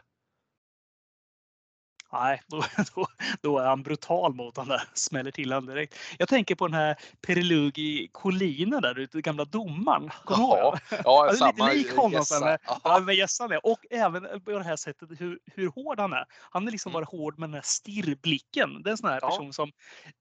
Nej, 2.11 2.41
då, 2.47 2.63
då, 2.95 3.07
då 3.41 3.59
är 3.59 3.65
han 3.65 3.83
brutal 3.83 4.33
mot 4.33 4.57
honom 4.57 4.69
där. 4.69 4.83
Smäller 4.93 5.31
till 5.31 5.51
honom 5.53 5.69
direkt. 5.69 5.95
Jag 6.17 6.27
tänker 6.29 6.55
på 6.55 6.67
den 6.67 6.73
här 6.73 6.95
Perilugi 7.21 8.09
Collina 8.11 8.79
där 8.81 8.99
ute, 8.99 9.21
gamla 9.21 9.45
domaren. 9.45 10.09
Ja, 10.27 10.79
Ja, 11.03 11.25
lite 11.25 11.37
samma 11.37 11.71
lik 11.71 11.95
honom 11.95 12.23
med- 12.41 12.59
Ja. 12.83 12.99
Med 12.99 13.15
gässan 13.15 13.51
är. 13.51 13.65
Och 13.65 13.79
även 13.89 14.41
på 14.41 14.51
det 14.51 14.63
här 14.63 14.75
sättet 14.75 15.09
hur, 15.21 15.39
hur 15.45 15.67
hård 15.67 15.99
han 15.99 16.13
är. 16.13 16.25
Han 16.51 16.67
är 16.67 16.71
liksom 16.71 16.89
Mm. 16.91 17.01
bara 17.01 17.17
hård 17.17 17.39
med 17.39 17.49
den 17.49 17.53
här 17.53 17.61
stirrblicken. 17.65 18.83
Det 18.83 18.89
är 18.89 18.91
en 18.91 18.97
sån 18.97 19.09
här 19.09 19.19
Ja. 19.21 19.29
person 19.29 19.53
som 19.53 19.71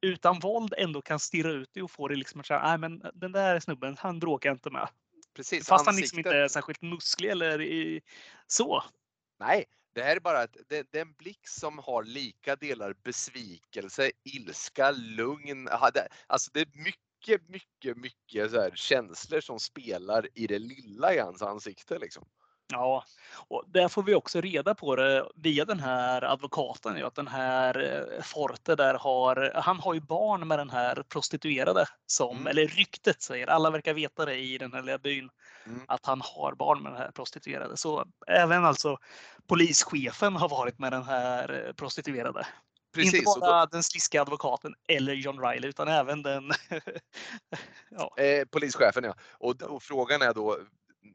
utan 0.00 0.38
våld 0.40 0.74
ändå 0.78 1.02
kan 1.02 1.18
stirra 1.18 1.50
ut 1.50 1.74
dig 1.74 1.82
och 1.82 1.90
få 1.90 2.08
dig 2.08 2.16
liksom 2.16 2.40
att 2.40 2.46
säga, 2.46 2.62
nej 2.62 2.78
men 2.78 3.02
den 3.14 3.32
där 3.32 3.60
snubben, 3.60 3.96
han 4.00 4.18
bråkar 4.18 4.48
jag 4.48 4.54
inte 4.54 4.70
med. 4.70 4.88
Precis, 5.36 5.68
Fast 5.68 5.86
han 5.86 5.96
liksom 5.96 6.16
ansiktet. 6.18 6.32
inte 6.32 6.44
är 6.44 6.48
särskilt 6.48 6.82
musklig 6.82 7.30
eller 7.30 7.60
i, 7.62 8.00
så. 8.46 8.82
Nej, 9.40 9.64
det 9.98 10.04
här 10.04 10.16
är 10.16 10.20
bara 10.20 10.40
att 10.40 10.56
det, 10.68 10.86
det 10.92 10.98
är 10.98 11.02
en 11.02 11.12
blick 11.12 11.48
som 11.48 11.78
har 11.78 12.04
lika 12.04 12.56
delar 12.56 12.94
besvikelse, 13.04 14.10
ilska, 14.24 14.90
lugn. 14.90 15.64
Det- 15.64 16.08
Alltså 16.26 16.50
det 16.54 16.60
är 16.60 16.68
mycket, 16.84 17.48
mycket, 17.48 17.96
mycket 17.96 18.50
så 18.50 18.60
här 18.60 18.72
känslor 18.74 19.40
som 19.40 19.60
spelar 19.60 20.28
i 20.34 20.46
det 20.46 20.58
lilla 20.58 21.14
i 21.14 21.18
hans 21.18 21.42
ansikte. 21.42 21.98
Liksom. 21.98 22.24
Ja, 22.72 23.04
och 23.48 23.64
där 23.66 23.88
får 23.88 24.02
vi 24.02 24.14
också 24.14 24.40
reda 24.40 24.74
på 24.74 24.96
det 24.96 25.28
via 25.34 25.64
den 25.64 25.80
här 25.80 26.24
advokaten. 26.24 26.96
Ju, 26.96 27.06
att 27.06 27.14
den 27.14 27.28
här 27.28 28.04
eh, 28.16 28.22
Forte 28.22 28.76
där 28.76 28.94
har, 28.94 29.52
han 29.54 29.80
har 29.80 29.94
ju 29.94 30.00
barn 30.00 30.48
med 30.48 30.58
den 30.58 30.70
här 30.70 31.02
prostituerade. 31.08 31.86
Som, 32.06 32.38
Mm. 32.38 32.46
Eller 32.46 32.66
ryktet 32.66 33.22
säger, 33.22 33.46
alla 33.46 33.70
verkar 33.70 33.94
veta 33.94 34.24
det 34.24 34.36
i 34.36 34.58
den 34.58 34.72
här 34.72 34.82
lilla 34.82 34.98
byn. 34.98 35.30
Mm. 35.66 35.80
Att 35.88 36.06
han 36.06 36.20
har 36.24 36.54
barn 36.54 36.82
med 36.82 36.92
den 36.92 37.00
här 37.00 37.10
prostituerade. 37.10 37.76
Så 37.76 38.04
även 38.26 38.64
alltså 38.64 38.98
polischefen 39.46 40.36
har 40.36 40.48
varit 40.48 40.78
med 40.78 40.92
den 40.92 41.02
här 41.02 41.66
eh, 41.66 41.72
prostituerade. 41.72 42.46
Inte 42.96 43.10
Precis, 43.10 43.36
och 43.36 43.40
bara 43.40 43.66
då, 43.66 43.70
den 43.70 43.82
sliskiga 43.82 44.22
advokaten 44.22 44.74
eller 44.88 45.12
John 45.12 45.40
Riley 45.40 45.68
utan 45.68 45.88
även 45.88 46.22
den 46.22 46.50
ja, 47.90 48.14
eh, 48.16 48.44
polischefen 48.44 49.04
ja. 49.04 49.14
Och, 49.32 49.62
och 49.62 49.82
frågan 49.82 50.22
är 50.22 50.34
då 50.34 50.58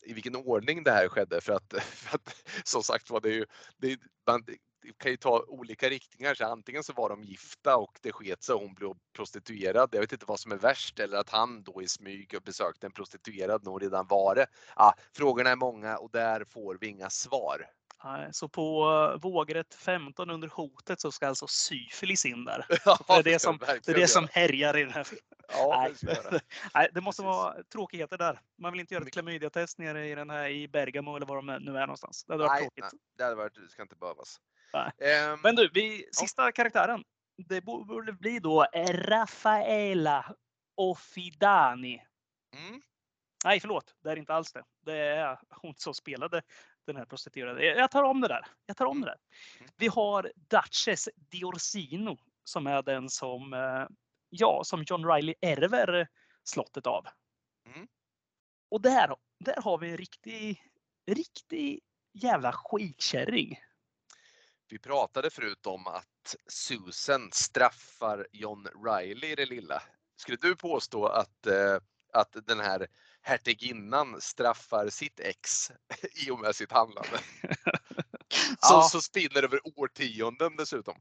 i 0.01 0.13
vilken 0.13 0.35
ordning 0.35 0.83
det 0.83 0.91
här 0.91 1.07
skedde 1.07 1.41
för 1.41 1.53
att, 1.53 1.73
för 1.83 2.15
att 2.15 2.35
som 2.63 2.83
sagt 2.83 3.09
var 3.09 3.21
det 3.21 3.29
ju, 3.29 3.45
det, 3.77 3.99
man, 4.27 4.43
det 4.45 4.57
kan 4.97 5.11
ju 5.11 5.17
ta 5.17 5.43
olika 5.47 5.89
riktningar. 5.89 6.33
Så 6.35 6.45
antingen 6.45 6.83
så 6.83 6.93
var 6.93 7.09
de 7.09 7.23
gifta 7.23 7.77
och 7.77 7.99
det 8.01 8.11
sket 8.11 8.43
sig 8.43 8.55
och 8.55 8.61
hon 8.61 8.73
blev 8.73 8.93
prostituerad. 9.15 9.89
Jag 9.91 10.01
vet 10.01 10.11
inte 10.11 10.25
vad 10.25 10.39
som 10.39 10.51
är 10.51 10.57
värst 10.57 10.99
eller 10.99 11.17
att 11.17 11.29
han 11.29 11.63
då 11.63 11.81
i 11.81 11.87
smyg 11.87 12.35
besökte 12.45 12.87
en 12.87 12.91
prostituerad 12.91 13.63
när 13.63 13.71
hon 13.71 13.79
redan 13.79 14.07
var 14.07 14.35
det. 14.35 14.45
Ja, 14.75 14.93
frågorna 15.17 15.49
är 15.49 15.55
många 15.55 15.97
och 15.97 16.09
där 16.11 16.43
får 16.43 16.77
vi 16.81 16.87
inga 16.87 17.09
svar. 17.09 17.65
Så 18.31 18.47
på 18.47 18.89
uh, 18.89 19.19
vågrätt 19.21 19.75
15 19.75 20.29
under 20.29 20.47
hotet 20.47 20.99
så 21.01 21.11
ska 21.11 21.27
alltså 21.27 21.47
syfilis 21.47 22.25
in 22.25 22.45
där. 22.45 22.65
Ja, 22.85 22.97
Det 23.07 23.13
är 23.13 23.23
det 23.23 23.39
som, 23.39 23.57
det 23.57 23.87
är 23.91 23.95
det 23.95 24.07
som 24.07 24.27
härjar 24.31 24.77
i 24.77 24.83
den 24.83 24.93
här 24.93 25.03
filmen. 25.03 25.23
Ja, 25.47 25.77
Nej, 26.01 26.15
det. 26.31 26.39
Nej, 26.73 26.89
det 26.93 27.01
måste 27.01 27.21
Precis. 27.21 27.35
vara 27.35 27.63
tråkigheter 27.63 28.17
där. 28.17 28.41
Man 28.57 28.71
vill 28.71 28.81
inte 28.81 28.93
göra 28.93 29.03
ett 29.05 29.13
klamydiatest 29.13 29.77
nere 29.77 30.07
i 30.07 30.15
den 30.15 30.29
här 30.29 30.47
i 30.49 30.67
Bergamo 30.67 31.15
eller 31.15 31.25
var 31.25 31.35
de 31.35 31.45
nu 31.45 31.77
är 31.77 31.81
någonstans. 31.87 32.23
Det 32.23 32.33
hade 32.33 32.43
varit 32.43 32.51
Nej, 32.51 32.61
tråkigt. 32.61 32.83
nej, 32.93 32.99
det 33.17 33.23
hade 33.23 33.35
varit, 33.35 33.55
det 33.55 33.69
ska 33.69 33.81
inte 33.81 33.95
behövas. 33.95 34.39
Ehm, 34.97 35.39
Men 35.43 35.55
du, 35.55 35.69
vi, 35.73 36.09
sista 36.11 36.51
karaktären. 36.51 37.03
Det 37.47 37.61
bo- 37.61 37.83
borde 37.85 38.13
bli 38.13 38.39
då 38.39 38.65
Raffaella 38.87 40.35
Offidani. 40.75 42.03
mm, 42.55 42.81
Nej, 43.45 43.59
förlåt. 43.59 43.95
Det 44.03 44.11
är 44.11 44.15
inte 44.15 44.33
alls 44.33 44.51
det. 44.53 44.63
Det 44.85 44.97
är 44.97 45.39
hon 45.49 45.73
som 45.77 45.93
spelade 45.93 46.41
den 46.85 46.95
här 46.95 47.05
prostituerade. 47.05 47.65
Jag 47.65 47.91
tar 47.91 48.03
om 48.03 48.21
det 48.21 48.27
där. 48.27 48.45
Jag 48.65 48.77
tar 48.77 48.85
om 48.85 49.01
det 49.01 49.07
där. 49.07 49.17
Mm. 49.59 49.71
Vi 49.77 49.87
har 49.87 50.31
Duchess 50.35 51.09
Diorsino 51.15 52.17
som 52.43 52.67
är 52.67 52.81
den 52.81 53.09
som, 53.09 53.53
eh, 53.53 53.87
ja, 54.29 54.61
som 54.65 54.83
John 54.87 55.05
Riley 55.05 55.35
ärver 55.41 56.07
slottet 56.43 56.87
av. 56.87 57.07
Mm. 57.75 57.87
Och 58.69 58.81
där, 58.81 59.15
där 59.39 59.61
har 59.61 59.77
vi 59.77 59.89
en 59.89 59.97
riktig, 59.97 60.63
riktig 61.05 61.79
jävla 62.13 62.51
skitkärring. 62.51 63.59
Vi 64.67 64.79
pratade 64.79 65.29
förut 65.29 65.65
om 65.65 65.87
att 65.87 66.35
Susan 66.47 67.29
straffar 67.31 68.27
John 68.31 68.67
Riley 68.85 69.31
i 69.31 69.35
det 69.35 69.45
lilla. 69.45 69.81
Skulle 70.15 70.37
du 70.41 70.55
påstå 70.55 71.05
att, 71.05 71.47
eh, 71.47 71.77
att 72.13 72.37
den 72.47 72.59
här 72.59 72.87
hertiginnan 73.23 74.21
straffar 74.21 74.89
sitt 74.89 75.19
ex 75.19 75.71
i 76.27 76.31
och 76.31 76.39
med 76.39 76.55
sitt 76.55 76.71
handlande? 76.71 77.19
Så, 78.59 78.73
Ja. 78.73 78.89
så 78.91 79.01
spinner 79.01 79.43
över 79.43 79.59
årtionden 79.79 80.55
dessutom. 80.55 80.95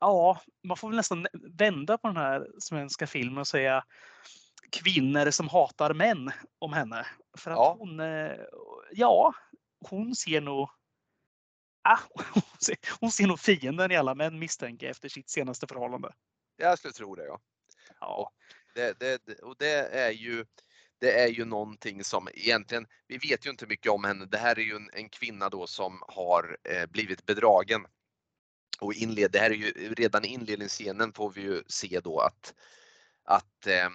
Ja, 0.00 0.40
man 0.64 0.76
får 0.76 0.88
väl 0.88 0.96
nästan 0.96 1.26
vända 1.58 1.98
på 1.98 2.08
den 2.08 2.16
här 2.16 2.46
svenska 2.58 3.06
filmen 3.06 3.38
och 3.38 3.46
säga 3.48 3.84
kvinnor 4.70 5.30
som 5.30 5.48
hatar 5.48 5.94
män 5.94 6.32
om 6.58 6.72
henne. 6.72 7.06
För 7.38 7.50
att 7.50 7.56
Ja. 7.56 7.76
hon, 7.78 8.00
eh, 8.00 8.32
ja, 8.92 9.34
hon 9.88 10.14
ser 10.14 10.40
nog 10.40 10.70
ah, 11.88 11.98
hon, 12.34 12.42
ser, 12.60 12.76
hon 13.00 13.10
ser 13.12 13.26
nog 13.26 13.40
fienden 13.40 13.92
i 13.92 13.96
alla 13.96 14.14
män 14.14 14.38
misstänker 14.38 14.90
efter 14.90 15.08
sitt 15.08 15.30
senaste 15.30 15.66
förhållande. 15.66 16.12
Jag 16.56 16.78
skulle 16.78 16.92
tro 16.92 17.14
det 17.14 17.24
ja. 17.24 17.40
Ja. 18.00 18.32
Det, 18.74 18.98
det, 19.00 19.38
och 19.42 19.56
det 19.58 19.72
är 19.98 20.10
ju 20.10 20.44
det 20.98 21.20
är 21.20 21.28
ju 21.28 21.44
någonting 21.44 22.04
som 22.04 22.28
egentligen, 22.34 22.86
vi 23.06 23.18
vet 23.18 23.46
ju 23.46 23.50
inte 23.50 23.66
mycket 23.66 23.92
om 23.92 24.04
henne. 24.04 24.26
Det 24.26 24.38
här 24.38 24.58
är 24.58 24.62
ju 24.62 24.76
en, 24.76 24.90
en 24.92 25.08
kvinna 25.08 25.48
då 25.48 25.66
som 25.66 26.02
har 26.08 26.56
eh, 26.64 26.86
blivit 26.86 27.26
bedragen. 27.26 27.86
Och 28.80 28.94
inled, 28.94 29.30
det 29.30 29.38
här 29.38 29.50
är 29.50 29.54
ju 29.54 29.94
redan 29.94 30.24
i 30.24 30.28
inledningsscenen 30.28 31.12
får 31.12 31.30
vi 31.30 31.40
ju 31.40 31.62
se 31.66 32.00
då 32.00 32.20
att, 32.20 32.54
att 33.24 33.66
eh, 33.66 33.88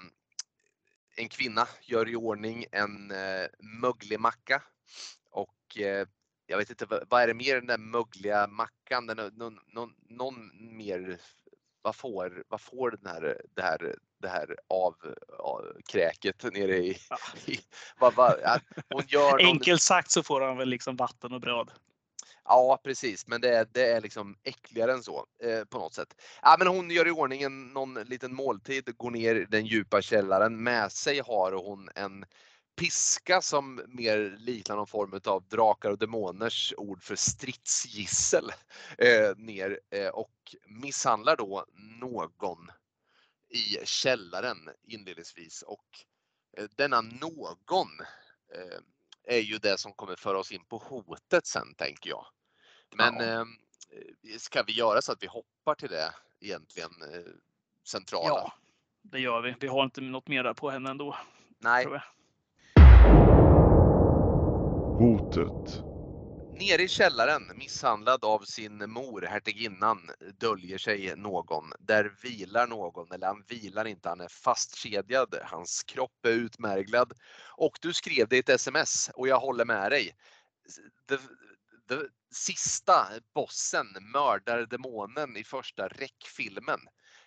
en 1.16 1.30
kvinna 1.30 1.68
gör 1.82 2.10
i 2.10 2.16
ordning 2.16 2.66
en 2.72 3.12
eh, 3.12 3.47
möglig 3.82 4.20
macka 4.20 4.64
och 5.30 5.80
eh, 5.80 6.08
jag 6.45 6.58
vet 6.58 6.70
inte 6.70 6.86
vad 7.10 7.22
är 7.22 7.28
det 7.28 7.34
mer 7.34 7.56
den 7.56 7.68
där 7.68 7.78
mögliga 7.78 8.47
mackan, 8.47 9.08
den, 9.08 9.18
någon, 9.18 9.60
någon, 9.68 9.93
någon 10.10 10.52
mer 10.78 11.20
vad 11.82 11.95
får, 11.95 12.43
vad 12.47 12.62
får 12.62 12.91
den 12.91 13.14
här, 13.14 13.41
det 13.56 13.62
här, 13.62 13.95
det 14.22 14.30
här 14.30 14.55
av, 14.67 14.95
av 15.39 15.65
kräket 15.88 16.43
nere 16.53 16.78
i... 16.78 16.97
Ja. 17.09 17.17
i 17.45 17.59
vad, 17.99 18.15
vad, 18.15 18.34
hon 18.89 19.03
gör 19.07 19.32
någon... 19.32 19.41
Enkelt 19.41 19.82
sagt 19.82 20.11
så 20.11 20.24
får 20.24 20.41
han 20.41 20.57
väl 20.57 20.69
liksom 20.69 20.95
vatten 20.95 21.34
och 21.34 21.41
bröd. 21.41 21.72
Ja 22.45 22.82
precis, 22.84 23.28
men 23.28 23.41
det 23.41 23.55
är, 23.55 23.67
det 23.72 23.86
är 23.86 24.01
liksom 24.01 24.36
äckligare 24.43 24.93
än 24.93 25.03
så 25.03 25.26
eh, 25.43 25.63
på 25.63 25.78
något 25.78 25.93
sätt. 25.93 26.22
Ja, 26.41 26.55
men 26.59 26.67
hon 26.67 26.89
gör 26.89 27.07
i 27.07 27.11
ordning 27.11 27.41
en, 27.41 27.67
någon 27.67 27.93
liten 27.93 28.36
måltid, 28.36 28.97
går 28.97 29.11
ner 29.11 29.36
i 29.36 29.45
den 29.45 29.65
djupa 29.65 30.01
källaren. 30.01 30.63
Med 30.63 30.91
sig 30.91 31.19
har 31.19 31.51
hon 31.51 31.89
en 31.95 32.26
piska 32.76 33.41
som 33.41 33.82
mer 33.88 34.36
liknar 34.38 34.76
någon 34.76 34.88
form 34.88 35.19
av 35.26 35.43
drakar 35.47 35.89
och 35.89 35.97
demoners 35.97 36.74
ord 36.78 37.03
för 37.03 37.15
stridsgissel 37.15 38.51
eh, 38.97 39.38
ner 39.38 39.80
eh, 39.89 40.07
och 40.07 40.55
misshandlar 40.65 41.36
då 41.36 41.65
någon 41.99 42.72
i 43.52 43.86
källaren 43.86 44.58
inledningsvis 44.88 45.62
och 45.62 45.86
eh, 46.58 46.66
denna 46.76 47.02
någon 47.02 47.88
eh, 48.56 48.80
är 49.24 49.39
ju 49.39 49.58
det 49.58 49.80
som 49.80 49.93
kommer 49.93 50.16
föra 50.16 50.39
oss 50.39 50.52
in 50.52 50.66
på 50.70 50.78
hotet 50.78 51.45
sen 51.45 51.76
tänker 51.78 52.10
jag. 52.10 52.26
Men 52.95 53.16
ja. 53.16 53.41
Eh, 53.41 53.45
ska 54.38 54.64
vi 54.64 54.74
göra 54.74 55.02
så 55.02 55.12
att 55.12 55.24
vi 55.24 55.28
hoppar 55.28 55.76
till 55.76 55.89
det 55.89 56.14
egentligen 56.39 56.91
centrala? 57.88 58.28
Ja, 58.28 58.54
det 59.02 59.20
gör 59.20 59.41
vi. 59.41 59.56
Vi 59.60 59.68
har 59.68 59.84
inte 59.84 60.02
något 60.02 60.28
mer 60.28 60.43
där 60.43 60.54
på 60.54 60.70
henne 60.70 60.89
ändå. 60.89 61.18
Nej. 61.60 61.86
Hotet. 64.99 65.91
Nere 66.62 66.84
i 66.84 66.88
källaren, 66.88 67.51
misshandlad 67.55 68.26
av 68.26 68.39
sin 68.39 68.91
mor, 68.91 69.22
hertiginnan, 69.22 70.09
döljer 70.39 70.78
sig 70.78 71.16
någon. 71.16 71.74
Där 71.80 72.16
vilar 72.22 72.68
någon, 72.68 73.12
eller 73.12 73.28
han 73.28 73.43
vilar 73.47 73.86
inte, 73.86 74.09
han 74.09 74.22
är 74.22 74.28
fastkedjad. 74.28 75.36
Hans 75.43 75.84
kropp 75.84 76.26
är 76.26 76.30
utmärglad. 76.30 77.14
Och 77.57 77.78
du 77.82 77.93
skrev 77.93 78.28
det 78.28 78.36
i 78.36 78.39
ett 78.39 78.49
sms 78.49 79.09
och 79.14 79.28
jag 79.28 79.39
håller 79.39 79.66
med 79.66 79.91
dig. 79.91 80.16
The, 81.09 81.18
the, 81.89 82.01
sista 82.32 83.07
bossen, 83.34 83.88
mördardemonen 84.14 85.38
i 85.38 85.43
första 85.43 85.88
räckfilmen. 85.88 86.80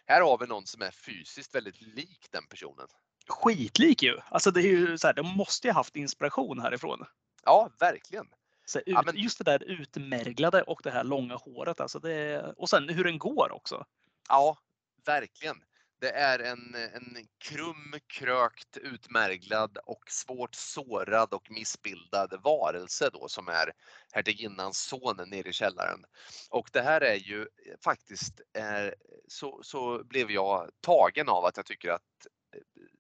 Här 0.07 0.21
har 0.21 0.39
vi 0.39 0.47
någon 0.47 0.67
som 0.67 0.83
är 0.83 0.91
fysiskt 0.91 1.55
väldigt 1.55 1.83
lik 1.83 2.27
den 2.31 2.47
personen. 2.47 2.87
Skitlik 3.29 4.03
ju! 4.03 4.19
Alltså 4.29 4.51
det 4.51 4.61
är 4.61 4.77
ju 4.77 4.99
så 4.99 5.07
här, 5.07 5.15
de 5.15 5.37
måste 5.37 5.69
ju 5.69 5.73
haft 5.73 5.97
inspiration 5.97 6.61
härifrån. 6.61 7.05
Ja, 7.45 7.71
verkligen. 7.79 8.27
Så 8.65 8.79
ut, 8.79 8.85
ja, 8.87 9.03
men... 9.07 9.17
Just 9.17 9.39
det 9.39 9.45
där 9.45 9.63
utmärglade 9.63 10.63
och 10.63 10.81
det 10.83 10.91
här 10.91 11.05
långa 11.05 11.35
håret. 11.35 11.81
Alltså 11.81 11.99
det, 11.99 12.43
och 12.57 12.69
sen 12.69 12.89
hur 12.89 13.05
den 13.05 13.19
går 13.19 13.53
också. 13.53 13.85
Ja, 14.29 14.59
verkligen. 15.07 15.57
Det 16.01 16.11
är 16.11 16.39
en, 16.39 16.75
en 16.75 17.17
krum, 17.39 17.95
krökt, 18.07 18.77
utmärglad 18.77 19.79
och 19.85 20.05
svårt 20.11 20.55
sårad 20.55 21.35
och 21.35 21.51
missbildad 21.51 22.41
varelse 22.43 23.11
då 23.13 23.29
som 23.29 23.49
är 23.49 23.73
hertiginnans 24.13 24.79
son 24.79 25.17
nere 25.27 25.49
i 25.49 25.53
källaren. 25.53 26.05
Och 26.51 26.69
det 26.73 26.83
här 26.83 27.01
är 27.01 27.15
ju 27.15 27.49
faktiskt, 27.85 28.41
är, 28.53 28.95
så, 29.29 29.61
så 29.63 30.05
blev 30.05 30.31
jag 30.31 30.71
tagen 30.81 31.29
av 31.29 31.45
att 31.45 31.57
jag 31.57 31.67
tycker 31.67 31.91
att 31.91 32.27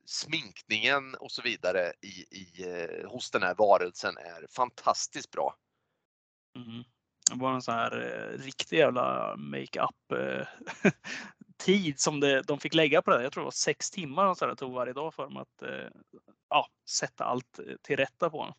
sminkningen 0.06 1.14
och 1.14 1.30
så 1.30 1.42
vidare 1.42 1.92
i, 2.02 2.36
i, 2.38 2.64
eh, 2.66 3.10
hos 3.10 3.30
den 3.30 3.42
här 3.42 3.54
varelsen 3.54 4.16
är 4.16 4.46
fantastiskt 4.50 5.30
bra. 5.30 5.56
Mm. 6.56 6.84
Det 7.30 7.38
var 7.38 7.54
en 7.54 7.62
sån 7.62 7.74
här 7.74 8.00
eh, 8.00 8.38
riktig 8.38 8.78
jävla 8.78 9.36
makeup 9.36 10.12
eh, 10.12 10.46
tid 11.56 12.00
som 12.00 12.20
det, 12.20 12.42
de 12.42 12.60
fick 12.60 12.74
lägga 12.74 13.02
på 13.02 13.10
det. 13.10 13.22
Jag 13.22 13.32
tror 13.32 13.42
det 13.42 13.46
var 13.46 13.50
sex 13.50 13.90
timmar 13.90 14.34
så 14.34 14.46
det 14.46 14.56
tog 14.56 14.72
varje 14.72 14.92
dag 14.92 15.14
för 15.14 15.22
dem 15.22 15.36
att 15.36 15.62
eh, 15.62 15.88
ja, 16.50 16.68
sätta 16.90 17.24
allt 17.24 17.60
till 17.82 17.96
rätta 17.96 18.30
på 18.30 18.38
honom. 18.38 18.54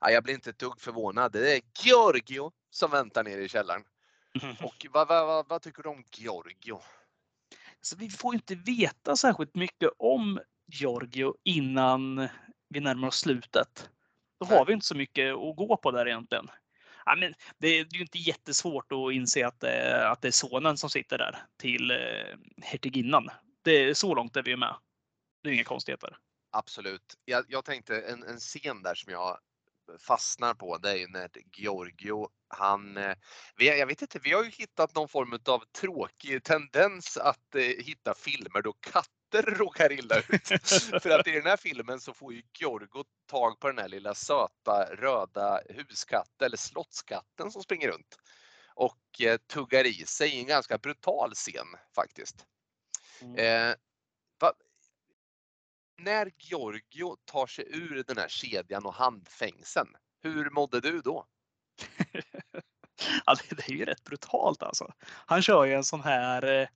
Ja, 0.00 0.10
jag 0.10 0.22
blir 0.24 0.34
inte 0.34 0.50
ett 0.50 0.58
dugg 0.58 0.80
förvånad. 0.80 1.32
Det 1.32 1.56
är 1.56 1.60
Giorgio 1.82 2.52
som 2.70 2.90
väntar 2.90 3.24
nere 3.24 3.40
i 3.40 3.48
källaren. 3.48 3.84
Mm. 4.42 4.56
Och 4.62 4.86
vad, 4.90 5.08
vad, 5.08 5.26
vad, 5.26 5.48
vad, 5.48 5.62
tycker 5.62 5.82
du 5.82 5.88
om 5.88 6.04
Giorgio? 6.16 6.80
Så 7.80 7.96
vi 7.96 8.10
får 8.10 8.34
inte 8.34 8.54
veta 8.54 9.16
särskilt 9.16 9.54
mycket 9.54 9.90
om 9.98 10.40
Giorgio 10.80 11.34
innan 11.44 12.28
vi 12.68 12.80
närmar 12.80 13.08
oss 13.08 13.18
slutet. 13.18 13.90
Då 14.40 14.46
har 14.46 14.66
vi 14.66 14.72
inte 14.72 14.86
så 14.86 14.94
mycket 14.94 15.34
att 15.34 15.56
gå 15.56 15.76
på 15.76 15.90
där 15.90 16.08
egentligen. 16.08 16.50
Ja, 17.04 17.16
men 17.16 17.34
det 17.58 17.68
är 17.68 17.94
ju 17.94 18.00
inte 18.00 18.18
jättesvårt 18.18 18.92
att 18.92 19.12
inse 19.12 19.46
att 19.46 19.60
det, 19.60 20.08
att 20.10 20.22
det 20.22 20.28
är 20.28 20.32
sonen 20.32 20.76
som 20.76 20.90
sitter 20.90 21.18
där 21.18 21.38
till 21.58 21.90
eh, 21.90 21.96
hertiginnan. 22.62 23.30
Det 23.62 23.70
är 23.70 23.94
så 23.94 24.14
långt 24.14 24.36
är 24.36 24.42
vi 24.42 24.56
med. 24.56 24.76
Det 25.42 25.48
är 25.48 25.52
inga 25.52 25.64
konstigheter. 25.64 26.16
Absolut. 26.52 27.14
Jag, 27.24 27.44
jag 27.48 27.64
tänkte 27.64 28.00
en, 28.00 28.22
en 28.22 28.38
scen 28.38 28.82
där 28.82 28.94
som 28.94 29.12
jag 29.12 29.38
fastnar 29.98 30.54
på 30.54 30.78
det 30.78 30.90
är 30.90 30.96
ju 30.96 31.08
när 31.08 31.30
Giorgio, 31.56 32.28
han, 32.48 32.96
eh, 32.96 33.16
vi, 33.56 33.78
jag 33.78 33.86
vet 33.86 34.02
inte, 34.02 34.18
vi 34.18 34.32
har 34.32 34.44
ju 34.44 34.50
hittat 34.50 34.94
någon 34.94 35.08
form 35.08 35.38
av 35.48 35.62
tråkig 35.80 36.44
tendens 36.44 37.16
att 37.16 37.54
eh, 37.54 37.62
hitta 37.62 38.14
filmer 38.14 38.62
då 38.62 38.72
katt 38.72 39.08
katter 39.34 39.54
råkar 39.54 39.92
illa 39.92 40.18
ut. 40.18 40.48
För 41.02 41.10
att 41.10 41.26
i 41.26 41.30
den 41.30 41.46
här 41.46 41.56
filmen 41.56 42.00
så 42.00 42.12
får 42.12 42.32
ju 42.32 42.42
Giorgo 42.58 43.04
tag 43.26 43.60
på 43.60 43.68
den 43.68 43.78
här 43.78 43.88
lilla 43.88 44.14
söta 44.14 44.84
röda 44.94 45.60
huskatten 45.68 46.46
eller 46.46 46.56
slottskatten 46.56 47.50
som 47.50 47.62
springer 47.62 47.88
runt 47.88 48.18
och 48.74 49.20
eh, 49.20 49.36
tuggar 49.36 49.86
i 49.86 50.06
sig 50.06 50.34
i 50.34 50.40
en 50.40 50.46
ganska 50.46 50.78
brutal 50.78 51.34
scen 51.34 51.66
faktiskt. 51.94 52.46
Mm. 53.20 53.36
Eh, 53.36 53.76
va, 54.40 54.52
när 55.98 56.32
Giorgio 56.38 57.16
tar 57.24 57.46
sig 57.46 57.64
ur 57.68 58.04
den 58.06 58.18
här 58.18 58.28
kedjan 58.28 58.86
och 58.86 58.94
handfängseln, 58.94 59.88
hur 60.22 60.50
mådde 60.50 60.80
du 60.80 61.00
då? 61.00 61.26
ja, 63.26 63.36
det, 63.50 63.68
är 63.68 63.72
ju 63.72 63.84
rätt 63.84 64.04
brutalt 64.04 64.62
alltså. 64.62 64.92
Han 65.26 65.42
kör 65.42 65.64
ju 65.64 65.74
en 65.74 65.84
sån 65.84 66.00
här 66.00 66.60
eh, 66.60 66.68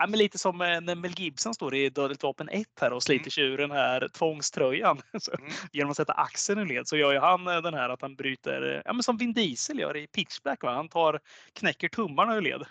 Ja, 0.00 0.06
men 0.06 0.18
lite 0.18 0.38
som 0.38 0.60
eh, 0.60 0.80
när 0.80 0.94
Mel 0.94 1.20
Gibson 1.20 1.54
står 1.54 1.74
i 1.74 1.90
Dödligt 1.90 2.22
vapen 2.22 2.48
1 2.48 2.66
här 2.80 2.92
och 2.92 3.02
sliter 3.02 3.24
mm. 3.24 3.30
sig 3.30 3.44
ur 3.44 3.58
den 3.58 3.70
här 3.70 4.08
tvångströjan. 4.08 5.00
Mm. 5.38 5.52
Genom 5.72 5.90
att 5.90 5.96
sätta 5.96 6.12
axeln 6.12 6.60
i 6.60 6.64
led 6.64 6.88
så 6.88 6.96
gör 6.96 7.12
ju 7.12 7.18
han 7.18 7.48
eh, 7.48 7.62
den 7.62 7.74
här 7.74 7.88
att 7.88 8.02
han 8.02 8.16
bryter, 8.16 8.74
eh, 8.74 8.82
ja 8.84 8.92
men 8.92 9.02
som 9.02 9.16
Vin 9.16 9.32
Diesel 9.32 9.78
gör 9.78 9.96
i 9.96 10.06
Pitch 10.06 10.40
Black. 10.42 10.62
Va? 10.62 10.74
Han 10.74 10.88
tar, 10.88 11.20
knäcker 11.52 11.88
tummarna 11.88 12.36
ur 12.36 12.40
led. 12.40 12.64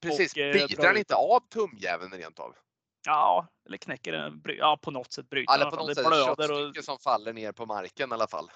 Precis, 0.00 0.32
och, 0.32 0.36
biter 0.36 0.86
han 0.86 0.96
inte 0.96 1.14
av 1.14 1.40
tumjäveln 1.48 2.12
rent 2.12 2.38
av? 2.38 2.54
Ja, 3.06 3.46
eller 3.66 3.78
knäcker 3.78 4.12
den. 4.12 4.42
Ja, 4.44 4.78
på 4.82 4.90
något 4.90 5.12
sätt 5.12 5.30
bryter 5.30 5.54
Eller 5.54 5.70
på 5.70 5.76
något 5.76 5.94
sätt 5.94 6.06
blöder 6.06 6.78
och... 6.78 6.84
som 6.84 6.98
faller 6.98 7.32
ner 7.32 7.52
på 7.52 7.66
marken 7.66 8.10
i 8.10 8.14
alla 8.14 8.28
fall. 8.28 8.50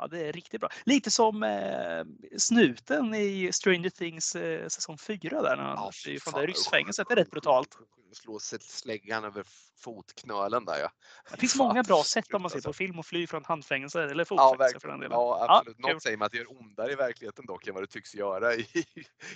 Ja, 0.00 0.06
det 0.06 0.28
är 0.28 0.32
riktigt 0.32 0.60
bra. 0.60 0.70
Lite 0.84 1.10
som 1.10 1.42
eh, 1.42 2.04
snuten 2.38 3.14
i 3.14 3.52
Stranger 3.52 3.90
Things 3.90 4.36
eh, 4.36 4.68
säsong 4.68 4.98
4 4.98 5.42
där 5.42 5.56
när 5.56 5.64
han 5.64 5.76
ja, 5.76 5.90
flyr 5.94 6.18
från 6.18 6.40
det 6.40 6.46
ryssfängelset. 6.46 7.08
Det 7.08 7.14
är 7.14 7.16
rätt 7.16 7.30
brutalt. 7.30 7.78
Slå 8.12 8.38
släggan 8.60 9.24
över 9.24 9.44
fotknölen 9.80 10.64
där 10.64 10.78
ja. 10.78 10.90
Det 11.30 11.36
finns 11.36 11.54
många 11.56 11.82
bra 11.82 12.02
sätt 12.02 12.34
om 12.34 12.42
man 12.42 12.50
ser 12.50 12.60
på 12.60 12.72
film 12.72 12.98
och 12.98 13.06
fly 13.06 13.26
från 13.26 13.44
handfängelse 13.44 14.04
eller 14.04 14.24
fotfängelse 14.24 14.74
ja, 14.74 14.80
för 14.80 14.88
den 14.88 15.00
delen. 15.00 15.18
Ja, 15.18 15.46
absolut. 15.48 15.76
Ja, 15.80 15.92
Något 15.92 16.02
säger 16.02 16.16
mig 16.16 16.26
att 16.26 16.32
det 16.32 16.38
gör 16.38 16.60
ondare 16.60 16.92
i 16.92 16.94
verkligheten 16.94 17.46
dock 17.46 17.66
än 17.66 17.74
vad 17.74 17.82
det 17.82 17.86
tycks 17.86 18.14
göra 18.14 18.54
i, 18.54 18.66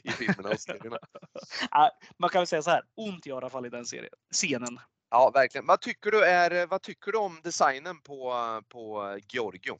i 0.03 0.11
filmerna 0.11 0.49
och 0.49 0.61
serierna. 0.61 0.99
ja, 1.71 1.91
man 2.19 2.31
kan 2.31 2.41
väl 2.41 2.47
säga 2.47 2.63
så 2.63 2.71
här, 2.71 2.83
ont 2.95 3.27
i 3.27 3.33
alla 3.33 3.51
fall 3.51 3.67
i 3.67 3.69
den 3.69 3.87
serien, 3.87 4.13
scenen. 4.33 4.81
Ja, 5.11 5.31
verkligen. 5.35 5.67
Vad 5.67 5.81
tycker 5.81 6.11
du, 6.11 6.25
är, 6.25 6.67
vad 6.67 6.83
tycker 6.83 7.13
du 7.13 7.19
om 7.19 7.41
designen 7.43 8.01
på, 8.01 8.33
på 8.69 9.19
Giorgio? 9.29 9.79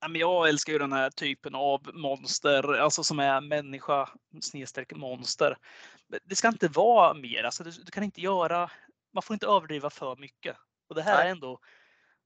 Jag 0.00 0.48
älskar 0.48 0.72
ju 0.72 0.78
den 0.78 0.92
här 0.92 1.10
typen 1.10 1.54
av 1.54 1.90
monster, 1.94 2.72
alltså 2.72 3.04
som 3.04 3.18
är 3.18 3.40
människa 3.40 4.08
snedstreck 4.40 4.92
monster. 4.96 5.56
Det 6.24 6.36
ska 6.36 6.48
inte 6.48 6.68
vara 6.68 7.14
mer, 7.14 7.44
alltså 7.44 7.64
du, 7.64 7.70
du, 7.70 7.90
kan 7.90 8.04
inte 8.04 8.20
göra, 8.20 8.70
man 9.14 9.22
får 9.22 9.34
inte 9.34 9.46
överdriva 9.46 9.90
för 9.90 10.16
mycket. 10.16 10.56
Och 10.88 10.94
det 10.94 11.02
här 11.02 11.18
Nej. 11.18 11.26
är 11.26 11.30
ändå, 11.30 11.60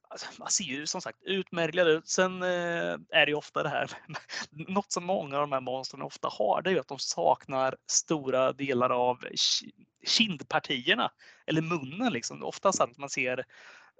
alltså, 0.08 0.26
man 0.38 0.50
ser 0.50 0.64
ju 0.64 0.86
som 0.86 1.00
sagt 1.00 1.18
utmärglad 1.22 1.88
ut. 1.88 2.08
Sen 2.08 2.42
eh, 2.42 2.96
är 3.10 3.26
det 3.26 3.28
ju 3.28 3.34
ofta 3.34 3.62
det 3.62 3.68
här, 3.68 3.90
något 4.50 4.92
som 4.92 5.04
många 5.04 5.36
av 5.36 5.42
de 5.42 5.52
här 5.52 5.60
monstren 5.60 6.02
ofta 6.02 6.28
har, 6.28 6.62
det 6.62 6.70
är 6.70 6.74
ju 6.74 6.80
att 6.80 6.88
de 6.88 6.98
saknar 6.98 7.76
stora 7.86 8.52
delar 8.52 8.90
av 8.90 9.18
ki- 9.18 9.84
kindpartierna 10.06 11.10
eller 11.46 11.62
munnen 11.62 12.12
liksom. 12.12 12.42
Oftast 12.42 12.80
att 12.80 12.98
man 12.98 13.10
ser 13.10 13.44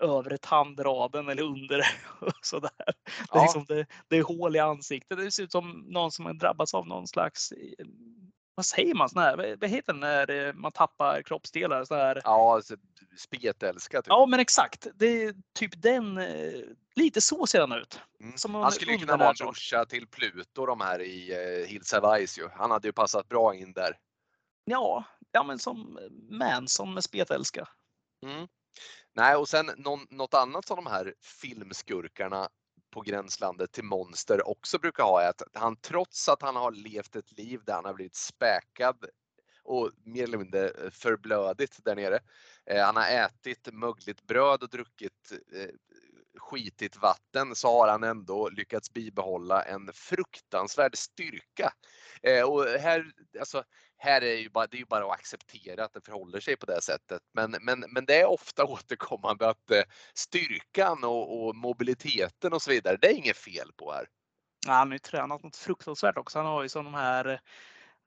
övre 0.02 0.38
tandraden 0.38 1.28
eller 1.28 1.42
under 1.42 1.78
och 2.20 2.32
sådär. 2.42 2.70
Det, 2.86 2.92
är 2.92 2.94
Ja. 3.32 3.42
liksom, 3.42 3.64
det, 3.68 3.86
det 4.08 4.16
är 4.16 4.22
hål 4.22 4.56
i 4.56 4.58
ansiktet. 4.58 5.18
Det 5.18 5.30
ser 5.30 5.42
ut 5.42 5.52
som 5.52 5.84
någon 5.88 6.12
som 6.12 6.26
har 6.26 6.32
drabbats 6.32 6.74
av 6.74 6.86
någon 6.86 7.06
slags 7.08 7.52
eh, 7.52 7.86
vad 8.54 8.66
säger 8.66 8.94
man? 8.94 9.08
Sån 9.08 9.22
här, 9.22 9.56
vad 9.60 9.70
heter 9.70 9.92
det 9.92 9.98
när 9.98 10.30
eh, 10.46 10.52
man 10.52 10.72
tappar 10.72 11.22
kroppsdelar? 11.22 11.84
Sån 11.84 11.96
här, 11.98 12.20
Ja, 12.24 12.54
alltså, 12.54 12.76
spetälska 13.18 14.02
typ. 14.02 14.08
Ja, 14.08 14.26
men 14.26 14.40
exakt. 14.40 14.86
Det 14.94 15.06
är 15.22 15.34
typ 15.58 15.82
den. 15.82 16.18
eh, 16.18 16.60
Lite 16.94 17.20
så 17.20 17.46
ser 17.46 17.60
han 17.60 17.72
ut. 17.72 18.00
Mm. 18.20 18.36
som 18.38 18.54
om 18.54 18.62
Han 18.62 18.72
skulle 18.72 18.98
kunna 18.98 19.16
vara 19.16 19.32
brorsa 19.32 19.84
till 19.84 20.06
Pluto 20.06 20.66
de 20.66 20.80
här 20.80 21.00
i 21.02 21.32
eh, 21.32 21.68
Hills 21.68 21.92
Have 21.92 22.16
Eyes 22.18 22.38
ju. 22.38 22.48
Han 22.48 22.70
hade 22.70 22.88
ju 22.88 22.92
passat 22.92 23.28
bra 23.28 23.54
in 23.54 23.72
där. 23.72 23.98
Ja, 24.64 25.04
ja 25.32 25.42
men 25.42 25.58
som 25.58 25.98
Manson 26.30 26.94
med 26.94 27.04
spetälska. 27.04 27.68
Mm. 28.26 28.48
Nej, 29.14 29.36
och 29.36 29.48
sen 29.48 29.70
någon, 29.76 30.06
något 30.10 30.34
annat 30.34 30.66
som 30.66 30.76
de 30.76 30.86
här 30.86 31.14
filmskurkarna 31.20 32.48
på 32.90 33.00
gränslandet 33.00 33.72
till 33.72 33.84
monster 33.84 34.48
också 34.48 34.78
brukar 34.78 35.04
ha 35.04 35.22
är 35.22 35.28
att 35.28 35.42
han 35.54 35.76
trots 35.76 36.28
att 36.28 36.42
han 36.42 36.56
har 36.56 36.72
levt 36.72 37.16
ett 37.16 37.38
liv 37.38 37.60
där 37.64 37.74
han 37.74 37.84
har 37.84 37.94
blivit 37.94 38.16
späkad 38.16 38.96
och 39.64 39.90
mer 40.04 40.22
eller 40.22 40.38
mindre 40.38 40.68
eh, 40.68 40.90
förblödigt 40.90 41.84
där 41.84 41.96
nere. 41.96 42.20
Eh, 42.66 42.84
han 42.84 42.96
har 42.96 43.06
ätit 43.06 43.68
mögligt 43.72 44.22
bröd 44.22 44.62
och 44.62 44.68
druckit 44.68 45.32
eh, 45.52 45.68
skitigt 46.38 46.96
vatten 46.96 47.54
så 47.54 47.68
har 47.68 47.88
han 47.88 48.04
ändå 48.04 48.48
lyckats 48.48 48.92
bibehålla 48.92 49.62
en 49.62 49.90
fruktansvärd 49.92 50.96
styrka. 50.96 51.72
Eh, 52.22 52.50
och 52.50 52.64
här, 52.64 53.12
alltså, 53.40 53.64
här 54.02 54.22
är 54.22 54.36
ju 54.36 54.48
bara, 54.48 54.66
det 54.66 54.76
är 54.76 54.78
ju 54.78 54.84
bara 54.84 55.04
att 55.04 55.12
acceptera 55.12 55.84
att 55.84 55.92
det 55.92 56.00
förhåller 56.00 56.40
sig 56.40 56.56
på 56.56 56.66
det 56.66 56.82
sättet. 56.82 57.22
Men, 57.34 57.56
men, 57.60 57.84
men 57.88 58.04
det 58.04 58.20
är 58.20 58.26
ofta 58.26 58.64
återkommande 58.74 59.48
att 59.48 59.70
eh, 59.70 59.82
styrkan 60.14 61.04
och, 61.04 61.46
och 61.46 61.56
mobiliteten 61.56 62.52
och 62.52 62.62
så 62.62 62.70
vidare, 62.70 62.96
det 62.96 63.06
är 63.06 63.14
inget 63.14 63.36
fel 63.36 63.72
på 63.76 63.92
här. 63.92 64.06
Ja, 64.66 64.72
han 64.72 64.88
har 64.88 64.94
ju 64.94 64.98
tränat 64.98 65.42
något 65.42 65.56
fruktansvärt 65.56 66.18
också. 66.18 66.38
Han 66.38 66.46
har 66.46 66.62
ju 66.62 66.68
som 66.68 66.84
de 66.84 66.94
här 66.94 67.40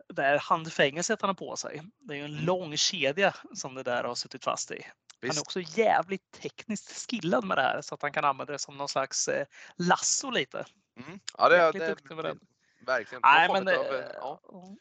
det 0.08 0.22
här 0.22 0.40
handfängelset 0.40 1.22
han 1.22 1.30
har 1.30 1.36
på 1.36 1.56
sig. 1.56 1.82
Det 2.00 2.14
är 2.14 2.18
ju 2.18 2.24
en 2.24 2.34
Mm. 2.34 2.46
lång 2.46 2.78
kedja 2.78 3.36
som 3.54 3.76
det 3.76 3.84
där 3.84 4.04
har 4.04 4.16
suttit 4.16 4.44
fast 4.44 4.72
i. 4.72 4.82
Han 4.84 4.92
är 5.22 5.28
Visst? 5.28 5.42
också 5.42 5.60
jävligt 5.60 6.32
tekniskt 6.32 7.10
skillad 7.10 7.46
med 7.46 7.58
det 7.58 7.62
här 7.62 7.82
så 7.82 7.96
att 7.96 8.02
han 8.02 8.12
kan 8.12 8.26
använda 8.26 8.54
det 8.54 8.60
som 8.60 8.78
någon 8.78 8.90
slags 8.90 9.28
eh, 9.28 9.46
lasso 9.76 10.32
lite. 10.32 10.66
Mm. 11.00 11.20
Ja, 11.38 11.50
det, 11.50 11.72
det, 11.72 12.22
den. 12.22 12.40
Verkligen. 12.86 13.22
Nej, 13.24 13.50
men 13.54 13.68
av, 13.68 13.86
eh, 13.86 14.06
ja. 14.14 14.40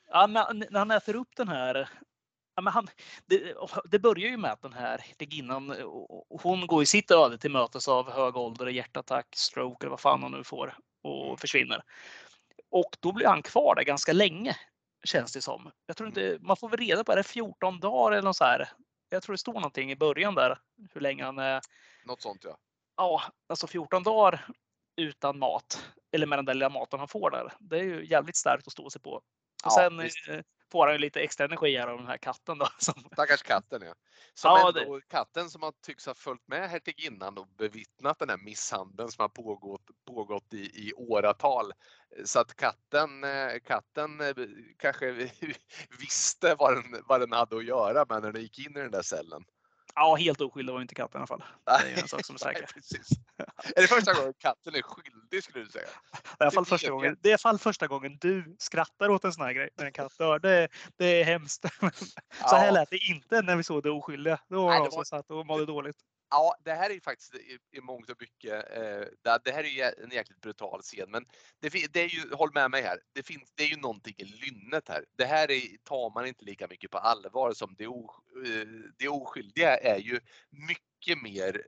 ja, 0.08 0.26
när, 0.26 0.78
han 0.78 0.90
äter 0.90 1.16
upp 1.16 1.36
den 1.36 1.48
här 1.48 1.88
Ja, 2.56 2.62
men 2.62 2.72
han, 2.72 2.88
det, 3.26 3.54
det 3.84 3.98
börjar 3.98 4.28
ju 4.28 4.36
med 4.36 4.52
att 4.52 4.62
den 4.62 4.72
här 4.72 5.04
och 6.28 6.42
hon 6.42 6.66
går 6.66 6.82
i 6.82 6.86
sitt 6.86 7.10
öde 7.10 7.38
till 7.38 7.50
mötes 7.50 7.88
av 7.88 8.10
hög 8.10 8.36
ålder, 8.36 8.66
hjärtattack, 8.66 9.26
stroke 9.36 9.84
eller 9.84 9.90
vad 9.90 10.00
fan 10.00 10.22
hon 10.22 10.32
nu 10.32 10.44
får 10.44 10.78
och 11.02 11.40
försvinner. 11.40 11.82
Och 12.70 12.96
då 13.00 13.12
blir 13.12 13.26
han 13.26 13.42
kvar 13.42 13.74
där 13.74 13.82
ganska 13.82 14.12
länge 14.12 14.56
känns 15.04 15.32
det 15.32 15.42
som. 15.42 15.70
Jag 15.86 15.96
tror 15.96 16.08
inte, 16.08 16.38
man 16.40 16.56
får 16.56 16.68
väl 16.68 16.78
reda 16.80 17.04
på 17.04 17.14
det, 17.14 17.22
14 17.22 17.80
dagar 17.80 18.12
eller 18.12 18.22
något 18.22 18.36
så 18.36 18.44
här. 18.44 18.68
Jag 19.08 19.22
tror 19.22 19.32
det 19.32 19.38
står 19.38 19.52
någonting 19.52 19.90
i 19.90 19.96
början 19.96 20.34
där 20.34 20.58
hur 20.92 21.00
länge 21.00 21.24
han 21.24 21.38
är. 21.38 21.60
Något 22.04 22.22
sånt 22.22 22.44
ja. 22.44 22.58
Ja, 22.96 23.22
alltså 23.48 23.66
14 23.66 24.02
dagar 24.02 24.46
utan 24.96 25.38
mat 25.38 25.94
eller 26.14 26.26
med 26.26 26.38
den 26.38 26.44
där 26.44 26.54
lilla 26.54 26.68
maten 26.68 26.98
han 26.98 27.08
får 27.08 27.30
där. 27.30 27.52
Det 27.60 27.78
är 27.78 27.82
ju 27.82 28.06
jävligt 28.06 28.36
starkt 28.36 28.66
att 28.66 28.72
stå 28.72 28.90
sig 28.90 29.00
på. 29.02 29.10
Och 29.10 29.22
Ja, 29.64 29.70
sen 29.70 29.98
visst. 29.98 30.28
eh, 30.28 30.40
får 30.72 30.86
han 30.86 30.94
ju 30.94 30.98
lite 30.98 31.20
extra 31.20 31.44
energi 31.44 31.76
här 31.76 31.86
av 31.88 31.98
den 31.98 32.06
här 32.06 32.16
katten 32.18 32.58
då. 32.58 32.68
Som, 32.78 32.94
Stackars 33.12 33.42
katten 33.42 33.82
ja. 33.82 33.94
Som 34.34 34.50
Ja, 34.50 34.68
ändå, 34.78 35.00
katten 35.08 35.50
som 35.50 35.62
har 35.62 35.72
tycks 35.82 36.06
ha 36.06 36.14
följt 36.14 36.48
med 36.48 36.70
hertiginnan 36.70 37.38
och 37.38 37.48
bevittnat 37.58 38.18
den 38.18 38.28
här 38.28 38.36
misshandeln 38.36 39.08
som 39.08 39.22
har 39.22 39.28
pågått, 39.28 39.82
pågått 40.06 40.54
i, 40.54 40.88
i 40.88 40.92
åratal. 40.96 41.72
Så 42.24 42.40
att 42.40 42.56
katten, 42.56 43.24
eh, 43.24 43.60
katten 43.64 44.20
eh, 44.20 44.34
kanske 44.78 45.12
visste 46.00 46.54
vad 46.58 46.74
den, 46.74 47.02
vad 47.06 47.20
den 47.20 47.32
hade 47.32 47.56
att 47.56 47.64
göra 47.64 48.06
med 48.08 48.22
när 48.22 48.32
den 48.32 48.42
gick 48.42 48.58
in 48.58 48.76
i 48.76 48.80
den 48.80 48.90
där 48.90 49.02
cellen. 49.02 49.44
Ja, 49.94 50.14
helt 50.14 50.40
oskyldig 50.40 50.72
var 50.72 50.80
inte 50.82 50.94
katten 50.94 51.18
i 51.18 51.20
alla 51.20 51.26
fall. 51.26 51.44
Det 51.64 51.70
är 51.70 51.86
ju 51.96 52.02
en 52.02 52.08
sak 52.08 52.24
som 52.26 52.34
är 52.36 52.40
Nej, 52.44 52.54
säker. 52.54 52.72
precis. 52.74 53.08
Är 53.76 53.82
det 53.82 53.88
första 53.88 54.12
gången 54.14 54.32
katten 54.38 54.74
är 54.74 54.82
skyldig 54.82 55.44
skulle 55.44 55.64
du 55.64 55.70
säga? 55.70 55.84
I 55.84 55.88
alla 56.38 56.50
fall 56.50 56.64
Det 56.64 56.68
första 56.70 56.86
vet 56.86 56.92
gången, 56.92 57.06
jag. 57.08 57.16
det 57.22 57.28
är 57.28 57.30
i 57.30 57.32
alla 57.32 57.38
fall 57.38 57.58
första 57.58 57.86
gången 57.86 58.18
du 58.20 58.56
skrattar 58.58 59.08
åt 59.08 59.24
en 59.24 59.32
sån 59.32 59.44
här 59.44 59.52
grej 59.52 59.68
när 59.78 59.86
en 59.86 59.92
katt 59.92 60.18
dör. 60.18 60.38
Det, 60.38 60.68
det 60.98 61.20
är 61.20 61.24
hemskt. 61.24 61.64
Så 62.50 62.56
här 62.56 62.72
lät 62.72 62.90
det 62.90 62.98
inte 62.98 63.42
när 63.42 63.56
vi 63.56 63.62
såg 63.62 63.82
det 63.82 63.90
oskyldiga. 63.90 64.38
Då 64.48 64.62
var 64.62 64.70
Nej, 64.70 64.80
det 64.80 64.90
det 64.90 64.96
var- 64.96 65.04
satt 65.04 65.30
och 65.30 65.46
mådde 65.46 65.66
dåligt. 65.66 65.96
Ja, 66.30 66.56
det 66.64 66.72
här 66.72 66.90
är 66.90 66.94
ju 66.94 67.00
faktiskt 67.00 67.34
i, 67.34 67.58
i 67.72 67.80
mångt 67.80 68.10
och 68.10 68.16
mycket, 68.20 68.76
eh, 68.76 69.06
det, 69.22 69.40
det 69.44 69.52
här 69.52 69.64
är 69.64 69.68
ju 69.68 70.04
en 70.04 70.10
jäkligt 70.10 70.40
brutal 70.40 70.82
scen, 70.82 71.10
men 71.10 71.24
det, 71.60 71.92
det 71.92 72.00
är 72.00 72.08
ju, 72.08 72.34
håll 72.34 72.50
med 72.54 72.70
mig 72.70 72.82
här, 72.82 73.00
det, 73.12 73.22
finns, 73.22 73.52
det 73.54 73.62
är 73.64 73.68
ju 73.68 73.76
någonting 73.76 74.14
i 74.18 74.24
lynnet 74.24 74.88
här. 74.88 75.04
Det 75.16 75.24
här 75.24 75.50
är, 75.50 75.60
tar 75.84 76.14
man 76.14 76.26
inte 76.26 76.44
lika 76.44 76.66
mycket 76.68 76.90
på 76.90 76.98
allvar 76.98 77.52
som 77.52 77.74
det, 77.78 77.86
o, 77.86 78.10
eh, 78.46 78.68
det 78.98 79.08
oskyldiga 79.08 79.76
är 79.76 79.98
ju 79.98 80.20
mycket 80.50 81.22
mer 81.22 81.62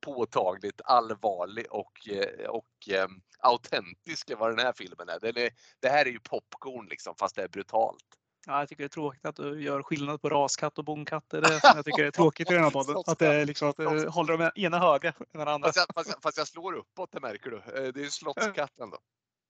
påtagligt 0.00 0.80
allvarlig 0.84 1.66
och, 1.70 2.08
eh, 2.08 2.48
och 2.48 2.88
eh, 2.90 3.08
autentisk 3.38 4.30
än 4.30 4.38
vad 4.38 4.56
den 4.56 4.66
här 4.66 4.72
filmen 4.72 5.08
är. 5.08 5.20
Den 5.20 5.36
är. 5.36 5.50
Det 5.80 5.88
här 5.88 6.06
är 6.06 6.10
ju 6.10 6.20
popcorn 6.20 6.86
liksom, 6.90 7.14
fast 7.18 7.36
det 7.36 7.42
är 7.42 7.48
brutalt. 7.48 8.19
Ja, 8.46 8.58
jag 8.58 8.68
tycker 8.68 8.82
det 8.82 8.86
är 8.86 8.88
tråkigt 8.88 9.26
att 9.26 9.36
du 9.36 9.62
gör 9.62 9.82
skillnad 9.82 10.22
på 10.22 10.28
raskatt 10.28 10.78
och 10.78 10.84
bonkatt. 10.84 11.24
Det 11.28 11.36
är 11.36 11.40
det 11.40 11.60
som 11.60 11.72
jag 11.74 11.84
tycker 11.84 12.04
är 12.04 12.10
tråkigt 12.10 12.50
i 12.50 12.54
den 12.54 12.64
här 12.64 12.70
podden. 12.70 12.96
Att 13.06 13.18
det 13.18 13.26
är 13.26 13.46
liksom 13.46 13.68
att 13.68 13.76
du 13.76 14.08
håller 14.08 14.38
de 14.38 14.50
ena 14.54 14.78
höga 14.78 15.08
än 15.08 15.38
den 15.38 15.48
andra. 15.48 15.68
Fast 15.68 15.76
jag, 15.76 15.86
fast, 15.94 16.10
jag, 16.10 16.22
fast 16.22 16.38
jag 16.38 16.48
slår 16.48 16.72
uppåt, 16.72 17.12
det 17.12 17.20
märker 17.20 17.50
du. 17.50 17.56
Eh, 17.56 17.92
Det 17.92 18.00
är 18.00 18.04
ju 18.04 18.10
slottskatten 18.10 18.90
då. 18.90 18.98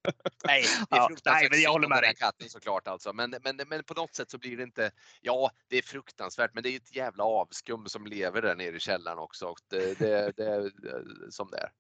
Nej, 0.45 0.65
det 0.91 0.97
är 0.97 1.01
Ja, 1.01 1.09
nej, 1.25 1.49
men 1.51 1.61
jag 1.61 1.71
håller 1.73 1.89
med 1.89 2.03
dig. 2.03 2.15
katten 2.15 2.49
såklart 2.49 2.89
alltså. 2.89 3.13
Men, 3.13 3.35
men, 3.45 3.61
men 3.67 3.85
på 3.85 3.95
något 3.95 4.15
sätt 4.15 4.31
så 4.31 4.39
blir 4.39 4.57
det 4.57 4.63
inte, 4.63 4.91
ja 5.21 5.51
det 5.69 5.79
är 5.79 5.83
fruktansvärt 5.83 6.55
men 6.55 6.63
det 6.63 6.69
är 6.69 6.77
ett 6.77 6.97
jävla 6.97 7.25
avskum 7.25 7.87
som 7.87 8.07
lever 8.07 8.43
där 8.43 8.55
nere 8.55 8.77
i 8.77 8.81
källaren 8.81 9.19
också. 9.19 9.47
Och 9.47 9.59
det, 9.71 9.99
det, 9.99 10.33
det 10.37 10.45
är 10.47 10.61
eh, 10.65 11.03
som 11.31 11.51
det 11.51 11.59
är. 11.59 11.71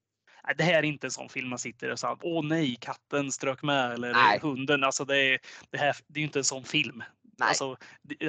Det 0.56 0.64
här 0.64 0.74
är 0.74 0.82
inte 0.82 1.06
en 1.06 1.10
sån 1.10 1.28
film 1.28 1.48
man 1.48 1.58
sitter 1.58 1.90
och 1.90 1.98
säger 1.98 2.16
åh 2.22 2.44
nej, 2.44 2.76
katten 2.80 3.32
strök 3.32 3.62
med 3.62 3.92
eller 3.92 4.12
Nej. 4.12 4.38
hunden. 4.42 4.84
Alltså 4.84 5.04
det, 5.04 5.18
är, 5.18 5.38
det, 5.70 5.78
här, 5.78 5.96
det 6.06 6.18
är 6.18 6.20
ju 6.20 6.26
inte 6.26 6.38
en 6.38 6.44
sån 6.44 6.64
film. 6.64 7.02
Nej. 7.38 7.48
Alltså, 7.48 7.76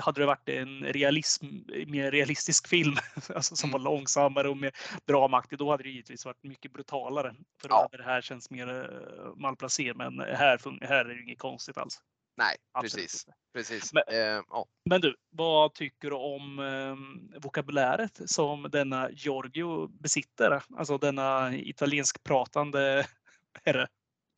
hade 0.01 0.21
det 0.21 0.25
varit 0.25 0.49
en 0.49 0.83
realism, 0.83 1.45
mer 1.87 2.11
realistisk 2.11 2.67
film 2.67 2.95
alltså, 3.35 3.55
som 3.55 3.71
var 3.71 3.79
Mm. 3.79 3.83
långsammare 3.93 4.49
och 4.49 4.57
mer 4.57 4.71
dramaktig, 5.07 5.57
då 5.59 5.71
hade 5.71 5.83
det 5.83 5.89
givetvis 5.89 6.25
varit 6.25 6.43
mycket 6.43 6.73
brutalare. 6.73 7.35
För 7.61 7.69
då 7.69 7.75
Ja. 7.75 7.81
hade 7.91 8.03
det 8.03 8.09
här 8.09 8.21
känts 8.21 8.49
mer 8.49 8.67
uh, 8.69 9.35
malplacerat. 9.35 9.97
Men 9.97 10.19
här, 10.19 10.85
här 10.87 11.05
är 11.05 11.15
det 11.15 11.21
inget 11.21 11.39
konstigt 11.39 11.77
alls. 11.77 12.01
Nej, 12.41 12.55
Absolut 12.71 13.05
precis. 13.05 13.25
inte. 13.27 13.37
precis. 13.53 13.93
Men- 13.93 14.03
Eh, 14.07 14.41
ja. 14.49 14.65
Men 14.85 15.01
du, 15.01 15.15
vad 15.29 15.73
tycker 15.73 16.09
du 16.09 16.15
om 16.15 16.59
eh, 16.59 17.39
vokabuläret 17.39 18.19
som 18.25 18.67
denna 18.71 19.09
Giorgio 19.11 19.87
besitter? 19.87 20.63
Alltså 20.77 20.97
denna 20.97 21.55
italienskpratande 21.55 23.05
herre. 23.65 23.87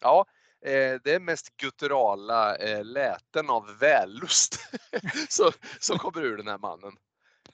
ja, 0.02 0.26
eh, 0.66 1.00
det 1.04 1.14
är 1.14 1.20
mest 1.20 1.58
gutturala 1.58 2.56
eh, 2.56 2.84
läten 2.86 3.50
av 3.50 3.78
vällust 3.80 4.60
som, 5.30 5.52
som 5.80 5.98
kommer 5.98 6.22
ur 6.22 6.38
den 6.38 6.48
här 6.48 6.58
mannen. 6.58 6.94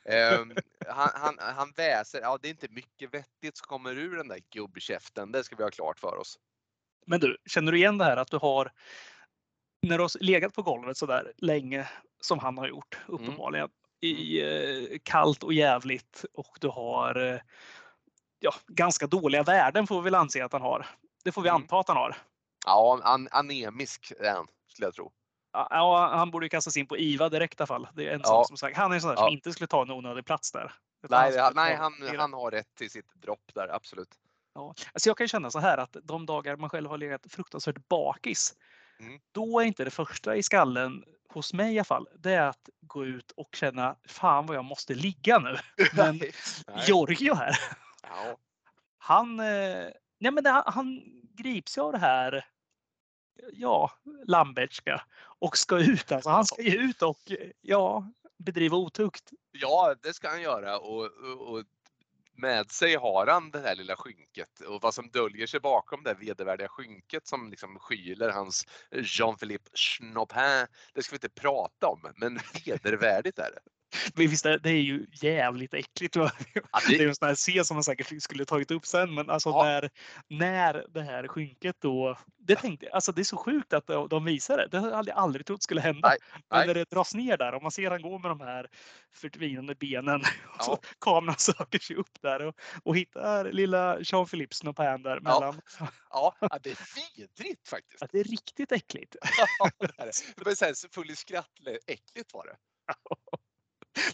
Eh, 0.06 0.46
han, 0.88 1.10
han, 1.14 1.36
han 1.56 1.72
väser, 1.76 2.22
ja 2.22 2.38
det 2.42 2.48
är 2.48 2.50
inte 2.50 2.68
mycket 2.70 3.14
vettigt 3.14 3.58
som 3.58 3.66
kommer 3.68 3.98
ur 3.98 4.18
den 4.18 4.28
där 4.28 4.40
gubbkäften, 4.54 5.32
det 5.32 5.44
ska 5.44 5.56
vi 5.56 5.64
ha 5.64 5.70
klart 5.72 6.00
för 6.00 6.18
oss. 6.18 6.40
Men 7.06 7.20
du, 7.20 7.38
känner 7.46 7.72
du 7.72 7.78
igen 7.78 7.98
det 7.98 8.06
här 8.06 8.18
att 8.18 8.32
du 8.32 8.38
har 8.38 8.72
när 9.82 9.98
du 9.98 10.04
har 10.04 10.24
legat 10.24 10.54
på 10.54 10.62
golvet 10.62 10.98
så 10.98 11.06
där 11.06 11.34
länge 11.38 11.88
som 12.22 12.40
han 12.40 12.58
har 12.58 12.68
gjort 12.68 13.00
uppenbarligen 13.08 13.70
i 14.02 14.42
eh, 14.42 14.98
kallt 15.04 15.44
och 15.44 15.54
jävligt 15.54 16.26
och 16.34 16.58
du 16.62 16.68
har 16.68 17.34
eh, 17.34 17.40
ja, 18.40 18.54
ganska 18.68 19.08
dåliga 19.08 19.44
värden 19.44 19.88
får 19.88 19.96
vi 20.02 20.04
väl 20.04 20.16
anse 20.16 20.46
att 20.46 20.54
han 20.54 20.62
har. 20.62 20.86
Det 21.24 21.32
får 21.32 21.42
vi 21.42 21.50
Mm. 21.50 21.62
anta 21.62 21.80
att 21.80 21.88
han 21.88 21.98
har. 21.98 22.18
Ja, 22.66 23.00
an, 23.04 23.28
anemisk 23.32 24.12
är 24.20 24.32
han, 24.32 24.48
skulle 24.68 24.88
jag 24.88 24.94
tro. 24.94 25.12
Ja, 25.54 26.10
han 26.14 26.32
borde 26.32 26.46
ju 26.46 26.50
kastas 26.50 26.78
in 26.78 26.88
på 26.88 26.98
IVA 26.98 27.30
direkt 27.30 27.60
i 27.60 27.64
alla 27.64 27.68
fall. 27.68 27.88
Det 27.94 28.08
är 28.10 28.14
en 28.14 28.20
Ja. 28.24 28.28
sån 28.28 28.46
som 28.46 28.58
sagt. 28.58 28.78
Han 28.78 28.92
är 28.92 28.96
en 28.96 29.02
sån 29.02 29.10
där 29.10 29.16
som 29.18 29.26
Ja. 29.26 29.32
inte 29.32 29.52
skulle 29.54 29.68
ta 29.68 29.82
en 29.82 29.92
onödig 29.92 30.26
plats 30.26 30.52
där. 30.52 30.74
Nej, 31.10 31.38
han, 31.38 31.54
nej 31.56 31.76
han, 31.76 31.94
han 32.18 32.34
har 32.34 32.52
rätt 32.52 32.76
till 32.76 32.90
sitt 32.92 33.14
dropp 33.14 33.52
där, 33.56 33.68
absolut. 33.76 34.10
Ja. 34.56 34.74
Alltså 34.94 35.10
jag 35.10 35.18
kan 35.18 35.28
känna 35.28 35.52
så 35.52 35.60
här 35.60 35.78
att 35.78 35.98
de 36.04 36.26
dagar 36.26 36.56
man 36.56 36.70
själv 36.70 36.90
har 36.90 36.98
legat 36.98 37.22
fruktansvärt 37.30 37.88
bakis, 37.88 38.54
Mm. 39.00 39.20
då 39.32 39.60
är 39.60 39.66
inte 39.66 39.84
det 39.84 39.92
första 39.92 40.36
i 40.36 40.44
skallen, 40.44 41.04
hos 41.30 41.54
mig 41.54 41.74
i 41.74 41.78
alla 41.78 41.84
fall, 41.84 42.08
det 42.20 42.34
är 42.34 42.48
att 42.48 42.70
gå 42.82 43.06
ut 43.06 43.32
och 43.32 43.56
känna 43.56 43.96
fan 44.06 44.46
vad 44.46 44.58
jag 44.58 44.66
måste 44.66 44.94
ligga 44.96 45.40
nu. 45.40 45.58
Men 45.94 46.18
Nej. 46.18 46.32
Giorgio 46.88 47.34
här, 47.34 47.56
Ja. 48.04 48.38
han, 48.98 49.40
eh, 49.40 49.88
nej 50.20 50.32
men 50.32 50.44
det, 50.44 50.64
han 50.66 51.02
grips 51.38 51.78
ju 51.78 51.82
av 51.82 51.92
det 51.92 51.98
här, 51.98 52.46
ja, 53.54 53.92
Lambertska 54.28 55.02
och 55.22 55.58
ska 55.58 55.80
ut. 55.80 56.12
Alltså 56.12 56.30
han 56.30 56.46
ska 56.46 56.62
ju 56.62 56.78
ut 56.78 57.02
och 57.02 57.32
ja, 57.62 58.12
bedriva 58.38 58.78
otukt. 58.78 59.32
Ja, 59.52 59.96
det 60.02 60.14
ska 60.14 60.30
han 60.30 60.42
göra 60.42 60.80
och, 60.80 61.06
och, 61.06 61.54
och 61.54 61.64
med 62.40 62.72
sig 62.72 62.96
har 62.96 63.28
han 63.28 63.52
det 63.52 63.60
här 63.60 63.76
lilla 63.76 63.96
skynket 63.96 64.60
och 64.68 64.82
vad 64.82 64.94
som 64.94 65.10
döljer 65.10 65.48
sig 65.48 65.60
bakom 65.60 66.04
det 66.04 66.14
vedervärdiga 66.14 66.68
skynket 66.68 67.28
som 67.28 67.50
liksom 67.50 67.80
skyler 67.80 68.30
hans 68.30 68.68
Jean-Philippe 68.92 69.70
Schnopin. 69.74 70.68
Det 70.94 71.04
ska 71.04 71.12
vi 71.12 71.16
inte 71.16 71.42
prata 71.42 71.88
om, 71.88 72.14
men 72.16 72.40
vedervärdigt 72.66 73.40
är 73.40 73.52
det. 73.52 73.62
Men 74.16 74.28
visst, 74.28 74.44
det 74.44 74.66
är 74.70 74.82
ju 74.82 75.06
jävligt 75.12 75.74
äckligt. 75.74 76.16
va? 76.16 76.32
Ja, 76.54 76.62
Det 76.88 76.94
är 76.94 76.98
det, 76.98 77.04
ju 77.04 77.10
en 77.10 77.16
sån 77.16 77.28
här 77.28 77.36
scen 77.36 77.66
som 77.66 77.76
man 77.76 77.84
säkert 77.84 78.24
skulle 78.24 78.46
tagit 78.46 78.72
upp 78.72 78.86
sen, 78.86 79.14
men 79.14 79.30
alltså 79.30 79.50
Ja. 79.50 79.64
när, 79.64 79.90
när 80.28 80.86
det 80.90 81.02
här 81.02 81.28
skynket 81.28 81.76
då, 81.80 82.18
det 82.38 82.56
tänkte 82.56 82.90
alltså 82.92 83.12
det 83.12 83.22
är 83.22 83.24
så 83.24 83.38
sjukt 83.38 83.74
att 83.74 83.88
de 84.10 84.26
visar 84.26 84.58
det. 84.58 84.68
Det 84.72 84.80
hade 84.80 85.12
jag 85.12 85.18
aldrig 85.18 85.46
trott 85.46 85.64
skulle 85.64 85.82
hända. 85.82 86.08
Nej, 86.10 86.18
Men 86.50 86.58
nej. 86.58 86.68
när 86.68 86.74
det 86.74 86.90
dras 86.90 87.14
ner 87.14 87.38
där 87.38 87.54
och 87.54 87.62
man 87.62 87.72
ser 87.72 87.92
han 87.92 88.02
gå 88.02 88.18
med 88.20 88.32
de 88.32 88.42
här 88.42 88.68
förtvinande 89.16 89.76
benen 89.76 90.22
och 90.58 90.64
så 90.64 90.72
Ja. 90.72 90.90
kameran 91.00 91.36
söker 91.38 91.80
sig 91.80 91.96
upp 91.96 92.22
där 92.22 92.46
och, 92.46 92.56
och 92.84 92.98
hittar 92.98 93.52
lilla 93.52 94.00
Jean-Philippe 94.00 94.56
Snopin 94.56 95.04
där 95.04 95.20
mellan. 95.20 95.62
ja, 96.10 96.36
ja, 96.42 96.60
det 96.64 96.70
är 96.72 96.78
vidrigt 97.18 97.68
faktiskt. 97.70 98.02
Ja, 98.02 98.08
det 98.12 98.20
är 98.20 98.24
riktigt 98.24 98.72
äckligt. 98.72 99.16
Ja, 99.60 99.70
det 99.80 99.86
är 99.98 100.06
det. 100.06 100.12
Det 100.38 100.46
var 100.46 100.56
så 100.56 100.66
här 100.66 100.94
full 100.94 101.12
i 101.12 101.16
skratt. 101.16 101.50
Äckligt 101.88 102.34
var 102.34 102.46
det. 102.46 102.56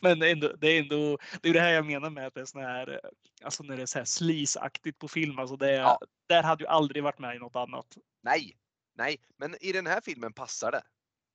Men 0.01 0.19
det 0.19 0.27
är 0.27 0.31
ändå, 0.31 0.47
det 0.57 0.67
är 0.67 0.79
ändå, 0.81 1.17
det 1.41 1.49
är 1.49 1.53
det 1.53 1.59
här 1.61 1.71
jag 1.73 1.85
menar 1.85 2.09
med 2.09 2.27
att 2.27 2.33
det 2.33 2.41
är 2.41 2.45
sån 2.45 2.61
här, 2.61 2.89
eh, 2.91 3.09
alltså 3.43 3.63
när 3.63 3.75
det 3.77 3.81
är 3.81 3.85
så 3.85 3.97
här 3.99 4.05
sleaze-aktigt 4.05 4.99
på 4.99 5.07
film, 5.07 5.39
alltså 5.39 5.55
det, 5.57 5.71
Ja. 5.71 5.99
där 6.29 6.43
hade 6.43 6.63
ju 6.63 6.67
aldrig 6.67 7.03
varit 7.03 7.19
med 7.19 7.35
i 7.35 7.39
något 7.39 7.55
annat. 7.55 7.97
Nej, 8.23 8.57
nej, 8.97 9.17
men 9.37 9.55
i 9.61 9.71
den 9.71 9.87
här 9.87 10.01
filmen 10.01 10.33
passar 10.33 10.71
det. 10.71 10.81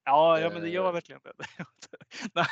Ja, 0.04 0.40
ja 0.40 0.50
men 0.50 0.62
det 0.62 0.68
gör 0.68 0.86
Eh. 0.88 0.92
verkligen 0.92 1.20
det. 1.24 1.32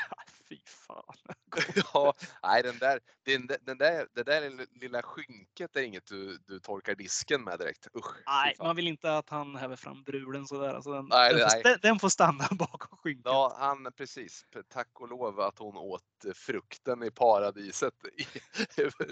Fy 0.49 0.59
fan. 0.87 1.15
Ja, 1.95 2.15
nej, 2.43 2.63
den 2.63 2.79
där, 2.79 3.01
den, 3.25 3.47
den 3.63 3.79
där, 3.79 4.07
det 4.15 4.23
där 4.23 4.67
lilla 4.81 5.03
skynket 5.03 5.77
är 5.77 5.81
inget 5.83 6.07
du, 6.07 6.39
du 6.47 6.61
torkar 6.61 6.95
disken 6.95 7.45
med 7.45 7.59
direkt. 7.59 7.87
Usch. 7.97 8.17
Nej, 8.27 8.55
man 8.59 8.77
vill 8.77 8.87
inte 8.87 9.17
att 9.17 9.31
han 9.31 9.57
häver 9.57 9.77
fram 9.77 10.03
brulen 10.03 10.47
sådär. 10.47 10.75
Alltså 10.75 10.93
den, 10.93 11.07
Nej, 11.11 11.35
den, 11.35 11.41
får, 11.41 11.55
nej. 11.55 11.63
den, 11.63 11.79
den 11.83 11.99
får 11.99 12.09
stanna 12.09 12.49
bakom 12.51 12.99
skynket. 12.99 13.23
Ja, 13.25 13.57
han 13.59 13.93
precis. 13.97 14.45
Tack 14.69 15.01
och 15.01 15.09
lov 15.09 15.41
att 15.41 15.59
hon 15.59 15.77
åt 15.77 16.03
frukten 16.35 17.03
i 17.03 17.11
paradiset. 17.11 17.95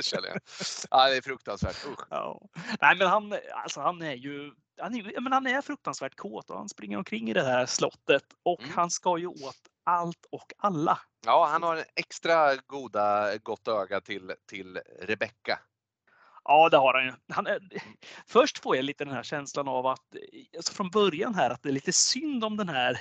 Känner 0.02 0.28
jag. 0.28 0.40
Ja, 0.90 1.08
det 1.08 1.16
är 1.16 1.22
fruktansvärt. 1.22 1.86
Usch. 1.86 2.06
Ja. 2.10 2.48
Nej, 2.80 2.96
men 2.96 3.06
han, 3.06 3.34
alltså 3.54 3.80
han 3.80 4.02
är 4.02 4.14
ju 4.14 4.52
han 4.80 4.94
är, 4.94 5.20
men 5.20 5.32
han 5.32 5.46
är 5.46 5.60
fruktansvärt 5.62 6.16
kåt 6.16 6.50
och 6.50 6.58
han 6.58 6.68
springer 6.68 6.98
omkring 6.98 7.30
i 7.30 7.32
det 7.32 7.42
här 7.44 7.66
slottet 7.66 8.24
och 8.42 8.60
Mm. 8.60 8.72
han 8.74 8.90
ska 8.90 9.18
ju 9.18 9.26
åt 9.26 9.56
allt 9.86 10.26
och 10.30 10.52
alla. 10.58 10.98
Ja, 11.26 11.48
han 11.50 11.62
har 11.62 11.76
en 11.76 11.84
extra 11.96 12.56
goda, 12.56 13.36
gott 13.36 13.68
öga 13.68 14.00
till, 14.00 14.32
till 14.46 14.80
Rebecca. 15.00 15.58
Ja, 16.44 16.68
det 16.68 16.76
har 16.76 16.94
han 16.94 17.04
ju. 17.04 17.12
Han 17.34 17.46
är, 17.46 17.60
först 18.26 18.58
får 18.58 18.76
jag 18.76 18.84
lite 18.84 19.04
den 19.04 19.14
här 19.14 19.22
känslan 19.22 19.68
av 19.68 19.86
att, 19.86 20.16
alltså 20.56 20.72
från 20.72 20.90
början 20.90 21.34
här, 21.34 21.50
att 21.50 21.62
det 21.62 21.68
är 21.68 21.72
lite 21.72 21.92
synd 21.92 22.44
om 22.44 22.56
den 22.56 22.68
här 22.68 23.00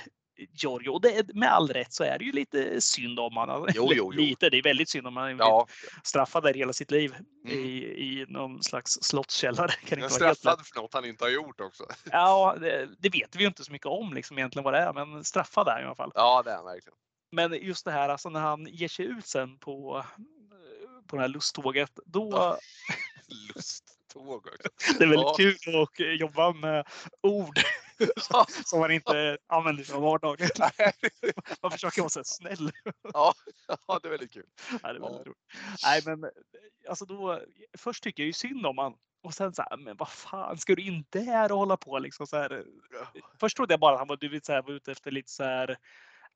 Giorgio. 0.52 0.90
Och 0.90 1.00
det 1.00 1.34
med 1.34 1.52
all 1.52 1.68
rätt 1.68 1.92
så 1.92 2.04
är 2.04 2.18
det 2.18 2.24
ju 2.24 2.32
lite 2.32 2.80
synd 2.80 3.20
om 3.20 3.36
honom. 3.36 3.68
Jo, 3.74 3.82
jo, 3.92 3.94
jo. 3.94 4.10
Lite, 4.10 4.50
det 4.50 4.58
är 4.58 4.62
väldigt 4.62 4.88
synd 4.88 5.06
om 5.06 5.16
honom. 5.16 5.36
Ja, 5.38 5.66
Straffad 6.04 6.42
där 6.42 6.54
hela 6.54 6.72
sitt 6.72 6.90
liv 6.90 7.14
Mm. 7.46 7.58
i, 7.58 7.68
i 7.82 8.24
någon 8.28 8.62
slags 8.62 8.98
slottskällare. 9.02 9.72
Kan 9.84 9.98
inte 9.98 10.14
straffad 10.14 10.66
för 10.66 10.80
något 10.80 10.94
han 10.94 11.04
inte 11.04 11.24
har 11.24 11.30
gjort 11.30 11.60
också. 11.60 11.84
Ja, 12.10 12.56
det, 12.60 12.88
det 12.98 13.08
vet 13.08 13.36
vi 13.36 13.40
ju 13.40 13.46
inte 13.46 13.64
så 13.64 13.72
mycket 13.72 13.86
om 13.86 14.14
liksom 14.14 14.38
egentligen 14.38 14.64
vad 14.64 14.74
det 14.74 14.78
är, 14.80 14.92
men 14.92 15.24
straffad 15.24 15.68
är 15.68 15.80
i 15.82 15.84
alla 15.84 15.94
fall. 15.94 16.12
Ja, 16.14 16.42
det 16.44 16.50
är 16.50 16.56
han 16.56 16.64
verkligen. 16.64 16.96
Men 17.32 17.52
just 17.52 17.84
det 17.84 17.90
här 17.90 18.08
alltså 18.08 18.28
när 18.30 18.40
han 18.40 18.66
ger 18.66 18.88
sig 18.88 19.04
ut 19.06 19.26
sen 19.26 19.58
på, 19.58 20.04
på 21.06 21.16
det 21.16 21.22
här 21.22 21.28
lusttåget, 21.28 21.90
då 22.06 22.30
Ja. 22.32 22.58
Lusttåg 23.54 24.46
också. 24.46 24.68
det 24.98 25.04
är 25.04 25.08
väldigt 25.08 25.26
Ja. 25.26 25.34
kul 25.36 25.82
att 25.82 26.20
jobba 26.20 26.52
med 26.52 26.86
ord. 27.22 27.58
som 28.64 28.80
man 28.80 28.90
inte 28.90 29.38
använder 29.46 29.90
i 29.96 30.00
vardagen. 30.00 30.48
Man 31.62 31.70
försöker 31.70 32.02
vara 32.02 32.08
så 32.10 32.24
snäll. 32.24 32.70
Ja, 33.12 33.32
ja, 33.88 33.98
det 34.02 34.08
är 34.08 34.10
väldigt 34.10 34.32
kul. 34.32 34.46
Nej, 34.70 34.78
det 34.82 34.88
är 34.88 34.92
väldigt 34.92 35.10
Ja. 35.12 35.24
roligt. 35.24 35.38
Nej, 35.84 36.02
men 36.16 36.30
alltså 36.88 37.04
då, 37.04 37.40
först 37.78 38.02
tycker 38.04 38.22
jag 38.22 38.26
ju 38.26 38.32
synd 38.32 38.66
om 38.66 38.78
han 38.78 38.94
och 39.22 39.34
sen 39.34 39.54
så 39.54 39.62
här, 39.62 39.76
men 39.76 39.96
vad 39.96 40.08
fan, 40.08 40.58
ska 40.58 40.74
du 40.74 40.82
in 40.82 41.04
där 41.10 41.52
och 41.52 41.58
hålla 41.58 41.76
på 41.76 41.98
liksom 41.98 42.26
så 42.26 42.36
här. 42.36 42.64
Först 43.40 43.56
trodde 43.56 43.72
jag 43.72 43.80
bara 43.80 43.92
att 43.92 43.98
han 43.98 44.08
var, 44.08 44.16
du 44.16 44.28
vet, 44.28 44.44
så 44.44 44.52
här, 44.52 44.62
var 44.62 44.72
ute 44.72 44.92
efter 44.92 45.10
lite 45.10 45.30
så 45.30 45.44
här, 45.44 45.76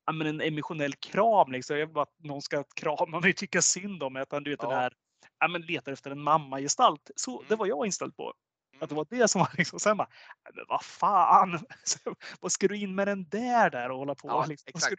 ja, 0.05 0.11
men 0.13 0.27
en 0.27 0.41
emotionell 0.41 0.93
kram 0.93 1.51
liksom. 1.51 1.77
Jag 1.77 1.85
vill 1.85 1.93
bara 1.93 2.03
att 2.03 2.15
någon 2.23 2.41
ska 2.41 2.63
krama 2.75 3.19
mig 3.19 3.29
och 3.29 3.37
tycka 3.37 3.61
synd 3.61 4.03
om 4.03 4.13
mig. 4.13 4.21
Att 4.21 4.31
han, 4.31 4.43
du 4.43 4.49
vet, 4.51 4.59
den 4.59 4.69
Ja. 4.69 4.75
här, 4.75 4.93
ja, 5.39 5.47
men 5.47 5.61
letar 5.61 5.91
efter 5.91 6.11
en 6.11 6.21
mammagestalt. 6.21 7.11
Så 7.15 7.41
det 7.41 7.47
Mm. 7.53 7.59
var 7.59 7.65
jag 7.65 7.85
inställd 7.85 8.15
på. 8.17 8.33
Att 8.81 8.89
det 8.89 8.95
var 8.95 9.07
det 9.09 9.27
som 9.27 9.39
var 9.39 9.49
liksom, 9.57 9.79
sen 9.79 9.97
bara, 9.97 10.07
"Nej, 10.43 10.53
men 10.55 10.65
vad 10.69 10.83
fan, 10.85 11.59
vad 12.39 12.51
ska 12.51 12.67
du 12.67 12.77
in 12.77 12.95
med 12.95 13.07
den 13.07 13.29
där 13.29 13.69
där 13.69 13.89
och 13.91 13.97
hålla 13.97 14.15
på? 14.15 14.27
Ja, 14.27 14.45
liksom? 14.45 14.69
Exakt. 14.69 14.91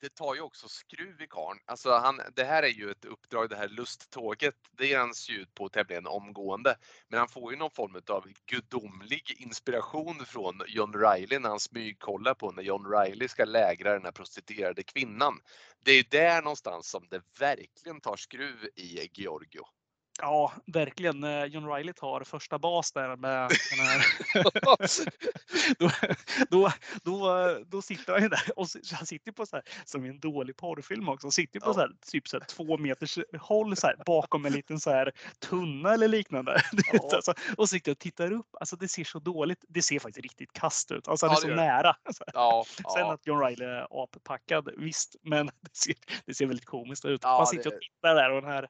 det 0.00 0.14
tar 0.14 0.34
ju 0.34 0.40
också 0.40 0.68
skruv 0.68 1.22
i 1.22 1.26
karln. 1.26 1.58
Alltså 1.64 1.90
han, 1.90 2.20
det 2.36 2.44
här 2.44 2.62
är 2.62 2.68
ju 2.68 2.90
ett 2.90 3.04
uppdrag, 3.04 3.50
det 3.50 3.56
här 3.56 3.68
lusttåget. 3.68 4.54
Det 4.72 4.94
hans 4.94 5.30
ju 5.30 5.34
ut 5.34 5.54
på 5.54 5.68
tämligen 5.68 6.06
omgående. 6.06 6.76
Men 7.08 7.18
han 7.18 7.28
får 7.28 7.52
ju 7.52 7.58
någon 7.58 7.70
form 7.70 8.02
av 8.10 8.26
gudomlig 8.46 9.34
inspiration 9.38 10.24
från 10.26 10.62
John 10.68 10.92
Riley 10.94 11.38
när 11.38 11.48
han 11.48 11.60
smygkollar 11.60 12.34
på 12.34 12.52
när 12.52 12.62
John 12.62 12.86
Riley 12.92 13.28
ska 13.28 13.44
lägra 13.44 13.92
den 13.92 14.04
här 14.04 14.12
prostituerade 14.12 14.82
kvinnan. 14.82 15.40
Det 15.84 15.92
är 15.92 16.04
där 16.10 16.42
någonstans 16.42 16.90
som 16.90 17.06
det 17.10 17.22
verkligen 17.38 18.00
tar 18.00 18.16
skruv 18.16 18.64
i 18.76 19.08
Giorgio. 19.12 19.64
Ja, 20.20 20.52
verkligen. 20.66 21.24
Eh, 21.24 21.44
John 21.44 21.66
Riley 21.72 21.92
tar 21.92 22.24
första 22.24 22.58
bas 22.58 22.92
där 22.92 23.16
med 23.16 23.50
den 23.70 23.86
här. 23.86 24.06
då, 25.78 25.90
då, 26.50 26.72
då, 27.02 27.48
då 27.66 27.82
sitter 27.82 28.12
han 28.12 28.22
ju 28.22 28.28
där 28.28 28.42
och 28.56 28.66
han 28.92 29.06
sitter 29.06 29.32
på 29.32 29.46
så 29.46 29.56
här, 29.56 29.64
som 29.84 30.04
i 30.06 30.08
en 30.08 30.20
dålig 30.20 30.56
porrfilm 30.56 31.08
också, 31.08 31.30
sitter 31.30 31.60
på 31.60 31.68
Ja. 31.68 31.74
så 31.74 31.80
här, 31.80 31.90
typ 32.12 32.28
så 32.28 32.38
här, 32.38 32.44
två 32.46 32.78
meters 32.78 33.18
håll 33.40 33.76
så 33.76 33.86
här, 33.86 33.96
bakom 34.06 34.46
en 34.46 34.52
liten 34.52 34.80
så 34.80 34.90
här, 34.90 35.12
tunna 35.38 35.94
eller 35.94 36.08
liknande. 36.08 36.62
Ja. 36.92 37.16
alltså, 37.16 37.34
och 37.56 37.68
sitter 37.68 37.92
och 37.92 37.98
tittar 37.98 38.32
upp. 38.32 38.46
Alltså 38.60 38.76
det 38.76 38.88
ser 38.88 39.04
så 39.04 39.18
dåligt. 39.18 39.64
Det 39.68 39.82
ser 39.82 39.98
faktiskt 39.98 40.22
riktigt 40.22 40.52
kast 40.52 40.90
ut. 40.92 41.08
Alltså 41.08 41.26
han 41.26 41.36
är 41.36 41.40
så 41.40 41.48
det. 41.48 41.54
nära. 41.56 41.96
Ja, 42.34 42.64
Sen 42.94 43.06
att 43.06 43.26
John 43.26 43.40
Riley 43.46 43.68
är 43.68 44.02
appackad, 44.04 44.68
visst, 44.76 45.16
men 45.22 45.46
det 45.46 45.76
ser, 45.76 45.94
det 46.26 46.34
ser 46.34 46.46
väldigt 46.46 46.66
komiskt 46.66 47.04
ut. 47.04 47.22
Man 47.22 47.46
sitter 47.46 47.70
det- 47.70 47.76
och 47.76 47.82
tittar 47.82 48.14
där 48.14 48.30
och 48.30 48.42
den 48.42 48.50
här 48.50 48.68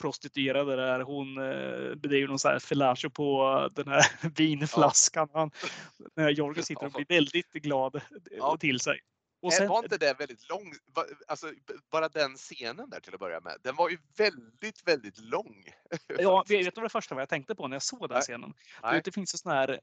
prostituerade 0.00 0.87
där, 0.88 1.00
hon 1.00 1.38
eh, 1.38 1.94
bedriver 1.94 2.28
någon 2.28 2.38
sån 2.38 2.50
här 2.52 2.58
fellatio 2.58 3.08
på 3.10 3.68
den 3.74 3.88
här 3.88 4.06
vinflaskan. 4.36 5.28
Han, 5.32 5.50
när 6.16 6.30
Jorgen 6.30 6.64
sitter 6.64 6.86
och 6.86 6.92
Ja. 6.94 7.04
blir 7.06 7.16
väldigt 7.16 7.52
glad 7.52 7.94
eh, 7.96 8.02
Ja. 8.30 8.56
till 8.56 8.80
sig. 8.80 9.00
Och 9.42 9.52
Eh, 9.52 9.56
sen, 9.56 9.68
var 9.68 9.78
inte 9.78 9.98
det 9.98 10.14
väldigt 10.18 10.48
lång, 10.48 10.72
alltså 11.26 11.52
bara 11.90 12.08
den 12.08 12.34
scenen 12.36 12.90
där 12.90 13.00
till 13.00 13.14
att 13.14 13.20
börja 13.20 13.40
med, 13.40 13.56
den 13.62 13.76
var 13.76 13.88
ju 13.88 13.98
väldigt, 14.16 14.88
väldigt 14.88 15.18
lång. 15.18 15.64
ja, 16.18 16.44
vet 16.48 16.64
du 16.74 16.80
vad 16.80 16.84
det 16.84 16.88
första 16.92 17.14
var 17.14 17.22
jag 17.22 17.28
tänkte 17.28 17.54
på 17.54 17.68
när 17.68 17.74
jag 17.74 17.82
såg 17.82 18.00
den 18.00 18.10
Nej. 18.10 18.22
scenen? 18.22 18.54
Nej. 18.82 19.00
det 19.04 19.12
finns 19.12 19.34
en 19.34 19.38
sån 19.38 19.52
här 19.52 19.80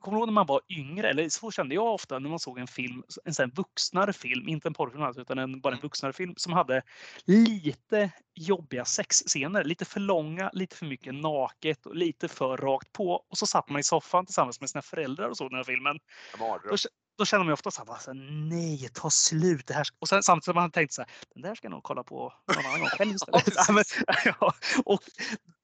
Kommer 0.00 0.16
du 0.16 0.20
ihåg 0.20 0.28
när 0.28 0.32
man 0.32 0.46
var 0.46 0.60
yngre? 0.68 1.10
Eller 1.10 1.28
så 1.28 1.50
kände 1.50 1.74
jag 1.74 1.94
ofta 1.94 2.18
när 2.18 2.30
man 2.30 2.38
såg 2.38 2.58
en 2.58 2.66
film, 2.66 3.02
en 3.24 3.34
sån 3.34 3.50
vuxnare 3.50 4.12
film, 4.12 4.48
inte 4.48 4.68
en 4.68 4.74
porrfilm 4.74 5.02
alltså, 5.02 5.22
utan 5.22 5.38
en, 5.38 5.60
bara 5.60 5.68
en 5.68 5.78
Mm. 5.78 5.82
vuxnare 5.82 6.12
film 6.12 6.34
som 6.36 6.52
hade 6.52 6.82
lite 7.26 8.10
jobbiga 8.34 8.84
sexscener. 8.84 9.64
Lite 9.64 9.84
för 9.84 10.00
långa, 10.00 10.50
lite 10.52 10.76
för 10.76 10.86
mycket 10.86 11.14
naket 11.14 11.86
och 11.86 11.96
lite 11.96 12.28
för 12.28 12.56
rakt 12.56 12.92
på. 12.92 13.10
Och 13.30 13.38
så 13.38 13.46
satt 13.46 13.68
man 13.68 13.80
i 13.80 13.82
soffan 13.82 14.26
tillsammans 14.26 14.60
med 14.60 14.70
sina 14.70 14.82
föräldrar 14.82 15.28
och 15.28 15.36
såg 15.36 15.50
den 15.50 15.56
här 15.56 15.64
filmen. 15.64 15.98
Mardröm. 16.38 16.76
Då 17.18 17.24
känner 17.24 17.44
man 17.44 17.48
ju 17.48 17.52
ofta 17.52 17.70
så 17.70 17.80
här, 17.80 17.86
bara 17.86 17.98
så 17.98 18.12
här, 18.12 18.20
nej, 18.48 18.88
ta 18.94 19.10
slut. 19.10 19.66
Det 19.66 19.74
här. 19.74 19.86
Och 19.98 20.08
sen 20.08 20.22
samtidigt 20.22 20.44
som 20.44 20.54
man 20.54 20.70
tänkt 20.70 20.92
så 20.92 21.02
här, 21.02 21.10
den 21.34 21.42
där 21.42 21.54
ska 21.54 21.64
jag 21.66 21.70
nog 21.72 21.82
kolla 21.82 22.02
på 22.04 22.32
någon 22.56 22.66
annan 22.66 22.80
gång 22.80 22.88
själv 22.98 23.14
istället. 23.14 23.86
Ja, 24.40 24.54
och 24.84 25.00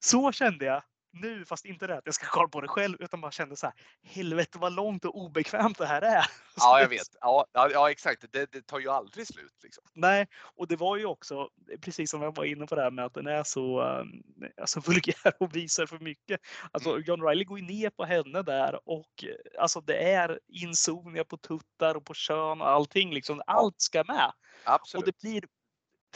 så 0.04 0.32
kände 0.32 0.64
jag 0.64 0.82
nu, 1.20 1.44
fast 1.44 1.64
inte 1.64 1.86
det 1.86 1.96
att 1.96 2.06
jag 2.06 2.14
ska 2.14 2.26
kolla 2.26 2.48
på 2.48 2.60
det 2.60 2.68
själv, 2.68 2.96
utan 3.00 3.20
bara 3.20 3.30
kände 3.30 3.56
så 3.56 3.66
här, 3.66 3.74
helvete 4.02 4.58
vad 4.58 4.72
långt 4.72 5.04
och 5.04 5.18
obekvämt 5.18 5.78
det 5.78 5.86
här 5.86 6.02
är. 6.02 6.26
Ja, 6.58 6.80
jag 6.80 6.88
vet. 6.88 7.08
Ja, 7.20 7.46
ja, 7.52 7.90
exakt. 7.90 8.32
Det, 8.32 8.52
det 8.52 8.66
tar 8.66 8.78
ju 8.78 8.88
aldrig 8.88 9.26
slut. 9.26 9.54
Liksom. 9.62 9.84
Nej, 9.92 10.26
och 10.56 10.68
det 10.68 10.76
var 10.76 10.96
ju 10.96 11.04
också 11.04 11.48
precis 11.80 12.10
som 12.10 12.22
jag 12.22 12.36
var 12.36 12.44
inne 12.44 12.66
på 12.66 12.74
det 12.74 12.82
här 12.82 12.90
med 12.90 13.04
att 13.04 13.14
den 13.14 13.26
är 13.26 13.42
så 13.42 13.82
um, 13.82 14.22
alltså 14.60 14.80
vulgär 14.86 15.32
och 15.40 15.56
visar 15.56 15.86
för 15.86 15.98
mycket. 15.98 16.40
Alltså 16.70 16.96
Mm. 16.96 17.02
John 17.06 17.28
Riley 17.28 17.44
går 17.44 17.58
ju 17.58 17.64
ner 17.64 17.90
på 17.90 18.04
henne 18.04 18.42
där 18.42 18.88
och 18.88 19.24
eh, 19.24 19.60
alltså 19.62 19.80
det 19.80 20.12
är 20.12 20.40
inzoomningar 20.48 21.24
på 21.24 21.36
tuttar 21.36 21.94
och 21.94 22.04
på 22.04 22.14
kön 22.14 22.60
och 22.60 22.68
allting 22.68 23.14
liksom. 23.14 23.42
Allt 23.46 23.80
ska 23.80 24.04
med 24.04 24.32
och 24.64 24.72
Absolut. 24.72 25.06
det 25.06 25.18
blir 25.18 25.44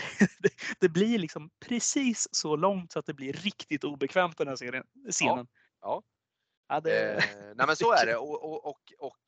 det, 0.39 0.51
det 0.81 0.89
blir 0.89 1.19
liksom 1.19 1.51
precis 1.61 2.29
så 2.33 2.57
långt 2.57 2.93
så 2.93 2.99
att 2.99 3.07
det 3.07 3.15
blir 3.15 3.33
riktigt 3.33 3.85
obekvämt 3.85 4.39
den 4.39 4.49
här 4.49 4.57
serien, 4.57 4.85
scenen. 5.11 5.49
ja. 5.81 6.03
Ja, 6.69 6.81
det, 6.81 7.15
Eh, 7.15 7.25
nej 7.57 7.67
men 7.67 7.77
så 7.77 7.93
är 7.93 8.07
det 8.07 8.17
och, 8.17 8.45
och, 8.45 8.67
och, 8.67 8.93
och 8.99 9.19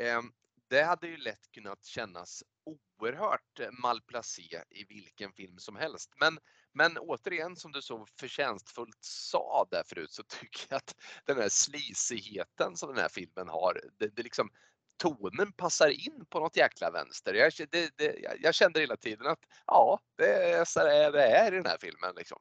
ehm, 0.00 0.32
det 0.68 0.82
hade 0.82 1.06
ju 1.06 1.16
lätt 1.16 1.50
kunnat 1.52 1.84
kännas 1.84 2.42
oerhört 2.64 3.60
malplacé 3.82 4.62
i 4.70 4.84
vilken 4.84 5.32
film 5.32 5.58
som 5.58 5.76
helst. 5.76 6.14
Men, 6.20 6.38
men 6.72 6.98
återigen 6.98 7.56
som 7.56 7.72
du 7.72 7.82
så 7.82 8.06
förtjänstfullt 8.20 8.98
sa 9.00 9.66
där 9.70 9.82
förut 9.86 10.12
så 10.12 10.22
tycker 10.28 10.66
jag 10.68 10.76
att 10.76 10.94
den 11.24 11.36
här 11.36 11.48
slisigheten 11.48 12.76
som 12.76 12.88
den 12.88 13.02
här 13.02 13.08
filmen 13.08 13.48
har, 13.48 13.80
det, 13.98 14.08
det 14.16 14.22
liksom 14.22 14.50
tonen 15.00 15.52
passar 15.52 15.88
in 15.88 16.26
på 16.30 16.40
något 16.40 16.56
jäkla 16.56 16.90
vänster. 16.90 17.34
Jag, 17.34 17.52
det, 17.70 17.90
det, 17.96 18.16
jag- 18.40 18.54
kände 18.54 18.80
hela 18.80 18.96
tiden 18.96 19.26
att 19.26 19.38
ja, 19.66 20.00
det 20.18 20.50
är 20.52 20.64
så 20.64 20.84
det 20.84 21.26
är, 21.26 21.52
i 21.52 21.56
den 21.56 21.66
här 21.66 21.78
filmen. 21.80 22.12
Liksom. 22.16 22.38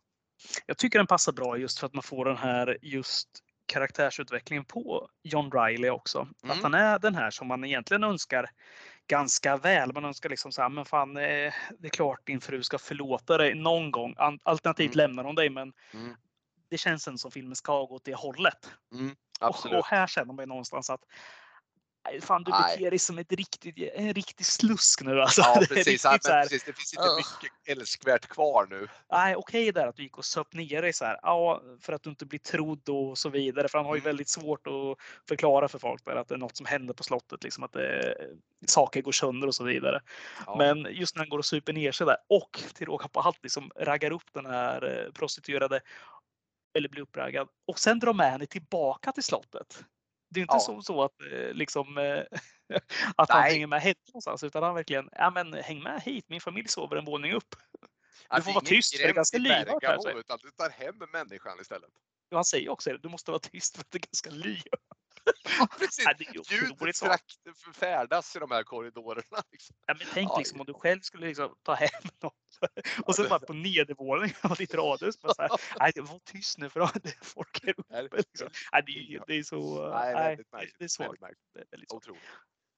Jag 0.66 0.78
tycker 0.78 1.00
den 1.00 1.08
passar 1.08 1.32
bra 1.32 1.58
just 1.58 1.80
för 1.80 1.88
att 1.88 1.94
man 1.94 2.04
får 2.04 2.26
den 2.26 2.38
här 2.38 2.78
just 2.82 3.30
karaktärsutvecklingen 3.66 4.66
på 4.66 5.10
John 5.24 5.52
Riley 5.52 5.90
också. 5.90 6.20
Mm. 6.20 6.58
Att 6.58 6.64
han 6.64 6.74
är 6.74 7.00
den 7.00 7.16
här 7.16 7.32
som 7.32 7.48
man 7.48 7.64
egentligen 7.64 8.04
önskar 8.04 8.50
ganska 9.08 9.58
väl. 9.58 9.94
Man 9.94 10.06
önskar 10.06 10.30
liksom 10.30 10.52
så 10.52 10.62
här, 10.62 10.70
men 10.70 10.86
fan, 10.86 11.18
eh, 11.18 11.54
det 11.80 11.88
är 11.88 11.90
klart 11.90 12.26
din 12.28 12.42
fru 12.42 12.64
ska 12.64 12.78
förlåta 12.78 13.38
dig 13.38 13.56
någon 13.56 13.92
gång. 13.92 14.16
Alternativt 14.44 14.96
Mm. 14.96 14.98
lämnar 14.98 15.24
hon 15.24 15.36
dig, 15.36 15.50
men 15.50 15.74
Mm. 15.94 16.16
det 16.70 16.78
känns 16.78 17.08
inte 17.08 17.18
som 17.18 17.32
filmen 17.32 17.56
ska 17.56 17.86
gå 17.86 17.96
åt 17.96 18.06
det 18.06 18.16
hållet. 18.16 18.72
Mm, 18.94 19.16
Och, 19.42 19.66
och 19.78 19.86
här 19.86 20.08
känner 20.08 20.34
man 20.34 20.44
ju 20.44 20.48
någonstans 20.48 20.90
att 20.90 21.02
fan, 22.22 22.44
du 22.44 22.52
Nej. 22.52 22.78
beter 22.78 22.90
dig 22.90 23.00
som 23.00 23.18
ett 23.18 23.32
riktigt, 23.32 23.92
en 23.94 24.14
riktig 24.14 24.46
slusk 24.46 25.02
nu. 25.02 25.22
Alltså. 25.22 25.42
Ja, 25.42 25.58
Det 25.60 25.68
precis. 25.68 26.04
men 26.04 26.12
här, 26.12 26.42
precis. 26.44 26.64
Det 26.64 26.74
finns 26.74 26.94
inte 26.94 27.08
mycket 27.18 27.78
älskvärt 27.78 28.28
kvar 28.28 28.68
nu. 28.70 28.88
Nej, 29.12 29.36
okej 29.36 29.72
där 29.72 29.88
att 29.88 29.96
du 29.96 30.04
gick 30.04 30.18
och 30.18 30.26
söp 30.26 30.54
ner 30.54 30.82
dig 30.82 30.94
så 30.94 31.06
här. 31.06 31.20
Ja, 31.22 31.62
för 31.82 31.94
att 31.94 32.04
du 32.04 32.10
inte 32.10 32.26
blir 32.26 32.40
trodd 32.40 32.90
och 32.90 33.18
så 33.18 33.30
vidare. 33.30 33.68
För 33.68 33.78
han 33.78 33.86
har 33.86 33.96
ju 33.96 34.00
Mm. 34.00 34.10
väldigt 34.10 34.30
svårt 34.30 34.68
att 34.68 34.98
förklara 35.28 35.68
för 35.68 35.80
folk 35.80 36.06
där 36.06 36.16
att 36.16 36.28
det 36.28 36.36
är 36.36 36.40
något 36.40 36.58
som 36.58 36.66
händer 36.66 36.94
på 36.94 37.04
slottet, 37.04 37.44
liksom 37.44 37.64
att 37.64 37.74
det, 37.74 38.16
saker 38.68 39.02
går 39.02 39.12
sönder 39.12 39.48
och 39.48 39.56
så 39.56 39.64
vidare. 39.64 40.02
Ja. 40.46 40.56
Men 40.58 40.88
just 40.92 41.16
när 41.16 41.20
han 41.22 41.30
går 41.30 41.38
och 41.40 41.46
super 41.46 41.74
ner 41.74 41.92
sig 41.92 42.08
där 42.08 42.18
och 42.30 42.64
till 42.74 42.86
råga 42.88 43.08
på 43.08 43.20
allt 43.20 43.44
liksom 43.44 43.72
raggar 43.76 44.12
upp 44.12 44.34
den 44.34 44.46
här 44.46 45.06
eh, 45.06 45.12
prostituerade 45.12 45.80
eller 46.74 46.90
blir 46.90 47.02
uppraggad 47.02 47.48
och 47.68 47.80
sen 47.80 48.00
drar 48.00 48.14
med 48.14 48.32
henne 48.32 48.46
tillbaka 48.46 49.12
till 49.12 49.24
slottet. 49.24 49.84
Det 50.30 50.40
är 50.40 50.42
inte 50.42 50.56
Ja. 50.56 50.60
så, 50.60 50.82
så 50.82 51.04
att 51.04 51.22
eh, 51.22 51.54
liksom 51.54 51.98
eh, 51.98 52.24
att 53.16 53.30
han 53.30 53.42
Nej. 53.42 53.52
hänger 53.52 53.68
med 53.68 53.82
henne 53.82 53.96
någonstans 54.08 54.44
utan 54.44 54.64
han 54.64 54.76
verkligen, 54.76 55.10
ja 55.12 55.30
men 55.30 55.54
häng 55.54 55.84
med 55.84 56.02
hit, 56.02 56.26
min 56.30 56.42
familj 56.42 56.68
sover 56.68 56.96
en 56.96 57.06
våning 57.06 57.34
upp. 57.34 57.56
Att 58.28 58.44
får 58.44 58.54
vara 58.54 58.66
tyst, 58.66 58.96
för 58.98 59.04
det 59.04 59.10
är 59.10 59.14
ganska 59.14 59.38
lyhört 59.38 59.84
här, 59.84 60.20
utan 60.20 60.40
du 60.42 60.52
tar 60.52 60.70
hem 60.70 60.96
människan 61.14 61.60
istället. 61.62 61.90
Han 62.32 62.46
säger 62.46 62.70
också 62.70 62.90
det, 62.90 62.98
du 62.98 63.10
måste 63.10 63.32
vara 63.32 63.40
tyst 63.40 63.76
för 63.76 63.82
att 63.82 63.92
det 63.92 63.98
är 63.98 64.00
ganska 64.00 64.30
lyhört. 64.30 64.89
Precis. 65.80 66.06
Ja, 66.06 66.14
det 66.18 66.24
är 66.28 66.34
Ljudet 66.34 67.00
frakt- 67.00 67.74
färdas 67.76 68.36
i 68.36 68.40
de 68.40 68.52
här 68.52 68.64
korridorerna. 68.64 69.44
Liksom. 69.52 69.76
Ja, 69.88 69.94
men 70.00 70.08
tänk 70.14 70.30
Ja, 70.30 70.38
liksom 70.38 70.60
om 70.60 70.66
du 70.66 70.74
själv 70.74 71.02
skulle 71.02 71.28
liksom 71.28 71.56
ta 71.64 71.74
hem 71.74 71.90
någon 72.22 72.32
och 73.04 73.16
sen 73.16 73.30
bara 73.30 73.40
på 73.40 73.54
nedervåningen 73.54 74.36
av 74.42 74.56
ditt 74.56 74.74
radhus. 74.74 75.20
bara 75.22 75.34
så 75.34 75.42
här, 75.42 75.50
Nej, 75.80 75.92
var 75.96 76.20
tyst 76.20 76.58
nu 76.58 76.70
för 76.70 76.80
det 76.80 77.10
är 77.10 77.26
folk 77.26 77.64
här 77.66 78.04
uppe. 78.04 78.18
Liksom. 78.18 78.50
Nej, 78.72 78.84
det, 78.86 79.24
det 79.28 79.40
är 79.40 79.44
så... 79.44 79.90
Nej, 79.90 80.38
det, 80.80 80.84
är 80.84 80.88
svagt. 80.88 81.22
Otroligt. 81.94 82.22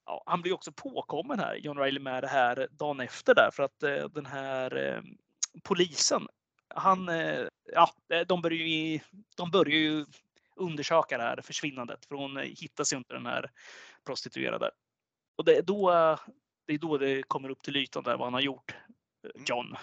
Ja, 0.05 0.23
han 0.26 0.41
blir 0.41 0.53
också 0.53 0.72
påkommen 0.72 1.39
här, 1.39 1.55
John 1.55 1.77
Reilly, 1.77 1.99
med 1.99 2.23
det 2.23 2.27
här 2.27 2.68
dagen 2.72 2.99
efter 2.99 3.35
där 3.35 3.49
för 3.53 3.63
att 3.63 3.84
eh, 3.84 4.09
den 4.09 4.26
här 4.26 4.77
eh, 4.77 5.01
polisen, 5.63 6.27
han, 6.76 7.09
eh, 7.09 7.47
ja, 7.73 7.93
de 8.27 8.41
börjar 8.41 8.68
ju, 8.68 8.99
de 9.35 9.51
börjar 9.51 9.77
ju 9.80 10.05
undersöka 10.56 11.18
det 11.18 11.23
här 11.23 11.41
försvinnandet 11.41 12.06
för 12.06 12.15
hon 12.15 12.38
eh, 12.38 12.44
hittas 12.44 12.94
ju 12.94 12.98
inte 12.98 13.14
den 13.14 13.26
här 13.26 13.52
prostituerade. 14.06 14.72
Och 15.38 15.45
det 15.45 15.57
är 15.57 15.61
då 15.61 15.91
eh, 15.91 16.19
det, 16.68 16.73
är 16.73 16.78
då 16.78 16.98
det 16.98 17.23
kommer 17.23 17.49
upp 17.49 17.64
till 17.64 17.76
ytan 17.76 18.03
där 18.03 18.18
vad 18.18 18.26
han 18.28 18.34
har 18.34 18.41
gjort, 18.41 18.72
eh, 18.72 18.78
Mm. 19.23 19.45
John. 19.48 19.76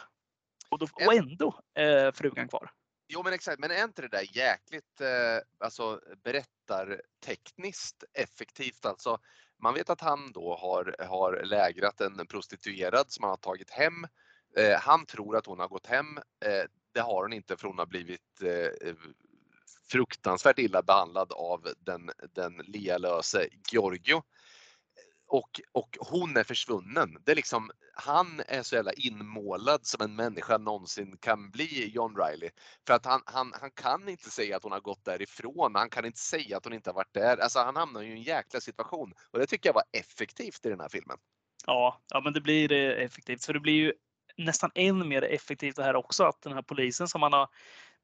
Och, 0.70 0.78
då, 0.78 0.86
och 1.06 1.14
ändå 1.14 1.60
är 1.74 2.12
frugan 2.12 2.48
kvar. 2.48 2.70
Jo 3.08 3.22
men 3.24 3.32
exakt, 3.32 3.58
men 3.58 3.70
är 3.70 3.84
inte 3.84 4.02
det 4.02 4.08
där 4.08 4.36
jäkligt 4.36 5.00
eh, 5.00 5.64
alltså, 5.64 6.00
berättartekniskt 6.24 8.04
effektivt? 8.12 8.86
Alltså, 8.86 9.18
man 9.62 9.74
vet 9.74 9.90
att 9.90 10.00
han 10.00 10.32
då 10.32 10.56
har, 10.56 10.96
har 11.08 11.42
lägrat 11.44 12.00
en 12.00 12.26
prostituerad 12.26 13.12
som 13.12 13.22
han 13.22 13.30
har 13.30 13.36
tagit 13.36 13.70
hem. 13.70 14.04
Eh, 14.56 14.80
han 14.80 15.06
tror 15.06 15.36
att 15.36 15.46
hon 15.46 15.58
har 15.58 15.68
gått 15.68 15.86
hem. 15.86 16.18
Eh, 16.18 16.64
det 16.94 17.00
har 17.00 17.22
hon 17.22 17.32
inte 17.32 17.56
för 17.56 17.68
hon 17.68 17.78
har 17.78 17.86
blivit 17.86 18.42
eh, 18.42 18.94
fruktansvärt 19.90 20.58
illa 20.58 20.82
behandlad 20.82 21.32
av 21.32 21.68
den, 21.78 22.10
den 22.34 22.56
lealöse 22.56 23.48
Giorgio. 23.72 24.22
Och, 25.30 25.60
och 25.72 25.96
hon 26.00 26.36
är 26.36 26.44
försvunnen. 26.44 27.18
Det 27.24 27.32
är 27.32 27.36
liksom, 27.36 27.70
han 27.94 28.42
är 28.48 28.62
så 28.62 28.74
jävla 28.74 28.92
inmålad 28.92 29.86
som 29.86 30.04
en 30.04 30.16
människa 30.16 30.58
någonsin 30.58 31.16
kan 31.16 31.50
bli, 31.50 31.90
John 31.94 32.16
Riley. 32.16 32.50
För 32.86 32.94
att 32.94 33.06
han, 33.06 33.22
han, 33.26 33.52
han 33.60 33.70
kan 33.70 34.08
inte 34.08 34.30
säga 34.30 34.56
att 34.56 34.62
hon 34.62 34.72
har 34.72 34.80
gått 34.80 35.04
därifrån. 35.04 35.74
Han 35.74 35.90
kan 35.90 36.04
inte 36.04 36.18
säga 36.18 36.56
att 36.56 36.64
hon 36.64 36.72
inte 36.72 36.90
har 36.90 36.94
varit 36.94 37.14
där. 37.14 37.36
Alltså 37.36 37.58
han 37.58 37.76
hamnar 37.76 38.02
ju 38.02 38.08
i 38.08 38.12
en 38.12 38.22
jäkla 38.22 38.60
situation. 38.60 39.12
Och 39.30 39.38
det 39.38 39.46
tycker 39.46 39.68
jag 39.68 39.74
var 39.74 39.84
effektivt 39.92 40.66
i 40.66 40.68
den 40.68 40.80
här 40.80 40.88
filmen. 40.88 41.16
Ja, 41.66 42.02
ja, 42.08 42.20
men 42.24 42.32
det 42.32 42.40
blir 42.40 42.72
eh, 42.72 43.04
effektivt. 43.04 43.44
För 43.44 43.52
det 43.52 43.60
blir 43.60 43.74
ju 43.74 43.92
nästan 44.36 44.70
än 44.74 45.08
mer 45.08 45.22
effektivt 45.22 45.76
det 45.76 45.84
här 45.84 45.96
också 45.96 46.24
att 46.24 46.42
den 46.42 46.52
här 46.52 46.62
polisen 46.62 47.08
som 47.08 47.20
man 47.20 47.32
har. 47.32 47.48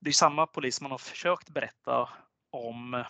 Det 0.05 0.10
är 0.10 0.12
samma 0.12 0.47
polis 0.47 0.81
man 0.81 0.90
har 0.90 0.98
försökt 0.98 1.51
berätta 1.51 2.09
om 2.51 3.05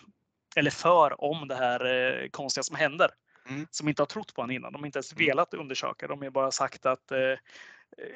eller 0.55 0.71
för 0.71 1.23
om 1.23 1.47
det 1.47 1.55
här 1.55 1.85
eh, 1.85 2.29
konstiga 2.29 2.63
som 2.63 2.75
händer. 2.75 3.09
Mm. 3.49 3.67
Som 3.71 3.89
inte 3.89 4.01
har 4.01 4.07
trott 4.07 4.33
på 4.33 4.41
honom 4.41 4.55
innan. 4.55 4.73
De 4.73 4.81
har 4.81 4.85
inte 4.85 4.97
ens 4.99 5.13
Mm. 5.13 5.25
velat 5.25 5.53
undersöka. 5.53 6.07
De 6.07 6.21
har 6.21 6.29
bara 6.29 6.51
sagt 6.51 6.85
att 6.85 7.11
eh, 7.11 7.17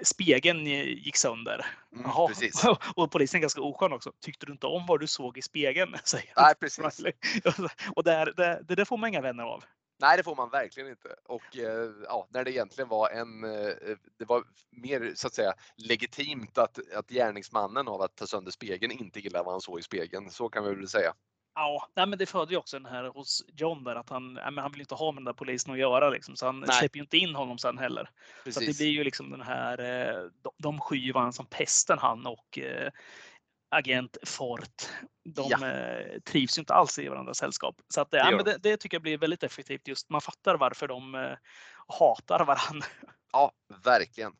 spegeln 0.03 0.65
gick 0.65 1.18
sönder. 1.18 1.65
Mm, 1.91 2.06
Jaha. 2.06 2.77
Och 2.95 3.11
polisen 3.11 3.38
är 3.38 3.41
ganska 3.41 3.61
oskön 3.61 3.93
också. 3.93 4.11
Tyckte 4.22 4.45
du 4.45 4.51
inte 4.51 4.68
om 4.68 4.85
vad 4.88 4.99
du 4.99 5.07
såg 5.07 5.38
i 5.38 5.41
spegeln? 5.41 5.95
Säger 6.03 6.34
Nej, 6.35 6.56
precis. 6.60 7.01
Och 7.95 8.03
det, 8.03 8.11
här- 8.11 8.34
det, 8.38 8.61
det 8.68 8.76
där 8.76 8.85
får 8.85 8.97
man 8.97 9.07
inga 9.10 9.22
vänner 9.22 9.43
av. 9.43 9.64
Nej, 10.00 10.18
det 10.18 10.24
får 10.24 10.36
man 10.36 10.50
verkligen 10.50 10.90
inte. 10.90 11.16
Och 11.26 11.58
eh, 11.58 11.92
ja, 12.04 12.28
när 12.30 12.44
det 12.44 12.52
egentligen 12.52 12.88
var 12.90 13.10
en, 13.10 13.44
eh, 13.44 13.98
det 14.18 14.26
var 14.26 14.44
mer 14.70 15.12
så 15.16 15.28
att 15.28 15.34
säga 15.34 15.54
legitimt 15.76 16.58
att, 16.58 16.80
att 16.96 17.10
gärningsmannen 17.10 17.88
av 17.88 18.02
att 18.02 18.16
ta 18.16 18.28
sönder 18.28 18.52
spegeln 18.52 18.92
inte 18.92 19.20
gillar 19.20 19.44
vad 19.44 19.54
han 19.54 19.62
såg 19.62 19.80
i 19.80 19.84
spegeln. 19.84 20.30
Så 20.30 20.50
kan 20.50 20.64
vi 20.64 20.76
väl 20.76 20.88
säga. 20.88 21.14
Ja, 21.56 21.90
nej, 21.96 22.08
men 22.08 22.20
det 22.20 22.26
födde 22.26 22.52
ju 22.52 22.58
också 22.58 22.80
den 22.80 22.92
här 22.92 23.04
hos 23.04 23.44
John 23.58 23.84
där 23.84 23.96
att 23.96 24.10
han, 24.10 24.34
nej, 24.34 24.52
men 24.52 24.58
han 24.58 24.72
vill 24.72 24.82
inte 24.82 24.96
ha 24.96 25.12
med 25.12 25.20
den 25.20 25.26
där 25.26 25.34
polisen 25.34 25.74
att 25.74 25.80
göra 25.80 26.10
liksom, 26.10 26.36
så 26.36 26.46
han 26.46 26.60
Nej. 26.60 26.72
släpper 26.80 26.98
ju 26.98 27.02
inte 27.02 27.18
in 27.18 27.36
honom 27.36 27.58
sen 27.58 27.78
heller. 27.78 28.04
Så 28.04 28.50
att 28.50 28.56
det 28.56 28.60
Precis. 28.60 28.78
blir 28.78 28.90
ju 28.90 29.04
liksom 29.04 29.32
den 29.32 29.42
här, 29.42 29.80
eh, 29.80 30.24
de, 30.42 30.52
de 30.58 30.80
skyr 30.80 31.14
varandra 31.14 31.32
som 31.32 31.46
pesten 31.46 31.98
han 32.00 32.26
och 32.26 32.60
eh, 32.60 32.92
agent 33.70 34.18
Fort. 34.24 34.90
De 35.26 35.48
Ja. 35.50 35.68
eh, 35.68 36.20
trivs 36.20 36.58
ju 36.58 36.60
inte 36.62 36.74
alls 36.74 37.00
i 37.00 37.08
varandras 37.08 37.38
sällskap. 37.38 37.76
Så 37.88 38.02
att, 38.02 38.12
det, 38.12 38.18
ja, 38.18 38.44
det, 38.44 38.58
det 38.58 38.78
tycker 38.78 38.96
jag 38.96 39.02
blir 39.02 39.18
väldigt 39.18 39.44
effektivt 39.44 39.88
just. 39.88 40.10
Man 40.10 40.22
fattar 40.22 40.58
varför 40.58 40.88
de 40.88 41.16
eh, 41.16 41.38
hatar 42.00 42.46
varandra. 42.46 42.88
Ja, 43.32 43.52
verkligen. 43.84 44.32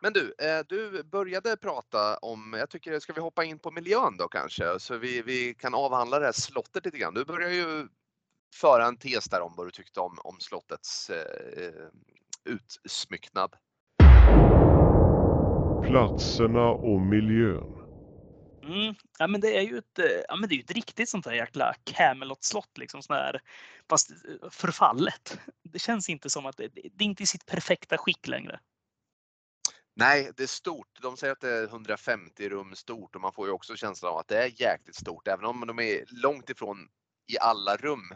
Men 0.00 0.12
du, 0.12 0.34
eh, 0.38 0.64
du 0.68 1.02
började 1.02 1.56
prata 1.56 2.16
om, 2.16 2.54
jag 2.58 2.70
tycker, 2.70 2.98
ska 2.98 3.12
vi 3.12 3.20
hoppa 3.20 3.44
in 3.44 3.58
på 3.58 3.70
miljön 3.70 4.16
då 4.16 4.28
kanske? 4.28 4.78
Så 4.78 4.96
vi, 4.96 5.22
vi 5.22 5.54
kan 5.54 5.74
avhandla 5.74 6.18
det 6.18 6.24
här 6.24 6.32
slottet 6.32 6.84
lite 6.84 6.98
grann. 6.98 7.14
Du 7.14 7.24
börjar 7.24 7.50
ju 7.50 7.88
föra 8.54 8.86
en 8.86 8.96
tes 8.96 9.24
där 9.24 9.40
om 9.40 9.54
vad 9.56 9.66
du 9.66 9.70
tyckte 9.70 10.00
om, 10.00 10.18
om 10.24 10.40
slottets 10.40 11.10
eh, 11.10 11.88
utsmycknad. 12.44 13.56
Platserna 15.86 16.68
och 16.68 17.00
miljön. 17.00 17.83
Mm. 18.66 18.94
Ja, 19.18 19.26
men 19.26 19.40
det 19.40 19.56
är 19.56 19.62
ju 19.62 19.78
ett, 19.78 19.98
eh, 19.98 20.06
ja, 20.28 20.36
men 20.36 20.48
det 20.48 20.54
är 20.54 20.60
ett 20.60 20.70
riktigt 20.70 21.08
sånt 21.08 21.24
där 21.24 21.32
jäkla 21.32 21.74
Camelot-slott, 21.84 22.78
liksom 22.78 23.02
fast 23.88 24.10
eh, 24.10 24.50
förfallet. 24.50 25.38
Det 25.62 25.78
känns 25.78 26.08
inte 26.08 26.30
som 26.30 26.46
att 26.46 26.56
det, 26.56 26.68
det 26.68 27.04
är 27.04 27.06
inte 27.06 27.22
i 27.22 27.26
sitt 27.26 27.46
perfekta 27.46 27.98
skick 27.98 28.28
längre. 28.28 28.60
Nej, 29.96 30.30
det 30.36 30.42
är 30.42 30.46
stort. 30.46 30.98
De 31.02 31.16
säger 31.16 31.32
att 31.32 31.40
det 31.40 31.50
är 31.50 31.64
150 31.64 32.48
rum 32.48 32.74
stort 32.74 33.14
och 33.14 33.20
man 33.20 33.32
får 33.32 33.46
ju 33.46 33.52
också 33.52 33.76
känslan 33.76 34.12
av 34.12 34.18
att 34.18 34.28
det 34.28 34.38
är 34.38 34.60
jäkligt 34.60 34.96
stort. 34.96 35.28
Även 35.28 35.44
om 35.44 35.66
de 35.66 35.78
är 35.78 36.04
långt 36.22 36.50
ifrån 36.50 36.88
i 37.26 37.38
alla 37.38 37.76
rum 37.76 38.14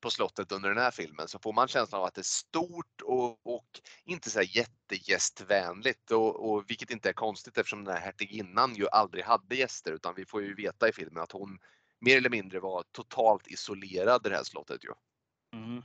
på 0.00 0.10
slottet 0.10 0.52
under 0.52 0.68
den 0.68 0.78
här 0.78 0.90
filmen 0.90 1.28
så 1.28 1.38
får 1.38 1.52
man 1.52 1.68
känslan 1.68 2.00
av 2.00 2.06
att 2.06 2.14
det 2.14 2.20
är 2.20 2.22
stort 2.22 3.00
och, 3.04 3.46
och 3.46 3.66
inte 4.04 4.30
så 4.30 4.42
jättegästvänligt. 4.42 6.10
Och, 6.10 6.50
och 6.50 6.70
vilket 6.70 6.90
inte 6.90 7.08
är 7.08 7.12
konstigt 7.12 7.58
eftersom 7.58 7.84
den 7.84 7.94
här 7.94 8.00
hertiginnan 8.00 8.74
ju 8.74 8.88
aldrig 8.88 9.24
hade 9.24 9.56
gäster 9.56 9.92
utan 9.92 10.14
vi 10.14 10.24
får 10.24 10.42
ju 10.42 10.54
veta 10.54 10.88
i 10.88 10.92
filmen 10.92 11.22
att 11.22 11.32
hon 11.32 11.58
mer 12.00 12.16
eller 12.16 12.30
mindre 12.30 12.60
var 12.60 12.84
totalt 12.92 13.46
isolerad 13.46 14.26
i 14.26 14.28
det 14.28 14.36
här 14.36 14.44
slottet 14.44 14.84
ju. 14.84 14.90
Mm. 15.54 15.82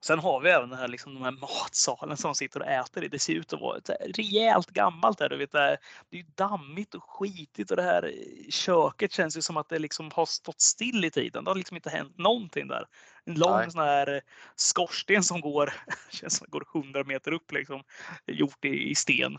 Sen 0.00 0.18
har 0.18 0.40
vi 0.40 0.50
även 0.50 0.68
den 0.68 0.78
här, 0.78 0.88
liksom, 0.88 1.14
de 1.14 1.22
här 1.22 1.30
matsalen 1.30 2.16
som 2.16 2.28
de 2.28 2.34
sitter 2.34 2.60
och 2.60 2.66
äter 2.66 3.04
i. 3.04 3.08
Det 3.08 3.18
ser 3.18 3.34
ut 3.34 3.52
att 3.52 3.60
vara 3.60 3.78
ett 3.78 3.88
eh, 3.88 3.94
rejält 4.14 4.70
gammalt. 4.70 5.20
här. 5.20 5.28
du 5.28 5.36
vet, 5.36 5.52
det 5.52 5.78
är 6.10 6.16
ju 6.16 6.22
dammigt 6.22 6.94
och 6.94 7.10
skitigt 7.10 7.70
och 7.70 7.76
det 7.76 7.82
här 7.82 8.04
eh, 8.04 8.50
köket 8.50 9.12
känns 9.12 9.36
ju 9.36 9.42
som 9.42 9.56
att 9.56 9.68
det 9.68 9.78
liksom 9.78 10.10
har 10.14 10.26
stått 10.26 10.60
still 10.60 11.04
i 11.04 11.10
tiden. 11.10 11.44
Det 11.44 11.50
har 11.50 11.56
liksom 11.56 11.76
inte 11.76 11.90
hänt 11.90 12.18
någonting 12.18 12.68
där. 12.68 12.86
En 13.28 13.34
lång 13.34 13.56
Nej. 13.56 13.70
sån 13.70 13.80
här 13.80 14.20
skorsten 14.56 15.22
som 15.22 15.40
går, 15.40 15.72
känns 16.10 16.36
som 16.36 16.46
går 16.50 16.64
100 16.74 17.04
meter 17.04 17.32
upp 17.32 17.52
liksom, 17.52 17.82
gjort 18.26 18.64
i, 18.64 18.90
i 18.90 18.94
sten. 18.94 19.38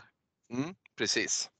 Mm, 0.52 0.74
precis. 0.98 1.50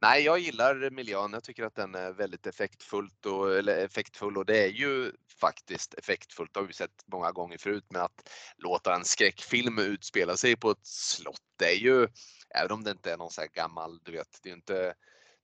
Nej, 0.00 0.24
jag 0.24 0.38
gillar 0.38 0.90
miljön. 0.90 1.32
Jag 1.32 1.44
tycker 1.44 1.64
att 1.64 1.74
den 1.74 1.94
är 1.94 2.12
väldigt 2.12 2.46
effektfullt 2.46 3.26
och, 3.26 3.56
eller 3.56 3.84
effektfull 3.84 4.36
och 4.36 4.46
det 4.46 4.64
är 4.64 4.68
ju 4.68 5.12
faktiskt 5.40 5.94
effektfullt. 5.94 6.54
Det 6.54 6.60
har 6.60 6.66
vi 6.66 6.72
sett 6.72 7.04
många 7.06 7.32
gånger 7.32 7.58
förut 7.58 7.86
med 7.90 8.02
att 8.02 8.30
låta 8.56 8.94
en 8.94 9.04
skräckfilm 9.04 9.78
utspela 9.78 10.36
sig 10.36 10.56
på 10.56 10.70
ett 10.70 10.86
slott. 10.86 11.42
Det 11.58 11.72
är 11.72 11.76
ju, 11.76 12.08
även 12.54 12.72
om 12.72 12.84
det 12.84 12.90
inte 12.90 13.12
är 13.12 13.16
någon 13.16 13.30
så 13.30 13.40
här 13.40 13.48
gammal, 13.48 14.00
du 14.02 14.12
vet, 14.12 14.38
det 14.42 14.48
är 14.48 14.50
ju 14.50 14.56
inte, 14.56 14.94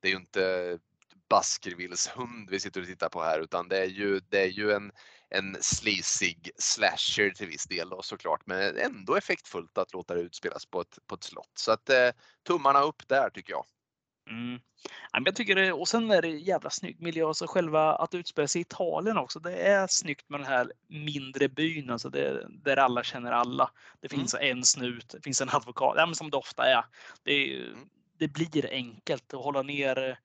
det 0.03 0.09
är 0.09 0.13
ju 0.13 0.19
inte 0.19 0.79
Baskervilles 1.29 2.09
hund 2.09 2.51
vi 2.51 2.61
sitter 2.61 2.81
och 2.81 2.87
tittar 2.87 3.09
på 3.09 3.23
här 3.23 3.41
utan 3.41 3.69
det 3.69 3.79
är 3.79 3.89
ju, 3.89 4.21
det 4.21 4.41
är 4.41 4.51
ju 4.51 4.73
en, 4.73 4.93
en 5.35 5.57
sleazig 5.61 6.51
slasher 6.57 7.31
till 7.31 7.49
viss 7.49 7.65
del 7.65 7.89
då 7.89 8.03
såklart 8.03 8.47
men 8.47 8.77
ändå 8.77 9.17
effektfullt 9.17 9.79
att 9.79 9.93
låta 9.93 10.15
det 10.15 10.21
utspelas 10.21 10.67
på 10.67 10.81
ett, 10.81 10.99
på 11.07 11.15
ett 11.15 11.25
slott. 11.25 11.53
Så 11.55 11.73
att 11.73 11.91
eh, 11.91 12.11
tummarna 12.47 12.81
upp 12.81 13.09
där 13.09 13.31
tycker 13.31 13.53
jag. 13.53 13.65
Mm. 14.31 14.61
Jag 15.25 15.37
tycker 15.37 15.55
det, 15.55 15.73
och 15.73 15.89
sen 15.89 16.11
är 16.11 16.23
det 16.23 16.29
jävla 16.29 16.71
snygg 16.71 17.01
miljö, 17.01 17.27
alltså 17.27 17.47
själva 17.47 17.95
att 17.95 18.15
utspela 18.15 18.49
sig 18.49 18.61
i 18.61 18.63
Italien 18.63 19.19
också. 19.19 19.41
Det 19.41 19.57
är 19.57 19.87
snyggt 19.87 20.29
med 20.29 20.41
den 20.41 20.47
här 20.47 20.73
mindre 20.89 21.49
byn, 21.49 21.91
alltså 21.91 22.09
det, 22.11 22.47
där 22.49 22.77
alla 22.77 23.03
känner 23.03 23.33
alla. 23.33 23.71
Det 24.01 24.13
mm. 24.13 24.21
finns 24.21 24.35
mm. 24.35 24.59
en 24.59 24.65
snut, 24.65 25.09
det 25.09 25.21
finns 25.21 25.41
en 25.41 25.49
advokat, 25.49 25.95
ja, 25.97 26.07
men 26.07 26.15
som 26.15 26.31
det 26.31 26.37
ofta 26.37 26.67
är. 26.67 26.85
Det, 27.23 27.57
mm. 27.57 27.79
det 28.19 28.29
blir 28.29 28.71
enkelt 28.71 29.35
att 29.35 29.45
hålla 29.45 29.63
ner 29.63 30.19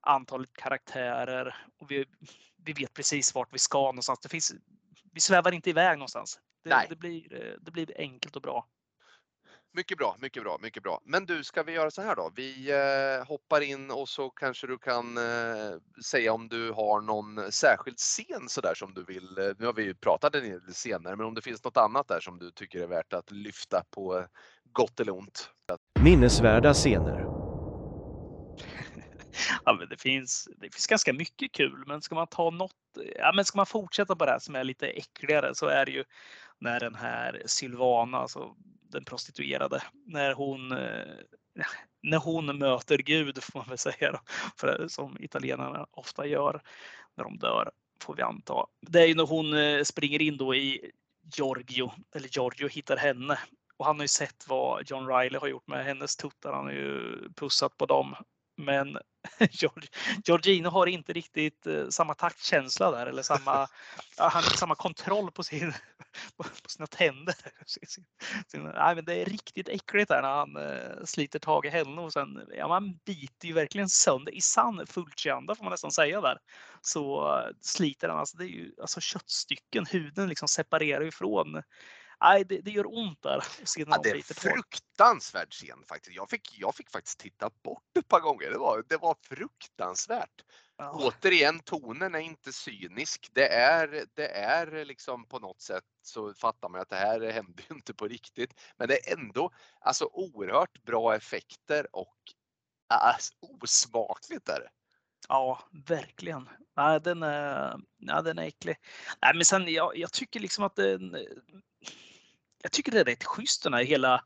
antalet 0.00 0.52
karaktärer 0.52 1.56
och 1.78 1.90
vi, 1.90 2.04
vi 2.64 2.72
vet 2.72 2.94
precis 2.94 3.34
vart 3.34 3.54
vi 3.54 3.58
ska 3.58 3.78
någonstans. 3.78 4.20
Det 4.20 4.28
finns, 4.28 4.52
vi 5.12 5.20
svävar 5.20 5.52
inte 5.52 5.70
iväg 5.70 5.98
någonstans. 5.98 6.40
Det, 6.64 6.86
det, 6.88 6.96
blir, 6.96 7.56
det 7.60 7.70
blir 7.70 7.92
enkelt 7.96 8.36
och 8.36 8.42
bra. 8.42 8.68
Mycket 9.72 9.98
bra, 9.98 10.16
mycket 10.18 10.42
bra, 10.42 10.58
mycket 10.62 10.82
bra. 10.82 11.00
Men 11.04 11.26
du, 11.26 11.44
ska 11.44 11.62
vi 11.62 11.72
göra 11.72 11.90
så 11.90 12.02
här 12.02 12.16
då? 12.16 12.32
Vi 12.34 12.70
eh, 12.70 13.26
hoppar 13.28 13.60
in 13.60 13.90
och 13.90 14.08
så 14.08 14.30
kanske 14.30 14.66
du 14.66 14.78
kan 14.78 15.16
eh, 15.16 15.76
säga 16.04 16.32
om 16.32 16.48
du 16.48 16.72
har 16.72 17.00
någon 17.00 17.52
särskild 17.52 17.98
scen 17.98 18.48
så 18.48 18.60
där 18.60 18.74
som 18.74 18.94
du 18.94 19.04
vill. 19.04 19.38
Eh, 19.38 19.44
nu 19.58 19.66
har 19.66 19.72
vi 19.72 19.82
ju 19.82 19.94
pratat 19.94 20.34
en 20.34 20.42
del 20.42 20.60
scener, 20.60 21.16
men 21.16 21.26
om 21.26 21.34
det 21.34 21.42
finns 21.42 21.64
något 21.64 21.76
annat 21.76 22.08
där 22.08 22.20
som 22.20 22.38
du 22.38 22.50
tycker 22.50 22.80
är 22.80 22.86
värt 22.86 23.12
att 23.12 23.30
lyfta 23.30 23.82
på 23.90 24.26
gott 24.72 25.00
eller 25.00 25.16
ont? 25.16 25.50
Minnesvärda 26.00 26.74
scener. 26.74 27.26
ja, 29.64 29.72
men 29.72 29.88
det, 29.88 30.00
finns, 30.00 30.48
det 30.56 30.74
finns 30.74 30.86
ganska 30.86 31.12
mycket 31.12 31.52
kul, 31.52 31.84
men 31.86 32.02
ska 32.02 32.14
man 32.14 32.26
ta 32.26 32.50
något, 32.50 32.72
ja, 33.16 33.32
men 33.34 33.44
ska 33.44 33.56
man 33.56 33.66
fortsätta 33.66 34.16
på 34.16 34.24
det 34.24 34.30
här 34.30 34.38
som 34.38 34.54
är 34.54 34.64
lite 34.64 34.86
äckligare 34.86 35.54
så 35.54 35.66
är 35.66 35.86
det 35.86 35.92
ju 35.92 36.04
när 36.58 36.80
den 36.80 36.94
här 36.94 37.42
Sylvana, 37.46 38.18
alltså 38.18 38.56
den 38.90 39.04
prostituerade, 39.04 39.82
när 40.06 40.34
hon, 40.34 40.72
eh, 40.72 41.14
när 42.02 42.18
hon 42.18 42.58
möter 42.58 42.98
Gud 42.98 43.42
får 43.42 43.58
man 43.58 43.68
väl 43.68 43.78
säga, 43.78 44.12
då, 44.12 44.18
för 44.56 44.88
som 44.88 45.16
italienarna 45.20 45.86
ofta 45.90 46.26
gör 46.26 46.62
när 47.16 47.24
de 47.24 47.38
dör, 47.38 47.70
får 48.02 48.14
vi 48.14 48.22
anta. 48.22 48.66
Det 48.80 49.02
är 49.02 49.06
ju 49.06 49.14
när 49.14 49.26
hon 49.26 49.54
eh, 49.54 49.82
springer 49.82 50.22
in 50.22 50.36
då 50.36 50.54
i 50.54 50.90
Giorgio, 51.36 51.92
eller 52.14 52.28
Giorgio 52.28 52.68
hittar 52.68 52.96
henne. 52.96 53.38
Och 53.76 53.86
han 53.86 53.96
har 53.96 54.04
ju 54.04 54.08
sett 54.08 54.48
vad 54.48 54.90
John 54.90 55.06
Riley 55.08 55.40
har 55.40 55.48
gjort 55.48 55.66
med 55.66 55.84
hennes 55.84 56.16
tuttar. 56.16 56.52
Han 56.52 56.64
har 56.64 56.72
ju 56.72 57.18
pussat 57.36 57.76
på 57.76 57.86
dem. 57.86 58.14
Men 58.56 58.98
Georgino 60.24 60.68
har 60.68 60.86
inte 60.86 61.12
riktigt 61.12 61.66
eh, 61.66 61.88
samma 61.88 62.14
taktkänsla 62.14 62.90
där 62.90 63.06
eller 63.06 63.22
samma, 63.22 63.68
han 64.16 64.44
har 64.44 64.56
samma 64.56 64.74
kontroll 64.74 65.30
på, 65.30 65.42
sin, 65.42 65.72
på 66.36 66.44
sina 66.66 66.86
tänder. 66.86 67.34
nej, 68.74 68.94
men 68.94 69.04
det 69.04 69.14
är 69.14 69.24
riktigt 69.24 69.68
äckligt 69.68 70.08
där 70.08 70.22
när 70.22 70.28
han 70.28 70.56
eh, 70.56 71.04
sliter 71.04 71.38
tag 71.38 71.66
i 71.66 71.68
henne 71.68 72.00
och 72.00 72.12
sen, 72.12 72.42
ja 72.56 72.68
man 72.68 72.98
biter 73.04 73.48
ju 73.48 73.54
verkligen 73.54 73.88
sönder 73.88 74.34
i 74.34 74.40
sann 74.40 74.86
Fulcianda 74.86 75.54
får 75.54 75.64
man 75.64 75.70
nästan 75.70 75.92
säga 75.92 76.20
där. 76.20 76.38
Så 76.80 77.36
eh, 77.38 77.50
sliter 77.60 78.08
han, 78.08 78.18
alltså 78.18 78.36
det 78.36 78.44
är 78.44 78.48
ju 78.48 78.72
alltså 78.80 79.00
köttstycken, 79.00 79.86
huden 79.86 80.28
liksom 80.28 80.48
separerar 80.48 81.04
ifrån 81.04 81.62
nej, 82.20 82.44
det, 82.44 82.60
det, 82.60 82.70
gör 82.70 82.86
ont 82.98 83.22
där. 83.22 83.44
Ja, 83.76 83.98
det 84.02 84.10
är 84.10 84.14
en 84.14 84.22
fruktansvärd 84.22 85.52
scen 85.52 85.84
faktiskt. 85.88 86.16
Jag 86.16 86.30
fick, 86.30 86.58
jag 86.58 86.74
fick 86.74 86.90
faktiskt 86.90 87.18
titta 87.18 87.50
bort 87.62 87.96
ett 87.98 88.08
par 88.08 88.20
gånger. 88.20 88.50
Det 88.50 88.58
var, 88.58 88.84
det 88.88 88.96
var 88.96 89.16
fruktansvärt. 89.22 90.44
Ja. 90.76 90.92
Återigen, 90.92 91.60
tonen 91.60 92.14
är 92.14 92.18
inte 92.18 92.52
cynisk. 92.52 93.28
Det 93.32 93.48
är, 93.48 94.04
det 94.14 94.28
är 94.28 94.84
liksom 94.84 95.26
på 95.26 95.38
något 95.38 95.60
sätt 95.60 95.84
så 96.02 96.34
fattar 96.34 96.68
man 96.68 96.80
att 96.80 96.88
det 96.88 96.96
här 96.96 97.20
händer 97.20 97.64
ju 97.68 97.74
inte 97.74 97.94
på 97.94 98.08
riktigt. 98.08 98.60
Men 98.76 98.88
det 98.88 99.08
är 99.08 99.18
ändå 99.18 99.50
alltså 99.80 100.04
oerhört 100.12 100.82
bra 100.82 101.14
effekter 101.16 101.96
och 101.96 102.16
alltså, 102.88 103.34
osmakligt 103.40 104.48
är 104.48 104.60
det. 104.60 104.70
Ja, 105.28 105.68
verkligen. 105.86 106.48
Nej, 106.76 107.00
den 107.00 107.22
är, 107.22 107.80
ja, 107.98 108.22
den 108.22 108.38
är 108.38 108.42
äcklig. 108.42 108.76
Nej, 109.22 109.34
men 109.34 109.44
sen, 109.44 109.68
jag, 109.68 109.96
jag 109.96 110.12
tycker 110.12 110.40
liksom 110.40 110.64
att 110.64 110.76
den, 110.76 111.16
jag 112.62 112.72
tycker 112.72 112.92
det 112.92 113.00
är 113.00 113.04
rätt 113.04 113.24
schysst 113.24 113.62
den 113.62 113.74
här 113.74 113.84
hela 113.84 114.24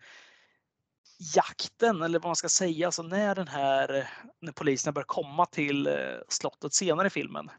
jakten 1.34 2.02
eller 2.02 2.18
vad 2.18 2.28
man 2.28 2.36
ska 2.36 2.48
säga. 2.48 2.86
Alltså 2.86 3.02
när 3.02 3.34
den 3.34 3.48
här, 3.48 4.08
när 4.40 4.52
poliserna 4.52 4.92
börjar 4.92 5.06
komma 5.06 5.46
till 5.46 5.86
eh, 5.86 5.94
slottet 6.28 6.74
senare 6.74 7.06
i 7.06 7.10
filmen. 7.10 7.50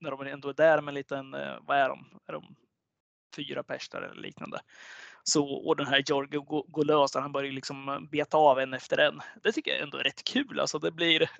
När 0.00 0.10
de 0.10 0.20
ändå 0.20 0.48
är 0.48 0.54
där 0.54 0.80
med 0.80 0.92
en 0.92 0.94
liten, 0.94 1.34
eh, 1.34 1.56
vad 1.60 1.78
är 1.78 1.88
de? 1.88 2.20
Är 2.26 2.32
de 2.32 2.56
fyra 3.36 3.62
pers 3.62 3.88
där 3.88 4.02
eller 4.02 4.22
liknande. 4.22 4.60
Så, 5.24 5.52
och 5.52 5.76
den 5.76 5.86
här 5.86 6.04
Jorge 6.06 6.38
går, 6.38 6.64
går 6.68 6.84
lös, 6.84 7.14
han 7.14 7.32
börjar 7.32 7.52
liksom 7.52 7.88
eh, 7.88 8.00
beta 8.00 8.36
av 8.36 8.58
en 8.58 8.74
efter 8.74 8.98
en. 8.98 9.20
Det 9.42 9.52
tycker 9.52 9.70
jag 9.70 9.80
ändå 9.80 9.98
är 9.98 10.04
rätt 10.04 10.24
kul. 10.24 10.60
Alltså 10.60 10.78
det, 10.78 10.90
blir, 10.90 11.18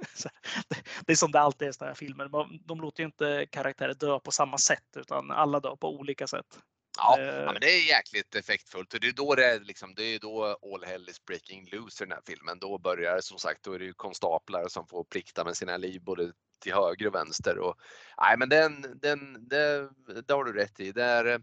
det 1.07 1.13
är 1.13 1.17
som 1.17 1.33
det 1.33 1.41
alltid 1.41 1.67
är 1.67 1.71
i 1.71 1.75
sådana 1.75 1.91
här 1.91 1.95
filmer. 1.97 2.29
De 2.67 2.81
låter 2.81 3.03
ju 3.03 3.07
inte 3.07 3.47
karaktärer 3.51 3.95
dö 3.95 4.19
på 4.19 4.31
samma 4.31 4.59
sätt 4.59 4.97
utan 4.97 5.31
alla 5.31 5.61
dör 5.61 5.77
på 5.77 5.97
olika 5.99 6.27
sätt. 6.27 6.59
Ja, 6.99 7.21
ja, 7.21 7.25
eh. 7.25 7.45
men 7.45 7.61
det 7.61 7.71
är 7.71 7.89
jäkligt 7.89 8.35
effektfullt 8.35 8.95
och 8.95 9.01
det 9.01 9.09
är 9.09 9.13
då 9.13 9.35
det 9.35 9.47
är 9.47 9.61
liksom, 9.61 9.95
det 9.95 10.05
är 10.05 10.19
då 10.19 10.45
all 10.45 10.85
hell 10.85 11.09
is 11.09 11.25
breaking 11.25 11.69
loose 11.73 12.05
i 12.05 12.07
den 12.07 12.13
här 12.13 12.23
filmen. 12.27 12.59
Då 12.59 12.79
börjar 12.79 13.21
som 13.21 13.39
sagt, 13.39 13.63
då 13.63 13.73
är 13.73 13.79
det 13.79 13.85
ju 13.85 13.93
konstaplar 13.93 14.69
som 14.69 14.87
får 14.87 15.05
plikta 15.05 15.45
med 15.45 15.57
sina 15.57 15.77
liv 15.77 16.03
både 16.03 16.33
till 16.61 16.73
höger 16.73 17.07
och 17.07 17.15
vänster 17.15 17.59
och 17.59 17.77
nej, 18.21 18.37
men 18.39 18.49
den, 18.49 18.99
den, 19.03 19.49
det, 19.49 19.91
det 20.27 20.35
har 20.35 20.45
du 20.45 20.53
rätt 20.53 20.81
i. 20.81 20.93
Det 20.93 21.05
är, 21.05 21.43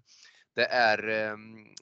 det 0.56 0.66
är 0.66 1.08
ehm, 1.08 1.76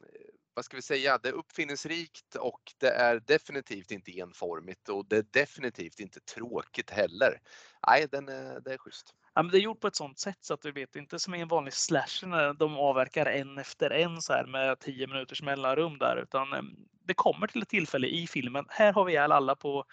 vad 0.54 0.66
ska 0.66 0.76
vi 0.76 0.82
säga, 0.82 1.18
det 1.18 1.30
är 1.30 1.34
uppfinningsrikt 1.34 2.36
och 2.36 2.62
det 2.78 2.90
är 2.90 3.20
definitivt 3.20 3.92
inte 3.92 4.20
enformigt 4.20 4.90
och 4.90 5.06
det 5.08 5.18
är 5.18 5.26
definitivt 5.32 6.00
inte 6.00 6.20
tråkigt 6.20 6.90
heller. 6.90 7.42
Nej, 7.88 8.08
den 8.12 8.30
är, 8.30 8.60
det 8.60 8.74
är 8.74 8.78
schysst. 8.78 9.14
Ja, 9.38 9.44
men 9.44 9.52
det 9.52 9.58
är 9.58 9.62
gjort 9.62 9.80
på 9.80 9.88
ett 9.88 9.96
sånt 9.96 10.20
sätt 10.20 10.38
så 10.42 10.54
att 10.54 10.62
du 10.62 10.72
vet 10.72 10.96
inte 10.96 11.20
som 11.20 11.36
i 11.36 11.42
en 11.42 11.48
vanlig 11.48 11.74
slasher 11.74 12.28
när 12.28 12.54
de 12.54 12.78
avverkar 12.78 13.26
en 13.26 13.58
efter 13.58 13.90
en 13.90 14.22
så 14.22 14.34
här 14.34 14.46
med 14.46 14.80
10 14.80 15.08
minuters 15.08 15.42
mellanrum 15.42 15.98
där 15.98 16.18
utan 16.18 16.54
ehm, 16.54 16.76
det 17.04 17.14
kommer 17.14 17.48
till 17.48 17.62
ett 17.62 17.70
tillfälle 17.70 18.08
i 18.08 18.28
filmen. 18.28 18.66
Här 18.70 18.94
har 18.94 19.06
vi 19.06 19.12
ihjäl 19.12 19.32
alla 19.32 19.56
på 19.56 19.86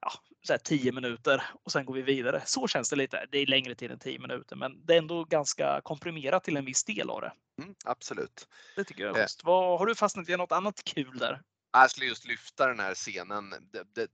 ja, 0.00 0.12
så 0.46 0.52
här 0.52 0.58
10 0.58 0.92
minuter 0.92 1.42
och 1.64 1.72
sen 1.72 1.84
går 1.84 1.94
vi 1.94 2.02
vidare. 2.02 2.42
Så 2.44 2.68
känns 2.68 2.90
det 2.90 2.96
lite. 2.96 3.26
Det 3.30 3.38
är 3.38 3.46
längre 3.46 3.74
tid 3.74 3.90
än 3.90 3.98
10 3.98 4.18
minuter, 4.18 4.56
men 4.56 4.86
det 4.86 4.94
är 4.94 4.98
ändå 4.98 5.24
ganska 5.24 5.80
komprimerat 5.84 6.44
till 6.44 6.56
en 6.56 6.64
viss 6.64 6.84
del 6.84 7.10
av 7.10 7.20
det. 7.20 7.32
Mm, 7.62 7.74
absolut. 7.84 8.48
Det 8.76 8.84
tycker 8.84 9.04
jag 9.04 9.18
är 9.18 9.22
eh. 9.22 9.26
Vad, 9.44 9.78
Har 9.78 9.86
du 9.86 9.94
fastnat 9.94 10.28
i 10.28 10.36
något 10.36 10.52
annat 10.52 10.84
kul 10.84 11.18
där? 11.18 11.40
Jag 11.72 11.90
skulle 11.90 12.06
just 12.06 12.26
lyfta 12.26 12.66
den 12.66 12.80
här 12.80 12.94
scenen 12.94 13.50
det, 13.72 13.84
det, 13.94 14.08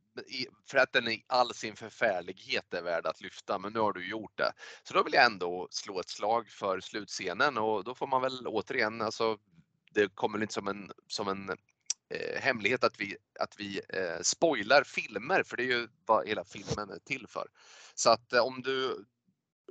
för 0.71 0.79
att 0.79 0.93
den 0.93 1.09
i 1.09 1.25
all 1.27 1.55
sin 1.55 1.77
förfärlighet 1.77 2.75
är 2.75 2.83
värd 2.83 3.07
att 3.07 3.21
lyfta, 3.21 3.59
men 3.59 3.73
nu 3.73 3.79
har 3.79 3.93
du 3.93 4.09
gjort 4.09 4.39
det. 4.39 4.53
Så 4.83 4.95
då 4.95 5.03
vill 5.03 5.15
jag 5.15 5.25
ändå 5.25 5.69
slå 5.71 6.01
ett 6.01 6.09
slag 6.09 6.49
för 6.49 6.81
slutscenen 6.81 7.59
och 7.59 7.85
då 7.85 7.95
får 7.95 8.07
man 8.07 8.23
väl 8.23 8.47
återigen, 8.47 9.03
alltså 9.03 9.39
det 9.95 10.15
kommer 10.15 10.43
inte 10.43 10.55
som 10.55 10.69
en, 10.69 10.93
som 11.07 11.29
en 11.29 11.49
eh, 12.11 12.41
hemlighet 12.41 12.85
att 12.85 13.01
vi, 13.01 13.17
att 13.41 13.55
vi 13.59 13.81
eh, 13.89 14.21
spoilar 14.23 14.85
filmer, 14.85 15.43
för 15.43 15.57
det 15.57 15.63
är 15.63 15.79
ju 15.79 15.89
vad 16.07 16.29
hela 16.29 16.45
filmen 16.45 16.91
är 16.91 16.99
till 16.99 17.27
för. 17.29 17.47
Så 17.95 18.11
att 18.11 18.33
eh, 18.33 18.41
om 18.41 18.63
du 18.63 19.05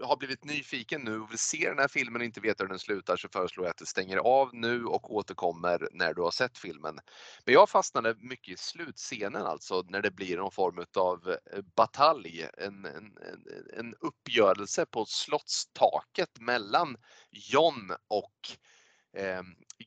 har 0.02 0.18
blivit 0.18 0.44
nyfiken 0.44 1.02
nu 1.02 1.20
och 1.20 1.32
vill 1.32 1.38
se 1.38 1.70
den 1.70 1.80
här 1.80 1.88
filmen 1.88 2.22
och 2.22 2.26
inte 2.26 2.40
vet 2.40 2.62
hur 2.62 2.68
den 2.68 2.80
slutar 2.80 3.18
så 3.18 3.30
föreslår 3.30 3.66
jag 3.66 3.72
att 3.72 3.78
du 3.78 3.86
stänger 3.86 4.18
av 4.18 4.50
nu 4.54 4.86
och 4.86 5.16
återkommer 5.16 5.88
när 5.92 6.14
du 6.14 6.22
har 6.22 6.32
sett 6.32 6.58
filmen. 6.58 7.00
Men 7.46 7.54
jag 7.54 7.70
fastnade 7.70 8.16
mycket 8.20 8.54
i 8.54 8.58
slutscenen 8.58 9.42
alltså 9.42 9.86
när 9.90 10.02
det 10.02 10.12
blir 10.12 10.38
någon 10.38 10.52
form 10.52 10.86
av 10.96 11.30
eh, 11.30 11.62
batalj, 11.76 12.48
en, 12.58 12.86
en, 12.86 13.18
en 13.78 13.96
uppgörelse 14.00 14.86
på 14.86 15.06
slottstaket 15.06 16.40
mellan 16.40 16.98
John 17.32 17.92
och 18.08 18.58
eh, 19.18 19.42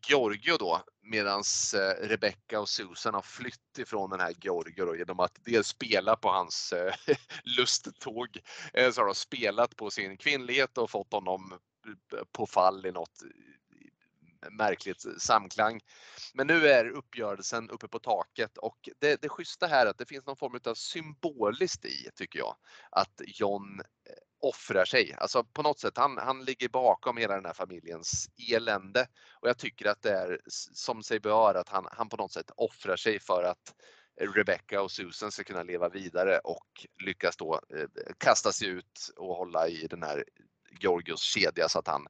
Giorgio 0.08 0.56
då 0.56 0.82
medans 1.02 1.74
eh, 1.74 2.08
Rebecca 2.08 2.60
och 2.60 2.68
Susan 2.68 3.14
har 3.14 3.22
flytt 3.22 3.78
ifrån 3.78 4.10
den 4.10 4.20
här 4.20 4.34
Giorgio 4.40 4.84
då, 4.84 4.96
genom 4.96 5.20
att 5.20 5.38
dels 5.44 5.66
spela 5.66 6.16
på 6.16 6.28
hans 6.28 6.72
eh, 6.72 6.94
lusttåg 7.44 8.38
eh, 8.72 8.90
så 8.90 9.00
har 9.00 9.06
de 9.06 9.14
spelat 9.14 9.76
på 9.76 9.90
sin 9.90 10.16
kvinnlighet 10.16 10.78
och 10.78 10.90
fått 10.90 11.12
honom 11.12 11.52
eh, 12.12 12.22
på 12.32 12.46
fall 12.46 12.86
i 12.86 12.92
något 12.92 13.22
eh, 13.22 14.50
märkligt 14.50 15.04
samklang. 15.18 15.80
Men 16.34 16.46
nu 16.46 16.68
är 16.68 16.88
uppgörelsen 16.88 17.70
uppe 17.70 17.88
på 17.88 17.98
taket 17.98 18.58
och 18.58 18.88
det, 18.98 19.22
det 19.22 19.28
schyssta 19.28 19.66
här 19.66 19.86
är 19.86 19.90
att 19.90 19.98
det 19.98 20.06
finns 20.06 20.26
någon 20.26 20.36
form 20.36 20.60
av 20.64 20.74
symboliskt 20.74 21.84
i, 21.84 22.10
tycker 22.14 22.38
jag, 22.38 22.56
att 22.90 23.20
John 23.26 23.80
eh, 23.80 24.29
offrar 24.40 24.84
sig. 24.84 25.14
Alltså 25.18 25.44
på 25.44 25.62
något 25.62 25.78
sätt, 25.78 25.96
han, 25.96 26.18
han 26.18 26.44
ligger 26.44 26.68
bakom 26.68 27.16
hela 27.16 27.34
den 27.34 27.44
här 27.44 27.54
familjens 27.54 28.26
elände 28.52 29.06
och 29.40 29.48
jag 29.48 29.58
tycker 29.58 29.88
att 29.88 30.02
det 30.02 30.12
är 30.12 30.40
som 30.74 31.02
sig 31.02 31.20
bör 31.20 31.54
att 31.54 31.68
han, 31.68 31.86
han 31.92 32.08
på 32.08 32.16
något 32.16 32.32
sätt 32.32 32.50
offrar 32.56 32.96
sig 32.96 33.20
för 33.20 33.42
att 33.42 33.74
Rebecca 34.20 34.82
och 34.82 34.90
Susan 34.90 35.32
ska 35.32 35.44
kunna 35.44 35.62
leva 35.62 35.88
vidare 35.88 36.38
och 36.38 36.86
lyckas 37.04 37.36
då 37.36 37.60
eh, 37.76 38.12
kasta 38.18 38.52
sig 38.52 38.68
ut 38.68 39.10
och 39.16 39.36
hålla 39.36 39.68
i 39.68 39.86
den 39.86 40.02
här 40.02 40.24
Georgios 40.80 41.22
kedja 41.22 41.68
så 41.68 41.78
att 41.78 41.86
han 41.86 42.06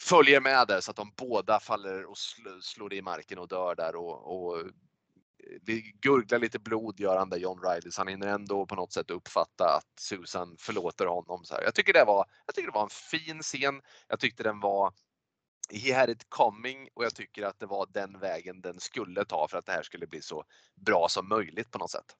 följer 0.00 0.40
med 0.40 0.68
där 0.68 0.80
så 0.80 0.90
att 0.90 0.96
de 0.96 1.12
båda 1.16 1.60
faller 1.60 2.04
och 2.04 2.18
slår 2.62 2.94
i 2.94 3.02
marken 3.02 3.38
och 3.38 3.48
dör 3.48 3.74
där 3.74 3.96
och, 3.96 4.36
och 4.36 4.62
det 5.62 5.80
gurglar 5.80 6.38
lite 6.38 6.58
blod 6.58 7.00
gör 7.00 7.16
han 7.16 7.30
där 7.30 7.36
John 7.38 7.60
Riley 7.62 7.90
så 7.90 8.00
han 8.00 8.08
hinner 8.08 8.26
ändå 8.26 8.66
på 8.66 8.74
något 8.74 8.92
sätt 8.92 9.10
uppfatta 9.10 9.64
att 9.76 10.00
Susan 10.00 10.56
förlåter 10.58 11.06
honom. 11.06 11.44
Så 11.44 11.54
här. 11.54 11.62
Jag, 11.62 11.74
tycker 11.74 11.92
det 11.92 12.04
var, 12.04 12.26
jag 12.46 12.54
tycker 12.54 12.68
det 12.68 12.74
var 12.74 12.82
en 12.82 12.88
fin 12.90 13.42
scen. 13.42 13.82
Jag 14.08 14.20
tyckte 14.20 14.42
den 14.42 14.60
var 14.60 14.92
He 15.70 15.94
had 15.94 16.10
it 16.10 16.26
coming 16.28 16.88
och 16.94 17.04
jag 17.04 17.14
tycker 17.14 17.42
att 17.42 17.58
det 17.58 17.66
var 17.66 17.86
den 17.90 18.18
vägen 18.18 18.60
den 18.60 18.80
skulle 18.80 19.24
ta 19.24 19.48
för 19.48 19.58
att 19.58 19.66
det 19.66 19.72
här 19.72 19.82
skulle 19.82 20.06
bli 20.06 20.22
så 20.22 20.44
bra 20.74 21.06
som 21.08 21.28
möjligt 21.28 21.70
på 21.70 21.78
något 21.78 21.90
sätt. 21.90 22.16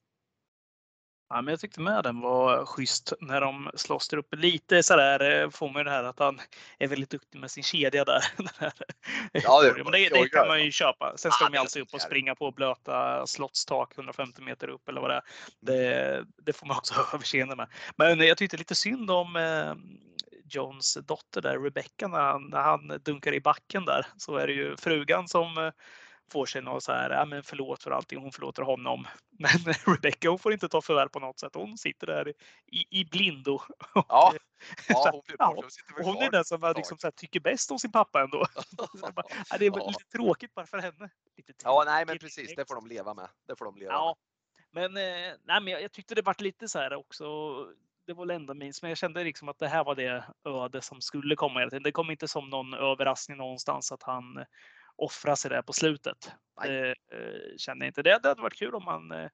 Ja, 1.29 1.43
men 1.43 1.53
jag 1.53 1.61
tyckte 1.61 1.81
med 1.81 2.05
den 2.05 2.21
var 2.21 2.67
schysst 2.67 3.13
när 3.21 3.41
de 3.41 3.71
slåss 3.75 4.09
där 4.09 4.17
uppe. 4.17 4.37
Lite 4.37 4.83
sådär 4.83 5.43
eh, 5.43 5.51
får 5.51 5.71
man 5.71 5.85
det 5.85 5.91
här 5.91 6.05
att 6.05 6.19
han 6.19 6.41
är 6.79 6.89
väldigt 6.89 7.11
duktig 7.11 7.39
med 7.39 7.51
sin 7.51 7.63
kedja 7.63 8.05
där. 8.05 8.25
ja, 9.33 9.63
det, 9.63 9.75
men 9.85 9.93
det, 9.93 10.09
det 10.09 10.29
kan 10.29 10.49
man 10.49 10.65
ju 10.65 10.71
köpa. 10.71 11.17
Sen 11.17 11.33
ska 11.33 11.45
ja, 11.45 11.51
de 11.51 11.59
alltså 11.59 11.81
upp 11.81 11.95
och 11.95 12.01
springa 12.01 12.35
på 12.35 12.51
blöta 12.51 13.27
slottstak 13.27 13.93
150 13.99 14.43
meter 14.43 14.69
upp 14.69 14.89
eller 14.89 15.01
vad 15.01 15.11
det 15.11 15.17
är. 15.17 15.23
Det, 15.61 16.25
det 16.37 16.53
får 16.53 16.67
man 16.67 16.77
också 16.77 16.95
ha 16.95 17.07
överseende 17.15 17.57
med. 17.57 17.69
Men 17.97 18.21
jag 18.21 18.39
tyckte 18.39 18.57
lite 18.57 18.75
synd 18.75 19.11
om 19.11 19.37
eh, 19.37 19.75
Johns 20.51 20.99
dotter 21.07 21.41
där, 21.41 21.59
Rebecca, 21.59 22.09
när 22.09 22.21
han, 22.21 22.43
när 22.43 22.63
han 22.63 23.01
dunkar 23.05 23.35
i 23.35 23.41
backen 23.41 23.85
där 23.85 24.07
så 24.17 24.37
är 24.37 24.47
det 24.47 24.53
ju 24.53 24.77
frugan 24.77 25.29
som 25.29 25.59
eh, 25.59 25.71
får 26.33 26.47
sig 26.47 26.63
något 26.63 26.83
så 26.83 26.93
här, 26.93 27.11
ja 27.11 27.25
men 27.25 27.43
förlåt 27.43 27.83
för 27.83 27.91
allting, 27.91 28.19
hon 28.19 28.33
förlåter 28.33 28.63
honom. 28.63 29.07
Men 29.39 29.51
Rebecca 29.97 30.29
hon 30.29 30.39
får 30.39 30.53
inte 30.53 30.69
ta 30.69 30.83
förvärv 30.83 31.09
på 31.09 31.21
något 31.21 31.39
sätt. 31.39 31.55
Hon 31.55 31.79
sitter 31.79 32.07
där 32.07 32.29
i, 32.67 33.01
i 33.01 33.05
blindo. 33.05 33.61
Ja, 33.95 34.35
ja 34.89 35.11
hon, 35.13 35.23
ja, 35.39 35.65
hon 36.03 36.17
är 36.17 36.31
den 36.31 36.45
som 36.45 36.73
liksom, 36.77 36.99
så 36.99 37.07
här, 37.07 37.13
tycker 37.13 37.41
bäst 37.41 37.71
om 37.71 37.79
sin 37.79 37.93
pappa 37.93 38.23
ändå. 38.23 38.47
ja, 39.51 39.59
det 39.59 39.67
är 39.67 39.71
ja. 39.79 39.89
lite 39.89 40.05
tråkigt 40.13 40.55
bara 40.55 40.67
för 40.67 40.79
henne. 40.79 41.11
Lite 41.37 41.53
ja, 41.65 41.83
nej 41.87 42.07
men 42.07 42.19
precis, 42.19 42.55
det 42.57 42.69
får 42.69 42.75
de 42.75 42.87
leva 42.87 43.15
med. 43.15 43.29
Det 43.49 43.57
får 43.57 43.65
de 43.65 43.77
leva 43.77 43.93
ja. 43.93 44.17
med. 44.73 44.93
Men, 44.93 44.97
eh, 44.97 45.33
nej, 45.45 45.61
men 45.61 45.67
jag, 45.67 45.83
jag 45.83 45.93
tyckte 45.93 46.15
det 46.15 46.23
var 46.23 46.37
lite 46.39 46.69
så 46.69 46.79
här 46.79 46.95
också 46.95 47.25
det 48.07 48.13
var 48.13 48.27
väl 48.27 48.37
ändå 48.37 48.55
minst, 48.55 48.83
men 48.83 48.89
jag 48.89 48.99
kände 48.99 49.25
liksom 49.25 49.49
att 49.49 49.59
det 49.59 49.69
här 49.69 49.85
var 49.85 49.95
det 49.95 50.25
öde 50.45 50.83
som 50.83 51.01
skulle 51.01 51.37
komma. 51.37 51.67
Det 51.67 51.93
kom 51.93 52.11
inte 52.11 52.29
som 52.29 52.51
någon 52.51 52.75
överraskning 52.75 53.37
någonstans 53.39 53.93
att 53.93 54.03
han 54.03 54.45
offra 54.97 55.37
sig 55.37 55.51
där 55.51 55.63
på 55.63 55.73
slutet. 55.73 56.33
Det 56.63 56.89
eh, 56.91 57.57
kände 57.57 57.85
jag 57.85 57.91
inte. 57.91 58.03
Det, 58.03 58.19
det 58.23 58.29
hade 58.29 58.43
varit 58.43 58.59
kul 58.59 58.75
om 58.75 58.85
man 58.85 59.13
eh, 59.13 59.29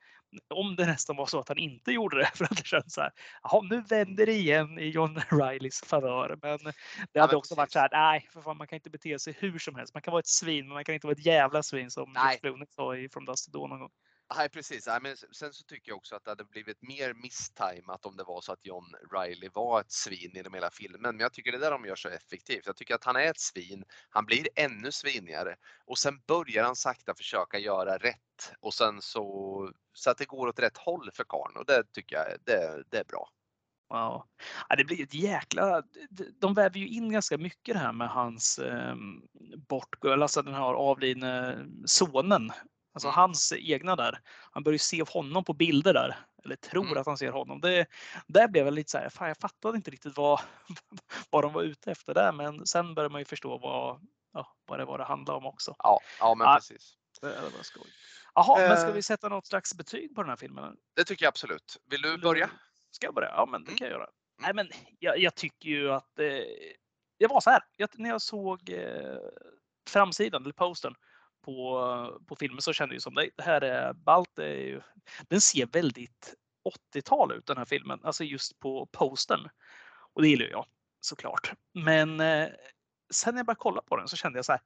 om 0.55 0.77
det 0.77 0.87
nästan 0.87 1.17
var 1.17 1.27
så 1.27 1.39
att 1.39 1.49
han 1.49 1.59
inte 1.59 1.93
gjorde 1.93 2.19
det 2.19 2.27
för 2.35 2.45
att 2.45 2.57
det 2.57 2.67
känns 2.67 2.95
så 2.95 3.01
här. 3.01 3.13
Jaha, 3.43 3.63
nu 3.63 3.81
vänder 3.81 4.27
det 4.27 4.33
igen 4.33 4.79
i 4.79 4.89
John 4.89 5.21
Rileys 5.31 5.81
favör. 5.81 6.39
Men 6.43 6.59
det 7.13 7.21
hade 7.21 7.33
ja, 7.33 7.39
också 7.39 7.55
precis. 7.55 7.57
varit 7.57 7.73
så 7.73 7.79
här. 7.79 7.89
Nej, 7.93 8.29
för 8.33 8.41
fan, 8.41 8.57
man 8.57 8.67
kan 8.67 8.77
inte 8.77 8.91
bete 8.91 9.19
sig 9.19 9.37
hur 9.39 9.59
som 9.59 9.75
helst. 9.75 9.95
Man 9.95 10.03
kan 10.03 10.13
vara 10.13 10.21
ett 10.21 10.27
svin, 10.27 10.67
men 10.67 10.75
man 10.75 10.85
kan 10.85 10.95
inte 10.95 11.07
vara 11.07 11.17
ett 11.17 11.27
jävla 11.27 11.63
svin 11.63 11.91
som 11.91 12.13
George 12.13 12.39
Clooney 12.39 12.67
sa 12.71 12.97
i 12.97 13.09
From 13.09 13.25
Dust 13.25 13.53
to 13.53 13.59
Dawn 13.59 13.71
någon 13.71 13.81
gång. 13.81 13.91
Nej 14.37 14.49
precis, 14.49 14.87
Nej, 14.87 14.99
men 15.03 15.17
sen 15.17 15.53
så 15.53 15.65
tycker 15.65 15.91
jag 15.91 15.97
också 15.97 16.17
att 16.17 16.25
det 16.25 16.31
hade 16.31 16.45
blivit 16.45 16.83
mer 16.83 17.15
misstajmat 17.15 18.07
om 18.07 18.17
det 18.17 18.25
var 18.25 18.41
så 18.41 18.53
att 18.53 18.67
John 18.67 18.95
Riley 19.13 19.51
var 19.55 19.81
ett 19.81 19.93
svin 19.93 20.31
genom 20.35 20.55
hela 20.55 20.71
filmen. 20.71 21.17
Men 21.17 21.21
jag 21.21 21.33
tycker 21.33 21.53
det 21.53 21.59
där 21.59 21.71
de 21.71 21.85
gör 21.85 21.97
så 21.97 22.09
effektivt. 22.09 22.67
Jag 22.67 22.77
tycker 22.77 22.95
att 22.95 23.05
han 23.05 23.17
är 23.17 23.31
ett 23.31 23.41
svin, 23.41 23.85
han 24.11 24.25
blir 24.27 24.49
ännu 24.55 24.93
svinigare 24.93 25.57
och 25.87 25.99
sen 25.99 26.21
börjar 26.27 26.65
han 26.65 26.77
sakta 26.77 27.15
försöka 27.15 27.59
göra 27.59 27.99
rätt 27.99 28.53
och 28.61 28.75
sen 28.75 29.03
så, 29.03 29.73
så 29.93 30.11
att 30.11 30.19
det 30.19 30.25
går 30.25 30.49
åt 30.49 30.59
rätt 30.59 30.79
håll 30.79 31.11
för 31.15 31.25
karln 31.25 31.57
och 31.57 31.67
det 31.67 31.93
tycker 31.93 32.17
jag 32.17 32.27
det, 32.45 32.85
det 32.91 32.99
är 32.99 33.05
bra. 33.05 33.31
Wow. 33.89 34.25
Ja, 34.69 34.77
det 34.77 34.85
blir 34.85 35.03
ett 35.03 35.15
jäkla... 35.15 35.83
De 36.41 36.55
väver 36.55 36.79
ju 36.79 36.89
in 36.89 37.13
ganska 37.13 37.39
mycket 37.39 37.75
det 37.75 37.81
här 37.81 37.93
med 37.93 38.09
hans 38.09 38.59
eh, 38.59 38.95
bortgång, 39.69 40.23
Alltså 40.23 40.43
den 40.43 40.55
här 40.55 40.75
avlidne 40.75 41.59
sonen 41.85 42.53
Alltså 42.93 43.09
mm. 43.09 43.15
hans 43.15 43.53
egna 43.53 43.97
där. 43.97 44.21
Han 44.51 44.63
börjar 44.63 44.79
se 44.79 45.03
honom 45.03 45.45
på 45.45 45.53
bilder 45.53 45.95
där. 45.95 46.17
Eller 46.45 46.57
tror 46.57 46.85
mm. 46.85 46.99
att 46.99 47.07
han 47.07 47.19
ser 47.19 47.33
honom. 47.33 47.61
Det, 47.61 47.87
där 48.27 48.49
blev 48.49 48.65
jag 48.65 48.75
lite 48.75 48.91
så 48.91 48.99
här, 48.99 49.09
fan, 49.09 49.29
jag 49.29 49.37
fattade 49.37 49.77
inte 49.77 49.91
riktigt 49.91 50.17
vad, 50.17 50.41
vad 51.31 51.45
de 51.45 51.53
var 51.53 51.63
ute 51.63 51.91
efter 51.91 52.15
där. 52.15 52.33
Men 52.33 52.67
sen 52.67 52.95
börjar 52.95 53.11
man 53.11 53.21
ju 53.21 53.25
förstå 53.25 53.59
vad, 53.59 54.01
ja, 54.33 54.57
vad 54.67 54.79
det 54.79 54.85
var 54.85 54.99
det 54.99 55.05
handlade 55.05 55.37
om 55.39 55.47
också. 55.47 55.75
Ja, 55.79 56.01
ja 56.21 56.35
men 56.35 56.47
ja, 56.47 56.55
precis. 56.55 56.97
Det, 57.21 57.29
det 57.29 57.41
var 57.57 57.63
skoj. 57.63 57.87
Jaha, 58.35 58.59
men 58.69 58.77
ska 58.77 58.89
eh. 58.89 58.95
vi 58.95 59.03
sätta 59.03 59.29
något 59.29 59.47
slags 59.47 59.75
betyg 59.75 60.15
på 60.15 60.23
den 60.23 60.29
här 60.29 60.37
filmen? 60.37 60.77
Det 60.97 61.05
tycker 61.05 61.25
jag 61.25 61.29
absolut. 61.29 61.77
Vill 61.91 62.03
du 62.03 62.19
börja? 62.19 62.51
Ska 62.91 63.07
jag 63.07 63.15
börja? 63.15 63.29
Ja, 63.29 63.47
men 63.51 63.65
det 63.65 63.69
mm. 63.69 63.79
kan 63.79 63.89
jag 63.89 63.99
göra. 63.99 64.09
Nej, 64.39 64.55
men 64.55 64.71
jag, 64.99 65.19
jag 65.19 65.35
tycker 65.35 65.69
ju 65.69 65.93
att 65.93 66.19
eh, 66.19 66.25
det 67.19 67.27
var 67.27 67.41
så 67.41 67.51
här. 67.51 67.63
Jag, 67.77 67.89
när 67.93 68.11
jag 68.11 68.23
såg 68.23 68.71
eh, 68.71 69.19
framsidan 69.89 70.43
eller 70.43 70.53
posten 70.53 70.95
på, 71.43 72.21
på 72.27 72.37
filmen 72.37 72.63
så 72.63 72.73
kände 72.73 72.95
jag 72.95 73.03
som 73.03 73.15
det, 73.15 73.31
det 73.37 73.43
här 73.43 73.61
är 73.61 73.93
ballt. 73.93 74.39
den 75.29 75.41
ser 75.41 75.67
väldigt 75.67 76.35
80-tal 76.95 77.33
ut 77.33 77.47
den 77.47 77.57
här 77.57 77.65
filmen, 77.65 78.01
alltså 78.03 78.25
just 78.25 78.61
på 78.61 78.87
posten. 78.87 79.41
Och 80.13 80.23
det 80.23 80.29
gillar 80.29 80.47
jag 80.47 80.67
såklart. 81.01 81.53
Men 81.73 82.21
eh, 82.21 82.49
sen 83.11 83.35
när 83.35 83.39
jag 83.39 83.47
började 83.47 83.59
kolla 83.59 83.83
på 83.83 83.97
den 83.97 84.09
så 84.09 84.17
kände 84.17 84.39
jag 84.39 84.45
så 84.45 84.53
här. 84.53 84.61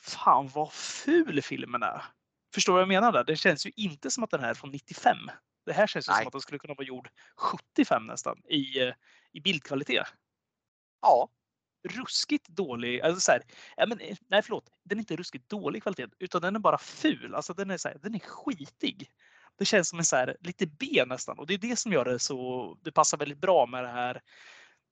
Fan 0.00 0.48
vad 0.48 0.72
ful 0.72 1.42
filmen 1.42 1.82
är. 1.82 2.04
Förstår 2.54 2.72
du 2.72 2.74
vad 2.74 2.82
jag 2.82 2.88
menar? 2.88 3.12
Där? 3.12 3.24
Det 3.24 3.36
känns 3.36 3.66
ju 3.66 3.70
inte 3.76 4.10
som 4.10 4.24
att 4.24 4.30
den 4.30 4.40
här 4.40 4.50
är 4.50 4.54
från 4.54 4.70
95. 4.70 5.16
Det 5.66 5.72
här 5.72 5.86
känns 5.86 6.08
ju 6.08 6.12
som 6.12 6.26
att 6.26 6.32
den 6.32 6.40
skulle 6.40 6.58
kunna 6.58 6.74
vara 6.74 6.86
gjord 6.86 7.08
75 7.36 8.06
nästan 8.06 8.42
i, 8.48 8.80
eh, 8.80 8.94
i 9.32 9.40
bildkvalitet. 9.40 10.06
Ja, 11.02 11.28
ruskigt 11.84 12.48
dålig. 12.48 13.00
Alltså 13.00 13.20
så 13.20 13.32
här, 13.32 13.42
ja, 13.76 13.86
men, 13.86 14.00
eh, 14.00 14.16
nej, 14.28 14.42
förlåt. 14.42 14.70
Den 14.84 14.98
är 14.98 15.00
inte 15.00 15.16
ruskigt 15.16 15.48
dålig 15.48 15.82
kvalitet, 15.82 16.06
utan 16.18 16.42
den 16.42 16.56
är 16.56 16.60
bara 16.60 16.78
ful. 16.78 17.34
Alltså 17.34 17.54
den 17.54 17.70
är, 17.70 17.76
så 17.76 17.88
här, 17.88 17.98
den 18.02 18.14
är 18.14 18.18
skitig. 18.18 19.10
Det 19.58 19.64
känns 19.64 19.88
som 19.88 19.98
en 19.98 20.04
så 20.04 20.16
här, 20.16 20.36
lite 20.40 20.66
B 20.66 21.04
nästan 21.06 21.38
och 21.38 21.46
det 21.46 21.54
är 21.54 21.58
det 21.58 21.76
som 21.76 21.92
gör 21.92 22.04
det 22.04 22.18
så. 22.18 22.78
Det 22.82 22.92
passar 22.92 23.18
väldigt 23.18 23.38
bra 23.38 23.66
med 23.66 23.84
den 23.84 23.94
här 23.94 24.22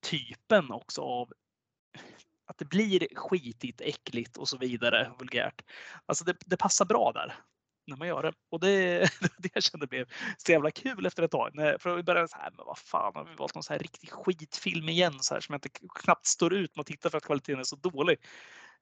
typen 0.01 0.71
också 0.71 1.01
av 1.01 1.33
att 2.45 2.57
det 2.57 2.65
blir 2.65 3.07
skitigt, 3.15 3.81
äckligt 3.81 4.37
och 4.37 4.49
så 4.49 4.57
vidare, 4.57 5.11
vulgärt. 5.19 5.61
Alltså 6.05 6.25
det, 6.25 6.37
det 6.45 6.57
passar 6.57 6.85
bra 6.85 7.11
där 7.11 7.35
när 7.87 7.97
man 7.97 8.07
gör 8.07 8.23
det. 8.23 8.33
Och 8.51 8.59
det, 8.59 8.99
det 9.37 9.49
jag 9.53 9.63
kände 9.63 9.87
blev 9.87 10.05
så 10.37 10.51
jävla 10.51 10.71
kul 10.71 11.05
efter 11.05 11.23
ett 11.23 11.31
tag. 11.31 11.51
För 11.79 11.95
vi 11.95 12.03
började 12.03 12.27
så 12.27 12.37
här, 12.37 12.51
men 12.57 12.65
vad 12.65 12.77
fan 12.77 13.11
har 13.15 13.25
vi 13.25 13.35
valt 13.35 13.55
någon 13.55 13.63
så 13.63 13.73
här 13.73 13.79
riktig 13.79 14.11
skitfilm 14.11 14.89
igen 14.89 15.13
så 15.19 15.33
här 15.33 15.41
som 15.41 15.53
jag 15.53 15.57
inte 15.57 15.87
knappt 15.95 16.25
står 16.25 16.53
ut 16.53 16.75
med 16.75 16.81
att 16.81 16.87
titta 16.87 17.09
för 17.09 17.17
att 17.17 17.25
kvaliteten 17.25 17.59
är 17.59 17.63
så 17.63 17.75
dålig. 17.75 18.17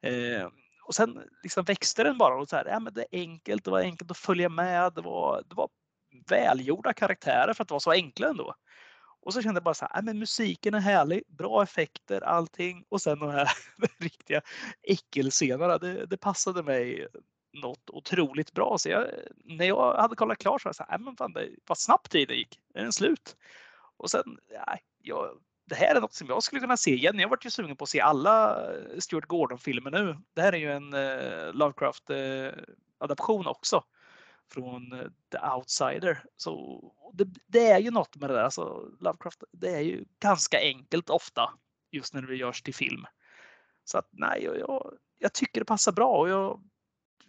Eh, 0.02 0.48
och 0.84 0.96
sen 0.96 1.22
liksom 1.44 1.64
växte 1.64 2.04
den 2.04 2.18
bara 2.18 2.36
och 2.36 2.50
så 2.50 2.56
här, 2.56 2.66
ja, 2.66 2.80
men 2.80 2.94
det 2.94 3.02
är 3.02 3.20
enkelt, 3.20 3.64
det 3.64 3.72
var 3.72 3.80
enkelt 3.80 4.12
att 4.12 4.18
följa 4.18 4.50
med, 4.50 4.94
det 4.94 5.02
var, 5.02 5.44
det 5.50 5.56
var 5.56 5.70
välgjorda 6.30 6.94
karaktärer 6.94 7.54
för 7.54 7.64
att 7.64 7.72
vara 7.72 7.80
så 7.80 7.92
enkla 7.92 8.28
ändå. 8.28 8.56
Och 9.22 9.34
så 9.34 9.42
kände 9.42 9.58
jag 9.58 9.64
bara 9.64 9.74
så 9.74 9.88
här, 9.92 10.02
men 10.02 10.20
musiken 10.20 10.74
är 10.74 10.80
härlig, 10.80 11.24
bra 11.28 11.64
effekter, 11.64 12.22
allting. 12.22 12.86
Och 12.90 13.02
sen 13.02 13.20
de 13.20 13.30
här 13.30 13.50
riktiga 14.00 14.42
äckelscenerna, 14.84 15.78
det, 15.78 16.06
det 16.06 16.18
passade 16.18 16.64
mig 16.64 17.08
något 17.62 17.90
otroligt 17.90 18.54
bra. 18.54 18.78
Så 18.78 18.90
jag, 18.90 19.08
när 19.44 19.66
jag 19.66 19.96
hade 19.96 20.16
kollat 20.16 20.38
klart 20.38 20.62
så 20.62 20.68
var 20.68 20.70
jag 20.70 20.76
så 20.76 20.86
här, 20.90 20.98
äh, 20.98 21.04
men 21.04 21.16
fan, 21.16 21.34
det, 21.34 21.50
vad 21.68 21.78
snabbt 21.78 22.12
tiden 22.12 22.38
gick. 22.38 22.60
Är 22.74 22.84
den 22.84 22.94
slut? 22.94 23.36
Och 23.98 24.10
sen, 24.10 24.38
ja, 24.54 24.78
jag, 25.02 25.40
det 25.66 25.76
här 25.76 25.96
är 25.96 26.02
något 26.02 26.14
som 26.14 26.28
jag 26.28 26.44
skulle 26.44 26.62
kunna 26.62 26.78
se 26.78 26.94
igen. 26.94 27.20
Jag 27.20 27.30
varit 27.30 27.46
ju 27.46 27.50
sugen 27.50 27.76
på 27.76 27.84
att 27.84 27.90
se 27.90 28.02
alla 28.02 28.68
eh, 28.74 29.00
Stuart 29.00 29.26
Gordon-filmer 29.26 29.92
nu. 29.92 30.18
Det 30.34 30.42
här 30.42 30.54
är 30.54 30.58
ju 30.58 30.72
en 30.72 30.94
eh, 30.94 31.48
uh, 31.48 31.54
Lovecraft-adaption 31.54 33.42
eh, 33.42 33.48
uh, 33.48 33.48
också 33.48 33.84
från 34.54 35.12
The 35.32 35.38
Outsider. 35.56 36.24
Så 36.38 36.84
det, 37.14 37.28
det, 37.48 37.68
är 37.68 37.80
ju 37.80 37.92
något 37.92 38.16
med 38.16 38.30
det 38.30 38.34
där. 38.34 38.44
Alltså, 38.44 38.92
Lovecraft, 39.00 39.44
det 39.52 39.70
är 39.70 39.82
ju 39.82 40.06
ganska 40.20 40.60
enkelt 40.60 41.10
ofta 41.10 41.50
just 41.92 42.14
när 42.14 42.22
det 42.22 42.36
görs 42.36 42.62
till 42.62 42.76
film. 42.76 43.06
Så 43.84 43.98
att 43.98 44.10
nej, 44.12 44.44
jag, 44.44 44.60
jag, 44.60 44.94
jag 45.20 45.34
tycker 45.34 45.62
det 45.62 45.66
passar 45.66 45.92
bra. 45.92 46.18
Och 46.18 46.30
jag, 46.30 46.62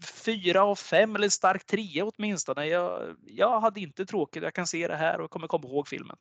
fyra 0.05 0.63
av 0.65 0.77
fem 0.77 1.17
eller 1.17 1.29
stark 1.29 1.65
trea 1.65 2.05
åtminstone. 2.05 2.67
Jag, 2.67 3.17
jag 3.27 3.61
hade 3.61 3.81
inte 3.81 4.07
tråkigt. 4.07 4.43
Jag 4.43 4.55
kan 4.55 4.67
se 4.67 4.89
det 4.89 4.97
här 4.97 5.21
och 5.21 5.31
kommer 5.31 5.47
komma 5.47 5.69
ihåg 5.69 5.89
filmen. 5.89 6.17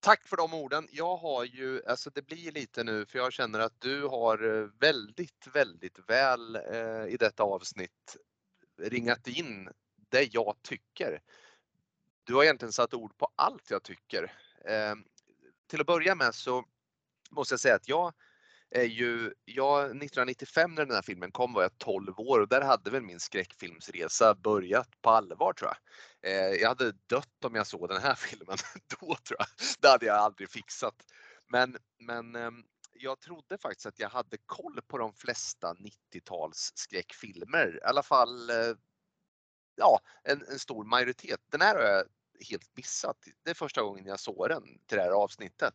Tack 0.00 0.28
för 0.28 0.36
de 0.36 0.54
orden. 0.54 0.88
Jag 0.90 1.16
har 1.16 1.44
ju, 1.44 1.86
alltså 1.86 2.10
det 2.10 2.22
blir 2.22 2.52
lite 2.52 2.84
nu 2.84 3.06
för 3.06 3.18
jag 3.18 3.32
känner 3.32 3.58
att 3.58 3.80
du 3.80 4.02
har 4.02 4.60
eh, 4.60 4.68
väldigt, 4.80 5.46
väldigt 5.52 5.98
väl 6.06 6.56
eh, 6.56 7.06
i 7.08 7.16
detta 7.20 7.42
avsnitt 7.42 8.16
ringat 8.78 9.26
in 9.28 9.68
det 10.10 10.34
jag 10.34 10.56
tycker. 10.62 11.22
Du 12.24 12.34
har 12.34 12.44
egentligen 12.44 12.72
satt 12.72 12.94
ord 12.94 13.18
på 13.18 13.28
allt 13.36 13.70
jag 13.70 13.82
tycker. 13.82 14.32
Eh, 14.64 14.94
till 15.66 15.80
att 15.80 15.86
börja 15.86 16.14
med 16.14 16.34
så 16.34 16.64
måste 17.30 17.52
jag 17.52 17.60
säga 17.60 17.74
att 17.74 17.88
jag 17.88 18.12
är 18.70 18.84
ju, 18.84 19.32
jag, 19.44 19.80
1995 19.80 20.74
när 20.74 20.86
den 20.86 20.94
här 20.94 21.02
filmen 21.02 21.32
kom 21.32 21.52
var 21.52 21.62
jag 21.62 21.78
12 21.78 22.20
år 22.20 22.40
och 22.40 22.48
där 22.48 22.60
hade 22.60 22.90
väl 22.90 23.02
min 23.02 23.20
skräckfilmsresa 23.20 24.34
börjat 24.34 24.88
på 25.02 25.10
allvar 25.10 25.52
tror 25.52 25.70
jag. 25.70 26.32
Eh, 26.32 26.60
jag 26.60 26.68
hade 26.68 26.92
dött 26.92 27.44
om 27.44 27.54
jag 27.54 27.66
såg 27.66 27.88
den 27.88 28.02
här 28.02 28.14
filmen 28.18 28.56
då 29.00 29.06
tror 29.06 29.38
jag. 29.38 29.46
Det 29.80 29.88
hade 29.88 30.06
jag 30.06 30.16
aldrig 30.16 30.50
fixat. 30.50 30.94
Men, 31.48 31.76
men 31.98 32.36
eh, 32.36 32.50
jag 32.92 33.20
trodde 33.20 33.58
faktiskt 33.58 33.86
att 33.86 33.98
jag 33.98 34.08
hade 34.08 34.36
koll 34.46 34.80
på 34.88 34.98
de 34.98 35.12
flesta 35.12 35.74
90-tals 35.74 36.72
skräckfilmer. 36.74 37.76
I 37.82 37.84
alla 37.84 38.02
fall 38.02 38.50
eh, 38.50 38.74
ja, 39.76 40.00
en, 40.24 40.44
en, 40.50 40.58
stor 40.58 40.84
majoritet. 40.84 41.40
Den 41.50 41.60
här 41.60 41.74
har 41.74 41.82
jag 41.82 42.04
helt 42.50 42.76
missat. 42.76 43.16
Det 43.44 43.50
är 43.50 43.54
första 43.54 43.82
gången 43.82 44.06
jag 44.06 44.20
såg 44.20 44.48
den 44.48 44.62
till 44.86 44.98
det 44.98 45.04
här 45.04 45.10
avsnittet. 45.10 45.74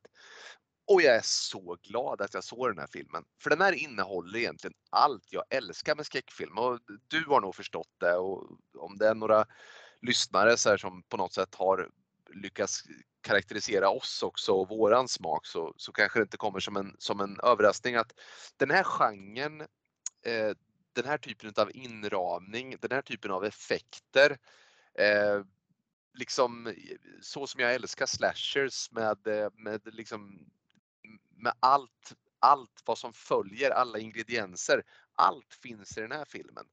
Och 0.86 1.02
jag 1.02 1.16
är 1.16 1.22
så 1.24 1.78
glad 1.84 2.22
att 2.22 2.34
jag 2.34 2.44
såg 2.44 2.70
den 2.70 2.80
här 2.80 2.88
filmen. 2.94 3.24
För 3.40 3.50
den 3.50 3.62
här 3.62 3.74
innehåller 3.74 4.40
egentligen 4.40 4.74
allt 4.90 5.28
jag 5.30 5.44
älskar 5.50 5.96
med 5.96 6.06
skräckfilm. 6.06 6.58
Och 6.58 6.80
du 7.08 7.26
har 7.28 7.42
nog 7.42 7.56
förstått 7.56 7.92
det. 8.00 8.16
Och 8.16 8.50
om 8.78 8.98
det 8.98 9.08
är 9.08 9.16
några 9.16 9.46
lyssnare 10.02 10.58
så 10.58 10.70
här 10.70 10.78
som 10.78 11.04
på 11.04 11.18
något 11.18 11.34
sätt 11.34 11.56
har 11.56 11.90
lyckats 12.34 12.84
karaktärisera 13.22 13.90
oss 13.90 14.24
också 14.24 14.52
och 14.52 14.70
våran 14.70 15.08
smak 15.08 15.46
så, 15.46 15.74
så 15.78 15.92
kanske 15.92 16.20
det 16.20 16.24
inte 16.24 16.38
kommer 16.38 16.60
som 16.60 16.78
en, 16.78 16.96
som 17.00 17.20
en 17.20 17.40
överraskning 17.44 17.96
att 17.96 18.20
den 18.58 18.72
här 18.72 18.84
genren, 18.84 19.62
eh, 20.26 20.56
den 20.94 21.06
här 21.06 21.18
typen 21.18 21.54
av 21.58 21.72
inramning, 21.76 22.76
den 22.80 22.92
här 22.92 23.02
typen 23.02 23.32
av 23.32 23.46
effekter 23.46 24.38
eh, 24.94 25.44
liksom 26.14 26.74
så 27.22 27.48
som 27.48 27.62
jag 27.62 27.74
älskar 27.74 28.06
slashers 28.06 28.92
med, 28.92 29.28
eh, 29.28 29.50
med 29.54 29.82
liksom 29.84 30.50
med 31.36 31.54
allt, 31.60 32.14
allt 32.40 32.82
vad 32.86 32.98
som 32.98 33.14
följer, 33.14 33.72
alla 33.72 34.00
ingredienser. 34.00 34.84
Allt 35.16 35.54
finns 35.62 35.98
i 35.98 36.02
den 36.02 36.12
här 36.12 36.26
filmen. 36.26 36.66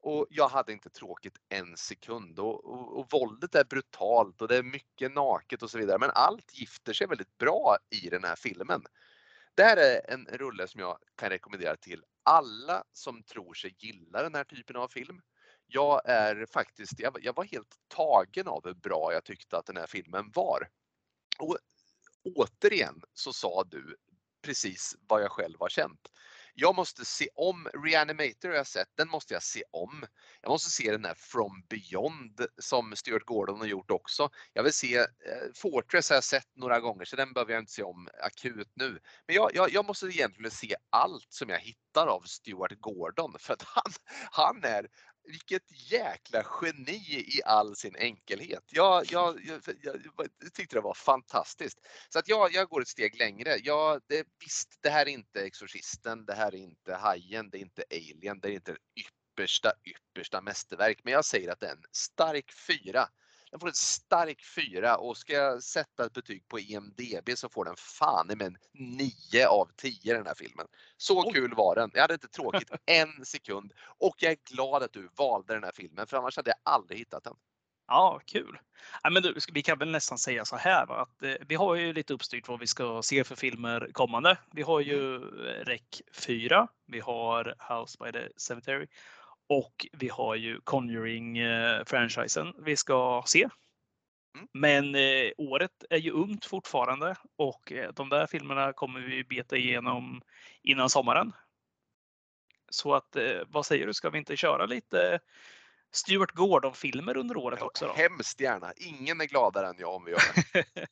Och 0.00 0.26
jag 0.30 0.48
hade 0.48 0.72
inte 0.72 0.90
tråkigt 0.90 1.38
en 1.48 1.76
sekund 1.76 2.38
och, 2.38 2.64
och, 2.64 2.98
och, 2.98 3.06
våldet 3.10 3.54
är 3.54 3.64
brutalt 3.64 4.42
och 4.42 4.48
det 4.48 4.56
är 4.56 4.62
mycket 4.62 5.14
naket 5.14 5.62
och 5.62 5.70
så 5.70 5.78
vidare. 5.78 5.98
Men 5.98 6.10
allt 6.14 6.54
gifter 6.54 6.92
sig 6.92 7.06
väldigt 7.06 7.38
bra 7.38 7.76
i 7.90 8.08
den 8.08 8.24
här 8.24 8.36
filmen. 8.36 8.82
Det 9.54 9.62
här 9.62 9.76
är 9.76 10.10
en 10.12 10.26
rulle 10.26 10.68
som 10.68 10.80
jag 10.80 10.98
kan 11.16 11.30
rekommendera 11.30 11.76
till 11.76 12.04
alla 12.22 12.84
som 12.92 13.22
tror 13.22 13.54
sig 13.54 13.74
gilla 13.78 14.22
den 14.22 14.34
här 14.34 14.44
typen 14.44 14.76
av 14.76 14.88
film. 14.88 15.20
Jag 15.66 16.08
är 16.08 16.46
faktiskt, 16.46 17.00
jag, 17.00 17.18
jag 17.22 17.36
var 17.36 17.44
helt 17.44 17.76
tagen 17.88 18.48
av 18.48 18.64
hur 18.64 18.74
bra 18.74 19.10
jag 19.12 19.24
tyckte 19.24 19.58
att 19.58 19.66
den 19.66 19.76
här 19.76 19.86
filmen 19.86 20.30
var. 20.34 20.68
Och 21.38 21.58
återigen 22.34 23.02
så 23.14 23.32
sa 23.32 23.64
du 23.64 23.96
precis 24.42 24.96
vad 25.08 25.22
jag 25.22 25.30
själv 25.30 25.56
har 25.60 25.68
känt. 25.68 26.08
Jag 26.58 26.74
måste 26.74 27.04
se 27.04 27.28
om 27.34 27.68
Reanimator 27.84 28.48
har 28.48 28.56
jag 28.56 28.66
sett, 28.66 28.88
den 28.96 29.08
måste 29.08 29.34
jag 29.34 29.42
se 29.42 29.62
om. 29.70 30.06
Jag 30.40 30.50
måste 30.50 30.70
se 30.70 30.92
den 30.92 31.04
här 31.04 31.14
From 31.14 31.62
Beyond 31.68 32.46
som 32.58 32.96
Stuart 32.96 33.24
Gordon 33.24 33.60
har 33.60 33.66
gjort 33.66 33.90
också. 33.90 34.30
Jag 34.52 34.62
vill 34.62 34.72
se 34.72 34.96
eh, 34.96 35.06
Fortress 35.54 36.08
har 36.08 36.16
jag 36.16 36.24
sett 36.24 36.56
några 36.56 36.80
gånger 36.80 37.04
så 37.04 37.16
den 37.16 37.32
behöver 37.32 37.52
jag 37.52 37.62
inte 37.62 37.72
se 37.72 37.82
om 37.82 38.08
akut 38.22 38.72
nu. 38.74 38.98
Men 39.26 39.36
jag, 39.36 39.50
jag, 39.54 39.72
jag 39.72 39.86
måste 39.86 40.06
egentligen 40.06 40.50
se 40.50 40.76
allt 40.90 41.26
som 41.28 41.48
jag 41.48 41.58
hittar 41.58 42.06
av 42.06 42.20
Stuart 42.20 42.80
Gordon 42.80 43.34
för 43.38 43.54
att 43.54 43.62
han, 43.62 43.92
han 44.30 44.64
är 44.64 44.88
vilket 45.26 45.90
jäkla 45.90 46.44
geni 46.60 47.24
i 47.36 47.42
all 47.44 47.76
sin 47.76 47.96
enkelhet. 47.96 48.64
Jag, 48.70 49.04
jag, 49.12 49.40
jag, 49.44 49.60
jag 49.82 50.52
tyckte 50.54 50.76
det 50.76 50.80
var 50.80 50.94
fantastiskt. 50.94 51.78
Så 52.08 52.18
att 52.18 52.28
jag, 52.28 52.52
jag 52.52 52.68
går 52.68 52.80
ett 52.80 52.88
steg 52.88 53.18
längre. 53.18 53.56
Jag, 53.62 54.00
det, 54.06 54.26
visst, 54.40 54.78
det 54.80 54.90
här 54.90 55.06
är 55.06 55.10
inte 55.10 55.40
Exorcisten, 55.40 56.24
det 56.24 56.34
här 56.34 56.54
är 56.54 56.58
inte 56.58 56.94
Hajen, 56.94 57.50
det 57.50 57.58
är 57.58 57.62
inte 57.62 57.84
Alien, 57.90 58.40
det 58.40 58.48
är 58.48 58.52
inte 58.52 58.76
yppersta, 58.96 59.72
yppersta 59.84 60.40
mästerverk. 60.40 61.00
Men 61.04 61.12
jag 61.12 61.24
säger 61.24 61.52
att 61.52 61.60
det 61.60 61.66
är 61.66 61.72
en 61.72 61.84
stark 61.92 62.52
fyra 62.52 63.08
den 63.50 63.60
får 63.60 63.68
en 63.68 63.74
stark 63.74 64.44
fyra 64.44 64.96
och 64.96 65.16
ska 65.16 65.32
jag 65.32 65.62
sätta 65.62 66.06
ett 66.06 66.12
betyg 66.12 66.48
på 66.48 66.58
EMDB 66.58 67.30
så 67.34 67.48
får 67.48 67.64
den 67.64 67.76
fan 67.76 68.26
med 68.26 68.42
en 68.42 68.58
9 68.72 69.46
av 69.48 69.68
10 69.76 70.14
den 70.14 70.26
här 70.26 70.34
filmen. 70.34 70.66
Så 70.96 71.26
Oj. 71.26 71.32
kul 71.32 71.54
var 71.54 71.74
den. 71.74 71.90
Jag 71.94 72.00
hade 72.00 72.14
inte 72.14 72.28
tråkigt 72.28 72.70
en 72.86 73.24
sekund 73.24 73.72
och 73.98 74.14
jag 74.18 74.32
är 74.32 74.38
glad 74.54 74.82
att 74.82 74.92
du 74.92 75.08
valde 75.16 75.54
den 75.54 75.64
här 75.64 75.72
filmen 75.74 76.06
för 76.06 76.16
annars 76.16 76.36
hade 76.36 76.50
jag 76.50 76.58
aldrig 76.62 76.98
hittat 76.98 77.24
den. 77.24 77.36
Ja, 77.88 78.20
kul. 78.24 78.58
Ja, 79.02 79.10
men 79.10 79.22
du, 79.22 79.34
vi 79.52 79.62
kan 79.62 79.78
väl 79.78 79.90
nästan 79.90 80.18
säga 80.18 80.44
så 80.44 80.56
här 80.56 80.86
va? 80.86 81.02
att 81.02 81.22
eh, 81.22 81.34
vi 81.48 81.54
har 81.54 81.74
ju 81.74 81.92
lite 81.92 82.14
uppstyrt 82.14 82.48
vad 82.48 82.60
vi 82.60 82.66
ska 82.66 83.02
se 83.02 83.24
för 83.24 83.36
filmer 83.36 83.90
kommande. 83.92 84.38
Vi 84.52 84.62
har 84.62 84.80
ju 84.80 85.16
mm. 85.16 85.28
REC 85.64 86.02
4. 86.12 86.68
Vi 86.86 87.00
har 87.00 87.54
House 87.58 87.98
by 88.04 88.12
the 88.12 88.28
Cemetery 88.36 88.86
och 89.48 89.86
vi 89.92 90.08
har 90.08 90.34
ju 90.34 90.60
Conjuring-franchisen 90.60 92.54
vi 92.58 92.76
ska 92.76 93.22
se. 93.26 93.48
Mm. 94.36 94.48
Men 94.52 94.94
eh, 94.94 95.30
året 95.36 95.84
är 95.90 95.98
ju 95.98 96.10
ungt 96.10 96.44
fortfarande 96.44 97.16
och 97.36 97.72
eh, 97.72 97.92
de 97.92 98.08
där 98.08 98.26
filmerna 98.26 98.72
kommer 98.72 99.00
vi 99.00 99.24
beta 99.24 99.56
igenom 99.56 100.22
innan 100.62 100.90
sommaren. 100.90 101.32
Så 102.70 102.94
att 102.94 103.16
eh, 103.16 103.40
vad 103.46 103.66
säger 103.66 103.86
du, 103.86 103.94
ska 103.94 104.10
vi 104.10 104.18
inte 104.18 104.36
köra 104.36 104.66
lite 104.66 105.20
Stuart 105.92 106.32
Gordon-filmer 106.32 107.16
under 107.16 107.36
året 107.36 107.62
också? 107.62 107.86
Då? 107.86 107.92
Hemskt 107.92 108.40
gärna. 108.40 108.72
Ingen 108.76 109.20
är 109.20 109.24
gladare 109.24 109.68
än 109.68 109.76
jag 109.78 109.94
om 109.94 110.04
vi 110.04 110.10
gör 110.10 110.20
det. 110.52 110.64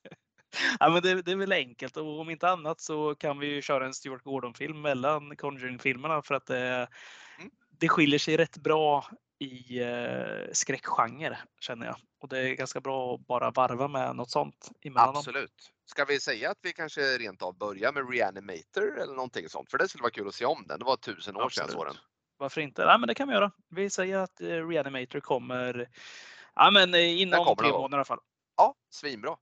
ja, 0.80 0.88
men 0.88 1.02
det, 1.02 1.22
det, 1.22 1.32
är 1.32 1.36
väl 1.36 1.52
enkelt 1.52 1.96
och 1.96 2.20
om 2.20 2.30
inte 2.30 2.48
annat 2.48 2.80
så 2.80 3.14
kan 3.14 3.38
vi 3.38 3.46
ju 3.46 3.62
köra 3.62 3.86
en 3.86 3.94
Stuart 3.94 4.22
Gordon-film 4.22 4.80
mellan 4.80 5.36
Conjuring-filmerna 5.36 6.22
för 6.22 6.34
att 6.34 6.46
det, 6.46 6.58
mm 6.58 6.88
det 7.78 7.88
skiljer 7.88 8.18
sig 8.18 8.36
rätt 8.36 8.56
bra 8.56 9.04
i 9.38 9.80
eh, 9.80 10.52
skräckgenre 10.52 11.38
känner 11.60 11.86
jag. 11.86 11.96
Och 12.20 12.28
det 12.28 12.38
är 12.38 12.54
ganska 12.54 12.80
bra 12.80 13.14
att 13.14 13.26
bara 13.26 13.50
varva 13.50 13.88
med 13.88 14.16
något 14.16 14.30
sånt 14.30 14.70
emellan 14.82 15.16
Absolut. 15.16 15.70
Ska 15.86 16.04
vi 16.04 16.20
säga 16.20 16.50
att 16.50 16.58
vi 16.62 16.72
kanske 16.72 17.00
rent 17.00 17.42
av 17.42 17.58
börjar 17.58 17.92
med 17.92 18.10
Reanimator 18.10 19.00
eller 19.00 19.14
någonting 19.14 19.48
sånt? 19.48 19.70
För 19.70 19.78
det 19.78 19.88
skulle 19.88 20.02
vara 20.02 20.10
kul 20.10 20.28
att 20.28 20.34
se 20.34 20.44
om 20.44 20.64
den. 20.66 20.78
Det 20.78 20.84
var 20.84 20.96
tusen 20.96 21.36
år 21.36 21.42
Absolut. 21.42 21.54
sedan 21.70 21.78
jag 21.78 21.86
såg 21.86 21.86
den. 21.86 22.02
Varför 22.36 22.60
inte? 22.60 22.86
Nej, 22.86 22.98
men 22.98 23.06
det 23.06 23.14
kan 23.14 23.28
vi 23.28 23.34
göra. 23.34 23.52
Vi 23.68 23.90
säger 23.90 24.18
att 24.18 24.40
eh, 24.40 24.46
Reanimator 24.46 25.20
kommer 25.20 25.88
ja, 26.54 26.70
men 26.70 26.94
eh, 26.94 27.20
inom 27.20 27.56
tre 27.56 27.70
månader 27.70 27.96
i 27.96 27.98
alla 27.98 28.04
fall. 28.04 28.20
Ja, 28.56 28.74
svinbra. 28.90 29.36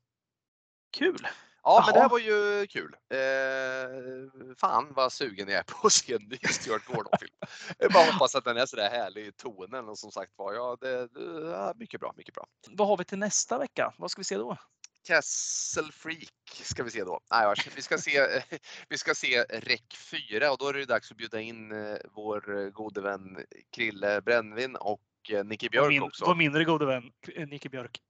Kul! 0.96 1.26
Ja, 1.64 1.82
men 1.86 1.94
det 1.94 2.00
här 2.00 2.08
var 2.08 2.18
ju 2.18 2.66
kul. 2.66 2.96
Eh, 3.10 4.54
fan 4.56 4.92
vad 4.94 5.12
sugen 5.12 5.48
jag 5.48 5.58
är 5.58 5.62
på 5.62 5.86
att 5.86 5.92
se 5.92 6.14
en 6.14 6.22
ny 6.22 6.36
Stuart 6.36 6.86
Gordon-film. 6.86 7.34
Jag 7.78 7.92
bara 7.92 8.12
hoppas 8.12 8.34
att 8.34 8.44
den 8.44 8.56
är 8.56 8.66
sådär 8.66 8.90
härlig 8.90 9.26
i 9.26 9.32
tonen 9.32 9.88
och 9.88 9.98
som 9.98 10.10
sagt 10.10 10.32
var, 10.36 10.54
ja, 10.54 10.76
det, 10.80 11.08
det, 11.08 11.72
mycket 11.76 12.00
bra, 12.00 12.12
mycket 12.16 12.34
bra. 12.34 12.46
Vad 12.70 12.88
har 12.88 12.96
vi 12.96 13.04
till 13.04 13.18
nästa 13.18 13.58
vecka? 13.58 13.94
Vad 13.98 14.10
ska 14.10 14.20
vi 14.20 14.24
se 14.24 14.36
då? 14.36 14.56
Castle 15.04 15.92
Freak 15.92 16.62
ska 16.62 16.82
vi 16.82 16.90
se 16.90 17.04
då. 17.04 17.20
Nej, 17.30 17.54
vi 17.76 17.82
ska 17.82 17.98
se, 17.98 18.42
vi 18.88 18.98
ska 18.98 19.14
se 19.14 19.42
REC 19.42 19.80
4 20.10 20.52
och 20.52 20.58
då 20.58 20.68
är 20.68 20.72
det 20.72 20.84
dags 20.84 21.10
att 21.10 21.16
bjuda 21.16 21.40
in 21.40 21.72
eh, 21.72 21.96
vår 22.10 22.70
gode 22.70 23.00
vän 23.00 23.46
Krille 23.70 24.20
Brännvin 24.20 24.76
och 24.76 25.00
eh, 25.30 25.44
Nicky 25.44 25.68
Björk 25.68 25.88
min, 25.88 26.02
också. 26.02 26.24
Vår 26.24 26.34
mindre 26.34 26.64
gode 26.64 26.86
vän 26.86 27.12
Nicky 27.48 27.68
Björk. 27.68 28.00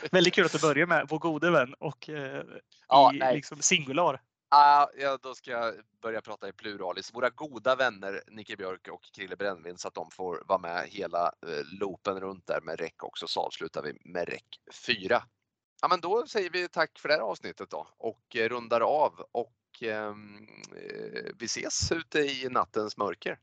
Väldigt 0.10 0.34
kul 0.34 0.44
att 0.44 0.52
du 0.52 0.58
börjar 0.58 0.86
med 0.86 1.06
vår 1.08 1.18
gode 1.18 1.50
vän 1.50 1.74
och 1.78 2.08
eh, 2.08 2.44
ja, 2.88 3.12
i 3.14 3.34
liksom 3.34 3.62
singular. 3.62 4.20
Ah, 4.50 4.86
ja, 4.98 5.18
då 5.22 5.34
ska 5.34 5.50
jag 5.50 5.74
börja 6.02 6.20
prata 6.20 6.48
i 6.48 6.52
pluralis. 6.52 7.14
Våra 7.14 7.30
goda 7.30 7.76
vänner 7.76 8.22
Nicke 8.26 8.56
Björk 8.56 8.88
och 8.88 9.02
Krille 9.16 9.36
Brännvin 9.36 9.78
så 9.78 9.88
att 9.88 9.94
de 9.94 10.10
får 10.10 10.42
vara 10.48 10.58
med 10.58 10.88
hela 10.88 11.26
eh, 11.26 11.78
loopen 11.80 12.20
runt 12.20 12.46
där 12.46 12.60
med 12.60 12.80
REC 12.80 12.92
också 13.02 13.26
så 13.26 13.40
avslutar 13.40 13.82
vi 13.82 13.98
med 14.04 14.28
REC 14.28 14.42
4. 14.86 15.22
Ja, 15.82 15.88
men 15.88 16.00
då 16.00 16.26
säger 16.26 16.50
vi 16.50 16.68
tack 16.68 16.98
för 16.98 17.08
det 17.08 17.14
här 17.14 17.20
avsnittet 17.20 17.70
då 17.70 17.88
och 17.98 18.36
eh, 18.36 18.48
rundar 18.48 18.80
av 18.80 19.24
och 19.32 19.82
ehm, 19.82 20.48
eh, 20.76 21.32
vi 21.38 21.44
ses 21.44 21.92
ute 21.92 22.18
i 22.18 22.48
nattens 22.50 22.96
mörker. 22.96 23.38